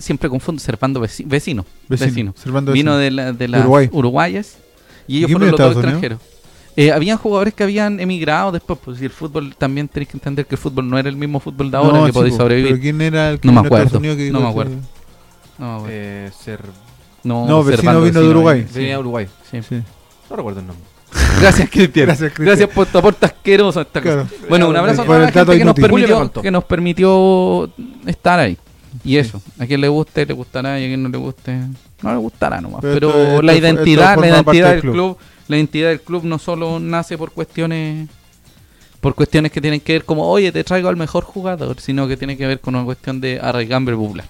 siempre 0.00 0.28
confundo, 0.28 0.60
Servando 0.60 1.00
veci- 1.00 1.24
vecino. 1.26 1.64
Vecino. 1.88 2.32
Vecino. 2.34 2.34
Vino 2.44 2.72
vecino. 2.72 2.96
de, 2.98 3.10
la- 3.10 3.32
de 3.32 3.48
las 3.48 3.60
Uruguay. 3.62 3.88
uruguayas. 3.92 4.58
Y 5.08 5.18
ellos 5.18 5.30
¿Y 5.30 5.34
quién 5.34 5.38
fueron 5.38 5.50
los 5.60 5.74
dos 5.74 5.84
extranjeros. 5.84 6.20
Eh, 6.78 6.92
habían 6.92 7.16
jugadores 7.16 7.54
que 7.54 7.62
habían 7.62 8.00
emigrado 8.00 8.52
después, 8.52 8.78
pues 8.84 8.98
si 8.98 9.04
el 9.06 9.10
fútbol 9.10 9.54
también 9.56 9.88
tenéis 9.88 10.10
que 10.10 10.16
entender 10.18 10.44
que 10.46 10.56
el 10.56 10.58
fútbol 10.60 10.86
no 10.90 10.98
era 10.98 11.08
el 11.08 11.16
mismo 11.16 11.40
fútbol 11.40 11.70
de 11.70 11.76
ahora 11.78 12.00
No, 12.00 12.04
que 12.06 12.12
podéis 12.12 12.34
po, 12.34 12.42
sobrevivir. 12.42 12.72
Pero 12.72 12.82
¿quién 12.82 13.00
era 13.00 13.30
el 13.30 13.40
que 13.40 13.46
No 13.48 13.52
me 13.54 13.60
acuerdo, 13.66 13.98
que 14.00 14.30
no 14.30 14.40
me 14.40 14.48
acuerdo. 14.48 14.74
No, 15.58 15.80
bueno. 15.80 15.86
Eh, 15.90 16.30
ser... 16.38 16.60
no, 17.24 17.46
No, 17.46 17.64
vecino 17.64 18.02
vino 18.02 18.20
de 18.20 18.28
Uruguay. 18.28 18.66
sí. 18.68 18.74
Venía 18.80 18.92
de 18.92 18.98
Uruguay. 18.98 19.26
Sí. 19.50 19.62
Sí. 19.66 19.82
No 20.28 20.36
recuerdo 20.36 20.60
el 20.60 20.66
nombre. 20.66 20.84
Gracias, 21.40 21.68
Cristian. 21.70 22.06
Gracias, 22.38 22.68
por 22.70 22.86
tu 22.86 22.98
aporte 22.98 23.26
asqueroso 23.26 23.80
esta 23.80 24.00
Claro. 24.00 24.22
cosa. 24.24 24.34
Bueno, 24.48 24.68
un 24.68 24.76
abrazo 24.76 25.02
a 25.02 25.04
toda 25.04 25.18
la 25.20 25.30
gente 25.32 25.58
que 25.58 25.64
nos, 25.64 25.74
permitió, 25.74 26.32
que 26.42 26.50
nos 26.50 26.64
permitió 26.64 27.70
estar 28.06 28.38
ahí. 28.38 28.56
Y 29.04 29.16
eso, 29.18 29.42
a 29.58 29.66
quien 29.66 29.80
le 29.80 29.88
guste, 29.88 30.24
le 30.24 30.32
gustará, 30.32 30.80
y 30.80 30.84
a 30.84 30.86
quien 30.88 31.02
no 31.02 31.08
le 31.10 31.18
guste, 31.18 31.54
no 32.02 32.10
le 32.12 32.16
gustará 32.16 32.60
nomás. 32.60 32.80
Pero 32.80 32.94
Pero, 32.94 33.08
esto- 33.10 33.42
la 33.42 33.52
esto 33.52 33.66
identidad, 33.66 34.18
la 34.18 34.28
identidad 34.28 34.70
del 34.72 34.80
club. 34.80 35.18
la 35.48 35.56
identidad 35.56 35.88
del 35.90 36.00
club 36.00 36.24
no 36.24 36.38
solo 36.38 36.80
nace 36.80 37.18
por 37.18 37.32
cuestiones 37.32 38.08
por 39.00 39.14
cuestiones 39.14 39.52
que 39.52 39.60
tienen 39.60 39.78
que 39.80 39.92
ver 39.92 40.04
como, 40.04 40.26
oye, 40.28 40.50
te 40.50 40.64
traigo 40.64 40.88
al 40.88 40.96
mejor 40.96 41.22
jugador, 41.22 41.78
sino 41.78 42.08
que 42.08 42.16
tiene 42.16 42.36
que 42.36 42.44
ver 42.46 42.58
con 42.60 42.74
una 42.74 42.84
cuestión 42.84 43.20
de 43.20 43.38
arraigambre 43.40 43.94
popular. 43.94 44.26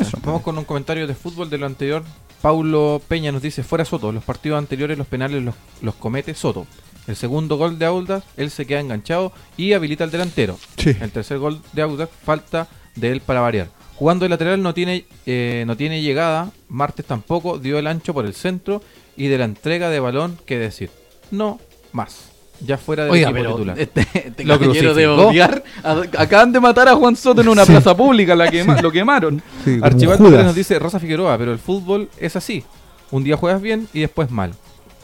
Eso. 0.00 0.18
Vamos 0.24 0.42
con 0.42 0.58
un 0.58 0.64
comentario 0.64 1.06
de 1.06 1.14
fútbol 1.14 1.48
de 1.50 1.58
lo 1.58 1.66
anterior. 1.66 2.02
Paulo 2.42 3.00
Peña 3.06 3.30
nos 3.30 3.40
dice, 3.40 3.62
fuera 3.62 3.84
Soto, 3.84 4.10
los 4.10 4.24
partidos 4.24 4.58
anteriores 4.58 4.98
los 4.98 5.06
penales 5.06 5.42
los, 5.42 5.54
los 5.80 5.94
comete 5.94 6.34
Soto. 6.34 6.66
El 7.06 7.16
segundo 7.16 7.56
gol 7.56 7.78
de 7.78 7.86
Audax, 7.86 8.26
él 8.36 8.50
se 8.50 8.66
queda 8.66 8.80
enganchado 8.80 9.32
y 9.56 9.72
habilita 9.72 10.04
al 10.04 10.10
delantero. 10.10 10.58
Sí. 10.76 10.94
El 11.00 11.12
tercer 11.12 11.38
gol 11.38 11.60
de 11.72 11.82
Audax, 11.82 12.12
falta 12.24 12.68
de 12.96 13.12
él 13.12 13.20
para 13.20 13.40
variar. 13.40 13.68
Jugando 13.94 14.24
de 14.24 14.28
lateral 14.28 14.60
no 14.60 14.74
tiene, 14.74 15.04
eh, 15.26 15.62
no 15.66 15.76
tiene 15.76 16.02
llegada, 16.02 16.50
Martes 16.68 17.06
tampoco, 17.06 17.58
dio 17.58 17.78
el 17.78 17.86
ancho 17.86 18.12
por 18.12 18.26
el 18.26 18.34
centro 18.34 18.82
y 19.16 19.28
de 19.28 19.38
la 19.38 19.44
entrega 19.44 19.90
de 19.90 20.00
balón, 20.00 20.36
qué 20.44 20.58
decir. 20.58 20.90
No 21.30 21.60
más. 21.92 22.31
Ya 22.64 22.78
fuera 22.78 23.04
del 23.04 23.12
Oiga, 23.12 23.28
equipo 23.30 23.38
pero 23.42 23.52
titular. 23.56 23.78
este, 23.78 24.00
este 24.14 24.44
Lo 24.44 24.56
de 24.58 25.06
odiar, 25.08 25.64
a- 25.82 26.02
acaban 26.18 26.52
de 26.52 26.60
matar 26.60 26.88
a 26.88 26.94
Juan 26.94 27.16
Soto 27.16 27.40
en 27.40 27.48
una 27.48 27.64
Sí. 27.64 27.72
plaza 27.72 27.96
pública, 27.96 28.34
la 28.36 28.46
quema- 28.52 28.80
lo 28.80 28.90
quemaron. 28.92 29.42
Sí, 29.64 29.76
nos 29.76 30.54
dice 30.54 30.78
Rosa 30.78 31.00
Figueroa, 31.00 31.36
pero 31.38 31.52
el 31.52 31.58
fútbol 31.58 32.08
es 32.18 32.36
así. 32.36 32.64
Un 33.10 33.24
día 33.24 33.36
juegas 33.36 33.60
bien 33.60 33.88
y 33.92 34.00
después 34.00 34.30
mal. 34.30 34.52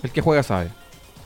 El 0.02 0.10
que 0.10 0.20
juega 0.20 0.42
sabe. 0.42 0.68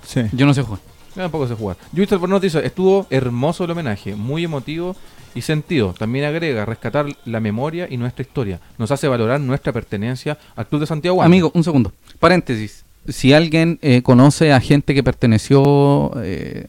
Sí. 0.06 0.22
Yo 0.32 0.46
no 0.46 0.54
sé 0.54 0.62
jugar. 0.62 0.80
Yo 1.14 1.22
tampoco 1.22 1.46
sé 1.46 1.54
jugar. 1.54 1.76
Luis 1.92 2.10
Albornoz 2.10 2.40
dice, 2.40 2.64
estuvo 2.64 3.06
hermoso 3.10 3.64
el 3.64 3.70
homenaje, 3.70 4.16
muy 4.16 4.44
emotivo 4.44 4.96
y 5.34 5.42
sentido. 5.42 5.94
También 5.98 6.24
agrega, 6.24 6.64
rescatar 6.64 7.06
la 7.26 7.38
memoria 7.40 7.86
y 7.90 7.98
nuestra 7.98 8.22
historia. 8.22 8.60
Nos 8.78 8.90
hace 8.90 9.06
valorar 9.08 9.38
nuestra 9.40 9.72
pertenencia 9.72 10.38
al 10.56 10.66
Club 10.66 10.80
de 10.80 10.86
Santiago. 10.86 11.22
Amigo, 11.22 11.50
un 11.54 11.62
segundo. 11.62 11.92
Paréntesis. 12.18 12.84
Si 13.08 13.32
alguien 13.32 13.78
eh, 13.82 14.02
conoce 14.02 14.52
a 14.52 14.60
gente 14.60 14.94
que 14.94 15.02
perteneció 15.02 16.12
eh, 16.22 16.66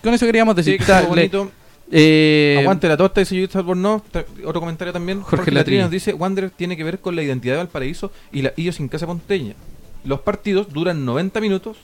Con 0.02 0.14
eso 0.14 0.26
queríamos 0.26 0.54
Sí, 0.54 0.56
decir. 0.56 0.76
que 0.76 0.82
Está- 0.82 0.98
estuvo 1.00 1.14
le- 1.14 1.28
bonito. 1.28 1.50
eh, 1.90 2.56
Aguante 2.60 2.88
la 2.88 2.96
torta, 2.96 3.20
dice 3.20 3.34
Luis 3.34 3.54
Albornoz. 3.56 4.02
Otro 4.46 4.60
comentario 4.60 4.92
también. 4.92 5.20
Jorge 5.20 5.36
Jorge. 5.38 5.50
Latrilla 5.52 5.82
nos 5.82 5.90
dice, 5.90 6.14
Wander 6.14 6.50
tiene 6.50 6.76
que 6.76 6.84
ver 6.84 6.98
con 7.00 7.16
la 7.16 7.22
identidad 7.22 7.54
de 7.54 7.58
Valparaíso 7.58 8.12
y 8.32 8.42
la 8.42 8.52
idiosincrasia 8.56 9.06
ponteña. 9.06 9.54
Los 10.04 10.20
partidos 10.20 10.72
duran 10.72 11.04
90 11.04 11.40
minutos, 11.40 11.76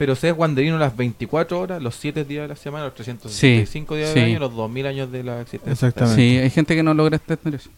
pero 0.00 0.16
se 0.16 0.30
es 0.30 0.34
wanderino 0.34 0.78
las 0.78 0.96
24 0.96 1.60
horas, 1.60 1.82
los 1.82 1.94
7 1.94 2.24
días 2.24 2.44
de 2.44 2.48
la 2.48 2.56
semana, 2.56 2.86
los 2.86 2.94
365 2.94 3.96
días 3.96 4.08
sí. 4.08 4.14
del 4.14 4.30
año, 4.30 4.38
los 4.38 4.56
2000 4.56 4.86
años 4.86 5.12
de 5.12 5.22
la 5.22 5.42
existencia. 5.42 5.72
Exactamente. 5.74 6.22
Sí, 6.22 6.38
hay 6.38 6.48
gente 6.48 6.74
que 6.74 6.82
no 6.82 6.94
logra 6.94 7.16
entender 7.16 7.60
eso. 7.60 7.68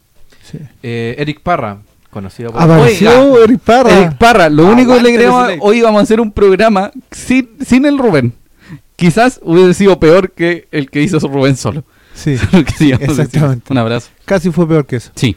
Sí. 0.48 0.58
Eh, 0.84 1.16
Eric 1.18 1.40
Parra, 1.40 1.78
conocido 2.10 2.52
por... 2.52 2.62
Apareció 2.62 3.10
Oiga, 3.32 3.42
Eric 3.42 3.58
Parra. 3.58 3.98
Eric 3.98 4.18
Parra, 4.18 4.48
lo 4.48 4.68
único 4.68 4.94
que 4.94 5.02
le 5.02 5.26
Aguante 5.26 5.52
ley. 5.54 5.58
hoy 5.60 5.80
vamos 5.80 5.98
a 5.98 6.02
hacer 6.04 6.20
un 6.20 6.30
programa 6.30 6.92
sin, 7.10 7.50
sin 7.66 7.86
el 7.86 7.98
Rubén. 7.98 8.32
Quizás 8.94 9.40
hubiese 9.42 9.74
sido 9.74 9.98
peor 9.98 10.30
que 10.30 10.68
el 10.70 10.90
que 10.90 11.02
hizo 11.02 11.18
Rubén 11.18 11.56
solo. 11.56 11.82
Sí. 12.14 12.36
Exactamente. 13.00 13.72
Un 13.72 13.78
abrazo. 13.78 14.10
Casi 14.26 14.52
fue 14.52 14.68
peor 14.68 14.86
que 14.86 14.94
eso. 14.94 15.10
Sí. 15.16 15.36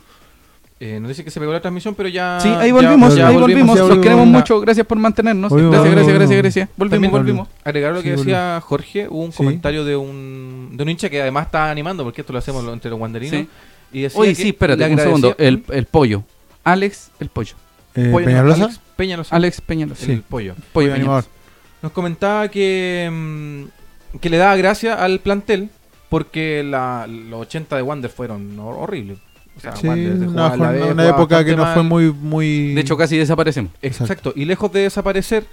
Eh, 0.80 1.00
nos 1.00 1.08
dice 1.08 1.24
que 1.24 1.32
se 1.32 1.40
pegó 1.40 1.54
la 1.54 1.62
transmisión, 1.62 1.96
pero 1.96 2.10
ya... 2.10 2.38
Sí, 2.42 2.50
ahí 2.50 2.70
volvimos, 2.72 3.16
ya 3.16 3.30
ahí 3.30 3.36
volvimos, 3.38 3.78
Los 3.80 3.98
queremos 4.00 4.28
mucho. 4.28 4.60
Gracias 4.60 4.86
por 4.86 4.98
mantenernos. 4.98 5.50
Volvimos, 5.50 5.72
gracias, 5.72 5.92
gracias, 5.92 6.06
volvimos, 6.06 6.20
gracias, 6.20 6.30
volvimos. 6.30 6.44
gracias. 6.44 6.70
Volvimos, 6.78 6.92
También 6.92 7.12
volvimos. 7.12 7.48
Agregar 7.64 7.94
lo 7.94 8.02
que 8.04 8.12
Sí, 8.12 8.16
decía 8.18 8.62
Jorge, 8.62 9.08
hubo 9.10 9.24
un 9.24 9.32
Sí. 9.32 9.38
comentario 9.38 9.86
de 9.86 9.96
un, 9.96 10.72
de 10.74 10.84
un 10.84 10.90
hincha 10.90 11.10
que 11.10 11.22
además 11.22 11.46
está 11.46 11.72
animando, 11.72 12.04
porque 12.04 12.22
esto 12.22 12.34
lo 12.34 12.40
hacemos 12.40 12.66
entre 12.74 12.92
los 12.92 13.00
wanderinos. 13.00 13.38
Sí. 13.40 13.50
Y 13.94 14.02
decía 14.02 14.20
Oye, 14.20 14.30
que 14.32 14.36
sí, 14.36 14.50
espérate, 14.50 14.86
un 14.92 15.00
segundo. 15.00 15.36
El, 15.38 15.64
el 15.70 15.86
pollo. 15.86 16.24
Alex, 16.66 17.12
el 17.22 17.30
pollo. 17.30 17.56
Eh, 17.96 18.10
Pollo, 18.12 18.26
no, 18.26 18.26
Peñalosa. 18.26 18.64
Alex 18.66 18.80
Peñalosa, 18.98 19.36
Alex 19.36 19.62
Peñalosa. 19.62 20.12
el 20.12 20.22
pollo. 20.24 20.54
Pollo 20.56 20.68
Pollo 20.74 20.88
Peñalosa. 20.88 20.96
animador. 21.02 21.26
Nos 21.82 21.92
comentaba 21.94 22.50
que, 22.50 23.10
mm, 23.10 24.18
que 24.20 24.30
le 24.30 24.36
daba 24.38 24.58
gracia 24.58 24.96
al 24.96 25.20
plantel 25.22 25.70
porque 26.10 26.64
la, 26.66 27.08
los 27.08 27.42
80 27.44 27.78
de 27.78 27.82
Wander 27.84 28.12
fueron 28.12 28.58
hor- 28.58 28.76
horribles. 28.80 29.20
O 29.58 29.60
sea, 29.62 29.76
Sí, 29.76 29.88
Wander 29.88 30.18
se 30.18 30.28
una, 30.28 30.28
jugaba 30.28 30.46
a 30.46 30.50
la 30.50 30.50
jornada- 30.58 30.72
vez, 30.74 30.84
una 30.84 31.04
jugaba 31.04 31.18
época 31.22 31.46
que 31.46 31.56
no 31.56 31.74
fue 31.74 31.84
muy, 31.84 32.12
muy. 32.12 32.74
De 32.74 32.82
hecho, 32.82 32.98
casi 32.98 33.18
desaparecemos. 33.18 33.72
Exacto. 33.82 34.34
Y 34.36 34.46
lejos 34.46 34.72
de 34.72 34.82
desaparecer, 34.82 35.46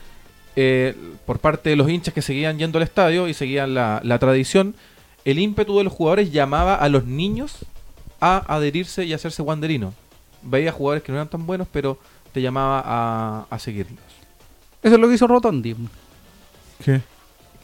eh, 0.56 0.94
por 1.24 1.38
parte 1.38 1.70
de 1.70 1.76
los 1.76 1.88
hinchas 1.88 2.12
que 2.12 2.20
seguían 2.22 2.58
yendo 2.58 2.78
al 2.78 2.82
estadio 2.82 3.28
y 3.28 3.34
seguían 3.34 3.74
la, 3.74 4.00
la 4.04 4.18
tradición, 4.18 4.74
el 5.24 5.38
ímpetu 5.38 5.78
de 5.78 5.84
los 5.84 5.92
jugadores 5.92 6.32
llamaba 6.32 6.74
a 6.74 6.88
los 6.88 7.04
niños 7.06 7.58
a 8.20 8.38
adherirse 8.54 9.04
y 9.04 9.12
hacerse 9.12 9.40
wanderinos. 9.42 9.94
Veía 10.42 10.72
jugadores 10.72 11.02
que 11.04 11.12
no 11.12 11.18
eran 11.18 11.28
tan 11.28 11.46
buenos, 11.46 11.68
pero 11.70 11.96
te 12.32 12.42
llamaba 12.42 12.82
a, 12.84 13.46
a 13.48 13.58
seguirlos. 13.58 13.98
Eso 14.82 14.94
es 14.96 15.00
lo 15.00 15.08
que 15.08 15.14
hizo 15.14 15.28
Rotondi. 15.28 15.76
¿Qué? 16.84 17.00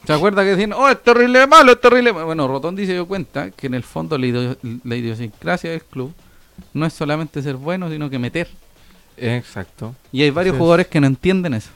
¿Se 0.07 0.13
acuerda 0.13 0.43
que 0.45 0.51
decían, 0.51 0.73
oh, 0.73 0.89
es 0.89 1.03
terrible 1.03 1.47
malo, 1.49 1.73
es 1.73 1.81
terrible 1.81 2.13
malo? 2.13 2.27
Bueno, 2.27 2.47
Rotondi 2.47 2.87
se 2.87 2.93
dio 2.93 3.07
cuenta 3.09 3.51
que 3.51 3.67
en 3.67 3.75
el 3.75 3.83
fondo 3.83 4.17
la 4.17 4.97
idiosincrasia 4.97 5.71
del 5.71 5.83
club 5.83 6.15
no 6.75 6.87
es 6.87 6.93
solamente 6.93 7.43
ser 7.43 7.57
bueno, 7.57 7.91
sino 7.91 8.09
que 8.11 8.19
meter. 8.19 8.49
Exacto. 9.17 9.95
Y 10.13 10.23
hay 10.23 10.31
varios 10.31 10.57
jugadores 10.57 10.87
que 10.87 11.01
no 11.01 11.07
entienden 11.07 11.55
eso. 11.55 11.71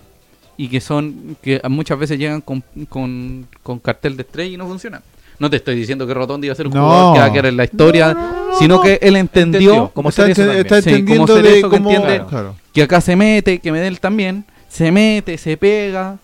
Y 0.56 0.68
que 0.68 0.80
son, 0.80 1.36
que 1.42 1.60
muchas 1.68 1.98
veces 1.98 2.18
llegan 2.18 2.40
con, 2.40 2.62
con, 2.88 3.46
con 3.62 3.78
cartel 3.78 4.16
de 4.16 4.22
estrella 4.22 4.54
y 4.54 4.56
no 4.56 4.66
funciona. 4.66 5.02
No 5.38 5.50
te 5.50 5.56
estoy 5.56 5.74
diciendo 5.74 6.06
que 6.06 6.14
Rotondi 6.14 6.46
va 6.48 6.52
a 6.52 6.56
ser 6.56 6.68
un 6.68 6.74
No. 6.74 6.82
jugador 6.84 7.14
que 7.14 7.20
va 7.20 7.24
a 7.26 7.32
quedar 7.32 7.46
en 7.46 7.56
la 7.56 7.64
historia, 7.64 8.16
sino 8.58 8.80
que 8.80 8.98
él 9.02 9.16
entendió 9.16 9.58
Entendió. 9.72 9.90
Como 9.92 10.10
está, 10.10 10.28
está 10.28 10.42
Sí, 10.82 10.90
como 10.90 10.96
entendiendo 10.96 11.34
de 11.34 11.42
Cerezo 11.42 11.70
que 11.70 11.76
cómo. 11.78 11.90
entiende- 11.90 12.26
Claro. 12.28 12.54
que 12.72 12.82
acá 12.82 13.00
se 13.00 13.16
mete, 13.16 13.58
que 13.58 13.72
Medel 13.72 13.98
también, 13.98 14.44
se 14.68 14.92
mete, 14.92 15.36
se 15.38 15.56
pega. 15.56 16.18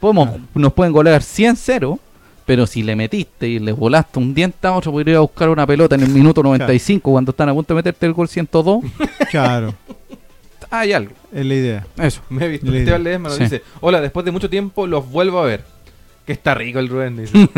Podemos, 0.00 0.30
nos 0.54 0.72
pueden 0.72 0.92
golear 0.92 1.22
100-0, 1.22 1.98
pero 2.46 2.66
si 2.66 2.82
le 2.82 2.96
metiste 2.96 3.48
y 3.48 3.58
le 3.58 3.72
volaste 3.72 4.18
un 4.18 4.34
diente 4.34 4.66
a 4.66 4.72
otro, 4.72 4.92
podría 4.92 5.12
ir 5.12 5.16
a 5.18 5.20
buscar 5.20 5.48
una 5.48 5.66
pelota 5.66 5.94
en 5.94 6.02
el 6.02 6.08
minuto 6.10 6.42
95 6.42 7.10
cuando 7.10 7.30
están 7.30 7.48
a 7.48 7.54
punto 7.54 7.72
de 7.74 7.76
meterte 7.76 8.06
el 8.06 8.12
gol 8.12 8.28
102. 8.28 8.84
Claro. 9.30 9.74
Hay 10.70 10.92
algo. 10.92 11.12
Es 11.32 11.44
la 11.44 11.54
idea. 11.54 11.86
Eso. 11.98 12.22
Me 12.30 12.46
he 12.46 12.48
visto. 12.48 12.72
Esteban 12.72 13.04
Ledesma 13.04 13.28
nos 13.28 13.38
Sí. 13.38 13.44
dice: 13.44 13.62
Hola, 13.80 14.00
después 14.00 14.24
de 14.24 14.30
mucho 14.32 14.48
tiempo 14.48 14.86
los 14.86 15.08
vuelvo 15.10 15.40
a 15.40 15.44
ver. 15.44 15.64
Que 16.26 16.32
está 16.32 16.54
rico 16.54 16.78
el 16.78 16.88
Rubén, 16.88 17.16
dice. 17.16 17.32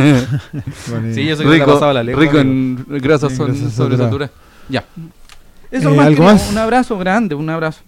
Sí, 1.15 1.25
yo 1.27 1.37
soy 1.37 1.47
que 1.47 1.57
le 1.59 1.63
ha 1.63 1.67
pasado 1.67 1.93
la 1.93 2.03
lengua. 2.03 2.23
rico 2.25 2.39
en 2.39 2.85
grasas 2.89 3.39
grasas 3.39 3.73
sobresaturadas. 3.75 4.31
Ya. 4.69 4.85
Eso 5.71 5.91
Eh, 5.91 5.97
más 5.97 6.07
¿algo 6.07 6.25
más? 6.25 6.51
Un 6.51 6.59
abrazo 6.59 6.99
grande, 6.99 7.35
un 7.35 7.49
abrazo. 7.51 7.83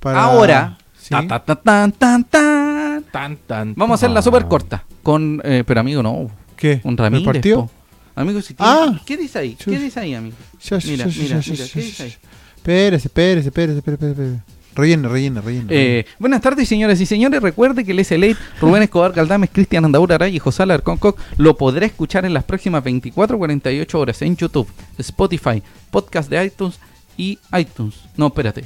para- 0.00 0.22
Ahora, 0.22 0.78
Sí. 0.98 1.10
ta, 1.10 1.26
ta, 1.26 1.38
ta, 1.40 1.56
tan, 1.56 1.92
tan, 1.92 2.24
tan. 2.24 2.75
Tan, 3.16 3.36
tan. 3.38 3.74
vamos 3.76 3.94
a 3.94 3.96
hacerla 3.96 4.20
súper 4.22 4.46
corta. 4.46 4.84
Con, 5.02 5.40
eh, 5.44 5.64
pero 5.66 5.80
amigo, 5.80 6.02
no. 6.02 6.30
¿Qué? 6.56 6.80
¿El 6.84 6.96
Ramírez. 6.96 7.24
partido? 7.24 7.66
po. 7.66 7.70
Amigo, 8.14 8.40
si 8.42 8.54
tiene- 8.54 8.72
Ah. 8.72 9.00
¿qué 9.06 9.16
dice 9.16 9.38
ahí? 9.38 9.54
¿Qué 9.54 9.64
Chus. 9.64 9.80
dice 9.80 10.00
ahí, 10.00 10.14
amigo? 10.14 10.36
Ya, 10.62 10.78
ya, 10.78 10.90
Mira, 10.90 11.06
ya, 11.06 11.22
mira, 11.22 11.40
ya, 11.40 11.50
mira, 11.52 11.64
ya, 11.64 11.72
¿qué 11.72 11.80
dice 11.80 12.02
ahí? 12.02 12.14
Espérese, 12.56 13.08
espérese, 13.08 13.48
espérese, 13.48 13.78
espérese, 13.78 14.10
espérese. 14.10 14.40
Rellene, 14.74 15.08
rellene, 15.08 15.40
rellene. 15.40 15.66
Eh, 15.70 16.06
buenas 16.18 16.42
tardes, 16.42 16.68
señoras 16.68 17.00
y 17.00 17.06
señores. 17.06 17.40
Recuerde 17.42 17.84
que 17.84 17.92
el 17.92 18.00
SLA, 18.04 18.36
Rubén 18.60 18.82
Escobar 18.82 19.12
Galdames, 19.12 19.48
Cristian 19.50 19.86
Andaura 19.86 20.16
Araya 20.16 20.34
y 20.36 20.38
José 20.38 20.64
Alarcón 20.64 20.98
lo 21.38 21.56
podrá 21.56 21.86
escuchar 21.86 22.26
en 22.26 22.34
las 22.34 22.44
próximas 22.44 22.84
24 22.84 23.38
48 23.38 23.98
horas 23.98 24.20
en 24.20 24.36
YouTube, 24.36 24.68
Spotify, 24.98 25.62
podcast 25.90 26.28
de 26.28 26.44
iTunes 26.44 26.78
y 27.16 27.38
iTunes. 27.58 27.94
No, 28.18 28.26
espérate. 28.26 28.64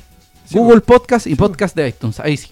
Sí, 0.51 0.59
Google 0.59 0.81
Podcast 0.81 1.27
y 1.29 1.37
Podcast 1.37 1.77
de 1.77 1.89
iTunes. 1.89 2.19
Ahí 2.19 2.37
sí. 2.37 2.51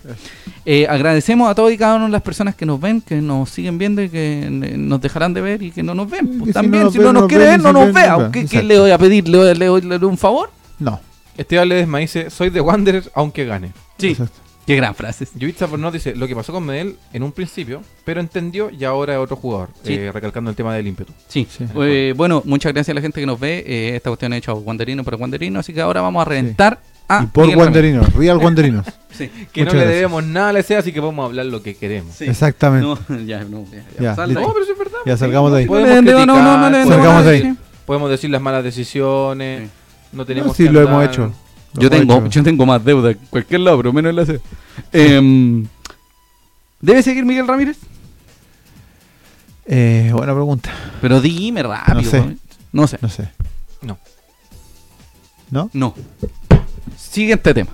Eh, 0.65 0.87
agradecemos 0.89 1.51
a 1.51 1.55
todas 1.55 1.73
y 1.73 1.79
cada 1.79 1.97
una 1.97 2.07
de 2.07 2.13
las 2.13 2.23
personas 2.23 2.55
que 2.55 2.65
nos 2.65 2.81
ven, 2.81 3.01
que 3.01 3.17
nos 3.21 3.51
siguen 3.51 3.77
viendo 3.77 4.01
y 4.03 4.09
que 4.09 4.43
eh, 4.45 4.51
nos 4.77 5.01
dejarán 5.01 5.35
de 5.35 5.41
ver 5.41 5.63
y 5.63 5.73
que 5.73 5.83
no 5.83 5.95
nos 5.95 6.09
ven. 6.09 6.27
Que 6.31 6.39
Pues 6.39 6.47
si 6.49 6.53
también, 6.53 6.85
no 6.85 6.91
si 6.93 6.99
nos 6.99 7.13
no 7.13 7.27
quiere 7.27 7.45
ver, 7.45 7.61
no 7.61 7.73
nos 7.73 7.93
vea. 7.93 8.31
¿Qué, 8.33 8.47
qué 8.47 8.63
le 8.63 8.79
voy 8.79 8.93
a 8.93 8.99
pedir? 8.99 9.29
¿Le, 9.29 9.55
le, 9.55 9.81
le 9.81 9.99
doy 9.99 10.09
un 10.09 10.17
favor? 10.19 10.51
No. 10.79 11.01
Esteban 11.37 11.69
Ledesma 11.69 11.99
dice: 11.99 12.31
Soy 12.31 12.51
de 12.51 12.61
Wanderers 12.61 13.11
aunque 13.15 13.45
gane. 13.45 13.73
Sí. 13.99 14.11
Exacto. 14.11 14.39
Qué 14.65 14.77
gran 14.77 14.95
frase. 14.95 15.27
Yuvitsa 15.35 15.67
Pornot 15.67 15.95
dice 15.95 16.15
lo 16.15 16.29
que 16.29 16.37
pasó 16.37 16.53
con 16.53 16.63
Medel 16.67 16.97
en 17.15 17.23
un 17.23 17.33
principio, 17.33 17.81
pero 18.05 18.21
entendió 18.21 18.69
y 18.71 18.85
ahora 18.85 19.15
es 19.15 19.19
otro 19.19 19.35
jugador. 19.37 19.71
Sí. 19.83 19.95
Eh, 19.95 20.13
recalcando 20.13 20.51
el 20.51 20.57
tema 20.57 20.75
del 20.75 20.87
ímpetu. 20.87 21.11
Sí. 21.27 21.49
Sí. 21.51 21.65
Eh, 21.81 22.13
bueno, 22.15 22.43
muchas 22.45 22.75
gracias 22.75 22.93
a 22.93 22.95
la 22.95 23.01
gente 23.01 23.19
que 23.19 23.27
nos 23.27 23.41
ve. 23.41 23.65
Eh, 23.67 23.97
esta 23.97 24.11
cuestión 24.11 24.35
es 24.35 24.39
hecha 24.41 24.53
Wanderino 24.53 25.03
por 25.05 25.15
Wanderino, 25.15 25.59
así 25.59 25.73
que 25.73 25.81
ahora 25.81 26.03
vamos 26.03 26.21
a 26.21 26.27
reventar 26.27 26.81
a 27.09 27.23
y 27.25 27.27
por. 27.27 27.47
Wanderinos, 27.49 28.13
Real 28.15 28.39
Wanderinos. 28.39 28.87
Sí. 29.19 29.29
Que 29.53 29.63
Muchas 29.63 29.75
no 29.75 29.81
le 29.81 29.85
gracias. 29.87 29.89
debemos 29.89 30.25
nada 30.27 30.51
a 30.51 30.53
la 30.53 30.63
SEA, 30.63 30.79
así 30.79 30.93
que 30.93 31.01
podemos 31.01 31.27
hablar 31.27 31.47
lo 31.47 31.61
que 31.61 31.75
queremos. 31.75 32.15
Sí. 32.15 32.27
Exactamente. 32.27 32.87
No, 32.87 32.97
ya, 33.27 33.43
no, 33.43 33.65
ya, 33.65 33.85
ya. 33.99 34.15
Ya, 34.15 34.15
pero 34.15 34.63
eso 34.63 34.73
es 34.73 34.79
verdad. 34.79 34.99
Ya 35.07 35.17
salgamos 35.17 35.51
de 35.51 35.59
ahí. 35.59 35.65
No 35.65 35.71
Podemos 35.73 36.15
no, 36.15 36.27
no, 36.27 36.71
no 36.71 36.87
Salgamos 36.87 37.25
de 37.25 37.31
ahí. 37.31 37.57
Podemos 37.85 38.11
decir 38.11 38.31
las 38.31 38.41
malas 38.41 38.63
decisiones. 38.63 39.63
Sí. 39.63 39.71
No 40.13 40.25
tenemos 40.25 40.49
No, 40.49 40.55
sí, 40.55 40.65
que 40.65 40.71
lo 40.71 40.83
hemos 40.83 41.05
hecho. 41.05 41.33
Lo 41.75 41.81
Yo 41.83 41.89
hemos 41.89 41.99
tengo, 41.99 42.17
hecho. 42.19 42.29
yo 42.29 42.43
tengo 42.45 42.65
más 42.67 42.85
deuda 42.85 43.11
en 43.11 43.19
cualquier 43.29 43.61
lado, 43.63 43.79
pero 43.79 43.93
menos 43.93 44.11
en 44.11 44.17
la 44.17 44.25
C. 44.27 44.41
Em, 44.93 45.67
¿Debe 46.81 47.03
seguir 47.03 47.25
Miguel 47.25 47.49
Ramírez? 47.49 47.77
Eh, 49.67 50.11
buena 50.15 50.33
pregunta. 50.33 50.71
Pero 51.01 51.21
dime 51.21 51.63
rápido. 51.65 51.97
No 52.03 52.03
sé. 52.09 52.37
No 52.73 52.87
sé. 52.87 52.99
No 53.03 53.09
sé. 53.09 53.29
No. 53.83 53.99
¿No? 55.51 55.71
No. 55.73 55.95
Siguiente 57.11 57.55
tema. 57.55 57.71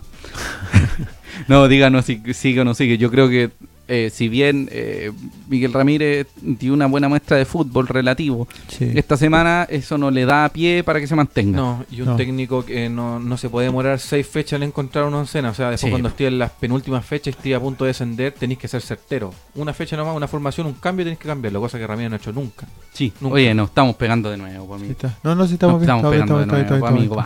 no, 1.49 1.69
díganos 1.69 2.05
si 2.05 2.21
sigue 2.35 2.61
o 2.61 2.65
no 2.65 2.75
sigue. 2.75 2.99
Yo 2.99 3.11
creo 3.11 3.29
que 3.29 3.51
eh, 3.87 4.09
si 4.11 4.31
bien 4.31 4.69
eh, 4.73 5.13
Miguel 5.49 5.73
Ramírez 5.75 6.27
dio 6.41 6.73
una 6.73 6.87
buena 6.87 7.07
muestra 7.09 7.37
de 7.37 7.45
fútbol 7.45 7.87
relativo, 7.87 8.49
Sí. 8.69 8.93
esta 8.95 9.17
semana 9.19 9.67
eso 9.69 9.99
no 9.99 10.11
le 10.11 10.25
da 10.25 10.49
pie 10.49 10.83
para 10.83 11.01
que 11.01 11.07
se 11.07 11.15
mantenga. 11.15 11.57
No, 11.57 11.85
y 11.91 12.01
un 12.01 12.07
No. 12.09 12.17
técnico 12.17 12.65
que 12.65 12.89
no, 12.89 13.21
no 13.21 13.37
se 13.37 13.51
puede 13.51 13.67
demorar 13.67 13.99
seis 13.99 14.27
fechas 14.27 14.57
en 14.57 14.63
encontrar 14.69 15.05
una 15.05 15.19
oncena. 15.19 15.51
O 15.51 15.55
sea, 15.55 15.71
después 15.71 15.89
Sí. 15.89 15.91
cuando 15.91 16.09
esté 16.09 16.29
en 16.29 16.39
las 16.39 16.51
penúltimas 16.53 17.05
fechas 17.05 17.27
y 17.35 17.37
esté 17.37 17.55
a 17.55 17.61
punto 17.61 17.85
de 17.85 17.89
descender, 17.89 18.33
tenéis 18.33 18.59
que 18.59 18.69
ser 18.69 18.81
certero. 18.81 19.35
Una 19.55 19.75
fecha 19.75 19.97
nomás, 19.97 20.17
una 20.17 20.29
formación, 20.29 20.67
un 20.67 20.75
cambio, 20.75 21.05
tenéis 21.05 21.19
que 21.19 21.29
cambiarlo, 21.29 21.61
cosa 21.61 21.77
que 21.79 21.87
Ramírez 21.87 22.11
no 22.11 22.17
ha 22.17 22.19
hecho 22.21 22.33
nunca. 22.33 22.67
Sí. 22.95 23.13
Nunca. 23.21 23.35
Oye, 23.35 23.53
nos 23.53 23.69
estamos 23.69 23.97
pegando 23.97 24.31
de 24.31 24.39
nuevo, 24.39 24.75
amigo. 24.77 24.95
No, 25.03 25.11
no, 25.25 25.35
Nos 25.35 25.51
estamos 25.53 25.81
bien. 25.81 25.91
estamos 25.91 26.05
Estamos 26.05 26.13
bien, 26.13 26.23
pegando 26.23 26.39
de 26.39 26.47
nuevo, 26.81 26.87
amigo. 26.87 27.25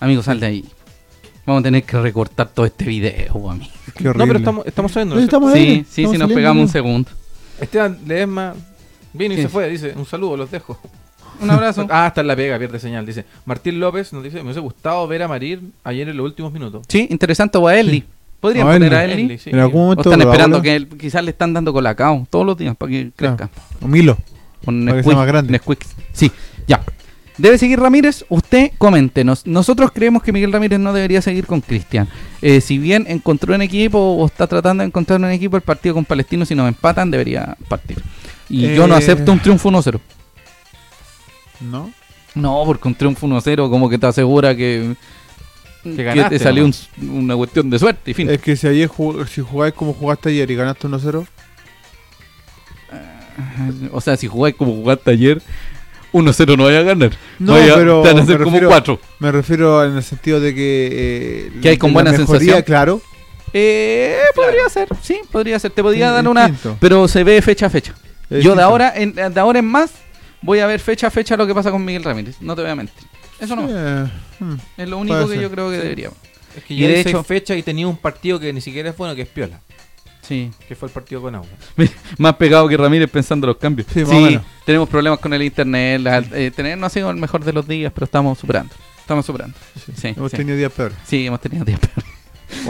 Amigo, 0.00 0.22
sal 0.22 0.40
de 0.40 0.46
ahí. 0.46 0.64
Vamos 1.46 1.60
a 1.60 1.62
tener 1.64 1.82
que 1.84 2.00
recortar 2.00 2.48
todo 2.48 2.66
este 2.66 2.84
video, 2.84 3.50
amigo. 3.50 3.70
Qué 3.96 4.04
No, 4.04 4.10
horrible. 4.10 4.26
pero 4.26 4.38
estamos, 4.38 4.66
estamos 4.66 4.92
sabiendo. 4.92 5.14
No, 5.16 5.20
estamos 5.22 5.52
Sí, 5.52 5.58
ahí, 5.58 5.66
sí, 5.66 5.84
sí, 5.90 6.00
estamos 6.02 6.04
nos 6.04 6.12
saliendo 6.20 6.34
pegamos 6.34 6.62
un 6.62 6.68
segundo. 6.68 7.10
Esteban 7.60 7.98
Ledesma 8.06 8.54
vino 9.12 9.34
y 9.34 9.36
se 9.38 9.48
fue, 9.48 9.68
dice, 9.68 9.92
un 9.96 10.06
saludo, 10.06 10.36
los 10.36 10.50
dejo. 10.50 10.78
Un 11.40 11.50
abrazo. 11.50 11.86
Ah, 11.90 12.06
está 12.08 12.20
en 12.20 12.26
la 12.26 12.36
pega, 12.36 12.58
pierde 12.58 12.78
señal. 12.78 13.04
Dice, 13.06 13.24
Martín 13.46 13.80
López 13.80 14.12
nos 14.12 14.22
dice, 14.22 14.36
me 14.38 14.44
hubiese 14.44 14.60
gustado 14.60 15.06
ver 15.08 15.22
a 15.22 15.28
Marir 15.28 15.60
ayer 15.84 16.08
en 16.08 16.16
los 16.16 16.24
últimos 16.24 16.52
minutos. 16.52 16.82
Sí, 16.88 17.06
interesante 17.10 17.58
o 17.58 17.66
a 17.66 17.76
Eli. 17.78 18.04
¿Podrían 18.40 18.68
A 18.68 18.72
poner 18.72 18.94
a 18.94 19.04
Eli? 19.04 19.22
Eli, 19.22 19.38
sí. 19.38 19.50
En 19.50 19.58
algún 19.58 19.80
O 19.80 19.84
momento. 19.84 20.02
están 20.10 20.18
lo 20.20 20.30
esperando 20.30 20.62
que 20.62 20.74
él- 20.76 20.88
quizás 20.88 21.22
le 21.24 21.30
están 21.32 21.52
dando 21.52 21.72
colacao 21.72 22.26
todos 22.30 22.46
los 22.46 22.56
días 22.56 22.74
para 22.76 22.90
que 22.90 23.10
Claro. 23.16 23.36
crezca. 23.36 23.52
O 23.82 23.88
Milo. 23.88 24.16
Nesquik, 24.66 25.14
más 25.14 25.26
grande. 25.26 25.52
Nesquik. 25.52 25.84
Sí, 26.12 26.30
ya. 26.66 26.82
¿Debe 27.40 27.56
seguir 27.56 27.80
Ramírez? 27.80 28.24
Usted 28.28 28.72
coméntenos. 28.76 29.46
Nosotros 29.46 29.90
creemos 29.94 30.22
que 30.22 30.30
Miguel 30.32 30.52
Ramírez 30.52 30.78
no 30.78 30.92
debería 30.92 31.22
seguir 31.22 31.46
con 31.46 31.60
Cristian. 31.62 32.06
Eh, 32.42 32.60
si 32.60 32.76
bien 32.78 33.06
encontró 33.08 33.54
un 33.54 33.62
equipo 33.62 33.98
o 33.98 34.26
está 34.26 34.46
tratando 34.46 34.82
de 34.82 34.88
encontrar 34.88 35.18
un 35.20 35.30
equipo, 35.30 35.56
el 35.56 35.62
partido 35.62 35.94
con 35.94 36.04
Palestino, 36.04 36.44
si 36.44 36.54
nos 36.54 36.68
empatan, 36.68 37.10
debería 37.10 37.56
partir. 37.68 38.02
Y 38.48 38.74
yo 38.74 38.86
no 38.86 38.94
Eh. 38.94 38.98
acepto 38.98 39.32
un 39.32 39.38
triunfo 39.40 39.70
1-0. 39.70 40.00
¿No? 41.60 41.90
No, 42.34 42.62
porque 42.66 42.88
un 42.88 42.94
triunfo 42.94 43.26
1-0 43.26 43.70
como 43.70 43.88
que 43.88 43.96
te 43.98 44.06
asegura 44.06 44.54
que, 44.54 44.94
Que 45.82 46.02
ganaste 46.04 46.38
te 46.38 46.44
salió 46.44 46.64
un- 46.66 46.74
una 47.10 47.34
cuestión 47.36 47.70
de 47.70 47.78
suerte. 47.78 48.10
Y 48.10 48.14
fin. 48.14 48.28
Es 48.28 48.40
que 48.42 48.54
si 48.54 48.66
ayer 48.66 48.86
jug- 48.88 49.26
si 49.26 49.40
jugáis 49.40 49.72
como 49.72 49.94
jugaste 49.94 50.28
ayer 50.28 50.50
y 50.50 50.54
ganaste 50.54 50.86
1-0, 50.88 51.26
O 53.92 54.00
sea, 54.02 54.16
si 54.18 54.26
jugáis 54.26 54.54
como 54.54 54.72
jugaste 54.74 55.10
ayer, 55.10 55.40
1-0 56.12 56.56
no 56.56 56.64
vaya 56.64 56.78
a 56.80 56.82
ganar. 56.82 57.10
No, 57.38 57.52
Vaya- 57.52 57.74
pero 57.74 58.02
te 58.02 58.08
van 58.08 58.16
a 58.16 58.20
me 58.20 58.22
hacer 58.22 58.36
como 58.38 58.46
refiero- 58.50 58.68
4. 58.68 59.00
me 59.20 59.32
refiero 59.32 59.84
en 59.84 59.96
el 59.96 60.02
sentido 60.02 60.40
de 60.40 60.54
que. 60.54 60.88
eh, 60.92 61.60
Que 61.62 61.68
hay 61.70 61.76
con 61.78 61.92
buena 61.92 62.10
mejoría, 62.12 62.38
sensación. 62.38 62.62
Claro. 62.62 63.02
Eh, 63.52 64.16
podría 64.34 64.68
ser, 64.68 64.88
sí, 65.02 65.20
podría 65.30 65.58
ser. 65.58 65.70
Te 65.72 65.82
podría 65.82 66.10
dar 66.10 66.26
una. 66.28 66.48
distinto. 66.48 66.76
Pero 66.80 67.08
se 67.08 67.24
ve 67.24 67.40
fecha 67.42 67.66
a 67.66 67.70
fecha. 67.70 67.94
Es 68.28 68.44
Yo 68.44 68.54
de 68.54 68.62
ahora, 68.62 68.92
en, 68.94 69.14
de 69.14 69.40
ahora 69.40 69.58
en 69.58 69.64
más 69.66 69.90
voy 70.42 70.60
a 70.60 70.66
ver 70.66 70.78
fecha 70.80 71.08
a 71.08 71.10
fecha 71.10 71.36
lo 71.36 71.46
que 71.46 71.54
pasa 71.54 71.70
con 71.70 71.84
Miguel 71.84 72.04
Ramírez. 72.04 72.36
No 72.40 72.54
te 72.54 72.62
voy 72.62 72.70
a 72.70 72.76
mentir. 72.76 73.04
Eso 73.40 73.56
no 73.56 73.66
Eh, 73.68 74.06
hmm. 74.38 74.54
es 74.76 74.88
lo 74.88 74.98
único 74.98 75.14
puede 75.16 75.26
que 75.28 75.32
ser. 75.34 75.42
yo 75.42 75.50
creo 75.50 75.70
que 75.70 75.78
deberíamos. 75.78 76.16
Es 76.56 76.64
que 76.64 76.74
Y 76.74 76.78
ya 76.80 76.88
de 76.88 77.00
hecho- 77.00 77.10
seis 77.18 77.26
fechas 77.26 77.56
y 77.56 77.62
tenía 77.62 77.88
un 77.88 77.96
partido 77.96 78.38
que 78.38 78.52
ni 78.52 78.60
siquiera 78.60 78.90
es 78.90 78.96
bueno, 78.96 79.14
que 79.16 79.22
es 79.22 79.28
Piola, 79.28 79.60
Sí. 80.30 80.50
que 80.68 80.76
fue 80.76 80.86
el 80.88 80.94
partido 80.94 81.20
con 81.20 81.34
Agua. 81.34 81.48
Más 82.18 82.36
pegado 82.36 82.68
que 82.68 82.76
Ramírez 82.76 83.10
pensando 83.10 83.46
los 83.48 83.56
cambios. 83.56 83.88
Sí, 83.92 84.04
menos. 84.04 84.42
tenemos 84.64 84.88
problemas 84.88 85.18
con 85.18 85.34
el 85.34 85.42
internet. 85.42 86.00
la- 86.00 86.18
eh, 86.32 86.50
tener 86.54 86.78
no 86.78 86.86
ha 86.86 86.90
sido 86.90 87.10
el 87.10 87.16
mejor 87.16 87.44
de 87.44 87.52
los 87.52 87.66
días, 87.66 87.92
pero 87.92 88.04
estamos 88.04 88.38
superando. 88.38 88.72
Estamos 89.00 89.26
superando. 89.26 89.56
Sí. 89.74 89.92
Sí, 89.96 90.08
Hemos 90.16 90.30
sí. 90.30 90.36
tenido 90.36 90.56
días 90.56 90.70
peores. 90.72 90.96
Sí, 91.04 91.26
hemos 91.26 91.40
tenido 91.40 91.64
tiempo. 91.64 91.88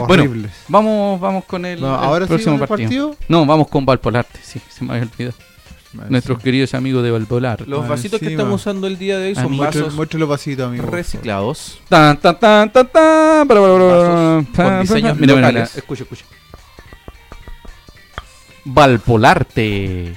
Bueno, 0.07 0.23
Horribles. 0.23 0.51
Vamos, 0.67 1.19
vamos 1.19 1.45
con 1.45 1.65
el, 1.65 1.79
No, 1.81 1.87
el 1.87 1.93
ahora 2.03 2.25
sí 2.25 2.29
próximo 2.29 2.53
con 2.55 2.61
el 2.63 2.67
partido. 2.67 3.09
partido. 3.09 3.25
No, 3.27 3.45
vamos 3.45 3.67
con 3.67 3.85
Valpolarte. 3.85 4.39
Sí, 4.43 4.59
se 4.69 4.83
me 4.83 4.93
había 4.93 5.03
olvidado. 5.11 5.35
Nuestros 6.09 6.37
sí. 6.37 6.43
queridos 6.45 6.73
amigos 6.73 7.03
de 7.03 7.11
Valpolarte. 7.11 7.65
Los 7.65 7.83
Ah, 7.85 7.89
vasitos 7.89 8.19
que 8.19 8.27
estamos 8.27 8.61
usando 8.61 8.87
el 8.87 8.97
día 8.97 9.17
de 9.19 9.27
hoy 9.29 9.35
son 9.35 9.57
vasos 9.57 9.93
los 9.95 10.29
vasitos, 10.29 10.67
amigo. 10.67 10.83
por 10.83 10.91
favor. 10.91 10.97
reciclados. 10.97 11.79
Tan, 11.89 12.17
tan, 12.17 12.39
tan, 12.39 12.71
tan, 12.71 12.87
tan, 12.87 13.47
para, 13.47 13.59
para, 13.59 13.73
para, 13.73 13.85
Vasos 13.85 14.45
para, 14.55 14.69
con 14.69 14.81
diseños 14.81 15.03
mira, 15.19 15.33
mira, 15.35 15.35
mira, 15.35 15.47
locales. 15.51 15.75
escucha, 15.77 16.03
escucha. 16.03 16.25
Valpolarte. 18.65 20.13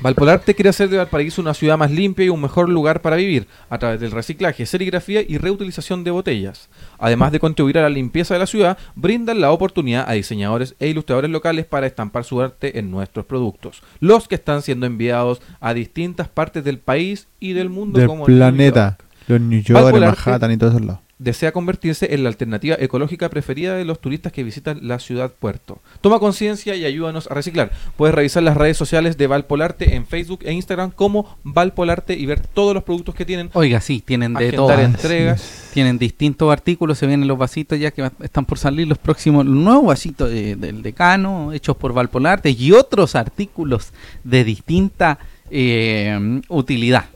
Valpolarte 0.00 0.54
quiere 0.54 0.68
hacer 0.68 0.88
de 0.88 0.96
Valparaíso 0.96 1.42
una 1.42 1.54
ciudad 1.54 1.76
más 1.76 1.90
limpia 1.90 2.26
y 2.26 2.28
un 2.28 2.40
mejor 2.40 2.68
lugar 2.68 3.02
para 3.02 3.16
vivir 3.16 3.48
a 3.68 3.78
través 3.78 3.98
del 3.98 4.12
reciclaje, 4.12 4.64
serigrafía 4.64 5.22
y 5.26 5.38
reutilización 5.38 6.04
de 6.04 6.12
botellas. 6.12 6.68
Además 6.98 7.32
de 7.32 7.40
contribuir 7.40 7.78
a 7.78 7.82
la 7.82 7.88
limpieza 7.88 8.34
de 8.34 8.40
la 8.40 8.46
ciudad, 8.46 8.78
brindan 8.94 9.40
la 9.40 9.50
oportunidad 9.50 10.08
a 10.08 10.12
diseñadores 10.12 10.76
e 10.78 10.86
ilustradores 10.86 11.30
locales 11.30 11.66
para 11.66 11.88
estampar 11.88 12.22
su 12.22 12.40
arte 12.40 12.78
en 12.78 12.92
nuestros 12.92 13.26
productos, 13.26 13.82
los 13.98 14.28
que 14.28 14.36
están 14.36 14.62
siendo 14.62 14.86
enviados 14.86 15.42
a 15.58 15.74
distintas 15.74 16.28
partes 16.28 16.62
del 16.62 16.78
país 16.78 17.26
y 17.40 17.54
del 17.54 17.68
mundo 17.68 17.98
Del 17.98 18.06
como 18.06 18.28
New 18.28 18.36
planeta. 18.36 18.98
York. 18.98 19.04
Los 19.26 19.40
New 19.40 19.62
York. 19.62 19.96
Manhattan 19.98 20.52
y 20.52 20.56
todos 20.56 20.74
esos 20.74 20.86
lados. 20.86 21.07
Desea 21.18 21.50
convertirse 21.52 22.14
en 22.14 22.22
la 22.22 22.28
alternativa 22.28 22.76
ecológica 22.78 23.28
preferida 23.28 23.74
de 23.74 23.84
los 23.84 24.00
turistas 24.00 24.32
que 24.32 24.44
visitan 24.44 24.78
la 24.86 24.98
ciudad 25.00 25.32
puerto. 25.32 25.80
Toma 26.00 26.18
conciencia 26.20 26.76
y 26.76 26.84
ayúdanos 26.84 27.28
a 27.30 27.34
reciclar. 27.34 27.72
Puedes 27.96 28.14
revisar 28.14 28.42
las 28.44 28.56
redes 28.56 28.76
sociales 28.76 29.16
de 29.18 29.26
Valpolarte 29.26 29.96
en 29.96 30.06
Facebook 30.06 30.40
e 30.44 30.52
Instagram 30.52 30.90
como 30.92 31.36
Valpolarte 31.42 32.14
y 32.14 32.24
ver 32.26 32.40
todos 32.46 32.72
los 32.74 32.84
productos 32.84 33.14
que 33.16 33.24
tienen. 33.24 33.50
Oiga, 33.54 33.80
sí, 33.80 34.00
tienen 34.04 34.34
de. 34.34 34.48
Agendar 34.48 34.80
entregas. 34.80 35.70
Tienen 35.74 35.98
distintos 35.98 36.52
artículos, 36.52 36.98
se 36.98 37.06
vienen 37.06 37.28
los 37.28 37.38
vasitos 37.38 37.78
ya 37.78 37.90
que 37.90 38.10
están 38.22 38.44
por 38.44 38.58
salir 38.58 38.86
los 38.88 38.98
próximos, 38.98 39.44
los 39.44 39.54
nuevos 39.54 39.86
vasitos 39.86 40.30
de- 40.30 40.56
del 40.56 40.82
decano, 40.82 41.52
hechos 41.52 41.76
por 41.76 41.92
Valpolarte 41.92 42.50
y 42.50 42.72
otros 42.72 43.14
artículos 43.14 43.92
de 44.24 44.44
distinta 44.44 45.18
eh, 45.50 46.40
utilidad. 46.48 47.06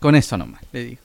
Con 0.00 0.14
eso 0.14 0.36
nomás, 0.36 0.62
le 0.72 0.84
digo, 0.84 1.00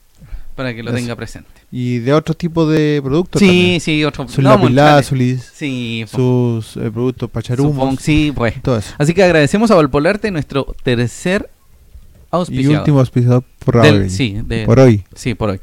para 0.54 0.74
que 0.74 0.82
lo 0.82 0.90
Eso. 0.90 0.98
tenga 0.98 1.16
presente. 1.16 1.48
Y 1.72 1.98
de 1.98 2.12
otros 2.12 2.36
tipos 2.36 2.70
de 2.70 3.00
productos. 3.02 3.40
Sí, 3.40 3.46
también. 3.46 3.80
sí, 3.80 4.04
otro. 4.04 4.28
Sus 4.28 4.38
no 4.44 4.50
lapilázulis, 4.50 5.50
Sí, 5.54 6.04
po, 6.12 6.16
sus 6.62 6.76
eh, 6.76 6.90
productos 6.90 7.30
pacharumos. 7.30 7.96
sí, 8.00 8.32
pues. 8.34 8.60
Todo 8.62 8.78
eso. 8.78 8.94
Así 8.98 9.12
que 9.14 9.22
agradecemos 9.22 9.70
a 9.70 9.74
Valpolarte 9.74 10.30
nuestro 10.30 10.74
tercer 10.82 11.50
Y 11.50 12.36
auspiciador. 12.36 12.78
último 12.78 13.00
auspiciador 13.00 13.44
por, 13.64 13.82
Del- 13.82 13.94
ahora, 13.96 14.08
sí, 14.08 14.36
de- 14.46 14.64
por 14.66 14.78
hoy. 14.80 15.04
sí, 15.14 15.34
por 15.34 15.50
hoy. 15.50 15.60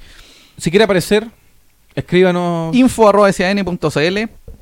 Si 0.58 0.70
quiere 0.70 0.84
aparecer, 0.86 1.28
escríbanos 1.96 2.76
Info 2.76 3.08
arroba 3.10 3.32
san.cl 3.32 4.18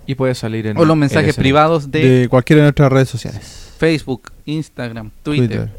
y 0.08 0.16
puede 0.16 0.34
salir 0.36 0.68
en 0.68 0.78
o 0.78 0.86
los 0.86 0.98
mensajes 0.98 1.36
privados 1.36 1.92
de, 1.92 2.22
De, 2.22 2.30
cualquiera 2.30 2.62
de 2.62 2.66
nuestras 2.68 2.92
redes 2.92 3.10
sociales. 3.10 3.74
Facebook, 3.78 4.32
Instagram, 4.46 5.12
Twitter, 5.24 5.48
Twitter, 5.48 5.70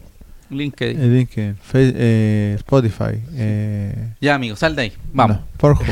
LinkedIn. 0.50 1.00
eh, 1.00 1.06
LinkedIn, 1.06 1.56
Fe- 1.56 1.92
eh, 1.94 2.54
Spotify. 2.58 3.20
Eh, 3.34 4.12
Ya, 4.20 4.34
amigo, 4.34 4.56
sal 4.56 4.74
de 4.76 4.82
ahí. 4.82 4.92
Vamos. 5.12 5.36
No, 5.38 5.42
Pornhub. 5.56 5.86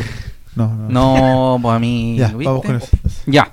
No, 0.56 0.74
no. 0.74 0.88
No, 0.88 1.58
pues 1.62 1.74
a 1.74 1.78
mí. 1.78 2.16
Ya, 2.18 2.28
¿viste? 2.28 2.44
vamos 2.46 2.64
con 2.64 2.76
eso. 2.76 2.88
Ya. 3.26 3.52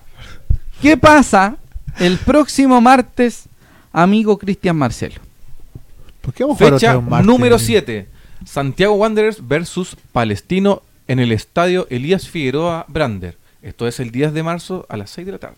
¿Qué 0.82 0.98
pasa 0.98 1.56
el 2.00 2.18
próximo 2.18 2.82
martes, 2.82 3.46
amigo 3.94 4.38
Cristian 4.38 4.76
Marcelo? 4.76 5.16
¿Por 6.22 6.34
qué 6.34 6.44
vamos 6.44 6.58
Fecha 6.58 6.96
número 7.24 7.60
7. 7.60 8.08
Santiago 8.46 8.96
Wanderers 8.96 9.48
versus 9.48 9.96
Palestino 10.12 10.82
en 11.08 11.20
el 11.20 11.32
estadio 11.32 11.88
Elías 11.90 12.28
Figueroa 12.28 12.86
Brander. 12.88 13.38
Esto 13.62 13.88
es 13.88 14.00
el 14.00 14.12
10 14.12 14.34
de 14.34 14.44
marzo 14.44 14.86
a 14.90 14.98
las 14.98 15.10
6 15.12 15.26
de 15.26 15.32
la 15.34 15.38
tarde. 15.40 15.56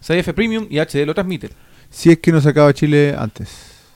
CF 0.00 0.32
Premium 0.34 0.66
y 0.70 0.78
HD 0.78 1.04
lo 1.06 1.14
transmiten. 1.14 1.50
Si 1.90 2.10
es 2.10 2.18
que 2.18 2.32
no 2.32 2.40
se 2.40 2.48
acaba 2.50 2.72
Chile 2.74 3.14
antes. 3.18 3.48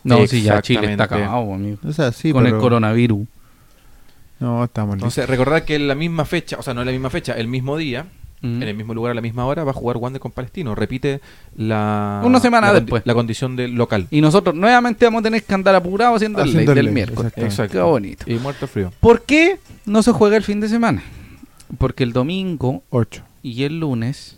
No, 0.05 0.27
sí, 0.27 0.43
ya 0.43 0.63
Chile 0.63 0.91
está 0.93 1.05
acabado, 1.05 1.53
amigo. 1.55 1.79
O 1.87 1.93
sea, 1.93 2.13
sí, 2.13 2.33
con 2.33 2.45
pero... 2.45 2.57
el 2.57 2.63
coronavirus. 2.63 3.27
No, 4.41 4.65
estamos 4.65 4.97
listos. 4.97 5.19
Entonces, 5.19 5.29
recordar 5.29 5.65
que 5.65 5.75
en 5.75 5.89
la 5.89 5.95
misma 5.95 6.25
fecha, 6.25 6.57
o 6.59 6.63
sea, 6.63 6.73
no 6.75 6.81
en 6.83 6.87
la 6.87 6.93
misma 6.93 7.11
fecha, 7.11 7.33
el 7.35 7.49
mismo 7.49 7.77
día, 7.77 8.07
Mm. 8.41 8.63
en 8.63 8.69
el 8.69 8.77
mismo 8.77 8.95
lugar 8.95 9.11
a 9.11 9.15
la 9.17 9.21
misma 9.21 9.47
hora, 9.47 9.65
va 9.65 9.73
a 9.73 9.75
jugar 9.75 9.97
Wander 9.97 10.21
con 10.21 10.31
Palestino. 10.31 10.77
Repite 10.77 11.21
la, 11.57 12.23
Una 12.25 12.39
semana 12.39 12.69
la 12.69 12.75
después. 12.75 13.03
la 13.05 13.13
condición 13.13 13.57
del 13.57 13.73
local. 13.73 14.07
Y 14.13 14.21
nosotros 14.21 14.55
nuevamente 14.55 15.05
vamos 15.07 15.21
a 15.21 15.23
tener 15.25 15.43
que 15.43 15.55
andar 15.55 15.75
apurados 15.75 16.15
haciendo, 16.19 16.41
el 16.43 16.53
ley 16.53 16.65
el 16.65 16.75
del 16.75 16.85
ley, 16.85 16.95
miércoles. 16.95 17.33
exactamente. 17.35 17.73
Qué 17.73 17.81
bonito. 17.81 18.25
Y 18.31 18.35
muerto 18.35 18.69
frío. 18.69 18.93
¿Por 19.01 19.23
qué 19.23 19.59
no 19.87 20.05
se 20.05 20.13
juega 20.13 20.37
el 20.37 20.45
fin 20.45 20.61
de 20.61 20.69
semana? 20.69 21.03
Porque 21.79 22.05
el 22.05 22.13
domingo 22.13 22.85
8. 22.91 23.25
y 23.43 23.65
el 23.65 23.81
lunes 23.81 24.37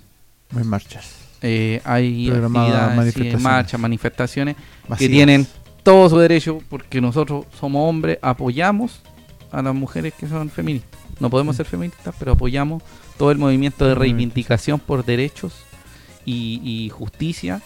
Hay 0.57 0.65
marchas. 0.65 1.20
Eh, 1.43 1.81
hay 1.85 2.31
actividades, 2.31 3.15
sí, 3.15 3.33
marchas, 3.39 3.81
manifestaciones 3.81 4.57
que 4.99 5.09
tienen 5.09 5.47
todo 5.83 6.09
su 6.11 6.19
derecho 6.19 6.61
porque 6.69 7.01
nosotros 7.01 7.47
somos 7.59 7.89
hombres, 7.89 8.19
apoyamos 8.23 9.01
a 9.51 9.63
las 9.63 9.75
mujeres 9.75 10.13
que 10.15 10.29
son 10.29 10.51
feministas. 10.51 11.01
No 11.19 11.31
podemos 11.31 11.57
ser 11.57 11.67
feministas, 11.67 12.15
pero 12.19 12.33
apoyamos 12.33 12.83
todo 13.19 13.31
el 13.31 13.39
movimiento 13.39 13.87
de 13.87 13.95
reivindicación 13.95 14.79
por 14.79 15.05
derechos 15.05 15.55
y, 16.25 16.61
y 16.63 16.89
justicia 16.91 17.61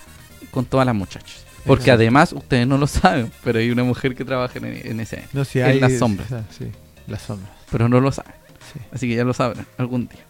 con 0.51 0.65
todas 0.65 0.87
las 0.87 0.95
muchachas. 0.95 1.45
Porque 1.65 1.85
Exacto. 1.85 2.03
además, 2.03 2.33
ustedes 2.33 2.67
no 2.67 2.79
lo 2.79 2.87
saben, 2.87 3.31
pero 3.43 3.59
hay 3.59 3.71
una 3.71 3.85
mujer 3.85 4.15
que 4.15 4.25
trabaja 4.25 4.59
en, 4.59 4.65
en 4.67 5.01
ese 5.01 5.25
No, 5.33 5.45
sí, 5.45 5.61
en 5.61 5.67
hay, 5.67 5.81
las 5.81 5.99
sombras. 5.99 6.29
Sí, 6.57 6.67
las 7.07 7.23
sombras. 7.23 7.51
pero 7.71 7.89
no 7.89 8.01
lo 8.01 8.13
saben. 8.13 8.35
Sí, 8.73 8.81
Así 8.93 9.09
que 9.09 9.15
ya 9.17 9.25
lo 9.25 9.33
sabrán 9.35 9.67
algún 9.79 10.09
día. 10.09 10.21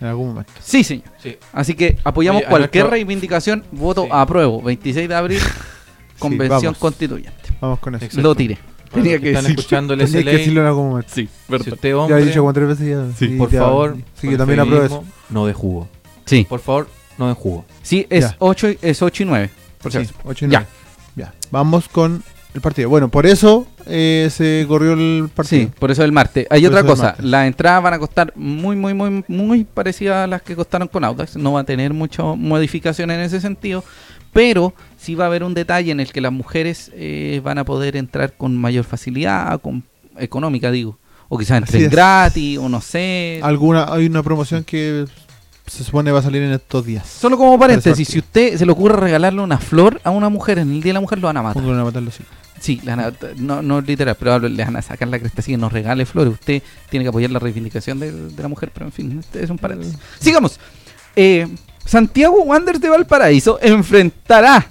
En 0.00 0.06
algún 0.06 0.28
momento. 0.28 0.52
Sí, 0.62 0.82
señor. 0.84 1.04
Sí. 1.22 1.36
Así 1.52 1.74
que 1.74 1.98
apoyamos 2.04 2.40
Oye, 2.42 2.48
cualquier 2.50 2.84
nuestro- 2.84 2.90
reivindicación, 2.96 3.64
voto 3.72 4.04
Sí. 4.04 4.08
apruebo. 4.12 4.62
26 4.62 5.08
de 5.08 5.14
abril, 5.14 5.38
convención 6.18 6.62
vamos. 6.62 6.78
constituyente. 6.78 7.32
Vamos 7.60 7.78
con 7.80 7.94
eso. 7.94 8.04
Exacto. 8.04 8.22
Lo 8.28 8.34
tiré. 8.34 8.58
Tenía 8.92 9.20
que 9.20 9.28
están 9.28 9.44
decirlo. 9.44 9.60
escuchando 9.60 9.94
el 9.94 10.00
Tenía 10.00 10.12
que 10.14 10.20
SLA, 10.22 10.32
decirlo 10.32 10.60
en 10.62 10.66
algún 10.66 10.88
momento. 10.90 11.10
Sí, 11.14 11.28
si 11.28 11.52
verdad. 11.52 11.72
usted 11.74 11.88
Ya 11.90 11.96
hombre, 11.96 12.16
lo 12.16 12.22
he 12.22 12.26
dicho 12.26 12.40
como 12.40 12.52
tres 12.52 12.68
veces 12.68 12.88
ya. 12.88 13.16
Sí, 13.16 13.28
por 13.36 13.50
ya- 13.50 13.60
favor, 13.60 13.96
Sí, 14.20 14.28
que 14.28 14.36
también 14.36 14.60
apruebo 14.60 15.04
no 15.28 15.46
de 15.46 15.52
jugo. 15.52 15.88
Sí, 16.26 16.44
Por 16.48 16.60
favor, 16.60 16.88
no 17.18 17.28
de 17.28 17.34
jugo. 17.34 17.64
sí, 17.82 18.06
es 18.10 18.24
Ya. 18.30 18.36
8, 18.40 18.68
es 18.82 19.02
8 19.02 19.22
y 19.22 19.26
9. 19.26 19.50
Por 19.80 19.92
si 19.92 19.98
Sí, 19.98 20.04
acaso. 20.04 20.20
8 20.28 20.46
y 20.46 20.48
Ya. 20.50 20.58
9. 20.60 20.66
Ya. 21.16 21.34
Vamos 21.52 21.88
con 21.88 22.22
el 22.54 22.60
partido. 22.60 22.88
Bueno, 22.88 23.08
por 23.08 23.26
eso 23.26 23.66
eh, 23.86 24.28
se 24.30 24.64
corrió 24.66 24.92
el 24.92 25.28
partido. 25.34 25.62
Sí, 25.64 25.72
por 25.78 25.90
eso 25.90 26.04
el 26.04 26.12
martes. 26.12 26.46
Hay 26.50 26.62
Por 26.62 26.72
otra 26.72 26.84
cosa, 26.84 27.16
las 27.20 27.46
entradas 27.46 27.82
van 27.82 27.94
a 27.94 27.98
costar 27.98 28.32
muy, 28.36 28.76
muy, 28.76 28.94
muy, 28.94 29.24
muy 29.28 29.64
parecidas 29.64 30.24
a 30.24 30.26
las 30.26 30.42
que 30.42 30.56
costaron 30.56 30.88
con 30.88 31.04
Audax. 31.04 31.36
No 31.36 31.52
va 31.52 31.60
a 31.60 31.64
tener 31.64 31.92
mucha 31.92 32.22
modificación 32.22 33.10
en 33.10 33.20
ese 33.20 33.40
sentido, 33.40 33.84
pero 34.32 34.74
sí 34.98 35.14
va 35.14 35.24
a 35.24 35.26
haber 35.28 35.44
un 35.44 35.54
detalle 35.54 35.92
en 35.92 36.00
el 36.00 36.12
que 36.12 36.20
las 36.20 36.32
mujeres 36.32 36.90
eh, 36.94 37.40
van 37.44 37.58
a 37.58 37.64
poder 37.64 37.96
entrar 37.96 38.32
con 38.36 38.56
mayor 38.56 38.84
facilidad, 38.84 39.60
con 39.60 39.84
económica 40.18 40.70
digo, 40.70 40.98
o 41.28 41.38
quizás 41.38 41.58
entren 41.58 41.88
gratis, 41.88 42.58
o 42.58 42.68
no 42.68 42.80
sé. 42.80 43.40
Alguna, 43.42 43.86
hay 43.92 44.06
una 44.06 44.22
promoción 44.22 44.64
que 44.64 45.06
se 45.70 45.84
supone 45.84 46.10
va 46.10 46.18
a 46.18 46.22
salir 46.22 46.42
en 46.42 46.50
estos 46.50 46.84
días. 46.84 47.06
Solo 47.06 47.38
como 47.38 47.56
paréntesis, 47.56 48.08
si 48.08 48.18
usted 48.18 48.56
se 48.56 48.66
le 48.66 48.72
ocurre 48.72 48.96
regalarle 48.96 49.40
una 49.40 49.58
flor 49.58 50.00
a 50.02 50.10
una 50.10 50.28
mujer 50.28 50.58
en 50.58 50.72
el 50.72 50.82
Día 50.82 50.90
de 50.90 50.94
la 50.94 51.00
Mujer, 51.00 51.20
lo 51.20 51.28
van 51.28 51.36
a 51.36 51.42
matar. 51.42 51.62
A. 51.62 52.60
Sí, 52.60 52.82
no, 53.36 53.62
no 53.62 53.80
literal, 53.80 54.16
pero 54.18 54.40
le 54.40 54.64
van 54.64 54.76
a 54.76 54.82
sacar 54.82 55.06
la 55.06 55.20
cresta 55.20 55.40
así 55.40 55.52
que 55.52 55.56
nos 55.56 55.72
regale 55.72 56.04
flores. 56.06 56.32
Usted 56.32 56.60
tiene 56.90 57.04
que 57.04 57.10
apoyar 57.10 57.30
la 57.30 57.38
reivindicación 57.38 58.00
de, 58.00 58.10
de 58.10 58.42
la 58.42 58.48
mujer, 58.48 58.72
pero 58.74 58.86
en 58.86 58.92
fin, 58.92 59.20
este 59.20 59.44
es 59.44 59.48
un 59.48 59.58
paréntesis. 59.58 59.96
Sigamos. 60.18 60.58
Eh, 61.14 61.46
Santiago 61.84 62.42
Wanderers 62.42 62.80
de 62.80 62.88
Valparaíso 62.88 63.60
enfrentará 63.62 64.66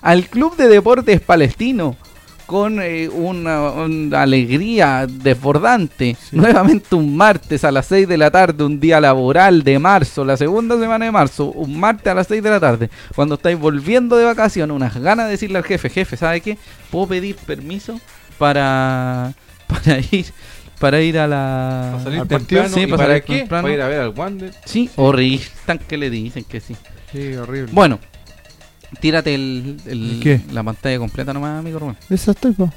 al 0.00 0.26
Club 0.28 0.56
de 0.56 0.66
Deportes 0.68 1.20
Palestino 1.20 1.96
con 2.46 2.80
eh, 2.80 3.08
una, 3.08 3.70
una 3.70 4.22
alegría 4.22 5.06
desbordante. 5.08 6.16
Sí. 6.20 6.36
Nuevamente 6.36 6.94
un 6.94 7.16
martes 7.16 7.64
a 7.64 7.72
las 7.72 7.86
6 7.86 8.08
de 8.08 8.16
la 8.16 8.30
tarde, 8.30 8.64
un 8.64 8.80
día 8.80 9.00
laboral 9.00 9.62
de 9.62 9.78
marzo, 9.78 10.24
la 10.24 10.36
segunda 10.36 10.78
semana 10.78 11.04
de 11.04 11.10
marzo, 11.10 11.46
un 11.52 11.78
martes 11.78 12.06
a 12.06 12.14
las 12.14 12.26
6 12.26 12.42
de 12.42 12.50
la 12.50 12.60
tarde, 12.60 12.90
cuando 13.14 13.36
estáis 13.36 13.58
volviendo 13.58 14.16
de 14.16 14.24
vacaciones, 14.24 14.74
unas 14.74 14.96
ganas 14.96 15.26
de 15.26 15.32
decirle 15.32 15.58
al 15.58 15.64
jefe, 15.64 15.88
jefe, 15.88 16.16
¿sabe 16.16 16.40
qué? 16.40 16.58
¿Puedo 16.90 17.08
pedir 17.08 17.36
permiso 17.36 18.00
para, 18.38 19.32
para 19.66 19.98
ir 20.10 20.26
para 20.82 21.00
ir 21.00 21.16
a 21.16 21.28
la... 21.28 21.90
Para 21.92 22.02
salir 22.02 22.20
al 22.22 22.26
temprano. 22.26 22.62
partido, 22.64 22.68
sí, 22.68 22.80
¿Y 22.80 22.86
para 22.88 23.20
qué? 23.20 23.38
temprano. 23.38 23.62
Para 23.62 23.74
ir 23.74 23.82
a 23.82 23.86
ver 23.86 24.00
al 24.00 24.08
Wander. 24.08 24.52
Sí, 24.64 24.90
horrible, 24.96 25.46
tan 25.64 25.78
que 25.78 25.96
le 25.96 26.10
dicen 26.10 26.42
que 26.42 26.58
sí. 26.60 26.74
Sí, 27.12 27.34
horrible. 27.34 27.70
Bueno, 27.72 28.00
tírate 29.00 29.34
el, 29.34 29.76
el- 29.86 30.20
¿Qué? 30.22 30.40
la 30.52 30.62
pantalla 30.62 30.98
completa 30.98 31.32
nomás, 31.32 31.58
amigo 31.60 31.78
Rubén. 31.78 31.96
Esa 32.10 32.32
estoy, 32.32 32.52
po. 32.52 32.70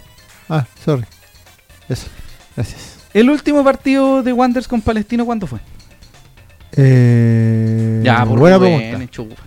Ah, 0.50 0.66
sorry. 0.84 1.06
Eso. 1.90 2.08
Gracias. 2.56 3.00
El 3.14 3.30
último 3.30 3.64
partido 3.64 4.24
de 4.24 4.34
Wanderers 4.34 4.68
con 4.68 4.82
Palestino, 4.82 5.26
¿cuándo 5.26 5.48
fue? 5.48 5.60
Eh, 6.78 8.02
ya, 8.04 8.26
por 8.26 8.40
buena 8.40 8.58
Rubén, 8.58 9.08
pregunta. 9.08 9.46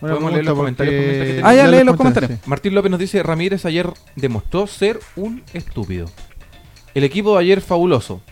Buena 0.00 0.14
Podemos 0.14 0.32
leer 0.32 0.44
los 0.44 0.54
comentarios 0.56 0.94
porque- 0.94 1.40
Ah, 1.44 1.54
ya, 1.54 1.66
lee 1.66 1.82
los 1.84 1.96
comentarios. 1.96 2.32
sí. 2.32 2.38
Martín 2.46 2.74
López 2.74 2.90
nos 2.90 3.00
dice, 3.00 3.22
Ramírez 3.22 3.64
ayer 3.64 3.88
demostró 4.16 4.66
ser 4.66 5.00
un 5.16 5.42
estúpido. 5.52 6.06
El 6.94 7.04
equipo 7.04 7.34
de 7.34 7.40
ayer 7.40 7.60
fabuloso, 7.60 8.22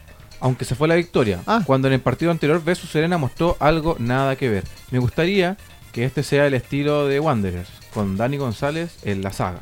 aunque 0.40 0.64
se 0.64 0.74
fue 0.76 0.86
la 0.88 0.94
victoria, 0.94 1.40
Ah. 1.46 1.62
cuando 1.66 1.88
en 1.88 1.94
el 1.94 2.00
partido 2.00 2.30
anterior 2.30 2.62
Versus 2.64 2.90
Serena 2.90 3.18
mostró 3.18 3.56
algo 3.58 3.96
nada 3.98 4.36
que 4.36 4.48
ver. 4.48 4.64
Me 4.92 4.98
gustaría 5.00 5.56
que 5.96 6.04
este 6.04 6.22
sea 6.22 6.46
el 6.46 6.52
estilo 6.52 7.06
de 7.06 7.18
Wanderers, 7.20 7.70
con 7.94 8.18
Dani 8.18 8.36
González 8.36 8.96
en 9.02 9.22
la 9.22 9.32
saga. 9.32 9.60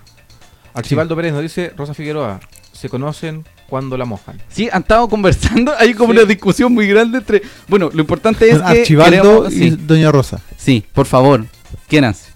Archibaldo 0.74 1.14
Pérez 1.14 1.32
nos 1.32 1.42
dice, 1.42 1.72
Rosa 1.76 1.94
Figueroa, 1.94 2.40
se 2.72 2.88
conocen 2.88 3.44
cuando 3.68 3.96
la 3.96 4.04
mojan. 4.04 4.42
Sí, 4.48 4.68
han 4.72 4.82
estado 4.82 5.08
conversando, 5.08 5.72
hay 5.78 5.94
como 5.94 6.12
Sí. 6.12 6.18
una 6.18 6.26
discusión 6.28 6.74
muy 6.74 6.88
grande 6.88 7.18
entre... 7.18 7.40
Bueno, 7.68 7.88
lo 7.94 8.00
importante 8.00 8.50
es 8.50 8.58
que... 8.58 8.80
Archibaldo 8.80 9.44
queremos- 9.44 9.52
y 9.52 9.70
sí, 9.70 9.76
Doña 9.78 10.10
Rosa. 10.10 10.40
sí, 10.56 10.84
por 10.92 11.06
favor, 11.06 11.46
quiéranse. 11.86 12.32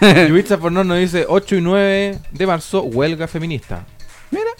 Yubitsa 0.00 0.56
Fornón 0.58 0.86
nos 0.86 0.98
dice 1.00 1.26
8 1.28 1.56
y 1.56 1.60
9 1.62 2.18
de 2.30 2.46
marzo, 2.46 2.82
huelga 2.84 3.26
feminista. 3.26 3.84
Mira. 4.30 4.50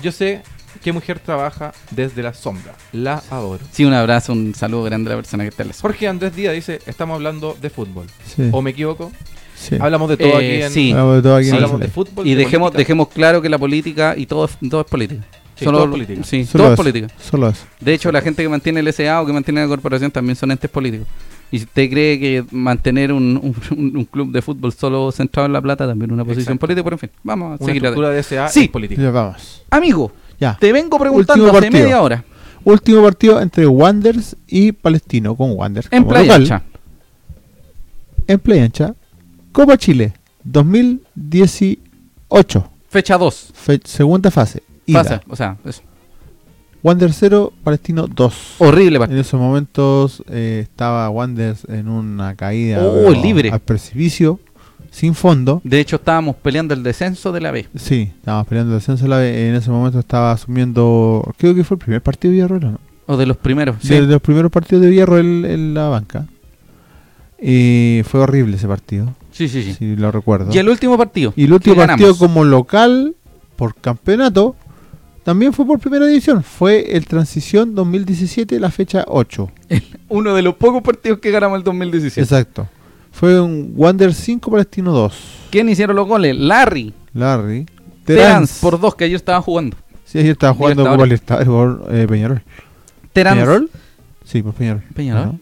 Yo 0.00 0.12
sé 0.12 0.42
qué 0.84 0.92
mujer 0.92 1.18
trabaja 1.18 1.72
desde 1.90 2.22
la 2.22 2.32
sombra. 2.34 2.74
La 2.92 3.22
adoro. 3.30 3.64
Sí, 3.72 3.84
un 3.84 3.94
abrazo, 3.94 4.32
un 4.34 4.54
saludo 4.54 4.84
grande 4.84 5.10
a 5.10 5.16
la 5.16 5.22
persona 5.22 5.42
que 5.44 5.48
está 5.48 5.62
en 5.64 5.70
la 5.70 5.74
Jorge 5.80 6.06
Andrés 6.06 6.36
Díaz 6.36 6.54
dice, 6.54 6.78
estamos 6.86 7.14
hablando 7.16 7.56
de 7.60 7.70
fútbol. 7.70 8.06
Sí. 8.36 8.48
¿O 8.52 8.62
me 8.62 8.70
equivoco? 8.70 9.10
sí. 9.56 9.76
Hablamos 9.80 10.08
de 10.10 10.16
todo 10.18 10.38
Eh, 10.40 10.56
aquí 10.56 10.62
en... 10.66 10.70
sí. 10.70 10.90
Hablamos 10.92 11.16
de 11.16 11.22
todo 11.22 11.36
aquí 11.36 11.48
en 11.48 11.54
Hablamos 11.54 11.74
el 11.80 11.86
de 11.86 11.88
fútbol. 11.92 12.26
Y 12.26 12.30
de 12.30 12.36
dejemos, 12.36 12.66
política. 12.70 12.78
dejemos 12.78 13.08
claro 13.08 13.40
que 13.42 13.48
la 13.48 13.58
política 13.58 14.14
y 14.16 14.26
todo, 14.26 14.44
es- 14.44 14.58
todo 14.70 14.82
es 14.82 14.86
política. 14.86 15.22
Sí, 15.56 15.64
Solo- 15.64 15.78
todo 15.78 15.86
es 15.86 15.90
política. 15.92 16.22
Sí, 16.24 16.44
Solo 16.44 16.64
todo 16.64 16.72
es 16.74 16.76
política. 16.76 17.08
Solo 17.18 17.48
eso. 17.48 17.64
De 17.80 17.94
hecho, 17.94 18.12
la 18.12 18.20
gente 18.20 18.42
que 18.42 18.48
mantiene 18.48 18.80
el 18.80 18.88
SA 18.92 19.22
o 19.22 19.26
que 19.26 19.32
mantiene 19.32 19.62
la 19.62 19.68
corporación 19.68 20.10
también 20.10 20.36
son 20.36 20.50
entes 20.50 20.68
políticos. 20.70 21.06
Y 21.50 21.58
si 21.60 21.64
usted 21.64 21.88
cree 21.88 22.18
que 22.18 22.44
mantener 22.50 23.12
un, 23.18 23.54
un- 23.70 23.96
un 23.96 24.04
club 24.04 24.32
de 24.32 24.42
fútbol 24.42 24.72
solo 24.72 25.10
centrado 25.12 25.46
en 25.46 25.52
la 25.54 25.62
plata 25.62 25.86
también 25.86 26.10
es 26.10 26.14
una 26.14 26.24
posición 26.24 26.42
Exacto. 26.56 26.60
política, 26.60 26.84
pero 26.84 26.94
en 26.96 26.98
fin, 27.00 27.10
vamos 27.22 27.46
a 27.46 27.48
Una 27.62 27.66
seguir. 27.66 27.76
estructura 27.84 28.10
de 28.10 28.22
SA 28.22 28.48
Sí. 28.48 28.64
es 28.64 28.68
política. 28.68 29.00
Ya 29.00 29.10
vamos. 29.10 29.62
Amigo, 29.70 30.12
Ya. 30.40 30.56
te 30.60 30.72
vengo 30.72 30.98
preguntando 30.98 31.44
Último 31.44 31.58
hace 31.58 31.66
partido. 31.66 31.84
media 31.84 32.02
hora. 32.02 32.24
Último 32.64 33.02
partido 33.02 33.40
entre 33.40 33.66
Wanderers 33.66 34.36
y 34.46 34.72
Palestino 34.72 35.36
con 35.36 35.52
Wanderers 35.52 35.88
En 35.92 36.02
como 36.02 36.14
Playa 36.14 36.38
local. 36.38 36.42
Ancha. 36.42 36.62
En 38.26 38.38
Playa 38.38 38.64
Ancha. 38.64 38.94
Copa 39.52 39.76
Chile 39.76 40.14
2018. 40.44 42.70
Fecha 42.88 43.18
2. 43.18 43.50
Fe- 43.54 43.80
segunda 43.84 44.30
fase. 44.30 44.62
Ida. 44.86 45.02
Pasa, 45.02 45.22
o 45.28 45.36
sea, 45.36 45.56
es 45.64 45.82
Wanderers 46.82 47.16
0, 47.18 47.52
Palestino 47.62 48.06
2. 48.06 48.56
horrible 48.58 48.98
partido. 48.98 49.18
En 49.18 49.24
esos 49.24 49.40
momentos 49.40 50.22
eh, 50.28 50.60
estaba 50.62 51.08
Wanderers 51.10 51.64
en 51.68 51.88
una 51.88 52.34
caída 52.34 52.82
Oh, 52.84 53.04
pero 53.08 53.22
libre. 53.22 53.50
al 53.50 53.60
precipicio, 53.60 54.38
sin 54.94 55.14
fondo. 55.16 55.60
De 55.64 55.80
hecho, 55.80 55.96
estábamos 55.96 56.36
peleando 56.36 56.72
el 56.72 56.82
descenso 56.84 57.32
de 57.32 57.40
la 57.40 57.50
B. 57.50 57.66
Sí, 57.74 58.12
estábamos 58.16 58.46
peleando 58.46 58.72
el 58.74 58.78
descenso. 58.78 59.02
de 59.04 59.08
la 59.10 59.16
B. 59.18 59.48
En 59.48 59.56
ese 59.56 59.70
momento 59.70 59.98
estaba 59.98 60.30
asumiendo, 60.32 61.34
creo 61.36 61.52
que 61.54 61.64
fue 61.64 61.74
el 61.74 61.80
primer 61.80 62.00
partido 62.00 62.30
de 62.30 62.36
Villarroel, 62.36 62.64
¿o 62.64 62.70
¿no? 62.70 62.80
O 63.06 63.16
de 63.16 63.26
los 63.26 63.36
primeros. 63.36 63.76
sí. 63.82 63.88
De, 63.88 64.02
de 64.02 64.12
los 64.12 64.22
primeros 64.22 64.52
partidos 64.52 64.82
de 64.82 64.90
Villarroel 64.90 65.44
en 65.46 65.74
la 65.74 65.88
banca. 65.88 66.26
Y 67.40 68.02
fue 68.04 68.20
horrible 68.20 68.56
ese 68.56 68.68
partido, 68.68 69.12
Sí, 69.32 69.48
sí, 69.48 69.62
sí. 69.64 69.74
si 69.74 69.96
lo 69.96 70.10
recuerdo. 70.12 70.54
Y 70.54 70.58
el 70.58 70.68
último 70.68 70.96
partido. 70.96 71.32
Y 71.36 71.44
el 71.44 71.52
último 71.52 71.74
partido 71.76 71.98
ganamos. 72.14 72.18
como 72.18 72.44
local 72.44 73.16
por 73.56 73.74
campeonato 73.74 74.54
también 75.24 75.52
fue 75.52 75.66
por 75.66 75.78
primera 75.80 76.06
división. 76.06 76.42
Fue 76.44 76.96
el 76.96 77.06
Transición 77.06 77.74
2017, 77.74 78.60
la 78.60 78.70
fecha 78.70 79.04
8. 79.08 79.50
Uno 80.08 80.34
de 80.34 80.42
los 80.42 80.54
pocos 80.54 80.82
partidos 80.82 81.18
que 81.18 81.30
ganamos 81.30 81.58
el 81.58 81.64
2017. 81.64 82.20
Exacto. 82.22 82.68
Fue 83.14 83.40
un 83.40 83.72
Wander 83.76 84.12
5, 84.12 84.50
Palestino 84.50 84.92
2. 84.92 85.14
¿Quién 85.50 85.68
hicieron 85.68 85.94
los 85.94 86.08
goles? 86.08 86.36
Larry. 86.36 86.92
Larry. 87.12 87.64
Terans 88.04 88.58
por 88.60 88.78
dos 88.78 88.96
que 88.96 89.04
ayer 89.04 89.14
estaban 89.14 89.40
jugando. 89.40 89.76
Sí, 90.04 90.18
ayer 90.18 90.32
estaba 90.32 90.52
jugando 90.52 90.84
por 90.84 91.08
eh, 91.92 92.06
Peñarol. 92.08 92.42
Terans. 93.12 93.36
¿Peñarol? 93.36 93.70
Sí, 94.24 94.42
por 94.42 94.52
Peñarol. 94.54 94.82
Peñarol. 94.94 95.22
Ajá. 95.22 95.34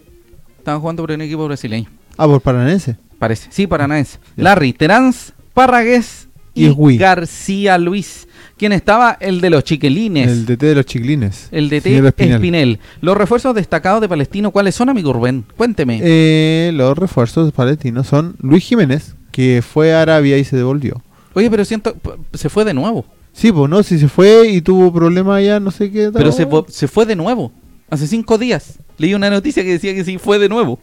Estaban 0.59 0.81
jugando 0.83 1.03
por 1.03 1.13
un 1.13 1.23
equipo 1.23 1.47
brasileño. 1.47 1.89
Ah, 2.19 2.27
por 2.27 2.43
Paranense. 2.43 2.97
Parece. 3.19 3.49
Sí, 3.51 3.67
paranaense. 3.67 4.19
Larry, 4.37 4.75
Terans, 4.75 5.33
Parragués 5.55 6.29
y. 6.53 6.99
García 6.99 7.79
Luis. 7.79 8.29
¿Quién 8.63 8.71
estaba? 8.71 9.17
El 9.19 9.41
de 9.41 9.51
los 9.51 9.65
chiquilines. 9.65 10.31
El 10.31 10.47
DT 10.47 10.67
de 10.67 10.75
los 10.77 10.87
chiclines. 10.87 11.49
El 11.51 11.69
DT 11.69 11.85
Espinel. 12.07 12.35
Espinel. 12.35 12.79
Los 13.01 13.17
refuerzos 13.17 13.57
destacados 13.57 14.01
de 14.01 14.09
Palestino, 14.09 14.53
¿cuáles 14.53 14.77
son, 14.77 14.89
amigo 14.89 15.13
Rubén? 15.13 15.45
Cuénteme. 15.57 15.99
Eh, 16.01 16.71
los 16.73 16.97
refuerzos 16.97 17.51
palestinos 17.51 18.07
son 18.07 18.37
Luis 18.41 18.63
Jiménez, 18.63 19.17
que 19.33 19.65
fue 19.69 19.93
a 19.93 20.03
Arabia 20.03 20.39
y 20.39 20.45
se 20.45 20.55
devolvió. 20.55 21.03
Oye, 21.35 21.51
pero 21.51 21.65
siento, 21.65 21.97
se 22.35 22.49
fue 22.49 22.65
de 22.65 22.73
nuevo. 22.73 23.05
Sí, 23.33 23.51
pues 23.51 23.69
no, 23.69 23.83
si 23.83 23.99
se 23.99 24.07
fue 24.07 24.47
y 24.51 24.61
tuvo 24.61 24.93
problemas 24.93 25.39
allá, 25.39 25.59
no 25.59 25.73
sé 25.73 25.91
qué. 25.91 26.13
Pero 26.13 26.31
se, 26.31 26.87
fue 26.87 27.05
de 27.05 27.17
nuevo. 27.17 27.51
Hace 27.91 28.07
cinco 28.07 28.39
días. 28.39 28.79
Leí 28.97 29.13
una 29.15 29.29
noticia 29.29 29.65
que 29.65 29.73
decía 29.73 29.93
que 29.93 30.05
sí 30.05 30.19
fue 30.19 30.39
de 30.39 30.49
nuevo. 30.49 30.79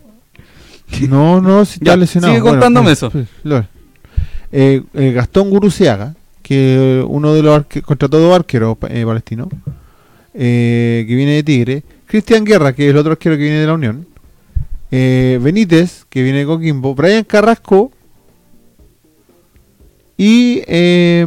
No, 1.08 1.40
no, 1.40 1.64
si 1.64 1.80
Ya, 1.80 1.94
está 1.94 1.96
lesionado. 1.96 2.34
sigue 2.34 2.44
contándome 2.44 2.88
no, 2.88 2.92
eso. 2.92 3.10
pues, 3.10 3.28
eh, 4.52 4.82
eh, 4.96 5.12
Gastón 5.14 5.50
Guruciaga, 5.50 6.16
que 6.50 7.06
uno 7.08 7.36
de 7.36 7.44
los 7.44 7.56
arque- 7.60 7.84
contrató 7.84 8.20
dos 8.20 8.36
arqueros 8.36 8.76
eh, 8.90 9.04
palestinos, 9.06 9.50
eh, 10.34 11.06
que 11.08 11.14
viene 11.16 11.34
de 11.34 11.44
Tigre. 11.44 11.84
Cristian 12.08 12.44
Guerra, 12.44 12.74
que 12.74 12.86
es 12.86 12.90
el 12.90 12.98
otro 12.98 13.12
arquero 13.12 13.36
que 13.38 13.44
viene 13.44 13.60
de 13.60 13.68
la 13.68 13.74
Unión. 13.76 14.08
eh, 14.90 15.38
Benítez, 15.44 16.06
que 16.10 16.24
viene 16.24 16.40
de 16.40 16.46
Coquimbo. 16.48 16.96
Brian 16.96 17.24
Carrasco. 17.24 17.92
Y 20.18 20.64
eh, 20.68 21.26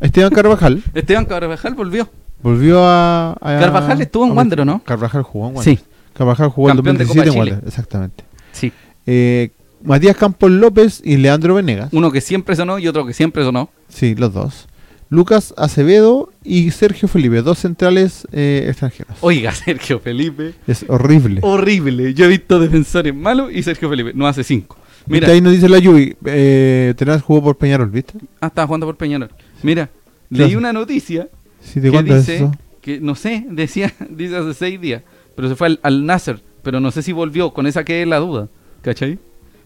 Esteban 0.00 0.30
Carvajal. 0.30 0.82
Esteban 0.94 1.24
Carvajal 1.24 1.74
volvió. 1.74 2.08
Volvió 2.42 2.84
a, 2.84 3.32
a- 3.32 3.58
Carvajal 3.58 4.00
estuvo 4.00 4.24
en 4.26 4.36
Wander, 4.36 4.60
¿o 4.60 4.64
no? 4.64 4.82
Carvajal 4.84 5.22
jugó 5.24 5.48
en 5.48 5.56
Wander. 5.56 5.76
Sí, 5.76 5.82
Carvajal 6.14 6.48
jugó 6.50 6.70
en 6.70 6.76
Campeón 6.76 6.96
de 6.96 7.04
2017 7.06 7.30
en. 7.36 7.38
Wander, 7.52 7.68
exactamente. 7.68 8.24
sí. 8.52 8.72
Eh, 9.06 9.50
Matías 9.82 10.16
Campos 10.16 10.50
López 10.50 11.00
y 11.04 11.16
Leandro 11.16 11.54
Venegas. 11.54 11.88
Uno 11.92 12.10
que 12.12 12.20
siempre 12.20 12.56
sonó 12.56 12.78
y 12.78 12.86
otro 12.88 13.06
que 13.06 13.12
siempre 13.14 13.42
sonó. 13.44 13.70
Sí, 13.88 14.14
los 14.14 14.32
dos. 14.32 14.66
Lucas 15.08 15.52
Acevedo 15.56 16.32
y 16.44 16.70
Sergio 16.70 17.08
Felipe, 17.08 17.42
dos 17.42 17.58
centrales 17.58 18.28
eh, 18.30 18.66
extranjeros. 18.68 19.16
Oiga, 19.22 19.52
Sergio 19.52 19.98
Felipe. 19.98 20.54
Es 20.68 20.84
horrible. 20.88 21.40
Horrible. 21.42 22.14
Yo 22.14 22.26
he 22.26 22.28
visto 22.28 22.60
defensores 22.60 23.14
malos 23.14 23.50
y 23.52 23.62
Sergio 23.62 23.88
Felipe 23.90 24.12
no 24.14 24.28
hace 24.28 24.44
cinco. 24.44 24.76
Mira, 25.06 25.28
ahí 25.28 25.40
nos 25.40 25.52
dice 25.52 25.68
la 25.68 25.78
Yubi, 25.78 26.14
eh, 26.26 26.94
Tenaz 26.96 27.22
jugó 27.22 27.42
por 27.42 27.56
Peñarol, 27.56 27.90
¿viste? 27.90 28.14
ah, 28.40 28.48
estaba 28.48 28.66
jugando 28.66 28.86
por 28.86 28.96
Peñarol. 28.96 29.30
Mira, 29.62 29.86
¿Qué 30.30 30.38
leí 30.38 30.54
una 30.54 30.72
noticia 30.72 31.28
Sí, 31.60 31.80
¿de 31.80 31.90
que 31.90 32.02
dice 32.02 32.36
eso? 32.36 32.52
que 32.80 33.00
no 33.00 33.14
sé, 33.16 33.44
decía, 33.50 33.92
dice 34.10 34.36
hace 34.36 34.54
seis 34.54 34.80
días, 34.80 35.02
pero 35.34 35.48
se 35.48 35.56
fue 35.56 35.68
al, 35.68 35.80
al 35.82 36.06
Nasser, 36.06 36.40
pero 36.62 36.78
no 36.80 36.90
sé 36.92 37.02
si 37.02 37.12
volvió, 37.12 37.52
con 37.52 37.66
esa 37.66 37.82
que 37.82 38.02
es 38.02 38.06
la 38.08 38.18
duda, 38.18 38.48
¿cachai? 38.82 39.18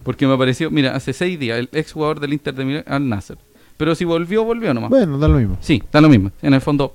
Porque 0.04 0.26
me 0.26 0.34
apareció, 0.34 0.70
mira, 0.70 0.94
hace 0.94 1.12
seis 1.12 1.38
días, 1.38 1.58
el 1.58 1.68
ex 1.72 1.92
jugador 1.92 2.20
del 2.20 2.32
Inter 2.32 2.54
de 2.54 2.64
Milán 2.64 2.84
al 2.86 3.08
Nasser. 3.08 3.38
Pero 3.76 3.94
si 3.94 4.04
volvió, 4.04 4.44
volvió 4.44 4.72
nomás. 4.72 4.90
Bueno, 4.90 5.18
da 5.18 5.26
lo 5.26 5.38
mismo. 5.38 5.56
Sí, 5.60 5.80
está 5.82 6.00
lo 6.00 6.08
mismo. 6.08 6.30
En 6.42 6.54
el 6.54 6.60
fondo, 6.60 6.94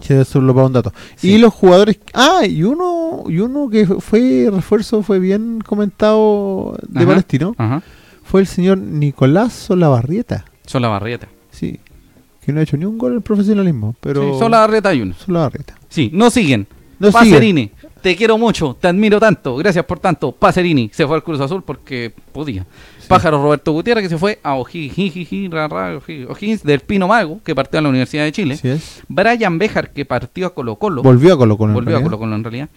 Sí, 0.00 0.14
eso 0.14 0.24
solo 0.24 0.54
para 0.54 0.66
un 0.66 0.72
dato. 0.72 0.92
Sí. 1.16 1.32
Y 1.32 1.38
los 1.38 1.52
jugadores. 1.52 1.98
Ah, 2.14 2.42
y 2.48 2.62
uno, 2.62 3.24
y 3.28 3.38
uno 3.40 3.68
que 3.68 3.84
fue 3.86 4.48
refuerzo, 4.52 5.02
fue 5.02 5.18
bien 5.18 5.60
comentado 5.60 6.76
de 6.88 7.00
Ajá. 7.00 7.08
Palestino, 7.08 7.54
ajá, 7.58 7.82
fue 8.22 8.40
el 8.42 8.46
señor 8.46 8.78
Nicolás 8.78 9.52
Solabarrieta. 9.52 10.44
son 10.66 10.82
la 10.82 10.88
barrieta. 10.88 11.28
Sí. 11.50 11.80
Que 12.44 12.52
no 12.52 12.60
ha 12.60 12.62
hecho 12.62 12.76
ni 12.76 12.84
un 12.84 12.96
gol 12.96 13.10
en 13.12 13.16
el 13.16 13.22
profesionalismo, 13.22 13.96
pero. 14.00 14.22
Sí, 14.34 14.38
son 14.38 14.52
la 14.52 14.60
barrieta 14.60 14.94
y 14.94 15.02
uno. 15.02 15.14
Solabarrieta. 15.14 15.74
Sí, 15.88 16.10
no 16.14 16.30
siguen. 16.30 16.66
No 17.00 17.10
Pacerini, 17.12 17.70
te 18.02 18.16
quiero 18.16 18.38
mucho, 18.38 18.76
te 18.80 18.88
admiro 18.88 19.18
tanto, 19.20 19.56
gracias 19.56 19.84
por 19.84 19.98
tanto. 19.98 20.32
Pacerini 20.32 20.90
se 20.92 21.06
fue 21.06 21.16
al 21.16 21.22
Cruz 21.22 21.40
Azul 21.40 21.62
porque 21.62 22.12
podía. 22.32 22.64
Pájaro 23.08 23.42
Roberto 23.42 23.72
Gutiérrez 23.72 24.04
que 24.04 24.10
se 24.10 24.18
fue 24.18 24.38
a 24.42 24.54
O'Higgins, 24.54 26.62
del 26.62 26.80
Pino 26.80 27.08
Mago 27.08 27.40
que 27.42 27.54
partió 27.54 27.78
a 27.78 27.82
la 27.82 27.88
Universidad 27.88 28.24
de 28.24 28.32
Chile. 28.32 28.54
Así 28.54 28.68
es. 28.68 29.02
Brian 29.08 29.58
Bejar 29.58 29.92
que 29.92 30.04
partió 30.04 30.46
a 30.46 30.54
Colo 30.54 30.76
Colo. 30.76 31.02
Volvió 31.02 31.34
a 31.34 31.38
Colo 31.38 31.56
Colo. 31.56 31.70
en 31.70 31.74
volvió 31.74 31.96
a 31.96 32.00
realidad. 32.00 32.04
Colo 32.10 32.18
Colo 32.18 32.36
en 32.36 32.44
realidad. 32.44 32.68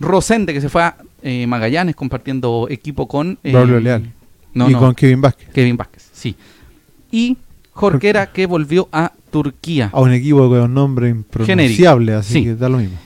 Rosende 0.00 0.52
que 0.52 0.60
se 0.60 0.68
fue 0.68 0.82
a 0.82 0.96
eh, 1.22 1.46
Magallanes 1.46 1.94
compartiendo 1.94 2.66
equipo 2.68 3.06
con 3.06 3.38
eh, 3.44 3.52
Leal. 3.52 4.12
No, 4.54 4.68
y 4.68 4.72
no, 4.72 4.80
con 4.80 4.94
Kevin 4.94 5.20
Vázquez. 5.20 5.48
Kevin 5.50 5.76
Vázquez, 5.76 6.10
sí. 6.12 6.34
Y 7.12 7.36
Jorquera 7.72 8.32
que 8.32 8.46
volvió 8.46 8.88
a 8.90 9.12
Turquía. 9.30 9.90
A 9.92 10.00
un 10.00 10.12
equipo 10.12 10.48
con 10.48 10.60
un 10.60 10.74
nombre 10.74 11.10
impronunciable, 11.10 12.14
así 12.14 12.32
Sí. 12.32 12.44
que 12.44 12.54
da 12.56 12.68
lo 12.68 12.78
mismo. 12.78 12.96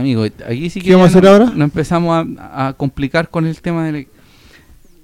Amigo, 0.00 0.24
aquí 0.24 0.68
sí 0.68 0.80
que 0.80 0.88
¿Qué 0.88 0.94
vamos 0.94 1.06
a 1.06 1.10
hacer 1.10 1.22
no- 1.24 1.30
ahora? 1.30 1.44
Nos 1.46 1.60
empezamos 1.64 2.26
a, 2.38 2.68
a 2.68 2.72
complicar 2.74 3.30
con 3.30 3.46
el 3.46 3.58
tema 3.62 3.86
del... 3.86 4.08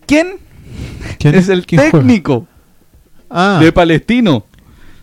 ¿Quién 0.07 0.35
¿Quién 1.19 1.35
es 1.35 1.49
el 1.49 1.65
quién 1.65 1.81
técnico 1.91 2.47
Ah, 3.31 3.59
de 3.63 3.73
Palestino? 3.73 4.45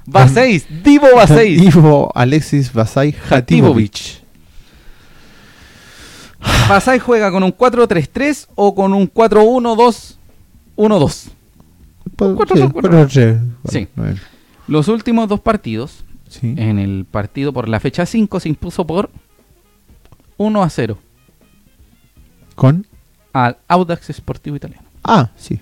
Baseis, 0.05 0.67
Divo 0.83 1.07
Baseis. 1.15 1.59
Ivo 1.75 2.11
Alexis 2.13 2.71
Basay 2.71 3.15
Hatimovic. 3.29 3.95
Hatimovic. 3.95 4.19
Basay 6.69 6.99
juega 6.99 7.31
con 7.31 7.43
un 7.43 7.51
4-3-3 7.55 8.47
o 8.55 8.75
con 8.75 8.93
un 8.93 9.11
4-1-2-1-2. 9.11 10.17
Pues, 12.15 12.31
Cuatro, 12.35 12.55
sí, 12.55 12.61
cuatro, 12.71 12.71
cuatro, 12.91 13.07
tres. 13.07 13.37
Sí. 13.69 13.87
Bueno, 13.95 14.17
Los 14.67 14.87
últimos 14.87 15.27
dos 15.27 15.39
partidos, 15.39 16.03
sí. 16.27 16.53
en 16.57 16.77
el 16.79 17.05
partido 17.09 17.51
por 17.53 17.67
la 17.69 17.79
fecha 17.79 18.05
5 18.05 18.39
se 18.39 18.49
impuso 18.49 18.85
por 18.85 19.09
1 20.39 20.63
a 20.63 20.69
0 20.69 20.97
¿Con? 22.55 22.87
al 23.31 23.57
Audax 23.67 24.07
Sportivo 24.11 24.55
Italiano. 24.55 24.87
Ah, 25.03 25.29
sí. 25.35 25.59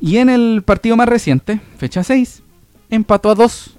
Y 0.00 0.18
en 0.18 0.28
el 0.28 0.62
partido 0.64 0.96
más 0.96 1.08
reciente, 1.08 1.60
fecha 1.78 2.04
6, 2.04 2.42
empató 2.90 3.30
a 3.30 3.34
2 3.34 3.76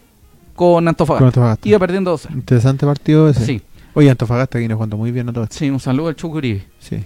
con 0.56 0.88
Antofagasta. 0.88 1.20
Con 1.20 1.28
Antofagasta. 1.28 1.70
Iba 1.70 1.80
perdiendo 1.80 2.12
2 2.12 2.28
Interesante 2.34 2.86
partido 2.86 3.30
ese. 3.30 3.46
Sí, 3.46 3.62
Oye, 3.94 4.10
Antofagasta 4.10 4.58
viene 4.60 4.74
jugando 4.74 4.98
muy 4.98 5.12
bien 5.12 5.30
a 5.30 5.34
todo 5.34 5.46
esto. 5.46 5.56
sí, 5.56 5.70
un 5.70 5.80
saludo 5.80 6.10
al 6.10 6.16
Chucuribe. 6.16 6.66
Sí. 6.80 7.02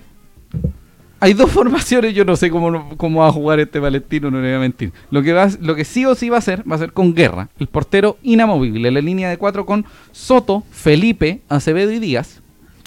Hay 1.20 1.34
dos 1.34 1.52
formaciones, 1.52 2.16
yo 2.16 2.26
no 2.26 2.36
sé 2.36 2.50
cómo, 2.50 2.96
cómo 2.98 3.20
va 3.22 3.28
a 3.28 3.32
jugar 3.32 3.60
este 3.60 3.78
Valentino, 3.80 4.32
no 4.32 4.42
le 4.42 4.48
voy 4.48 4.56
a 4.56 4.60
mentir. 4.60 4.92
Lo 5.12 5.22
que, 5.22 5.34
va, 5.34 5.50
lo 5.60 5.76
que 5.76 5.86
sí 5.86 6.06
o 6.06 6.16
sí 6.16 6.30
va 6.30 6.38
a 6.38 6.40
hacer, 6.40 6.70
va 6.70 6.76
a 6.76 6.80
ser 6.80 6.94
con 6.94 7.14
Guerra, 7.14 7.50
el 7.60 7.68
portero 7.68 8.18
inamovible, 8.24 8.90
la 8.90 9.02
línea 9.02 9.30
de 9.30 9.38
4 9.38 9.66
con 9.66 9.86
Soto, 10.12 10.64
Felipe, 10.72 11.42
Acevedo 11.50 11.92
y 11.92 12.00
Díaz. 12.00 12.39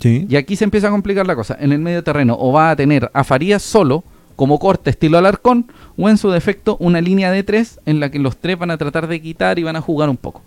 Sí. 0.02 0.26
Y 0.28 0.36
aquí 0.36 0.56
se 0.56 0.64
empieza 0.64 0.88
a 0.88 0.90
complicar 0.90 1.26
la 1.26 1.34
cosa. 1.36 1.56
En 1.60 1.72
el 1.72 1.78
medio 1.78 2.02
terreno 2.04 2.36
o 2.38 2.52
va 2.52 2.70
a 2.70 2.76
tener 2.76 3.10
a 3.14 3.22
Farías 3.24 3.62
solo, 3.62 4.02
como 4.36 4.58
corte 4.58 4.90
estilo 4.90 5.16
Alarcón, 5.18 5.70
o 5.96 6.08
en 6.08 6.18
su 6.18 6.30
defecto 6.30 6.76
una 6.80 7.00
línea 7.00 7.30
de 7.30 7.42
tres 7.44 7.78
en 7.86 8.00
la 8.00 8.10
que 8.10 8.18
los 8.18 8.36
tres 8.36 8.58
van 8.58 8.70
a 8.72 8.76
tratar 8.78 9.06
de 9.06 9.20
quitar 9.22 9.58
y 9.58 9.62
van 9.62 9.76
a 9.76 9.80
jugar 9.80 10.08
un 10.10 10.16
poco. 10.16 10.42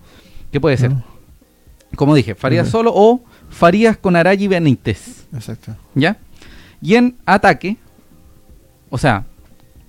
¿Qué 0.51 0.59
puede 0.59 0.75
ser? 0.77 0.91
Ah, 0.91 1.03
Como 1.95 2.13
dije, 2.15 2.35
Farías 2.35 2.67
solo 2.67 2.91
o 2.93 3.21
Farías 3.49 3.95
con 3.97 4.15
Araya 4.17 4.43
y 4.43 4.47
Benítez. 4.47 5.25
Exacto. 5.33 5.75
¿Ya? 5.93 6.17
Y 6.81 6.95
en 6.95 7.15
ataque, 7.25 7.77
o 8.89 8.97
sea, 8.97 9.23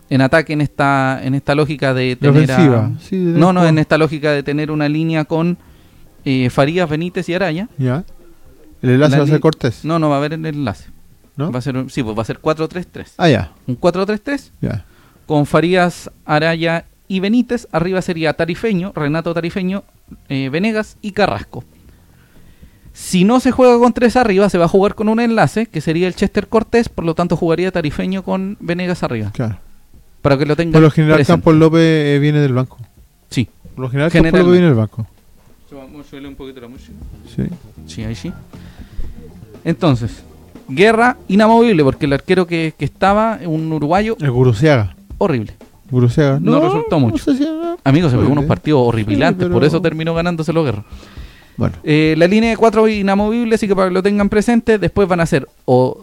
en 0.09 0.21
ataque 0.21 0.53
en 0.53 0.61
esta, 0.61 1.21
en 1.25 1.35
esta 1.35 1.55
lógica 1.57 1.93
de 1.93 2.15
tener 2.15 2.51
a- 2.51 2.55
ofensiva. 2.55 2.91
Sí, 3.01 3.17
de 3.17 3.39
no, 3.39 3.53
no, 3.53 3.67
en 3.67 3.79
esta 3.79 3.99
lógica 3.99 4.31
de 4.31 4.43
tener 4.45 4.71
una 4.71 4.89
línea 4.89 5.25
con 5.25 5.59
eh, 6.25 6.49
Farías, 6.51 6.89
Benítez 6.89 7.29
y 7.29 7.35
Araya. 7.35 7.69
Ya. 7.79 8.05
El 8.83 8.91
enlace 8.91 9.13
La 9.13 9.19
va 9.19 9.25
a 9.25 9.29
ser 9.29 9.41
Cortés. 9.41 9.85
No, 9.85 9.99
no 9.99 10.09
va 10.09 10.17
a 10.17 10.19
haber 10.19 10.33
el 10.35 10.45
enlace. 10.47 10.91
¿No? 11.37 11.53
Va 11.53 11.59
a 11.59 11.63
ser, 11.63 11.77
un- 11.77 11.91
sí, 11.91 12.03
pues 12.03 12.17
va 12.17 12.23
a 12.23 12.25
ser 12.25 12.41
4-3-3. 12.41 13.13
Ah, 13.19 13.29
ya. 13.29 13.53
Un 13.67 13.77
4-3-3 13.79 14.53
Ya. 14.63 14.85
con 15.27 15.45
Farías, 15.47 16.11
Araya 16.25 16.85
y 17.09 17.21
Benítez. 17.21 17.69
Arriba 17.73 18.01
sería 18.03 18.33
Tarifeño, 18.33 18.93
Renato 18.95 19.35
Tarifeño, 19.35 19.85
eh, 20.29 20.49
Venegas 20.51 20.97
y 21.03 21.13
Carrasco. 21.13 21.63
Si 22.95 23.25
no 23.25 23.41
se 23.41 23.51
juega 23.51 23.79
con 23.79 23.93
tres 23.93 24.17
arriba, 24.17 24.49
se 24.49 24.57
va 24.57 24.65
a 24.65 24.69
jugar 24.69 24.95
con 24.95 25.11
un 25.11 25.21
enlace, 25.21 25.67
que 25.67 25.83
sería 25.83 26.09
el 26.09 26.15
Chester 26.15 26.49
Cortés, 26.49 26.89
por 26.89 27.05
lo 27.05 27.15
tanto 27.15 27.37
jugaría 27.37 27.71
Tarifeño 27.71 28.23
con 28.23 28.57
Venegas 28.61 29.03
arriba. 29.03 29.31
Claro. 29.35 29.59
Para 30.23 30.39
que 30.39 30.47
lo 30.47 30.57
tengan 30.57 30.73
Por 30.73 30.83
lo 30.83 30.91
general, 30.91 31.17
presente. 31.19 31.33
Campos 31.35 31.55
López 31.57 31.81
eh, 31.83 32.19
viene 32.19 32.41
del 32.41 32.55
banco. 32.55 32.79
Sí. 33.29 33.49
Por 33.75 33.85
lo 33.85 33.91
general, 33.91 34.11
Campos. 34.11 34.33
López 34.33 34.47
viene 34.53 34.67
del 34.67 34.75
banco. 34.75 35.07
Vamos 35.71 36.07
a 36.07 36.09
subirle 36.09 36.29
un 36.29 36.35
poquito 36.37 36.61
la 36.63 36.69
música. 36.69 36.95
Sí. 37.37 37.43
Sí, 37.87 38.03
ahí 38.05 38.15
sí. 38.15 38.33
Entonces, 39.67 40.23
guerra 40.69 41.17
inamovible, 41.29 41.83
porque 41.85 42.07
el 42.07 42.13
arquero 42.15 42.47
que, 42.47 42.73
que 42.79 42.85
estaba, 42.87 43.39
un 43.45 43.71
uruguayo, 43.73 44.17
El 44.21 44.31
Guruciaga. 44.31 44.97
horrible. 45.19 45.53
Guruciaga. 45.91 46.39
No 46.41 46.61
resultó 46.61 46.99
mucho. 46.99 47.23
sé 47.23 47.37
si- 47.37 47.49
Amigos, 47.85 48.11
se 48.13 48.17
pegó 48.19 48.31
unos 48.33 48.47
partidos 48.47 48.81
horripilantes, 48.87 49.47
Sí, 49.47 49.53
por 49.53 49.65
eso 49.65 49.81
terminó 49.83 50.15
ganándoselo 50.15 50.65
guerra. 50.65 50.85
Bueno. 51.57 51.75
Eh, 51.85 52.15
la 52.19 52.27
línea 52.27 52.51
de 52.51 52.57
4 52.57 52.87
inamovible, 52.89 53.55
así 53.55 53.67
que 53.69 53.75
para 53.75 53.89
que 53.89 53.95
lo 53.95 54.03
tengan 54.03 54.29
presente, 54.29 54.79
después 54.79 55.09
van 55.09 55.21
a 55.21 55.27
ser 55.27 55.47
o 55.65 56.03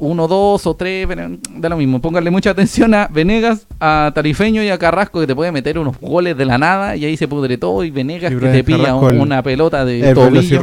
1, 0.00 0.28
2 0.28 0.66
o 0.66 0.74
3, 0.74 1.08
da 1.56 1.68
lo 1.68 1.76
mismo. 1.76 2.00
Pónganle 2.00 2.30
mucha 2.30 2.50
atención 2.50 2.94
a 2.94 3.06
Venegas, 3.08 3.66
a 3.78 4.10
Tarifeño 4.14 4.62
y 4.62 4.70
a 4.70 4.78
Carrasco, 4.78 5.20
que 5.20 5.26
te 5.26 5.34
puede 5.34 5.52
meter 5.52 5.78
unos 5.78 6.00
goles 6.00 6.36
de 6.36 6.46
la 6.46 6.58
nada 6.58 6.96
y 6.96 7.04
ahí 7.04 7.16
se 7.16 7.28
pudre 7.28 7.58
todo. 7.58 7.84
Y 7.84 7.90
Venegas 7.90 8.32
Y 8.32 8.36
que 8.36 8.48
te 8.48 8.64
pilla 8.64 8.94
una 8.94 9.42
pelota 9.42 9.84
de 9.84 10.08
El 10.08 10.14
tobillo. 10.14 10.62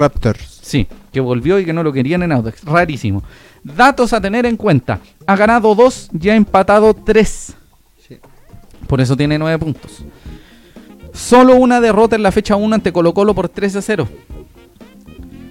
Sí, 0.62 0.88
que 1.14 1.20
volvió 1.20 1.60
y 1.60 1.66
que 1.66 1.72
no 1.72 1.84
lo 1.84 1.94
querían 1.94 2.24
en 2.24 2.32
Audax. 2.32 2.64
Rarísimo. 2.66 3.24
Datos 3.64 4.12
a 4.14 4.20
tener 4.20 4.46
en 4.46 4.58
cuenta. 4.58 5.00
Ha 5.26 5.36
ganado 5.36 5.76
2 5.76 6.10
y 6.20 6.30
ha 6.30 6.36
empatado 6.36 6.94
3. 6.94 7.56
Sí. 8.08 8.18
Por 8.88 9.00
eso 9.02 9.16
tiene 9.16 9.38
9 9.38 9.60
puntos. 9.60 10.04
Solo 11.14 11.56
una 11.56 11.80
derrota 11.80 12.16
en 12.16 12.24
la 12.24 12.32
fecha 12.32 12.56
1 12.56 12.76
ante 12.76 12.92
Colo 12.92 13.14
Colo 13.14 13.36
por 13.36 13.50
3 13.50 13.76
a 13.76 13.82
0. 13.82 14.08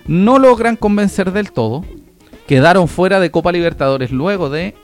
No 0.07 0.39
logran 0.39 0.77
convencer 0.77 1.33
del 1.33 1.53
todo. 1.53 1.85
Quedaron 2.47 2.89
fuera 2.89 3.19
de 3.21 3.31
Copa 3.31 3.53
Libertadores 3.53 4.11
luego 4.13 4.51
de 4.51 4.75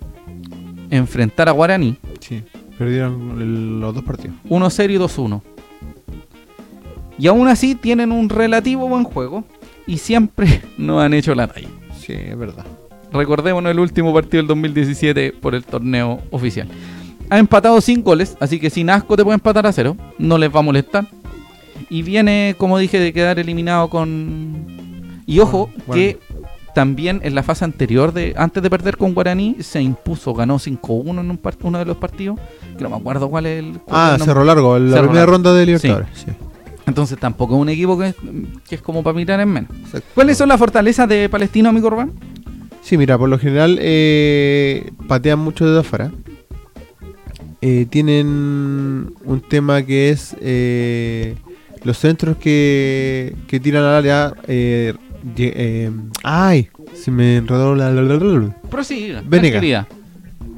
enfrentar 0.90 1.48
a 1.48 1.52
Guaraní 1.52 1.97
Sí, 2.20 2.43
perdieron 2.78 3.40
el- 3.40 3.80
los 3.80 3.94
dos 3.94 4.05
partidos. 4.05 4.36
1-0 4.48 4.93
y 4.93 4.97
2-1. 4.98 5.43
Y 7.18 7.26
aún 7.26 7.48
así 7.48 7.74
tienen 7.74 8.10
un 8.12 8.28
relativo 8.28 8.89
buen 8.89 9.05
juego 9.05 9.44
y 9.86 9.98
siempre 9.98 10.62
no 10.78 11.01
han 11.01 11.14
hecho 11.14 11.34
la 11.34 11.47
talla. 11.47 11.68
Sí, 11.98 12.12
es 12.14 12.36
verdad. 12.36 12.64
Recordémonos 13.12 13.70
el 13.70 13.78
último 13.78 14.12
partido 14.14 14.39
del 14.43 14.48
2017 14.48 15.32
por 15.32 15.55
el 15.55 15.64
torneo 15.64 16.20
oficial. 16.30 16.68
Ha 17.30 17.39
empatado 17.39 17.80
sin 17.80 18.02
goles, 18.02 18.36
así 18.40 18.59
que 18.59 18.70
sin 18.70 18.90
asco 18.90 19.16
te 19.16 19.22
puede 19.24 19.34
empatar 19.34 19.66
a 19.66 19.72
cero. 19.72 19.97
No 20.18 20.39
les 20.39 20.55
va 20.55 20.60
a 20.60 20.62
molestar. 20.62 21.06
Y 21.90 22.02
viene, 22.02 22.55
como 22.59 22.78
dije, 22.78 22.98
de 22.98 23.12
quedar 23.12 23.39
eliminado 23.39 23.89
con. 23.89 24.66
Y 25.26 25.39
ojo, 25.40 25.70
que 25.93 26.18
también 26.74 27.20
en 27.22 27.34
la 27.34 27.42
fase 27.42 27.64
anterior, 27.64 28.12
de 28.12 28.34
antes 28.36 28.62
de 28.62 28.70
perder 28.70 28.96
con 28.96 29.14
Guaraní, 29.14 29.56
se 29.60 29.82
impuso, 29.82 30.32
ganó 30.34 30.58
5-1 30.58 31.20
en 31.20 31.30
un 31.30 31.40
uno 31.62 31.78
de 31.78 31.84
los 31.84 31.96
partidos. 31.96 32.38
Que 32.76 32.82
no 32.84 32.90
me 32.90 32.96
acuerdo 32.96 33.28
cuál 33.28 33.46
es 33.46 33.58
el. 33.58 33.78
cuál 33.80 34.00
Ah, 34.00 34.12
es 34.14 34.20
el. 34.20 34.26
Cerro 34.26 34.44
Largo, 34.44 34.78
la 34.78 34.90
Cerro 34.90 35.02
primera 35.02 35.20
Largo. 35.20 35.32
ronda 35.32 35.54
de 35.54 35.66
Libertadores. 35.66 36.08
Sí. 36.14 36.26
Entonces 36.86 37.18
tampoco 37.18 37.54
es 37.54 37.60
un 37.60 37.68
equipo 37.68 37.96
que, 37.98 38.14
que 38.68 38.74
es 38.74 38.82
como 38.82 39.02
para 39.02 39.14
mirar 39.14 39.38
en 39.40 39.48
menos. 39.50 39.70
Exacto. 39.84 40.08
¿Cuáles 40.14 40.36
son 40.36 40.48
las 40.48 40.58
fortalezas 40.58 41.08
de 41.08 41.28
Palestino, 41.28 41.68
amigo 41.68 41.86
Urbán? 41.86 42.12
Sí, 42.82 42.96
mira, 42.96 43.16
por 43.16 43.28
lo 43.28 43.38
general 43.38 43.78
eh, 43.80 44.90
patean 45.06 45.38
mucho 45.38 45.64
desde 45.64 45.80
afuera. 45.80 46.10
Eh, 47.60 47.86
tienen 47.88 49.14
un 49.24 49.40
tema 49.48 49.82
que 49.82 50.10
es 50.10 50.34
eh, 50.40 51.36
los 51.84 51.96
centros 51.98 52.36
que, 52.38 53.36
que 53.46 53.60
tiran 53.60 53.84
al 53.84 53.94
área. 53.94 54.34
Eh, 55.36 55.90
¡Ay! 56.22 56.68
Se 56.94 57.10
me 57.10 57.36
enredó 57.36 57.74
la. 57.74 57.90
la- 57.90 58.02
la- 58.02 58.16
la- 58.16 58.56
Prosiga. 58.70 59.22
Venegas. 59.26 59.86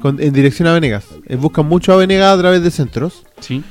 con- 0.01 0.21
en 0.21 0.33
dirección 0.33 0.67
a 0.67 0.73
Venegas. 0.73 1.05
Eh, 1.27 1.35
buscan 1.35 1.65
mucho 1.67 1.93
a 1.93 1.97
Venegas 1.97 2.35
a 2.35 2.39
través 2.39 2.61
de 2.63 2.71
centros. 2.71 3.23
Sí. 3.39 3.63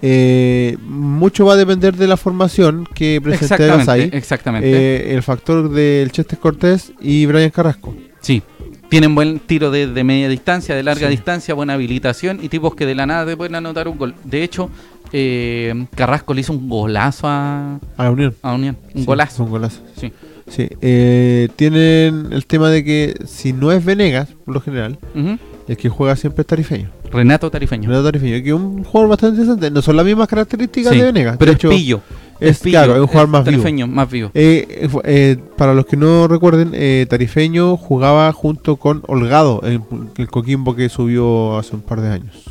Eh, 0.00 0.76
mucho 0.88 1.44
va 1.46 1.52
a 1.52 1.56
depender 1.56 1.94
de 1.94 2.06
la 2.08 2.16
formación 2.16 2.86
que 2.94 3.20
presente 3.22 3.54
Exactamente. 3.54 4.16
Exactamente. 4.16 4.68
Eh, 4.70 5.14
el 5.14 5.22
factor 5.22 5.70
del 5.70 6.10
Chester 6.10 6.38
Cortés 6.38 6.92
y 7.00 7.26
Brian 7.26 7.50
Carrasco. 7.50 7.94
Sí. 8.20 8.42
Tienen 8.88 9.14
buen 9.14 9.38
tiro 9.38 9.70
de, 9.70 9.86
de 9.86 10.04
media 10.04 10.28
distancia, 10.28 10.74
de 10.74 10.82
larga 10.82 11.06
Sí. 11.06 11.12
distancia, 11.12 11.54
buena 11.54 11.74
habilitación 11.74 12.40
y 12.42 12.48
tipos 12.48 12.74
que 12.74 12.84
de 12.84 12.94
la 12.94 13.06
nada 13.06 13.24
te 13.26 13.36
pueden 13.36 13.54
anotar 13.54 13.86
un 13.88 13.96
gol. 13.96 14.14
De 14.24 14.42
hecho, 14.42 14.70
eh, 15.12 15.86
Carrasco 15.94 16.34
le 16.34 16.40
hizo 16.42 16.52
un 16.52 16.68
golazo 16.68 17.26
a, 17.28 17.76
A 17.96 18.04
la 18.04 18.10
Unión. 18.10 18.34
a 18.42 18.52
Unión. 18.54 18.76
Un 18.94 19.00
Sí, 19.00 19.06
golazo. 19.06 19.44
Un 19.44 19.50
golazo. 19.50 19.80
Sí. 19.98 20.12
Sí, 20.54 20.68
eh, 20.82 21.48
tienen 21.56 22.28
el 22.30 22.44
tema 22.44 22.68
de 22.68 22.84
que 22.84 23.14
si 23.26 23.54
no 23.54 23.72
es 23.72 23.82
Venegas, 23.82 24.28
por 24.44 24.52
lo 24.54 24.60
general, 24.60 24.98
Ujú. 25.14 25.38
el 25.66 25.76
que 25.78 25.88
juega 25.88 26.14
siempre 26.14 26.42
es 26.42 26.46
Tarifeño. 26.46 26.90
Renato 27.10 27.50
Tarifeño. 27.50 27.88
Renato 27.88 28.04
Tarifeño, 28.04 28.42
que 28.42 28.48
es 28.50 28.54
un 28.54 28.84
jugador 28.84 29.08
bastante 29.10 29.36
interesante. 29.40 29.70
No 29.70 29.80
son 29.80 29.96
las 29.96 30.04
mismas 30.04 30.28
características 30.28 30.92
Sí, 30.92 30.98
de 30.98 31.04
Venegas. 31.06 31.36
Pero 31.38 31.52
de 31.52 31.56
es 31.56 31.74
pillo. 31.74 32.00
es, 32.38 32.58
pillo, 32.58 32.72
claro, 32.78 32.94
es 32.96 33.00
un 33.00 33.06
jugador 33.06 33.28
más 33.30 33.44
vivo. 33.44 33.62
Tarifeño, 33.62 33.86
más 33.86 34.10
vivo. 34.10 34.30
Eh, 34.34 34.66
eh, 34.68 34.88
eh, 35.04 35.36
para 35.56 35.72
los 35.72 35.86
que 35.86 35.96
no 35.96 36.28
recuerden, 36.28 36.72
eh, 36.74 37.06
Tarifeño 37.08 37.76
jugaba 37.78 38.30
junto 38.32 38.76
con 38.76 39.02
Holgado, 39.08 39.62
el, 39.64 39.80
el 40.18 40.28
Coquimbo 40.28 40.74
que 40.76 40.88
subió 40.90 41.56
hace 41.58 41.74
un 41.76 41.82
par 41.82 42.02
de 42.02 42.08
años. 42.10 42.44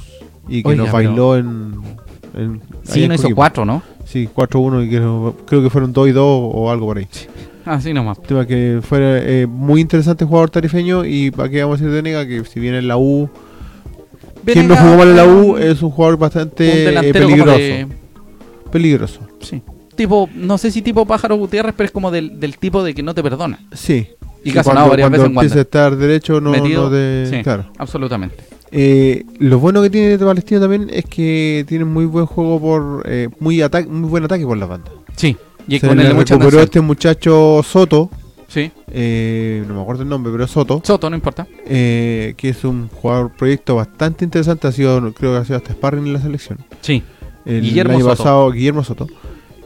Y 0.47 0.63
que 0.63 0.69
Oiga, 0.69 0.83
nos 0.85 0.91
bailó 0.91 1.37
en, 1.37 1.73
en- 2.35 2.61
Sí, 2.83 3.07
no 3.07 3.13
hizo 3.13 3.29
cuatro, 3.35 3.63
¿no? 3.63 3.83
Sí, 4.05 4.27
4-1 4.35 4.85
y 4.85 4.89
creo, 4.89 5.35
creo 5.45 5.61
que 5.63 5.69
fueron 5.69 5.93
2 5.93 6.09
y 6.09 6.11
2 6.11 6.23
o 6.25 6.71
algo 6.71 6.87
por 6.87 6.97
ahí. 6.97 7.07
Así 7.73 7.93
nomás. 7.93 8.21
tema 8.21 8.45
que 8.45 8.79
fuera 8.81 9.17
eh, 9.19 9.47
muy 9.47 9.79
interesante 9.81 10.25
jugador 10.25 10.49
tarifeño 10.49 11.05
y 11.05 11.31
para 11.31 11.49
qué 11.49 11.61
vamos 11.63 11.79
a 11.79 11.83
decir 11.83 11.95
de 11.95 12.01
Nega 12.01 12.27
que 12.27 12.43
si 12.45 12.59
viene 12.59 12.79
en 12.79 12.87
la 12.87 12.97
U 12.97 13.29
quien 14.45 14.67
no 14.67 14.75
jugó 14.75 14.97
mal 14.97 15.07
en 15.09 15.15
la 15.15 15.25
U 15.25 15.57
eh, 15.57 15.71
es 15.71 15.81
un 15.81 15.91
jugador 15.91 16.15
un 16.15 16.19
bastante 16.19 16.89
eh, 16.89 17.13
peligroso 17.13 17.57
de- 17.57 17.87
peligroso 18.71 19.19
Sí. 19.41 19.61
Tipo, 19.95 20.29
no 20.35 20.57
sé 20.57 20.71
si 20.71 20.81
tipo 20.81 21.05
Pájaro 21.05 21.35
Gutiérrez, 21.35 21.73
pero 21.77 21.85
es 21.85 21.91
como 21.91 22.11
del, 22.11 22.39
del 22.39 22.57
tipo 22.57 22.83
de 22.83 22.93
que 22.93 23.03
no 23.03 23.13
te 23.13 23.21
perdona. 23.21 23.59
sí 23.73 24.07
Y 24.43 24.49
Sí, 24.49 24.51
que 24.53 24.59
ha 24.59 24.63
cuando, 24.63 24.71
sonado 24.71 24.89
varias 24.89 25.05
cuando 25.09 25.17
veces 25.17 25.31
en 25.31 25.37
empieza 25.37 25.57
a 25.59 25.61
estar 25.61 25.95
derecho 25.97 26.41
no, 26.41 26.51
Metido, 26.51 26.83
no 26.83 26.89
de 26.89 27.27
sí. 27.29 27.43
claro 27.43 27.65
Absolutamente. 27.77 28.35
Eh, 28.71 29.25
lo 29.39 29.59
bueno 29.59 29.81
que 29.81 29.89
tiene 29.89 30.17
de 30.17 30.25
Palestino 30.25 30.61
también 30.61 30.89
es 30.91 31.05
que 31.05 31.65
tiene 31.67 31.83
muy 31.85 32.05
buen 32.05 32.25
juego 32.25 32.59
por 32.59 33.03
eh, 33.05 33.27
muy 33.39 33.61
ataque 33.61 33.87
muy 33.89 34.09
buen 34.09 34.23
ataque 34.23 34.45
por 34.45 34.57
la 34.57 34.65
banda 34.65 34.89
Sí. 35.17 35.35
Y 35.75 35.79
Se 35.79 35.87
con 35.87 35.97
le 35.97 36.13
mucha 36.13 36.35
recuperó 36.35 36.61
este 36.61 36.81
muchacho 36.81 37.61
Soto 37.63 38.09
Sí. 38.47 38.69
eh, 38.91 39.63
no 39.65 39.75
me 39.75 39.81
acuerdo 39.81 40.03
el 40.03 40.09
nombre 40.09 40.29
pero 40.33 40.45
Soto 40.45 40.81
Soto, 40.83 41.09
no 41.09 41.15
importa. 41.15 41.47
eh, 41.65 42.33
que 42.35 42.49
es 42.49 42.63
un 42.65 42.89
jugador 42.89 43.31
proyecto 43.37 43.75
bastante 43.75 44.25
interesante, 44.25 44.67
ha 44.67 44.71
sido, 44.73 44.99
creo 45.13 45.31
que 45.31 45.37
ha 45.37 45.45
sido 45.45 45.55
hasta 45.57 45.71
sparring 45.71 46.05
en 46.07 46.13
la 46.13 46.19
selección. 46.21 46.57
Sí. 46.81 47.01
El 47.45 47.61
Guillermo 47.61 47.93
año 47.93 48.01
Soto. 48.03 48.17
pasado, 48.17 48.51
Guillermo 48.51 48.83
Soto. 48.83 49.07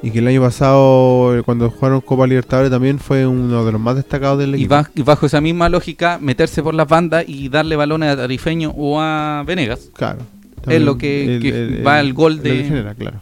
Y 0.03 0.11
que 0.11 0.19
el 0.19 0.27
año 0.27 0.41
pasado, 0.41 1.35
eh, 1.35 1.41
cuando 1.41 1.71
jugaron 1.71 1.99
Copa 2.01 2.27
Libertadores, 2.27 2.69
también 2.69 2.99
fue 2.99 3.25
uno 3.25 3.65
de 3.65 3.71
los 3.71 3.81
más 3.81 3.95
destacados 3.95 4.37
del 4.37 4.51
Y, 4.51 4.53
equipo. 4.59 4.69
ba- 4.75 4.89
y 4.93 5.01
bajo 5.01 5.25
esa 5.25 5.41
misma 5.41 5.67
lógica, 5.67 6.19
meterse 6.21 6.61
por 6.61 6.75
las 6.75 6.87
bandas 6.87 7.25
y 7.27 7.49
darle 7.49 7.75
balones 7.75 8.09
a 8.11 8.15
Tarifeño 8.17 8.69
o 8.77 8.99
a 9.01 9.43
Venegas. 9.47 9.89
Claro. 9.93 10.19
Es 10.67 10.79
lo 10.81 10.95
que- 10.99 11.39
que 11.41 11.81
va 11.81 11.97
al 11.97 12.13
gol 12.13 12.35
lo 12.37 12.43
de- 12.43 12.49
que 12.57 12.63
genera, 12.65 12.93
claro. 12.93 13.17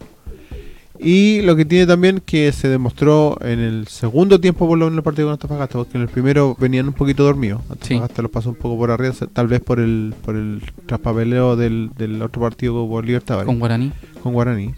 Y 1.04 1.42
lo 1.42 1.56
que 1.58 1.66
tiene 1.66 1.86
también 1.86 2.22
que 2.26 2.52
se 2.54 2.70
demostró 2.70 3.38
en 3.42 3.60
el 3.60 3.88
segundo 3.88 4.40
tiempo 4.40 4.68
por 4.68 4.78
lo 4.78 4.86
menos 4.86 4.94
en 4.94 4.98
el 5.00 5.04
partido 5.04 5.28
con 5.28 5.34
Antofagasta, 5.34 5.78
porque 5.78 5.98
en 5.98 6.04
el 6.04 6.08
primero 6.08 6.56
venían 6.60 6.88
un 6.88 6.94
poquito 6.94 7.24
dormidos. 7.24 7.62
Antofagasta 7.70 8.22
los 8.22 8.32
pasó 8.32 8.50
un 8.50 8.56
poco 8.56 8.78
por 8.78 8.90
arriba, 8.92 9.14
tal 9.34 9.48
vez 9.48 9.60
por 9.60 9.80
el 9.82 10.14
por 10.24 10.36
el 10.36 10.62
traspapeleo 10.86 11.56
del, 11.58 11.92
del 11.98 12.22
otro 12.22 12.42
partido 12.42 12.88
por 12.88 13.06
Libertadores. 13.06 13.46
Con 13.48 13.60
Guaraní. 13.60 13.92
con 14.22 14.32
Guaraní. 14.34 14.74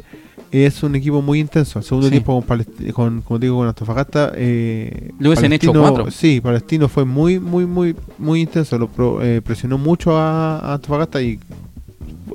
Es 0.52 0.84
un 0.84 0.96
equipo 0.96 1.22
muy 1.22 1.40
intenso. 1.42 1.80
El 1.80 1.86
segundo 1.86 2.08
Sí. 2.08 2.12
tiempo 2.12 2.42
con, 2.42 2.66
con 2.94 3.22
como 3.22 3.40
digo 3.40 3.58
con 3.58 3.68
Antofagasta. 3.68 4.32
Eh, 4.36 5.12
Le 5.20 5.28
hubiesen 5.28 5.52
hecho 5.54 5.74
cuatro. 5.74 6.10
Sí, 6.12 6.40
Palestino 6.42 6.88
fue 6.88 7.04
muy, 7.06 7.40
muy, 7.40 7.66
muy, 7.66 7.96
muy 8.18 8.42
intenso. 8.42 8.78
Lo 8.80 8.88
pro- 8.88 9.22
eh, 9.22 9.42
presionó 9.42 9.78
mucho 9.78 10.18
a, 10.18 10.60
a 10.60 10.74
Antofagasta 10.76 11.22
y 11.22 11.40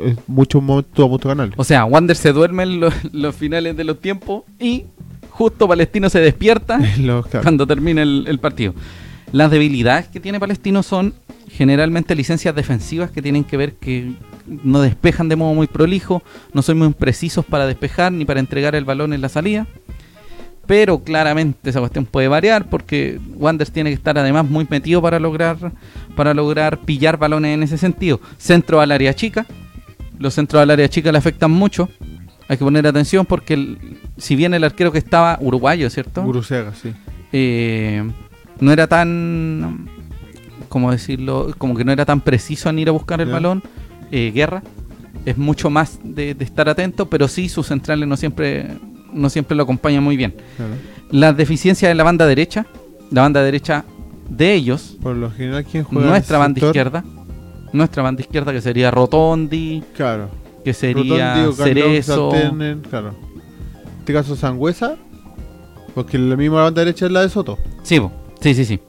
en 0.05 0.19
muchos 0.27 0.63
momentos 0.63 0.93
tuvo 0.95 1.15
a 1.15 1.19
de 1.19 1.29
ganarle. 1.29 1.55
O 1.57 1.65
sea, 1.65 1.85
Wander 1.85 2.17
se 2.17 2.33
duerme 2.33 2.63
en 2.65 2.81
los, 2.81 2.95
los 3.13 3.35
finales 3.35 3.77
de 3.77 3.85
los 3.85 4.01
tiempos 4.01 4.45
y 4.59 4.85
justo 5.31 5.67
Palestino 5.69 6.11
se 6.11 6.21
despierta 6.21 6.79
Los- 6.99 7.27
claro. 7.27 7.45
cuando 7.45 7.67
termina 7.67 8.03
el, 8.03 8.25
el 8.29 8.39
partido. 8.39 8.75
Las 9.33 9.51
debilidades 9.51 10.09
que 10.09 10.19
tiene 10.21 10.41
Palestino 10.41 10.83
son 10.83 11.15
generalmente 11.49 12.15
licencias 12.15 12.55
defensivas 12.55 13.11
que 13.11 13.23
tienen 13.23 13.45
que 13.45 13.57
ver 13.57 13.75
que 13.75 14.13
no 14.47 14.81
despejan 14.83 15.29
de 15.29 15.37
modo 15.37 15.55
muy 15.55 15.67
prolijo, 15.69 16.23
no 16.53 16.63
son 16.63 16.79
muy 16.79 16.93
precisos 16.93 17.45
para 17.45 17.67
despejar 17.67 18.13
ni 18.13 18.25
para 18.25 18.41
entregar 18.41 18.75
el 18.75 18.85
balón 18.85 19.13
en 19.13 19.21
la 19.21 19.29
salida. 19.29 19.67
Pero 20.67 21.01
claramente 21.03 21.71
esa 21.71 21.81
cuestión 21.81 22.05
puede 22.07 22.29
variar 22.29 22.69
porque 22.71 23.19
Wanderers 23.37 23.73
tiene 23.73 23.91
que 23.91 23.95
estar 23.95 24.17
además 24.19 24.49
muy 24.49 24.67
metido 24.71 25.03
para 25.03 25.19
lograr 25.19 25.57
para 26.15 26.33
lograr 26.35 26.79
pillar 26.81 27.17
balones 27.17 27.55
en 27.55 27.63
ese 27.65 27.77
sentido. 27.79 28.21
Centro 28.39 28.81
al 28.81 28.93
área 28.93 29.13
chica. 29.15 29.47
Los 30.21 30.35
centros 30.35 30.63
al 30.63 30.71
área 30.71 30.89
chica 30.89 31.11
le 31.11 31.19
afectan 31.19 31.51
mucho. 31.51 31.89
Hay 32.47 32.57
que 32.59 32.65
poner 32.65 32.87
atención 32.87 33.27
porque 33.27 33.55
el- 33.55 33.99
si 34.17 34.37
bien 34.37 34.55
el 34.55 34.63
arquero 34.63 34.93
que 34.93 34.99
estaba 34.99 35.37
uruguayo, 35.41 35.89
¿cierto? 35.91 36.23
Guruseaga, 36.23 36.73
sí. 36.75 36.93
eh, 37.33 38.09
no 38.61 38.71
era 38.73 38.87
tan 38.87 39.89
como 40.69 40.93
decirlo 40.93 41.53
como 41.59 41.75
que 41.77 41.85
no 41.85 41.91
era 41.93 42.05
tan 42.05 42.21
preciso 42.21 42.69
en 42.71 42.79
ir 42.79 42.89
a 42.89 42.93
buscar 42.93 43.21
el 43.21 43.29
balón 43.31 43.63
eh, 44.13 44.31
guerra 44.35 44.63
es 45.25 45.37
mucho 45.39 45.69
más 45.71 45.99
de, 46.05 46.35
de 46.35 46.45
estar 46.45 46.69
atento 46.69 47.09
pero 47.09 47.27
sí 47.27 47.49
sus 47.49 47.67
centrales 47.69 48.07
no 48.07 48.17
siempre 48.17 48.77
no 49.13 49.31
siempre 49.31 49.57
lo 49.57 49.63
acompañan 49.65 50.03
muy 50.05 50.17
bien 50.17 50.35
Claro. 50.57 50.73
las 51.11 51.37
deficiencias 51.37 51.91
en 51.91 51.97
la 51.97 52.05
banda 52.05 52.27
derecha 52.27 52.67
la 53.11 53.23
banda 53.23 53.43
derecha 53.43 53.85
de 54.29 54.53
ellos 54.55 54.97
Por 55.03 55.17
lo 55.17 55.31
general, 55.31 55.65
¿quién 55.65 55.83
juega? 55.85 56.09
nuestra 56.09 56.39
banda 56.39 56.57
sector? 56.57 56.69
izquierda 56.71 57.05
nuestra 57.73 58.03
banda 58.03 58.21
izquierda 58.23 58.53
que 58.53 58.61
sería 58.61 58.91
Rotondi 58.91 59.83
Claro. 59.97 60.29
que 60.65 60.73
sería 60.75 61.45
Rotondi 61.47 61.57
Cerezo 61.63 62.33
claro. 62.89 63.09
En 63.09 63.99
este 64.01 64.13
caso, 64.13 64.35
Sangüesa. 64.37 64.97
Porque 65.95 66.19
la 66.19 66.37
misma 66.37 66.63
banda 66.63 66.81
derecha 66.85 67.07
es 67.07 67.13
la 67.13 67.23
de 67.23 67.29
Soto. 67.29 67.59
sí, 67.83 68.01
sí 68.41 68.55
sí 68.55 68.65
sí 68.65 68.81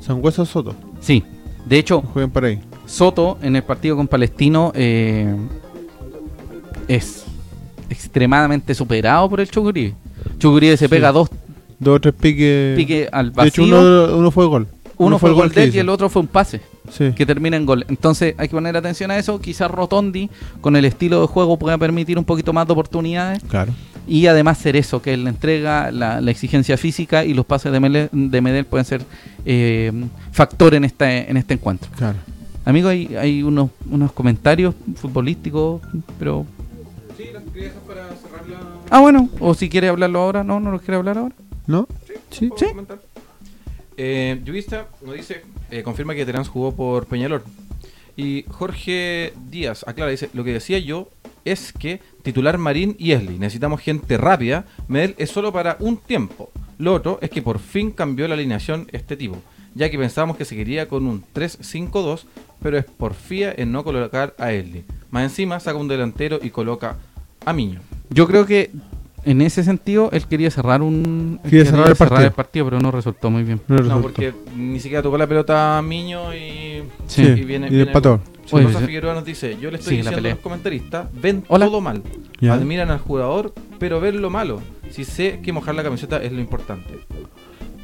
Sangüesa 0.00 0.42
o 0.42 0.46
Soto. 0.46 0.74
sí 1.00 1.22
de 1.66 1.78
hecho 1.78 2.00
Jueguen 2.00 2.30
para 2.30 2.48
ahí. 2.48 2.60
Soto 2.86 3.36
en 3.42 3.56
el 3.56 3.62
partido 3.64 3.96
con 3.96 4.06
Palestino 4.06 4.70
eh, 4.76 5.34
es 6.88 7.24
extremadamente 7.90 8.74
superado 8.74 9.28
por 9.28 9.40
el 9.40 9.48
Chucuribe. 9.50 9.94
Chucuribe 10.38 10.76
se 10.76 10.86
Sí. 10.86 10.90
pega 10.90 11.12
dos 11.12 11.28
Dos 11.78 11.96
o 11.96 12.00
tres 12.00 12.14
piques. 12.14 12.76
piques 12.76 13.08
al 13.12 13.32
de 13.32 13.48
hecho, 13.48 13.62
vacío. 13.62 13.78
uno, 13.78 14.16
uno 14.18 14.30
fue 14.30 14.46
gol. 14.46 14.66
uno, 14.96 15.18
fue 15.18 15.30
el 15.30 15.34
gol 15.36 15.50
de 15.52 15.64
él 15.64 15.74
y 15.74 15.78
el 15.78 15.88
otro 15.88 16.08
fue 16.08 16.22
un 16.22 16.28
pase. 16.28 16.60
Sí. 16.90 17.12
que 17.12 17.26
termina 17.26 17.56
en 17.56 17.66
gol. 17.66 17.84
Entonces 17.88 18.34
hay 18.38 18.48
que 18.48 18.54
poner 18.54 18.76
atención 18.76 19.10
a 19.10 19.18
eso. 19.18 19.40
Quizás 19.40 19.70
Rotondi, 19.70 20.30
con 20.60 20.76
el 20.76 20.84
estilo 20.84 21.20
de 21.20 21.26
juego, 21.26 21.58
pueda 21.58 21.78
permitir 21.78 22.18
un 22.18 22.24
poquito 22.24 22.52
más 22.52 22.66
de 22.66 22.72
oportunidades. 22.72 23.42
Claro. 23.48 23.72
Y 24.08 24.26
además 24.28 24.58
ser 24.58 24.76
eso, 24.76 25.02
que 25.02 25.16
la 25.16 25.30
entrega, 25.30 25.90
la, 25.90 26.20
la 26.20 26.30
exigencia 26.30 26.76
física 26.76 27.24
y 27.24 27.34
los 27.34 27.44
pases 27.44 27.72
de, 27.72 27.80
Mele- 27.80 28.08
de 28.12 28.40
Medel 28.40 28.64
pueden 28.64 28.84
ser 28.84 29.02
eh, 29.44 29.90
factor 30.30 30.74
en 30.74 30.84
este, 30.84 31.28
en 31.28 31.36
este 31.36 31.54
encuentro. 31.54 31.90
Claro. 31.96 32.18
Amigo, 32.64 32.88
hay, 32.88 33.14
hay 33.16 33.42
unos, 33.42 33.70
unos 33.90 34.12
comentarios 34.12 34.74
futbolísticos, 34.96 35.82
pero... 36.18 36.46
Sí, 37.16 37.24
las 37.32 37.42
quería 37.44 37.68
dejar 37.68 37.82
para 37.82 38.02
cerrar 38.16 38.48
la... 38.48 38.58
Ah, 38.90 39.00
bueno, 39.00 39.28
o 39.40 39.54
si 39.54 39.68
quiere 39.68 39.88
hablarlo 39.88 40.20
ahora, 40.20 40.44
no, 40.44 40.60
no 40.60 40.70
lo 40.70 40.78
quiere 40.78 40.96
hablar 40.96 41.18
ahora. 41.18 41.34
¿No? 41.66 41.88
Sí. 42.30 42.48
¿Puedo 42.48 42.68
comentar? 42.68 42.98
Eh, 43.96 44.40
Yuvista 44.44 44.86
nos 45.04 45.14
dice, 45.14 45.42
eh, 45.70 45.82
confirma 45.82 46.14
que 46.14 46.26
Terán 46.26 46.44
jugó 46.44 46.74
por 46.74 47.06
Peñalor. 47.06 47.44
Y 48.16 48.44
Jorge 48.48 49.34
Díaz 49.50 49.84
aclara, 49.86 50.10
dice, 50.10 50.30
lo 50.32 50.42
que 50.42 50.52
decía 50.52 50.78
yo 50.78 51.10
es 51.44 51.72
que 51.72 52.00
titular 52.22 52.58
Marín 52.58 52.96
y 52.98 53.12
Esli, 53.12 53.38
necesitamos 53.38 53.80
gente 53.80 54.16
rápida, 54.16 54.64
Medel 54.88 55.14
es 55.18 55.30
solo 55.30 55.52
para 55.52 55.76
un 55.80 55.98
tiempo. 55.98 56.50
Lo 56.78 56.94
otro 56.94 57.18
es 57.22 57.30
que 57.30 57.42
por 57.42 57.58
fin 57.58 57.90
cambió 57.90 58.26
la 58.26 58.34
alineación 58.34 58.88
este 58.92 59.16
tipo, 59.16 59.36
ya 59.74 59.90
que 59.90 59.98
pensábamos 59.98 60.36
que 60.36 60.44
seguiría 60.44 60.88
con 60.88 61.06
un 61.06 61.24
3-5-2, 61.34 62.24
pero 62.60 62.78
es 62.78 62.84
porfía 62.84 63.54
en 63.56 63.70
no 63.70 63.84
colocar 63.84 64.34
a 64.38 64.52
Esli. 64.52 64.84
Más 65.10 65.22
encima 65.22 65.60
saca 65.60 65.78
un 65.78 65.88
delantero 65.88 66.38
y 66.42 66.50
coloca 66.50 66.96
a 67.44 67.52
Miño. 67.52 67.80
Yo 68.10 68.26
creo 68.26 68.44
que 68.44 68.70
en 69.26 69.42
ese 69.42 69.62
sentido 69.64 70.08
él 70.12 70.24
quería 70.26 70.50
cerrar 70.50 70.80
un 70.82 71.38
Quería 71.42 71.64
cerrar 71.66 71.88
el 72.22 72.32
partido. 72.32 72.64
pero 72.64 72.80
no 72.80 72.90
resultó 72.90 73.30
muy 73.30 73.42
bien. 73.42 73.60
No, 73.68 74.00
porque 74.00 74.32
ni 74.56 74.80
siquiera 74.80 75.02
tocó 75.02 75.18
la 75.18 75.26
pelota 75.26 75.76
a 75.78 75.82
Miño 75.82 76.34
y... 76.34 76.82
Sí. 77.06 77.22
Sí, 77.22 77.22
y 77.22 77.44
viene, 77.44 77.66
y 77.66 77.70
viene- 77.70 77.82
empató. 77.82 78.20
Oye, 78.52 78.64
Rosa 78.66 78.78
sí. 78.80 78.86
Figueroa 78.86 79.14
nos 79.14 79.24
dice, 79.24 79.56
yo 79.60 79.70
le 79.72 79.78
estoy 79.78 79.96
diciendo 79.96 80.18
a 80.28 80.30
los 80.30 80.38
comentaristas, 80.38 81.08
ven 81.20 81.44
Hola. 81.48 81.66
todo 81.66 81.80
mal, 81.80 82.02
admiran 82.48 82.90
al 82.90 82.98
jugador, 83.00 83.52
pero 83.80 84.00
ven 84.00 84.22
lo 84.22 84.30
malo. 84.30 84.62
Si 84.90 85.04
sé 85.04 85.40
que 85.42 85.52
mojar 85.52 85.74
la 85.74 85.82
camiseta 85.82 86.22
es 86.22 86.30
lo 86.30 86.40
importante. 86.40 86.94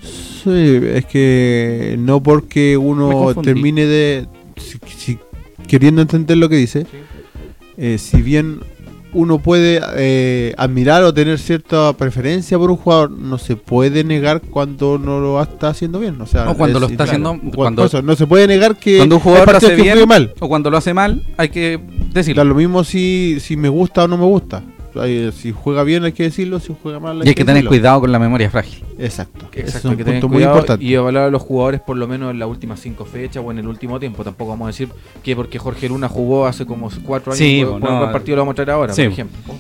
Sí, 0.01 0.79
es 0.85 1.05
que 1.07 1.97
no 1.99 2.23
porque 2.23 2.77
uno 2.77 3.35
termine 3.43 3.87
de. 3.87 4.27
si- 4.57 4.79
si- 4.97 5.19
queriendo 5.67 6.01
entender 6.03 6.37
lo 6.37 6.49
que 6.49 6.57
dice, 6.57 6.87
eh, 7.77 7.99
si 7.99 8.23
bien 8.23 8.61
uno 9.15 9.39
puede 9.39 9.81
eh, 9.97 10.55
admirar 10.57 11.03
o 11.05 11.13
tener 11.15 11.39
cierta 11.39 11.93
preferencia 11.95 12.59
por 12.59 12.71
un 12.71 12.77
jugador, 12.77 13.11
no 13.11 13.39
se 13.39 13.57
puede 13.57 14.05
negar 14.05 14.41
cuando 14.41 14.99
no 14.99 15.21
lo 15.21 15.41
está 15.43 15.69
haciendo 15.69 15.99
bien. 16.01 16.21
O 16.21 16.27
sea, 16.27 16.51
O 16.51 16.57
cuando 16.57 16.81
lo 16.81 16.87
es- 16.87 16.93
está 16.93 17.05
claro, 17.05 17.29
haciendo- 17.29 17.51
cu- 17.51 17.57
cuando- 17.57 17.85
eso, 17.85 18.03
no 18.03 18.15
se 18.17 18.27
puede 18.27 18.47
negar 18.47 18.77
que 18.77 18.99
Cuando 18.99 19.17
un 19.17 19.21
jugador 19.23 19.51
lo 19.51 19.57
hace 19.59 19.77
que 19.77 19.83
bien 19.83 20.09
mal. 20.09 20.33
o 20.41 20.49
cuando 20.49 20.71
lo 20.71 20.77
hace 20.77 20.95
mal, 20.95 21.23
hay 21.37 21.49
que 21.51 21.79
Da 21.79 22.21
decirlo. 22.21 22.45
lo 22.45 22.55
mismo 22.55 22.85
si, 22.85 23.39
si 23.41 23.57
me 23.57 23.69
gusta 23.69 24.05
o 24.05 24.09
no 24.09 24.17
me 24.17 24.25
gusta. 24.25 24.63
Hay- 25.01 25.33
Si 25.33 25.53
juega 25.53 25.83
bien 25.85 26.05
hay 26.05 26.13
que 26.13 26.25
decirlo, 26.25 26.61
si 26.61 26.75
juega 26.83 27.01
mal 27.01 27.17
Y 27.25 27.29
hay 27.29 27.35
que 27.35 27.43
tener 27.45 27.55
decirlo. 27.57 27.71
cuidado 27.71 28.01
con 28.01 28.13
la 28.13 28.19
memoria 28.19 28.51
frágil. 28.51 28.85
Exacto. 28.99 29.47
Exacto, 29.55 29.79
es 29.79 29.85
un 29.85 29.91
hay 29.93 29.97
que 29.97 30.05
punto 30.05 30.29
muy 30.29 30.43
importante. 30.45 30.85
y 30.85 30.95
evaluar 30.95 31.25
a 31.25 31.31
los 31.31 31.43
jugadores 31.43 31.81
por 31.81 31.97
lo 31.97 32.07
menos 32.07 32.31
en 32.31 32.39
las 32.39 32.49
últimas 32.49 32.81
cinco 32.81 33.05
fechas 33.05 33.43
o 33.45 33.51
en 33.51 33.59
el 33.59 33.67
último 33.67 33.99
tiempo. 33.99 34.23
Tampoco 34.25 34.51
vamos 34.51 34.67
a 34.67 34.69
decir 34.69 34.89
que 35.23 35.35
porque 35.37 35.59
Jorge 35.59 35.89
Luna 35.89 36.09
jugó 36.09 36.47
hace 36.47 36.67
como 36.67 36.91
cuatro 37.05 37.33
años, 37.33 37.39
Sí, 37.39 37.63
por, 37.65 37.81
por 37.81 37.91
no. 37.91 38.05
el 38.05 38.11
partido 38.13 38.37
lo 38.37 38.43
vamos 38.43 38.53
a 38.53 38.57
traer 38.57 38.71
ahora, 38.71 38.93
Sí. 38.93 39.03
por 39.05 39.13
ejemplo. 39.13 39.39
Oh. 39.49 39.57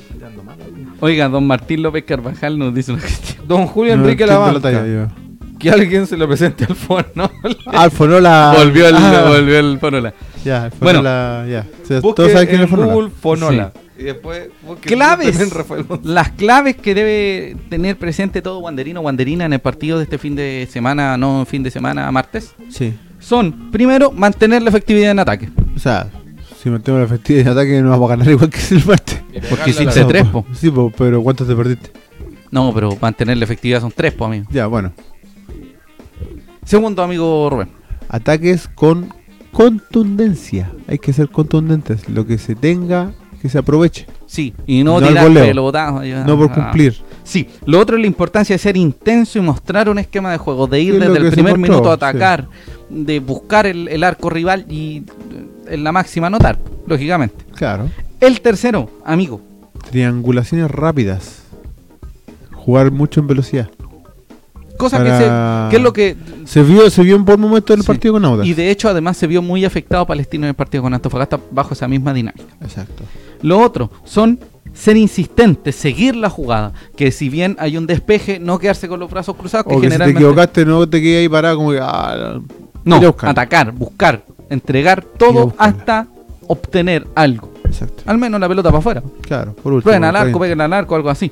Oiga, 1.00 1.28
don 1.28 1.46
Martín 1.46 1.82
López 1.82 2.04
Carvajal 2.04 2.58
nos 2.58 2.72
dice 2.74 2.92
una 2.92 3.00
cuestión. 3.00 3.32
Don 3.48 3.66
Julio 3.66 3.96
No 3.96 4.04
Enrique 4.04 4.24
Lavanca, 4.24 5.08
que 5.58 5.70
alguien 5.70 6.06
se 6.06 6.16
lo 6.16 6.28
presente 6.28 6.64
al 6.64 6.76
fono. 6.76 7.04
Alfonola. 7.66 8.54
volvió 8.56 8.88
el, 8.88 8.94
Ah, 8.96 9.24
volvió 9.28 9.58
el 9.58 9.78
Panola. 9.78 10.14
Ya, 10.44 10.70
Bueno. 10.80 10.98
Alfonola, 11.00 11.46
ya. 11.48 11.66
O 11.82 11.86
sea, 11.86 12.00
Busque 12.00 12.16
todos 12.16 12.32
saben 12.32 12.48
quién 12.48 12.60
en 12.60 12.66
es 12.66 12.72
Alfonola. 12.72 12.94
Google 12.94 13.10
Fonola. 13.10 13.72
Y 13.98 14.02
después 14.04 14.48
Claves. 14.80 15.38
Las 16.02 16.30
claves 16.30 16.76
que 16.76 16.94
debe 16.94 17.56
tener 17.68 17.96
presente 17.96 18.42
todo 18.42 18.58
Wanderino 18.58 19.00
o 19.00 19.02
Wanderina 19.04 19.44
en 19.44 19.52
el 19.52 19.60
partido 19.60 19.98
de 19.98 20.04
este 20.04 20.18
fin 20.18 20.34
de 20.34 20.66
semana, 20.70 21.16
no 21.16 21.44
fin 21.44 21.62
de 21.62 21.70
semana, 21.70 22.10
martes, 22.10 22.54
Sí. 22.70 22.94
son, 23.20 23.70
primero, 23.70 24.10
mantener 24.10 24.62
la 24.62 24.70
efectividad 24.70 25.12
en 25.12 25.18
ataque. 25.20 25.48
O 25.76 25.78
sea, 25.78 26.08
si 26.60 26.70
mantenemos 26.70 27.08
la 27.08 27.14
efectividad 27.14 27.44
de 27.44 27.50
ataque 27.60 27.80
no 27.82 27.90
vamos 27.90 28.10
a 28.10 28.16
ganar 28.16 28.28
igual 28.30 28.50
que 28.50 28.58
el 28.74 28.84
martes. 28.86 29.22
Porque 29.48 29.70
hiciste 29.70 30.00
la- 30.00 30.06
tres, 30.08 30.26
po. 30.26 30.44
Sí, 30.54 30.70
po, 30.70 30.90
pero 30.96 31.22
¿cuántos 31.22 31.46
te 31.46 31.54
perdiste? 31.54 31.90
No, 32.50 32.72
pero 32.74 32.96
mantener 33.00 33.36
la 33.36 33.44
efectividad 33.44 33.80
son 33.80 33.92
tres, 33.94 34.12
pues, 34.14 34.26
amigo. 34.26 34.46
Ya, 34.50 34.66
bueno. 34.66 34.92
Segundo, 36.64 37.02
amigo 37.02 37.48
Rubén. 37.50 37.68
Ataques 38.08 38.68
con 38.74 39.12
contundencia. 39.52 40.70
Hay 40.88 40.98
que 40.98 41.12
ser 41.12 41.28
contundentes. 41.28 42.08
Lo 42.08 42.26
que 42.26 42.38
se 42.38 42.54
tenga, 42.54 43.12
que 43.40 43.48
se 43.48 43.58
aproveche. 43.58 44.06
Sí, 44.26 44.54
y 44.66 44.82
no, 44.82 45.00
No 45.00 45.08
tirar 45.08 45.30
ya. 46.04 46.24
No 46.24 46.36
por 46.38 46.50
Ah. 46.50 46.54
cumplir. 46.54 46.96
Sí, 47.24 47.48
lo 47.66 47.78
otro 47.78 47.96
es 47.96 48.00
la 48.00 48.06
importancia 48.08 48.54
de 48.54 48.58
ser 48.58 48.76
intenso 48.76 49.38
y 49.38 49.42
mostrar 49.42 49.88
un 49.88 49.98
esquema 49.98 50.32
de 50.32 50.38
juego, 50.38 50.66
de 50.66 50.80
ir 50.80 50.94
Sí, 50.94 50.98
desde 51.00 51.18
el 51.18 51.30
primer 51.30 51.56
mostró, 51.58 51.74
minuto 51.74 51.90
a 51.90 51.94
atacar, 51.94 52.48
de 52.90 53.20
buscar 53.20 53.66
el, 53.66 53.86
el 53.88 54.02
arco 54.02 54.28
rival 54.28 54.66
y 54.68 54.98
eh, 54.98 55.04
en 55.68 55.84
la 55.84 55.92
máxima 55.92 56.26
anotar, 56.26 56.58
lógicamente. 56.86 57.44
Claro. 57.54 57.88
El 58.20 58.40
tercero, 58.40 58.90
amigo, 59.04 59.40
Triangulaciones 59.90 60.70
rápidas. 60.70 61.42
Jugar 62.52 62.90
mucho 62.92 63.20
en 63.20 63.26
velocidad. 63.26 63.68
Cosa 64.82 64.98
Para- 64.98 65.18
que, 65.18 65.24
se, 65.24 65.70
que 65.70 65.76
es 65.76 65.82
lo 65.82 65.92
que... 65.92 66.16
Se 66.44 66.62
vio, 66.62 66.90
se 66.90 67.02
vio 67.02 67.16
en 67.16 67.24
buen 67.24 67.40
momento 67.40 67.72
en 67.72 67.78
el 67.80 67.82
Sí. 67.84 67.86
partido 67.88 68.14
con 68.14 68.24
Audax. 68.24 68.46
Y 68.48 68.54
de 68.54 68.70
hecho 68.70 68.88
además 68.88 69.16
se 69.16 69.26
vio 69.26 69.40
muy 69.42 69.64
afectado 69.64 70.06
Palestino 70.06 70.44
en 70.44 70.50
el 70.50 70.54
partido 70.54 70.82
con 70.82 70.92
Antofagasta 70.94 71.40
bajo 71.50 71.74
esa 71.74 71.88
misma 71.88 72.12
dinámica. 72.12 72.44
Exacto. 72.60 73.04
Lo 73.42 73.58
otro 73.60 73.90
son 74.04 74.38
ser 74.74 74.96
insistentes, 74.96 75.74
seguir 75.76 76.16
la 76.16 76.30
jugada, 76.30 76.72
que 76.96 77.10
si 77.12 77.28
bien 77.28 77.56
hay 77.58 77.76
un 77.76 77.86
despeje, 77.86 78.38
no 78.38 78.58
quedarse 78.58 78.88
con 78.88 79.00
los 79.00 79.10
brazos 79.10 79.36
cruzados, 79.36 79.66
que 79.66 79.74
O 79.74 79.80
que 79.80 79.86
si 79.86 79.88
te 79.88 79.92
generalmente... 79.94 80.20
equivocaste, 80.20 80.64
no 80.64 80.88
te 80.88 81.00
quedes 81.02 81.20
ahí 81.22 81.28
parado 81.28 81.56
como 81.56 81.72
que. 81.72 81.78
Ah, 81.82 82.38
No, 82.84 83.00
buscar. 83.00 83.30
atacar, 83.30 83.72
buscar, 83.72 84.24
entregar 84.50 85.02
todo 85.04 85.54
hasta 85.58 86.06
obtener 86.46 87.06
algo. 87.14 87.52
Exacto. 87.64 88.02
Al 88.06 88.18
menos 88.18 88.40
la 88.40 88.48
pelota 88.48 88.68
para 88.70 88.78
afuera. 88.80 89.02
Claro, 89.22 89.54
por 89.54 89.72
último. 89.72 89.82
Prueben 89.84 90.04
al 90.04 90.16
arco, 90.16 90.38
peguen 90.40 90.60
al 90.60 90.72
arco, 90.72 90.94
algo 90.94 91.08
así. 91.10 91.30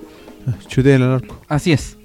Chuteen 0.68 1.02
al 1.02 1.12
arco. 1.14 1.38
Así 1.48 1.72
es. 1.72 1.96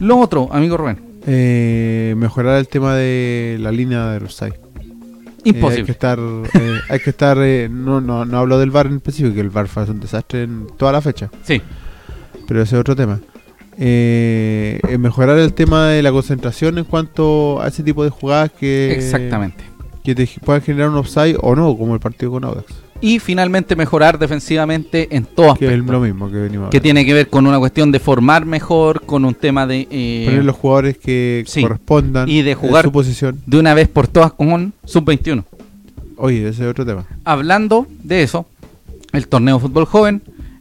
Lo 0.00 0.18
otro, 0.18 0.48
amigo 0.52 0.76
Rubén, 0.76 0.98
Eh, 1.26 2.14
mejorar 2.16 2.58
el 2.58 2.66
tema 2.68 2.94
de 2.96 3.58
la 3.60 3.70
línea 3.70 4.06
de 4.12 4.24
offside. 4.24 4.54
Eh, 4.54 4.60
hay 4.82 5.42
que 5.42 5.48
imposible. 5.58 5.92
estar, 5.92 6.18
eh, 6.18 6.78
hay 6.88 7.00
que 7.00 7.10
estar, 7.10 7.36
eh, 7.40 7.68
no, 7.70 8.00
no, 8.00 8.24
no 8.24 8.38
hablo 8.38 8.58
del 8.58 8.70
VAR 8.70 8.86
en 8.86 8.96
específico, 8.96 9.34
que 9.34 9.40
el 9.40 9.50
VAR 9.50 9.68
fue 9.68 9.84
un 9.84 10.00
desastre 10.00 10.42
en 10.44 10.66
toda 10.78 10.92
la 10.92 11.00
fecha, 11.00 11.30
Sí, 11.44 11.60
pero 12.48 12.62
ese 12.62 12.76
es 12.76 12.80
otro 12.80 12.96
tema. 12.96 13.20
Mejorar 13.78 15.38
el 15.38 15.52
tema 15.54 15.88
de 15.88 16.02
la 16.02 16.12
concentración 16.12 16.76
en 16.78 16.84
cuanto 16.84 17.60
a 17.62 17.68
ese 17.68 17.82
tipo 17.82 18.04
de 18.04 18.10
jugadas 18.10 18.50
que, 18.52 18.92
exactamente. 18.92 19.64
que 20.04 20.14
te 20.14 20.28
puedan 20.44 20.60
generar 20.62 20.90
un 20.90 20.96
offside 20.96 21.36
o 21.40 21.54
no, 21.54 21.76
como 21.76 21.94
el 21.94 22.00
partido 22.00 22.32
con 22.32 22.44
Audax, 22.44 22.66
Y 23.02 23.18
finalmente 23.18 23.76
mejorar 23.76 24.18
defensivamente 24.18 25.08
en 25.16 25.24
todo 25.24 25.54
que 25.54 25.72
es 25.72 25.78
lo 25.78 26.00
mismo 26.00 26.30
que 26.30 26.36
venimos 26.36 26.70
Que 26.70 26.80
tiene 26.80 27.04
que 27.06 27.14
ver 27.14 27.28
con 27.28 27.46
una 27.46 27.58
cuestión 27.58 27.90
de 27.92 27.98
formar 27.98 28.44
mejor, 28.44 29.02
con 29.06 29.24
un 29.24 29.34
tema 29.34 29.66
de... 29.66 29.88
eh, 29.90 30.24
Poner 30.26 30.44
los 30.44 30.56
jugadores 30.56 30.98
que 30.98 31.44
sí. 31.46 31.62
correspondan 31.62 32.28
Y 32.28 32.42
de 32.42 32.54
jugar- 32.54 32.84
su 32.84 32.92
posición. 32.92 33.40
de 33.46 33.58
una 33.58 33.72
vez 33.74 33.88
por 33.88 34.06
todas 34.06 34.32
con 34.32 34.72
sub-21. 34.84 35.44
Oye, 36.16 36.46
ese 36.48 36.64
es 36.64 36.70
otro 36.70 36.84
tema. 36.84 37.06
Hablando 37.24 37.86
de 38.04 38.22
eso, 38.22 38.44
el 39.12 39.26
torneo 39.26 39.58
fútbol 39.58 39.86
joven, 39.86 40.20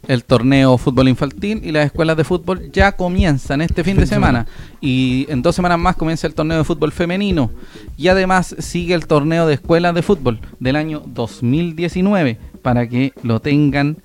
el 0.09 0.23
torneo 0.23 0.75
fútbol 0.79 1.07
infantil 1.07 1.61
y 1.63 1.71
las 1.71 1.85
escuelas 1.85 2.17
de 2.17 2.23
fútbol 2.23 2.71
ya 2.71 2.93
comienzan 2.93 3.61
este 3.61 3.83
fin 3.83 3.95
de 3.95 4.07
semana. 4.07 4.47
Y 4.81 5.27
en 5.29 5.43
dos 5.43 5.55
semanas 5.55 5.77
más 5.77 5.95
comienza 5.95 6.25
el 6.25 6.33
torneo 6.33 6.57
de 6.57 6.63
fútbol 6.63 6.91
femenino. 6.91 7.51
Y 7.95 8.07
además 8.07 8.55
sigue 8.57 8.95
el 8.95 9.05
torneo 9.05 9.45
de 9.45 9.53
escuelas 9.53 9.93
de 9.93 10.01
fútbol 10.01 10.39
del 10.59 10.77
año 10.77 11.03
2019 11.05 12.39
para 12.63 12.89
que 12.89 13.13
lo 13.21 13.39
tengan 13.39 13.97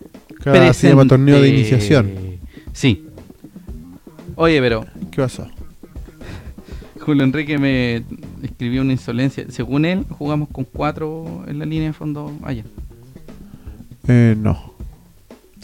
Cada 0.42 0.56
se 0.56 0.64
presente. 0.64 0.88
llama 0.90 1.06
torneo 1.08 1.40
de 1.40 1.48
iniciación. 1.48 2.10
Sí. 2.74 3.06
Oye, 4.36 4.60
pero 4.60 4.84
¿Qué 5.10 5.22
pasó? 5.22 5.48
Julio 7.00 7.24
Enrique 7.24 7.56
me 7.56 8.02
escribió 8.42 8.82
una 8.82 8.92
insolencia. 8.92 9.46
Según 9.48 9.86
él, 9.86 10.04
jugamos 10.10 10.50
con 10.50 10.64
cuatro 10.64 11.44
en 11.46 11.58
la 11.58 11.64
línea 11.64 11.86
de 11.86 11.92
fondo 11.94 12.30
ayer. 12.42 12.66
Eh, 14.06 14.36
no, 14.38 14.73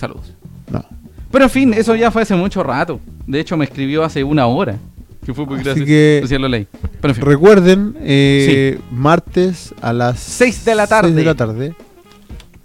Saludos. 0.00 0.32
no. 0.70 0.84
Pero 1.30 1.44
en 1.44 1.50
fin, 1.50 1.74
eso 1.74 1.94
ya 1.94 2.10
fue 2.10 2.22
hace 2.22 2.34
mucho 2.34 2.62
rato. 2.64 2.98
De 3.26 3.38
hecho, 3.38 3.56
me 3.56 3.64
escribió 3.64 4.02
hace 4.02 4.24
una 4.24 4.46
hora. 4.46 4.76
Que 5.24 5.32
fue 5.34 5.44
muy 5.46 5.56
Así 5.56 5.64
gracioso. 5.64 5.86
que- 5.86 6.18
Recién 6.22 6.42
lo 6.42 6.48
leí. 6.48 6.66
Pero 7.00 7.12
en 7.12 7.14
fin. 7.14 7.24
Recuerden, 7.24 7.94
eh, 8.00 8.80
martes 8.90 9.72
a 9.80 9.92
las 9.92 10.18
Seis 10.18 10.64
de 10.64 10.74
la 10.74 10.86
tarde. 10.88 11.08
seis 11.10 11.16
de 11.16 11.24
la 11.24 11.34
tarde. 11.34 11.74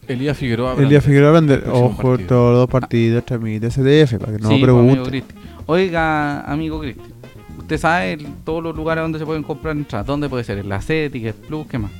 Elías 0.07 0.37
Figueroa. 0.37 0.71
El 0.71 0.77
día 0.77 0.85
Brander. 0.87 1.01
Figueroa 1.01 1.31
Brander. 1.31 1.63
Ojo, 1.69 1.95
partido. 2.11 2.27
todos 2.29 2.57
los 2.57 2.69
partidos 2.69 3.25
transmite 3.25 3.67
SDF 3.69 4.17
para 4.19 4.31
que 4.31 4.39
no 4.39 4.49
Sí, 4.49 4.55
pues, 4.55 4.61
pregunten. 4.63 5.23
Oiga, 5.67 6.41
amigo 6.41 6.79
Cristi. 6.79 7.01
Usted 7.57 7.77
sabe 7.77 8.13
el- 8.13 8.27
todos 8.43 8.63
los 8.63 8.75
lugares 8.75 9.03
donde 9.03 9.19
se 9.19 9.25
pueden 9.25 9.43
comprar 9.43 9.75
entradas. 9.75 10.05
¿Dónde 10.07 10.29
puede 10.29 10.43
ser? 10.43 10.59
En 10.59 10.69
la 10.69 10.81
C, 10.81 11.09
Ticket 11.11 11.35
Plus, 11.35 11.67
¿qué 11.67 11.77
más? 11.79 11.91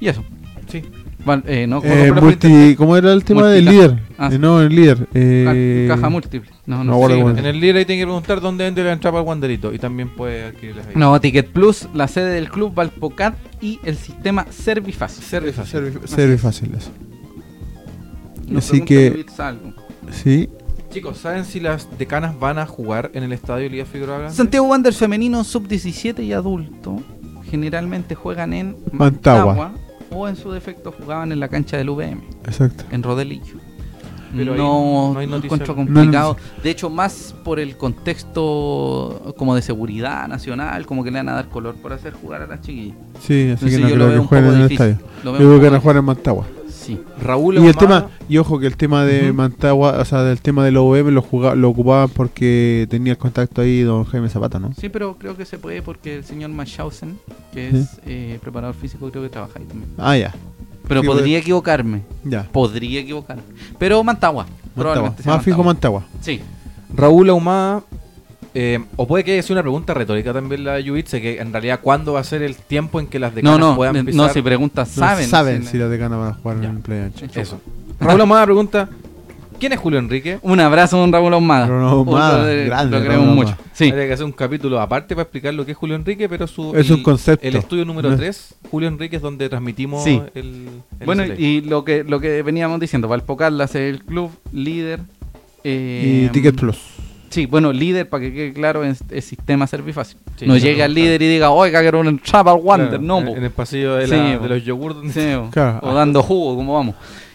Y 0.00 0.08
eso. 0.08 0.24
Sí. 0.68 0.82
Val- 1.24 1.42
eh, 1.46 1.66
no, 1.66 1.80
Eh, 1.82 2.12
multi. 2.12 2.74
¿Cómo 2.76 2.96
era 2.96 3.12
el 3.12 3.24
tema 3.24 3.48
del 3.48 3.64
líder? 3.64 3.98
Ah, 4.18 4.28
Eh, 4.32 4.38
no, 4.38 4.60
el 4.60 4.74
líder. 4.74 5.08
Eh, 5.14 5.86
Ca- 5.88 5.94
Caja 5.96 6.08
múltiple. 6.08 6.50
No, 6.66 6.84
no 6.84 6.92
no. 7.08 7.30
En 7.30 7.44
el 7.46 7.58
líder 7.60 7.76
ahí 7.76 7.84
tiene 7.84 8.02
que 8.02 8.06
preguntar 8.06 8.40
dónde 8.40 8.64
vende 8.64 8.82
la 8.84 8.92
entrada 8.92 9.12
para 9.12 9.22
el 9.22 9.28
Wanderito 9.28 9.72
y 9.72 9.78
también 9.78 10.08
puede 10.10 10.44
adquirirlas 10.44 10.86
ahí. 10.86 10.92
No, 10.96 11.18
Ticket 11.20 11.48
Plus, 11.50 11.88
la 11.94 12.08
sede 12.08 12.30
del 12.34 12.48
club 12.50 12.74
Valpocat 12.74 13.34
y 13.60 13.80
el 13.84 13.96
sistema 13.96 14.46
Servifácil. 14.50 15.24
Servi 15.24 15.52
fácil. 15.52 15.80
Servi- 15.80 16.06
servi 16.06 16.36
fácil 16.36 16.74
eso. 16.76 16.90
Así 18.56 18.82
que-. 18.82 19.24
Sí. 20.10 20.48
Chicos, 20.90 21.18
¿saben 21.18 21.44
si 21.44 21.58
las 21.58 21.88
decanas 21.98 22.38
van 22.38 22.58
a 22.58 22.66
jugar 22.66 23.10
en 23.14 23.24
el 23.24 23.32
estadio 23.32 23.66
Elías 23.66 23.88
Figueroa? 23.88 24.30
Santiago 24.30 24.66
Wanderers 24.68 24.96
femenino 24.98 25.42
sub-17 25.42 26.22
y 26.22 26.32
adulto 26.32 27.02
generalmente 27.50 28.14
juegan 28.14 28.52
en 28.52 28.76
Mantagua. 28.92 29.72
O 30.10 30.28
en 30.28 30.36
su 30.36 30.50
defecto 30.50 30.92
jugaban 30.92 31.32
en 31.32 31.40
la 31.40 31.48
cancha 31.48 31.76
del 31.76 31.90
VM, 31.90 32.22
Exacto. 32.46 32.84
en 32.90 33.02
Rodelillo. 33.02 33.56
Pero 34.36 34.52
ahí 34.52 34.58
no, 34.58 35.12
no 35.14 35.18
hay 35.20 35.26
encuentro 35.32 35.74
No 35.76 35.76
complicado. 35.76 36.36
De 36.62 36.70
hecho, 36.70 36.90
más 36.90 37.34
por 37.44 37.60
el 37.60 37.76
contexto 37.76 39.34
como 39.36 39.54
de 39.54 39.62
seguridad 39.62 40.26
nacional, 40.26 40.86
como 40.86 41.04
que 41.04 41.10
le 41.10 41.18
van 41.18 41.28
a 41.28 41.34
dar 41.34 41.48
color 41.48 41.76
por 41.76 41.92
hacer 41.92 42.14
jugar 42.14 42.42
a 42.42 42.46
las 42.46 42.60
chiquillas. 42.60 42.96
Sí, 43.20 43.50
así 43.52 43.66
Entonces 43.66 43.76
que 43.76 43.82
no 43.84 43.88
yo 43.90 43.96
lo 43.96 44.04
veo 44.06 44.14
que 44.14 44.20
un 44.20 44.26
jueguen 44.26 44.50
en 44.54 44.60
el 44.62 44.68
difícil. 44.68 44.86
estadio. 44.90 45.08
Lo 45.22 45.32
Yo 45.32 45.38
creo 45.38 45.60
que 45.60 45.66
van 45.66 45.74
a 45.74 45.80
jugar 45.80 45.96
en 45.98 46.04
Mantagua. 46.04 46.46
Sí. 46.84 47.00
Raúl 47.22 47.58
Y 47.58 47.66
el 47.66 47.76
tema, 47.76 48.08
y 48.28 48.36
ojo 48.38 48.58
que 48.58 48.66
el 48.66 48.76
tema 48.76 49.04
de. 49.04 49.32
Mantagua, 49.32 49.98
o 50.00 50.04
sea, 50.04 50.22
del 50.22 50.40
tema 50.40 50.64
del 50.64 50.76
OVM 50.76 51.08
lo, 51.10 51.22
jugaba, 51.22 51.54
lo 51.54 51.70
ocupaban 51.70 52.08
porque 52.10 52.86
tenía 52.90 53.12
el 53.12 53.18
contacto 53.18 53.62
ahí 53.62 53.80
don 53.82 54.04
Jaime 54.04 54.28
Zapata, 54.28 54.58
¿no? 54.58 54.72
Sí, 54.78 54.88
pero 54.90 55.16
creo 55.16 55.36
que 55.36 55.44
se 55.46 55.58
puede 55.58 55.80
porque 55.82 56.16
el 56.16 56.24
señor 56.24 56.50
Machausen, 56.50 57.18
que 57.52 57.70
Sí. 57.70 57.76
es 57.78 58.00
eh, 58.06 58.38
preparador 58.42 58.74
físico, 58.74 59.10
creo 59.10 59.22
que 59.22 59.30
trabaja 59.30 59.58
ahí 59.58 59.64
también. 59.64 59.90
Ah, 59.98 60.16
ya, 60.16 60.34
Pero 60.86 61.00
Sí, 61.00 61.06
podría 61.06 61.38
equivocarme. 61.38 62.02
ya. 62.24 62.42
Podría 62.52 63.00
equivocarme. 63.00 63.42
Pero 63.78 64.04
Mantagua. 64.04 64.44
Mantagua. 64.44 64.74
Probablemente 64.74 65.22
Más 65.26 65.42
fijo 65.42 65.64
Mantagua. 65.64 66.00
Mantagua. 66.00 66.22
Sí. 66.22 66.40
Raúl 66.94 67.30
Ahumada, 67.30 67.82
eh, 68.54 68.78
o 68.96 69.06
puede 69.06 69.24
que 69.24 69.32
haya 69.32 69.42
sido 69.42 69.54
una 69.54 69.62
pregunta 69.62 69.94
retórica 69.94 70.32
también 70.32 70.64
la 70.64 70.74
de 70.74 70.84
Yubitse, 70.84 71.20
que 71.20 71.38
en 71.40 71.52
realidad 71.52 71.80
cuándo 71.82 72.12
va 72.12 72.20
a 72.20 72.24
ser 72.24 72.42
el 72.42 72.54
tiempo 72.56 73.00
en 73.00 73.06
que 73.08 73.18
las 73.18 73.32
No, 73.32 73.36
decanas 73.36 73.58
no, 73.60 73.76
puedan 73.76 73.96
eh, 73.96 74.00
empezar. 74.00 74.26
no, 74.26 74.32
si 74.32 74.42
preguntas, 74.42 74.96
No 74.96 75.06
¿saben? 75.06 75.28
saben 75.28 75.62
Si- 75.64 75.70
si 75.72 75.78
las 75.78 75.90
decanas 75.90 76.18
van 76.18 76.28
a 76.30 76.34
jugar 76.34 76.60
Ya. 76.60 76.68
en 76.68 76.76
el 76.76 76.82
play 76.82 77.00
ancho. 77.00 77.26
Eso. 77.34 77.60
Raúl 78.00 78.20
Ahumada 78.20 78.44
pregunta, 78.44 78.88
¿quién 79.58 79.72
es 79.72 79.78
Julio 79.80 79.98
Enrique? 79.98 80.38
Un 80.42 80.60
abrazo, 80.60 80.98
don 80.98 81.12
Raúl 81.12 81.32
Ahumada. 81.34 81.66
Grande, 81.66 82.96
Lo 82.96 83.02
queremos 83.02 83.26
Raúl 83.26 83.36
mucho. 83.36 83.56
Sí. 83.72 83.90
Habría 83.90 84.06
que 84.06 84.12
hacer 84.12 84.24
un 84.26 84.32
capítulo 84.32 84.80
aparte 84.80 85.14
para 85.16 85.24
explicar 85.24 85.52
lo 85.54 85.64
que 85.66 85.72
es 85.72 85.76
Julio 85.78 85.96
Enrique, 85.96 86.28
pero 86.28 86.46
su 86.46 86.76
Es 86.76 86.88
el- 86.90 86.96
un 86.96 87.02
concepto. 87.02 87.46
El 87.46 87.56
estudio 87.56 87.84
número 87.84 88.08
No 88.08 88.14
es- 88.14 88.20
3, 88.20 88.54
Julio 88.70 88.88
Enrique, 88.88 89.16
es 89.16 89.22
donde 89.22 89.48
transmitimos 89.48 90.04
Sí. 90.04 90.20
el, 90.34 90.68
el 91.00 91.06
Bueno, 91.06 91.24
SLA. 91.24 91.34
y 91.40 91.60
lo 91.62 91.84
que 91.84 92.04
lo 92.04 92.20
que 92.20 92.42
veníamos 92.42 92.78
diciendo, 92.78 93.08
Valpocal 93.08 93.58
la 93.58 93.66
sede 93.66 93.86
del 93.86 94.04
club, 94.04 94.30
líder. 94.52 95.00
eh, 95.64 96.26
Y 96.26 96.32
Ticket 96.32 96.56
Plus. 96.56 96.78
Sí, 97.34 97.46
bueno, 97.46 97.72
líder, 97.72 98.08
para 98.08 98.20
que 98.22 98.32
quede 98.32 98.52
claro, 98.52 98.84
es, 98.84 99.02
es 99.10 99.24
sistema 99.24 99.66
Servifácil. 99.66 100.18
Sí, 100.36 100.46
no 100.46 100.56
llegue 100.56 100.84
al 100.84 100.92
claro. 100.92 101.04
líder 101.06 101.22
y 101.22 101.26
diga, 101.28 101.50
oiga, 101.50 101.80
quiero 101.80 101.98
un 101.98 102.06
entrada 102.06 102.52
al 102.52 102.60
Wander. 102.62 102.88
Claro, 102.90 103.02
no, 103.02 103.18
en, 103.18 103.42
el 103.42 103.50
pasillo 103.50 103.96
de, 103.96 104.06
la- 104.06 104.36
los 104.36 104.64
yogur. 104.64 104.94
Sí, 105.12 105.32
o, 105.34 105.50
Claro. 105.50 105.80
o 105.82 105.92
dando 105.92 106.22
jugo, 106.22 106.54
como 106.54 106.74
vamos. 106.74 106.94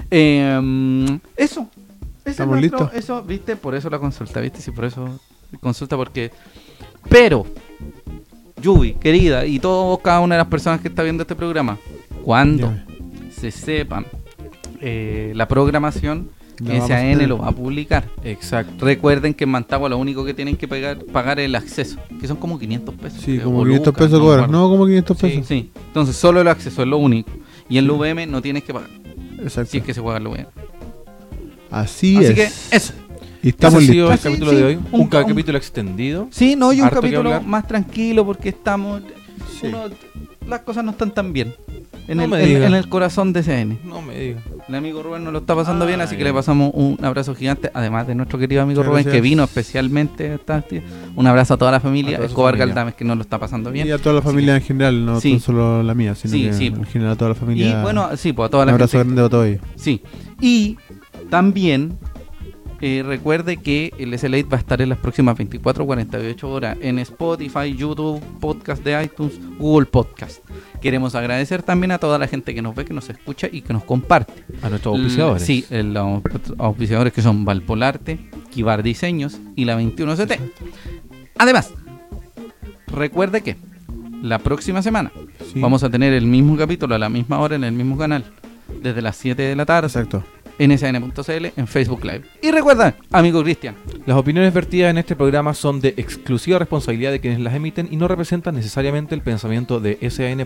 Eh, 0.10 1.20
eso. 1.36 1.68
Es 2.24 2.32
¿Estamos 2.32 2.58
nuestro- 2.60 2.80
listos? 2.86 2.98
Eso, 2.98 3.22
viste, 3.24 3.58
por 3.58 3.76
eso 3.76 3.90
la 3.90 4.00
consulta, 4.00 4.40
viste, 4.40 4.62
sí, 4.62 4.72
por 4.72 4.86
eso 4.86 5.20
consulta, 5.60 5.98
porque. 5.98 6.32
Pero, 7.10 7.46
Yubi, 8.62 8.94
querida, 8.94 9.46
y 9.46 9.60
todos, 9.60 10.00
cada 10.00 10.22
una 10.22 10.36
de 10.36 10.40
las 10.40 10.48
personas 10.48 10.80
que 10.80 10.88
está 10.88 11.04
viendo 11.04 11.24
este 11.24 11.36
programa, 11.36 11.78
cuando 12.24 12.74
se 13.32 13.52
sepan 13.52 14.06
eh, 14.80 15.34
la 15.36 15.46
programación, 15.48 16.30
A 16.68 16.88
SAN 16.88 17.28
lo 17.30 17.38
va 17.38 17.48
a 17.48 17.52
publicar. 17.52 18.10
Exacto. 18.24 18.84
Recuerden 18.86 19.34
que 19.34 19.46
en 19.46 19.52
Mantagua 19.52 19.88
lo 19.90 19.98
único 19.98 20.26
que 20.26 20.34
tienen 20.34 20.58
que 20.58 20.68
pagar, 20.68 21.00
pagar 21.06 21.40
es 21.40 21.46
el 21.46 21.56
acceso, 21.56 21.98
que 22.20 22.28
son 22.28 22.38
como 22.38 22.60
500 22.60 22.96
pesos. 22.96 23.20
Sí, 23.22 23.34
creo, 23.36 23.46
como 23.46 23.60
o 23.60 23.64
500 23.64 23.88
lucas, 23.88 24.04
pesos 24.06 24.20
cobran. 24.20 24.52
No, 24.52 24.70
como 24.70 24.86
500 24.86 25.18
Sí. 25.18 25.28
pesos. 25.28 25.48
Sí, 25.48 25.72
entonces 25.88 26.16
solo 26.16 26.42
el 26.42 26.48
acceso 26.48 26.82
es 26.82 26.88
lo 26.88 26.98
único. 26.98 27.32
Y 27.70 27.78
en 27.78 27.86
el 27.86 27.92
VM 27.92 28.26
no 28.28 28.42
tienes 28.42 28.64
que 28.64 28.74
pagar, 28.74 28.90
Exacto. 29.42 29.72
si 29.72 29.78
es 29.78 29.84
que 29.84 29.94
se 29.94 30.02
juega 30.02 30.18
el 30.18 30.28
VM. 30.28 30.48
Así, 31.72 32.18
Así 32.18 32.26
es. 32.28 32.34
que 32.34 32.76
eso. 32.76 32.94
Y 33.42 33.48
Ese 33.48 33.50
estamos 33.50 33.84
ha 33.84 33.86
sido 33.86 34.10
listos. 34.10 34.26
el 34.26 34.32
capítulo 34.32 34.52
sí, 34.52 34.58
de 34.58 34.64
hoy. 34.66 34.76
un 34.92 35.02
Un, 35.02 35.08
ca- 35.08 35.20
un- 35.20 35.30
capítulo 35.30 35.58
extendido. 35.58 36.28
Sí, 36.32 36.56
no, 36.58 36.74
y 36.74 36.82
un 36.82 36.90
que 36.90 36.96
capítulo 36.96 37.42
más 37.42 37.68
tranquilo 37.68 38.26
porque 38.26 38.50
estamos. 38.50 39.02
Sí. 39.60 39.68
uno- 39.68 39.86
las 40.48 40.62
cosas 40.62 40.84
no 40.84 40.92
están 40.92 41.12
tan 41.12 41.32
bien. 41.34 41.54
En, 42.08 42.18
No 42.18 42.24
el, 42.24 42.30
me 42.30 42.40
en- 42.42 42.46
diga. 42.50 42.66
en 42.68 42.74
el 42.74 42.90
corazón 42.90 43.34
de 43.34 43.44
CN. 43.44 43.78
No 43.84 44.02
me 44.02 44.18
digas. 44.18 44.44
El 44.68 44.74
amigo 44.76 45.04
Rubén 45.04 45.24
nos 45.24 45.32
lo 45.32 45.40
está 45.40 45.56
pasando 45.56 45.86
bien, 45.86 46.02
así 46.02 46.18
que 46.18 46.24
le 46.24 46.34
pasamos 46.34 46.72
un 46.74 46.98
abrazo 47.04 47.36
gigante. 47.36 47.70
Además 47.74 48.08
de 48.08 48.16
nuestro 48.16 48.40
querido 48.40 48.64
amigo 48.64 48.80
Muchas 48.82 48.90
Rubén, 49.04 49.06
que 49.14 49.22
vino 49.22 49.44
especialmente. 49.44 50.32
a 50.32 50.36
esta- 50.36 50.64
Un 51.16 51.28
abrazo 51.28 51.54
a 51.54 51.58
toda 51.58 51.72
la 51.72 51.80
familia. 51.80 52.18
Toda 52.18 52.28
Escobar 52.28 52.54
familia. 52.54 52.66
Galdames, 52.74 52.96
que 52.96 53.06
nos 53.06 53.18
lo 53.18 53.22
está 53.22 53.38
pasando 53.40 53.72
bien. 53.72 53.88
Y 53.88 53.92
a 53.92 53.98
toda 54.00 54.16
la 54.16 54.22
familia 54.24 54.56
en 54.56 54.62
general, 54.64 55.06
no 55.06 55.22
Sí. 55.22 55.40
solo 55.40 55.84
la 55.84 55.94
mía, 55.94 56.16
sino 56.16 56.34
Sí, 56.34 56.44
que 56.46 56.54
sí. 56.54 56.66
en 56.68 56.84
general 56.86 57.14
a 57.14 57.16
toda 57.16 57.30
la 57.30 57.36
Y 57.36 57.40
familia. 57.40 57.82
bueno, 57.84 58.10
sí, 58.18 58.34
pues 58.34 58.48
a 58.48 58.50
toda 58.50 58.64
un 58.64 58.68
la 58.68 58.74
abrazo 58.74 58.98
gente. 58.98 59.06
grande 59.14 59.22
a 59.26 59.30
todos 59.30 59.46
ellos. 59.48 59.62
Sí. 59.76 60.02
Y 60.42 60.78
también 61.30 61.98
eh, 62.82 63.04
recuerde 63.06 63.58
que 63.58 63.92
el 63.98 64.18
SLA 64.18 64.38
va 64.44 64.58
a 64.58 64.60
estar 64.60 64.82
en 64.82 64.90
las 64.90 64.98
próximas 64.98 65.38
24 65.38 65.86
48 65.86 66.50
horas 66.50 66.78
en 66.82 67.00
Spotify, 67.00 67.76
YouTube, 67.76 68.22
podcast 68.40 68.84
de 68.84 69.04
iTunes, 69.04 69.40
Google 69.58 69.86
Podcast. 69.88 70.44
Queremos 70.82 71.14
agradecer 71.16 71.62
también 71.64 71.92
a 71.92 71.98
toda 71.98 72.18
la 72.18 72.28
gente 72.28 72.56
que 72.56 72.62
nos 72.62 72.74
ve, 72.76 72.86
que 72.86 72.94
nos 72.94 73.10
escucha 73.10 73.48
y 73.52 73.62
que 73.62 73.74
nos 73.74 73.84
comparte. 73.84 74.34
A 74.62 74.70
nuestros 74.70 74.96
auspiciadores. 74.96 75.42
L- 75.44 75.46
Sí, 75.62 75.66
eh, 75.70 75.84
los 75.84 76.22
auspiciadores 76.58 77.12
que 77.14 77.22
son 77.22 77.44
Valpolarte, 77.46 78.18
Kibar 78.52 78.82
Diseños 78.84 79.40
y 79.56 79.66
la 79.66 79.76
21CT. 79.76 80.40
Además, 81.38 81.74
recuerde 82.88 83.42
que 83.42 83.58
la 84.22 84.40
próxima 84.40 84.82
semana 84.82 85.12
Sí. 85.54 85.60
vamos 85.60 85.84
a 85.84 85.90
tener 85.90 86.14
el 86.14 86.26
mismo 86.26 86.58
capítulo 86.58 86.96
a 86.96 87.00
la 87.00 87.10
misma 87.10 87.40
hora 87.40 87.56
en 87.56 87.64
el 87.64 87.72
mismo 87.74 87.98
canal, 87.98 88.24
desde 88.82 89.02
las 89.02 89.16
7 89.16 89.42
de 89.42 89.56
la 89.56 89.66
tarde, 89.66 89.88
Exacto. 89.88 90.24
En 90.60 90.78
sn.cl, 90.78 91.46
en 91.56 91.68
Facebook 91.68 92.04
Live. 92.04 92.22
Y 92.42 92.52
recuerda, 92.52 92.96
amigo 93.12 93.42
Cristian, 93.42 93.76
Las 94.06 94.18
opiniones 94.18 94.54
vertidas 94.54 94.92
en 94.92 94.98
este 95.00 95.16
programa 95.16 95.54
son 95.56 95.82
de 95.82 95.96
exclusiva 95.98 96.60
responsabilidad 96.60 97.12
de 97.12 97.20
quienes 97.20 97.40
las 97.40 97.54
emiten 97.56 97.88
y 97.90 97.96
no 97.96 98.08
representan 98.08 98.56
necesariamente 98.56 99.16
el 99.16 99.22
pensamiento 99.22 99.80
de 99.80 99.98
SAN.cl 100.10 100.46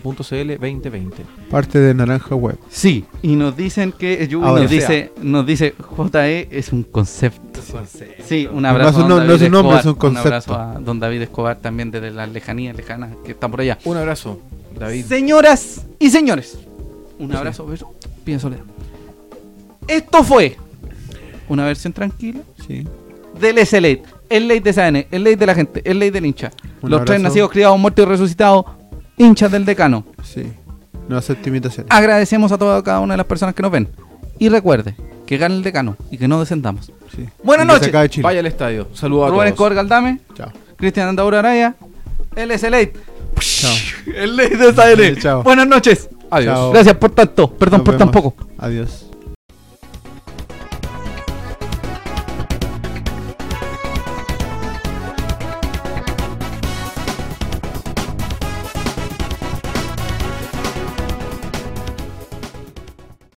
2020. 0.60 1.23
Parte 1.49 1.80
de 1.80 1.94
Naranja 1.94 2.35
Web. 2.35 2.57
sí, 2.69 3.06
y 3.22 3.35
nos 3.35 3.57
dicen 3.57 3.91
que 3.91 4.26
Yubi 4.27 4.45
nos 4.45 4.69
dice, 4.69 5.11
nos 5.22 5.45
dice 5.45 5.73
JE 5.98 6.48
es 6.52 6.72
un 6.72 6.84
concepto. 6.84 7.60
Sí, 8.26 8.48
un 8.52 8.61
No 8.61 8.69
abrazo 8.69 8.90
es 8.91 8.95
un 8.98 9.03
a 9.03 9.07
no- 9.07 9.15
don 9.18 9.27
no 9.27 9.34
es 9.34 9.40
David 9.40 9.45
un 9.48 9.52
nombre, 9.52 9.77
Escobar. 9.77 9.80
es 9.80 9.85
un 9.85 9.95
concepto. 9.95 10.27
abrazo 10.53 10.56
a 10.56 10.80
don 10.80 10.99
David 10.99 11.22
Escobar 11.23 11.57
también 11.57 11.91
desde 11.91 12.11
las 12.11 12.30
lejanías 12.31 12.76
lejanas 12.76 13.11
que 13.26 13.31
están 13.31 13.49
por 13.52 13.61
allá. 13.61 13.77
Un 13.85 13.98
abrazo, 13.98 14.40
David. 14.80 15.06
Señoras 15.06 15.85
y 15.99 16.10
señores, 16.10 16.57
un 17.19 17.34
abrazo, 17.35 17.65
beso, 17.65 17.91
pide 18.23 18.40
soledad. 18.40 18.64
Esto 19.88 20.23
fue 20.23 20.57
una 21.49 21.65
versión 21.65 21.93
tranquila 21.93 22.39
Sí. 22.65 22.85
del 23.39 23.57
S-Late, 23.57 24.03
el 24.30 24.47
late 24.47 24.61
de 24.61 24.73
SAN, 24.73 24.95
el 24.95 25.23
late 25.23 25.35
de 25.38 25.45
la 25.45 25.55
gente, 25.55 25.81
el 25.85 25.99
late 25.99 26.11
del 26.11 26.26
hincha. 26.26 26.51
Un 26.81 26.89
Los 26.91 27.05
tres 27.05 27.22
nacidos, 27.22 27.49
criados, 27.51 27.77
muertos 27.80 28.05
y 28.05 28.10
resucitados, 28.10 28.65
hinchas 29.18 29.51
del 29.51 29.65
decano. 29.65 30.05
Sí. 30.23 30.43
No 31.07 31.18
acepto 31.18 31.49
imitaciones. 31.49 31.91
Agradecemos 31.91 32.51
a 32.51 32.57
toda 32.57 32.81
cada 32.81 32.99
una 33.01 33.14
de 33.14 33.18
las 33.18 33.26
personas 33.27 33.53
que 33.53 33.61
nos 33.61 33.72
ven. 33.72 33.89
Y 34.39 34.49
recuerde 34.49 34.95
que 35.26 35.38
gane 35.38 35.55
el 35.55 35.64
decano 35.64 35.95
y 36.10 36.18
que 36.18 36.27
no 36.27 36.39
descendamos. 36.39 36.91
Sí. 37.15 37.27
Buenas 37.43 37.68
noches. 37.68 37.91
Vaya 38.22 38.39
al 38.39 38.45
estadio. 38.45 38.88
Saludos 38.93 39.26
a 39.26 39.30
Rubén 39.30 39.39
todos. 39.39 39.47
Escobar 39.53 39.73
Galdame, 39.76 40.19
Chao. 40.34 40.51
Cristian 40.77 41.10
Andaura 41.10 41.39
Araya, 41.39 41.76
el 42.35 42.51
S-Late. 42.51 42.93
Chao. 43.39 43.73
El 44.15 44.38
late 44.38 44.57
de 44.57 44.73
SAN. 44.73 45.15
Chao. 45.22 45.43
Buenas 45.43 45.68
noches. 45.68 46.10
Adiós. 46.30 46.53
Chao. 46.55 46.72
Gracias 46.72 46.95
por 46.97 47.11
tanto. 47.11 47.51
Perdón 47.53 47.80
Nos 47.80 47.85
por 47.85 47.97
tan 47.97 48.11
poco. 48.11 48.35
Adiós. 48.57 49.10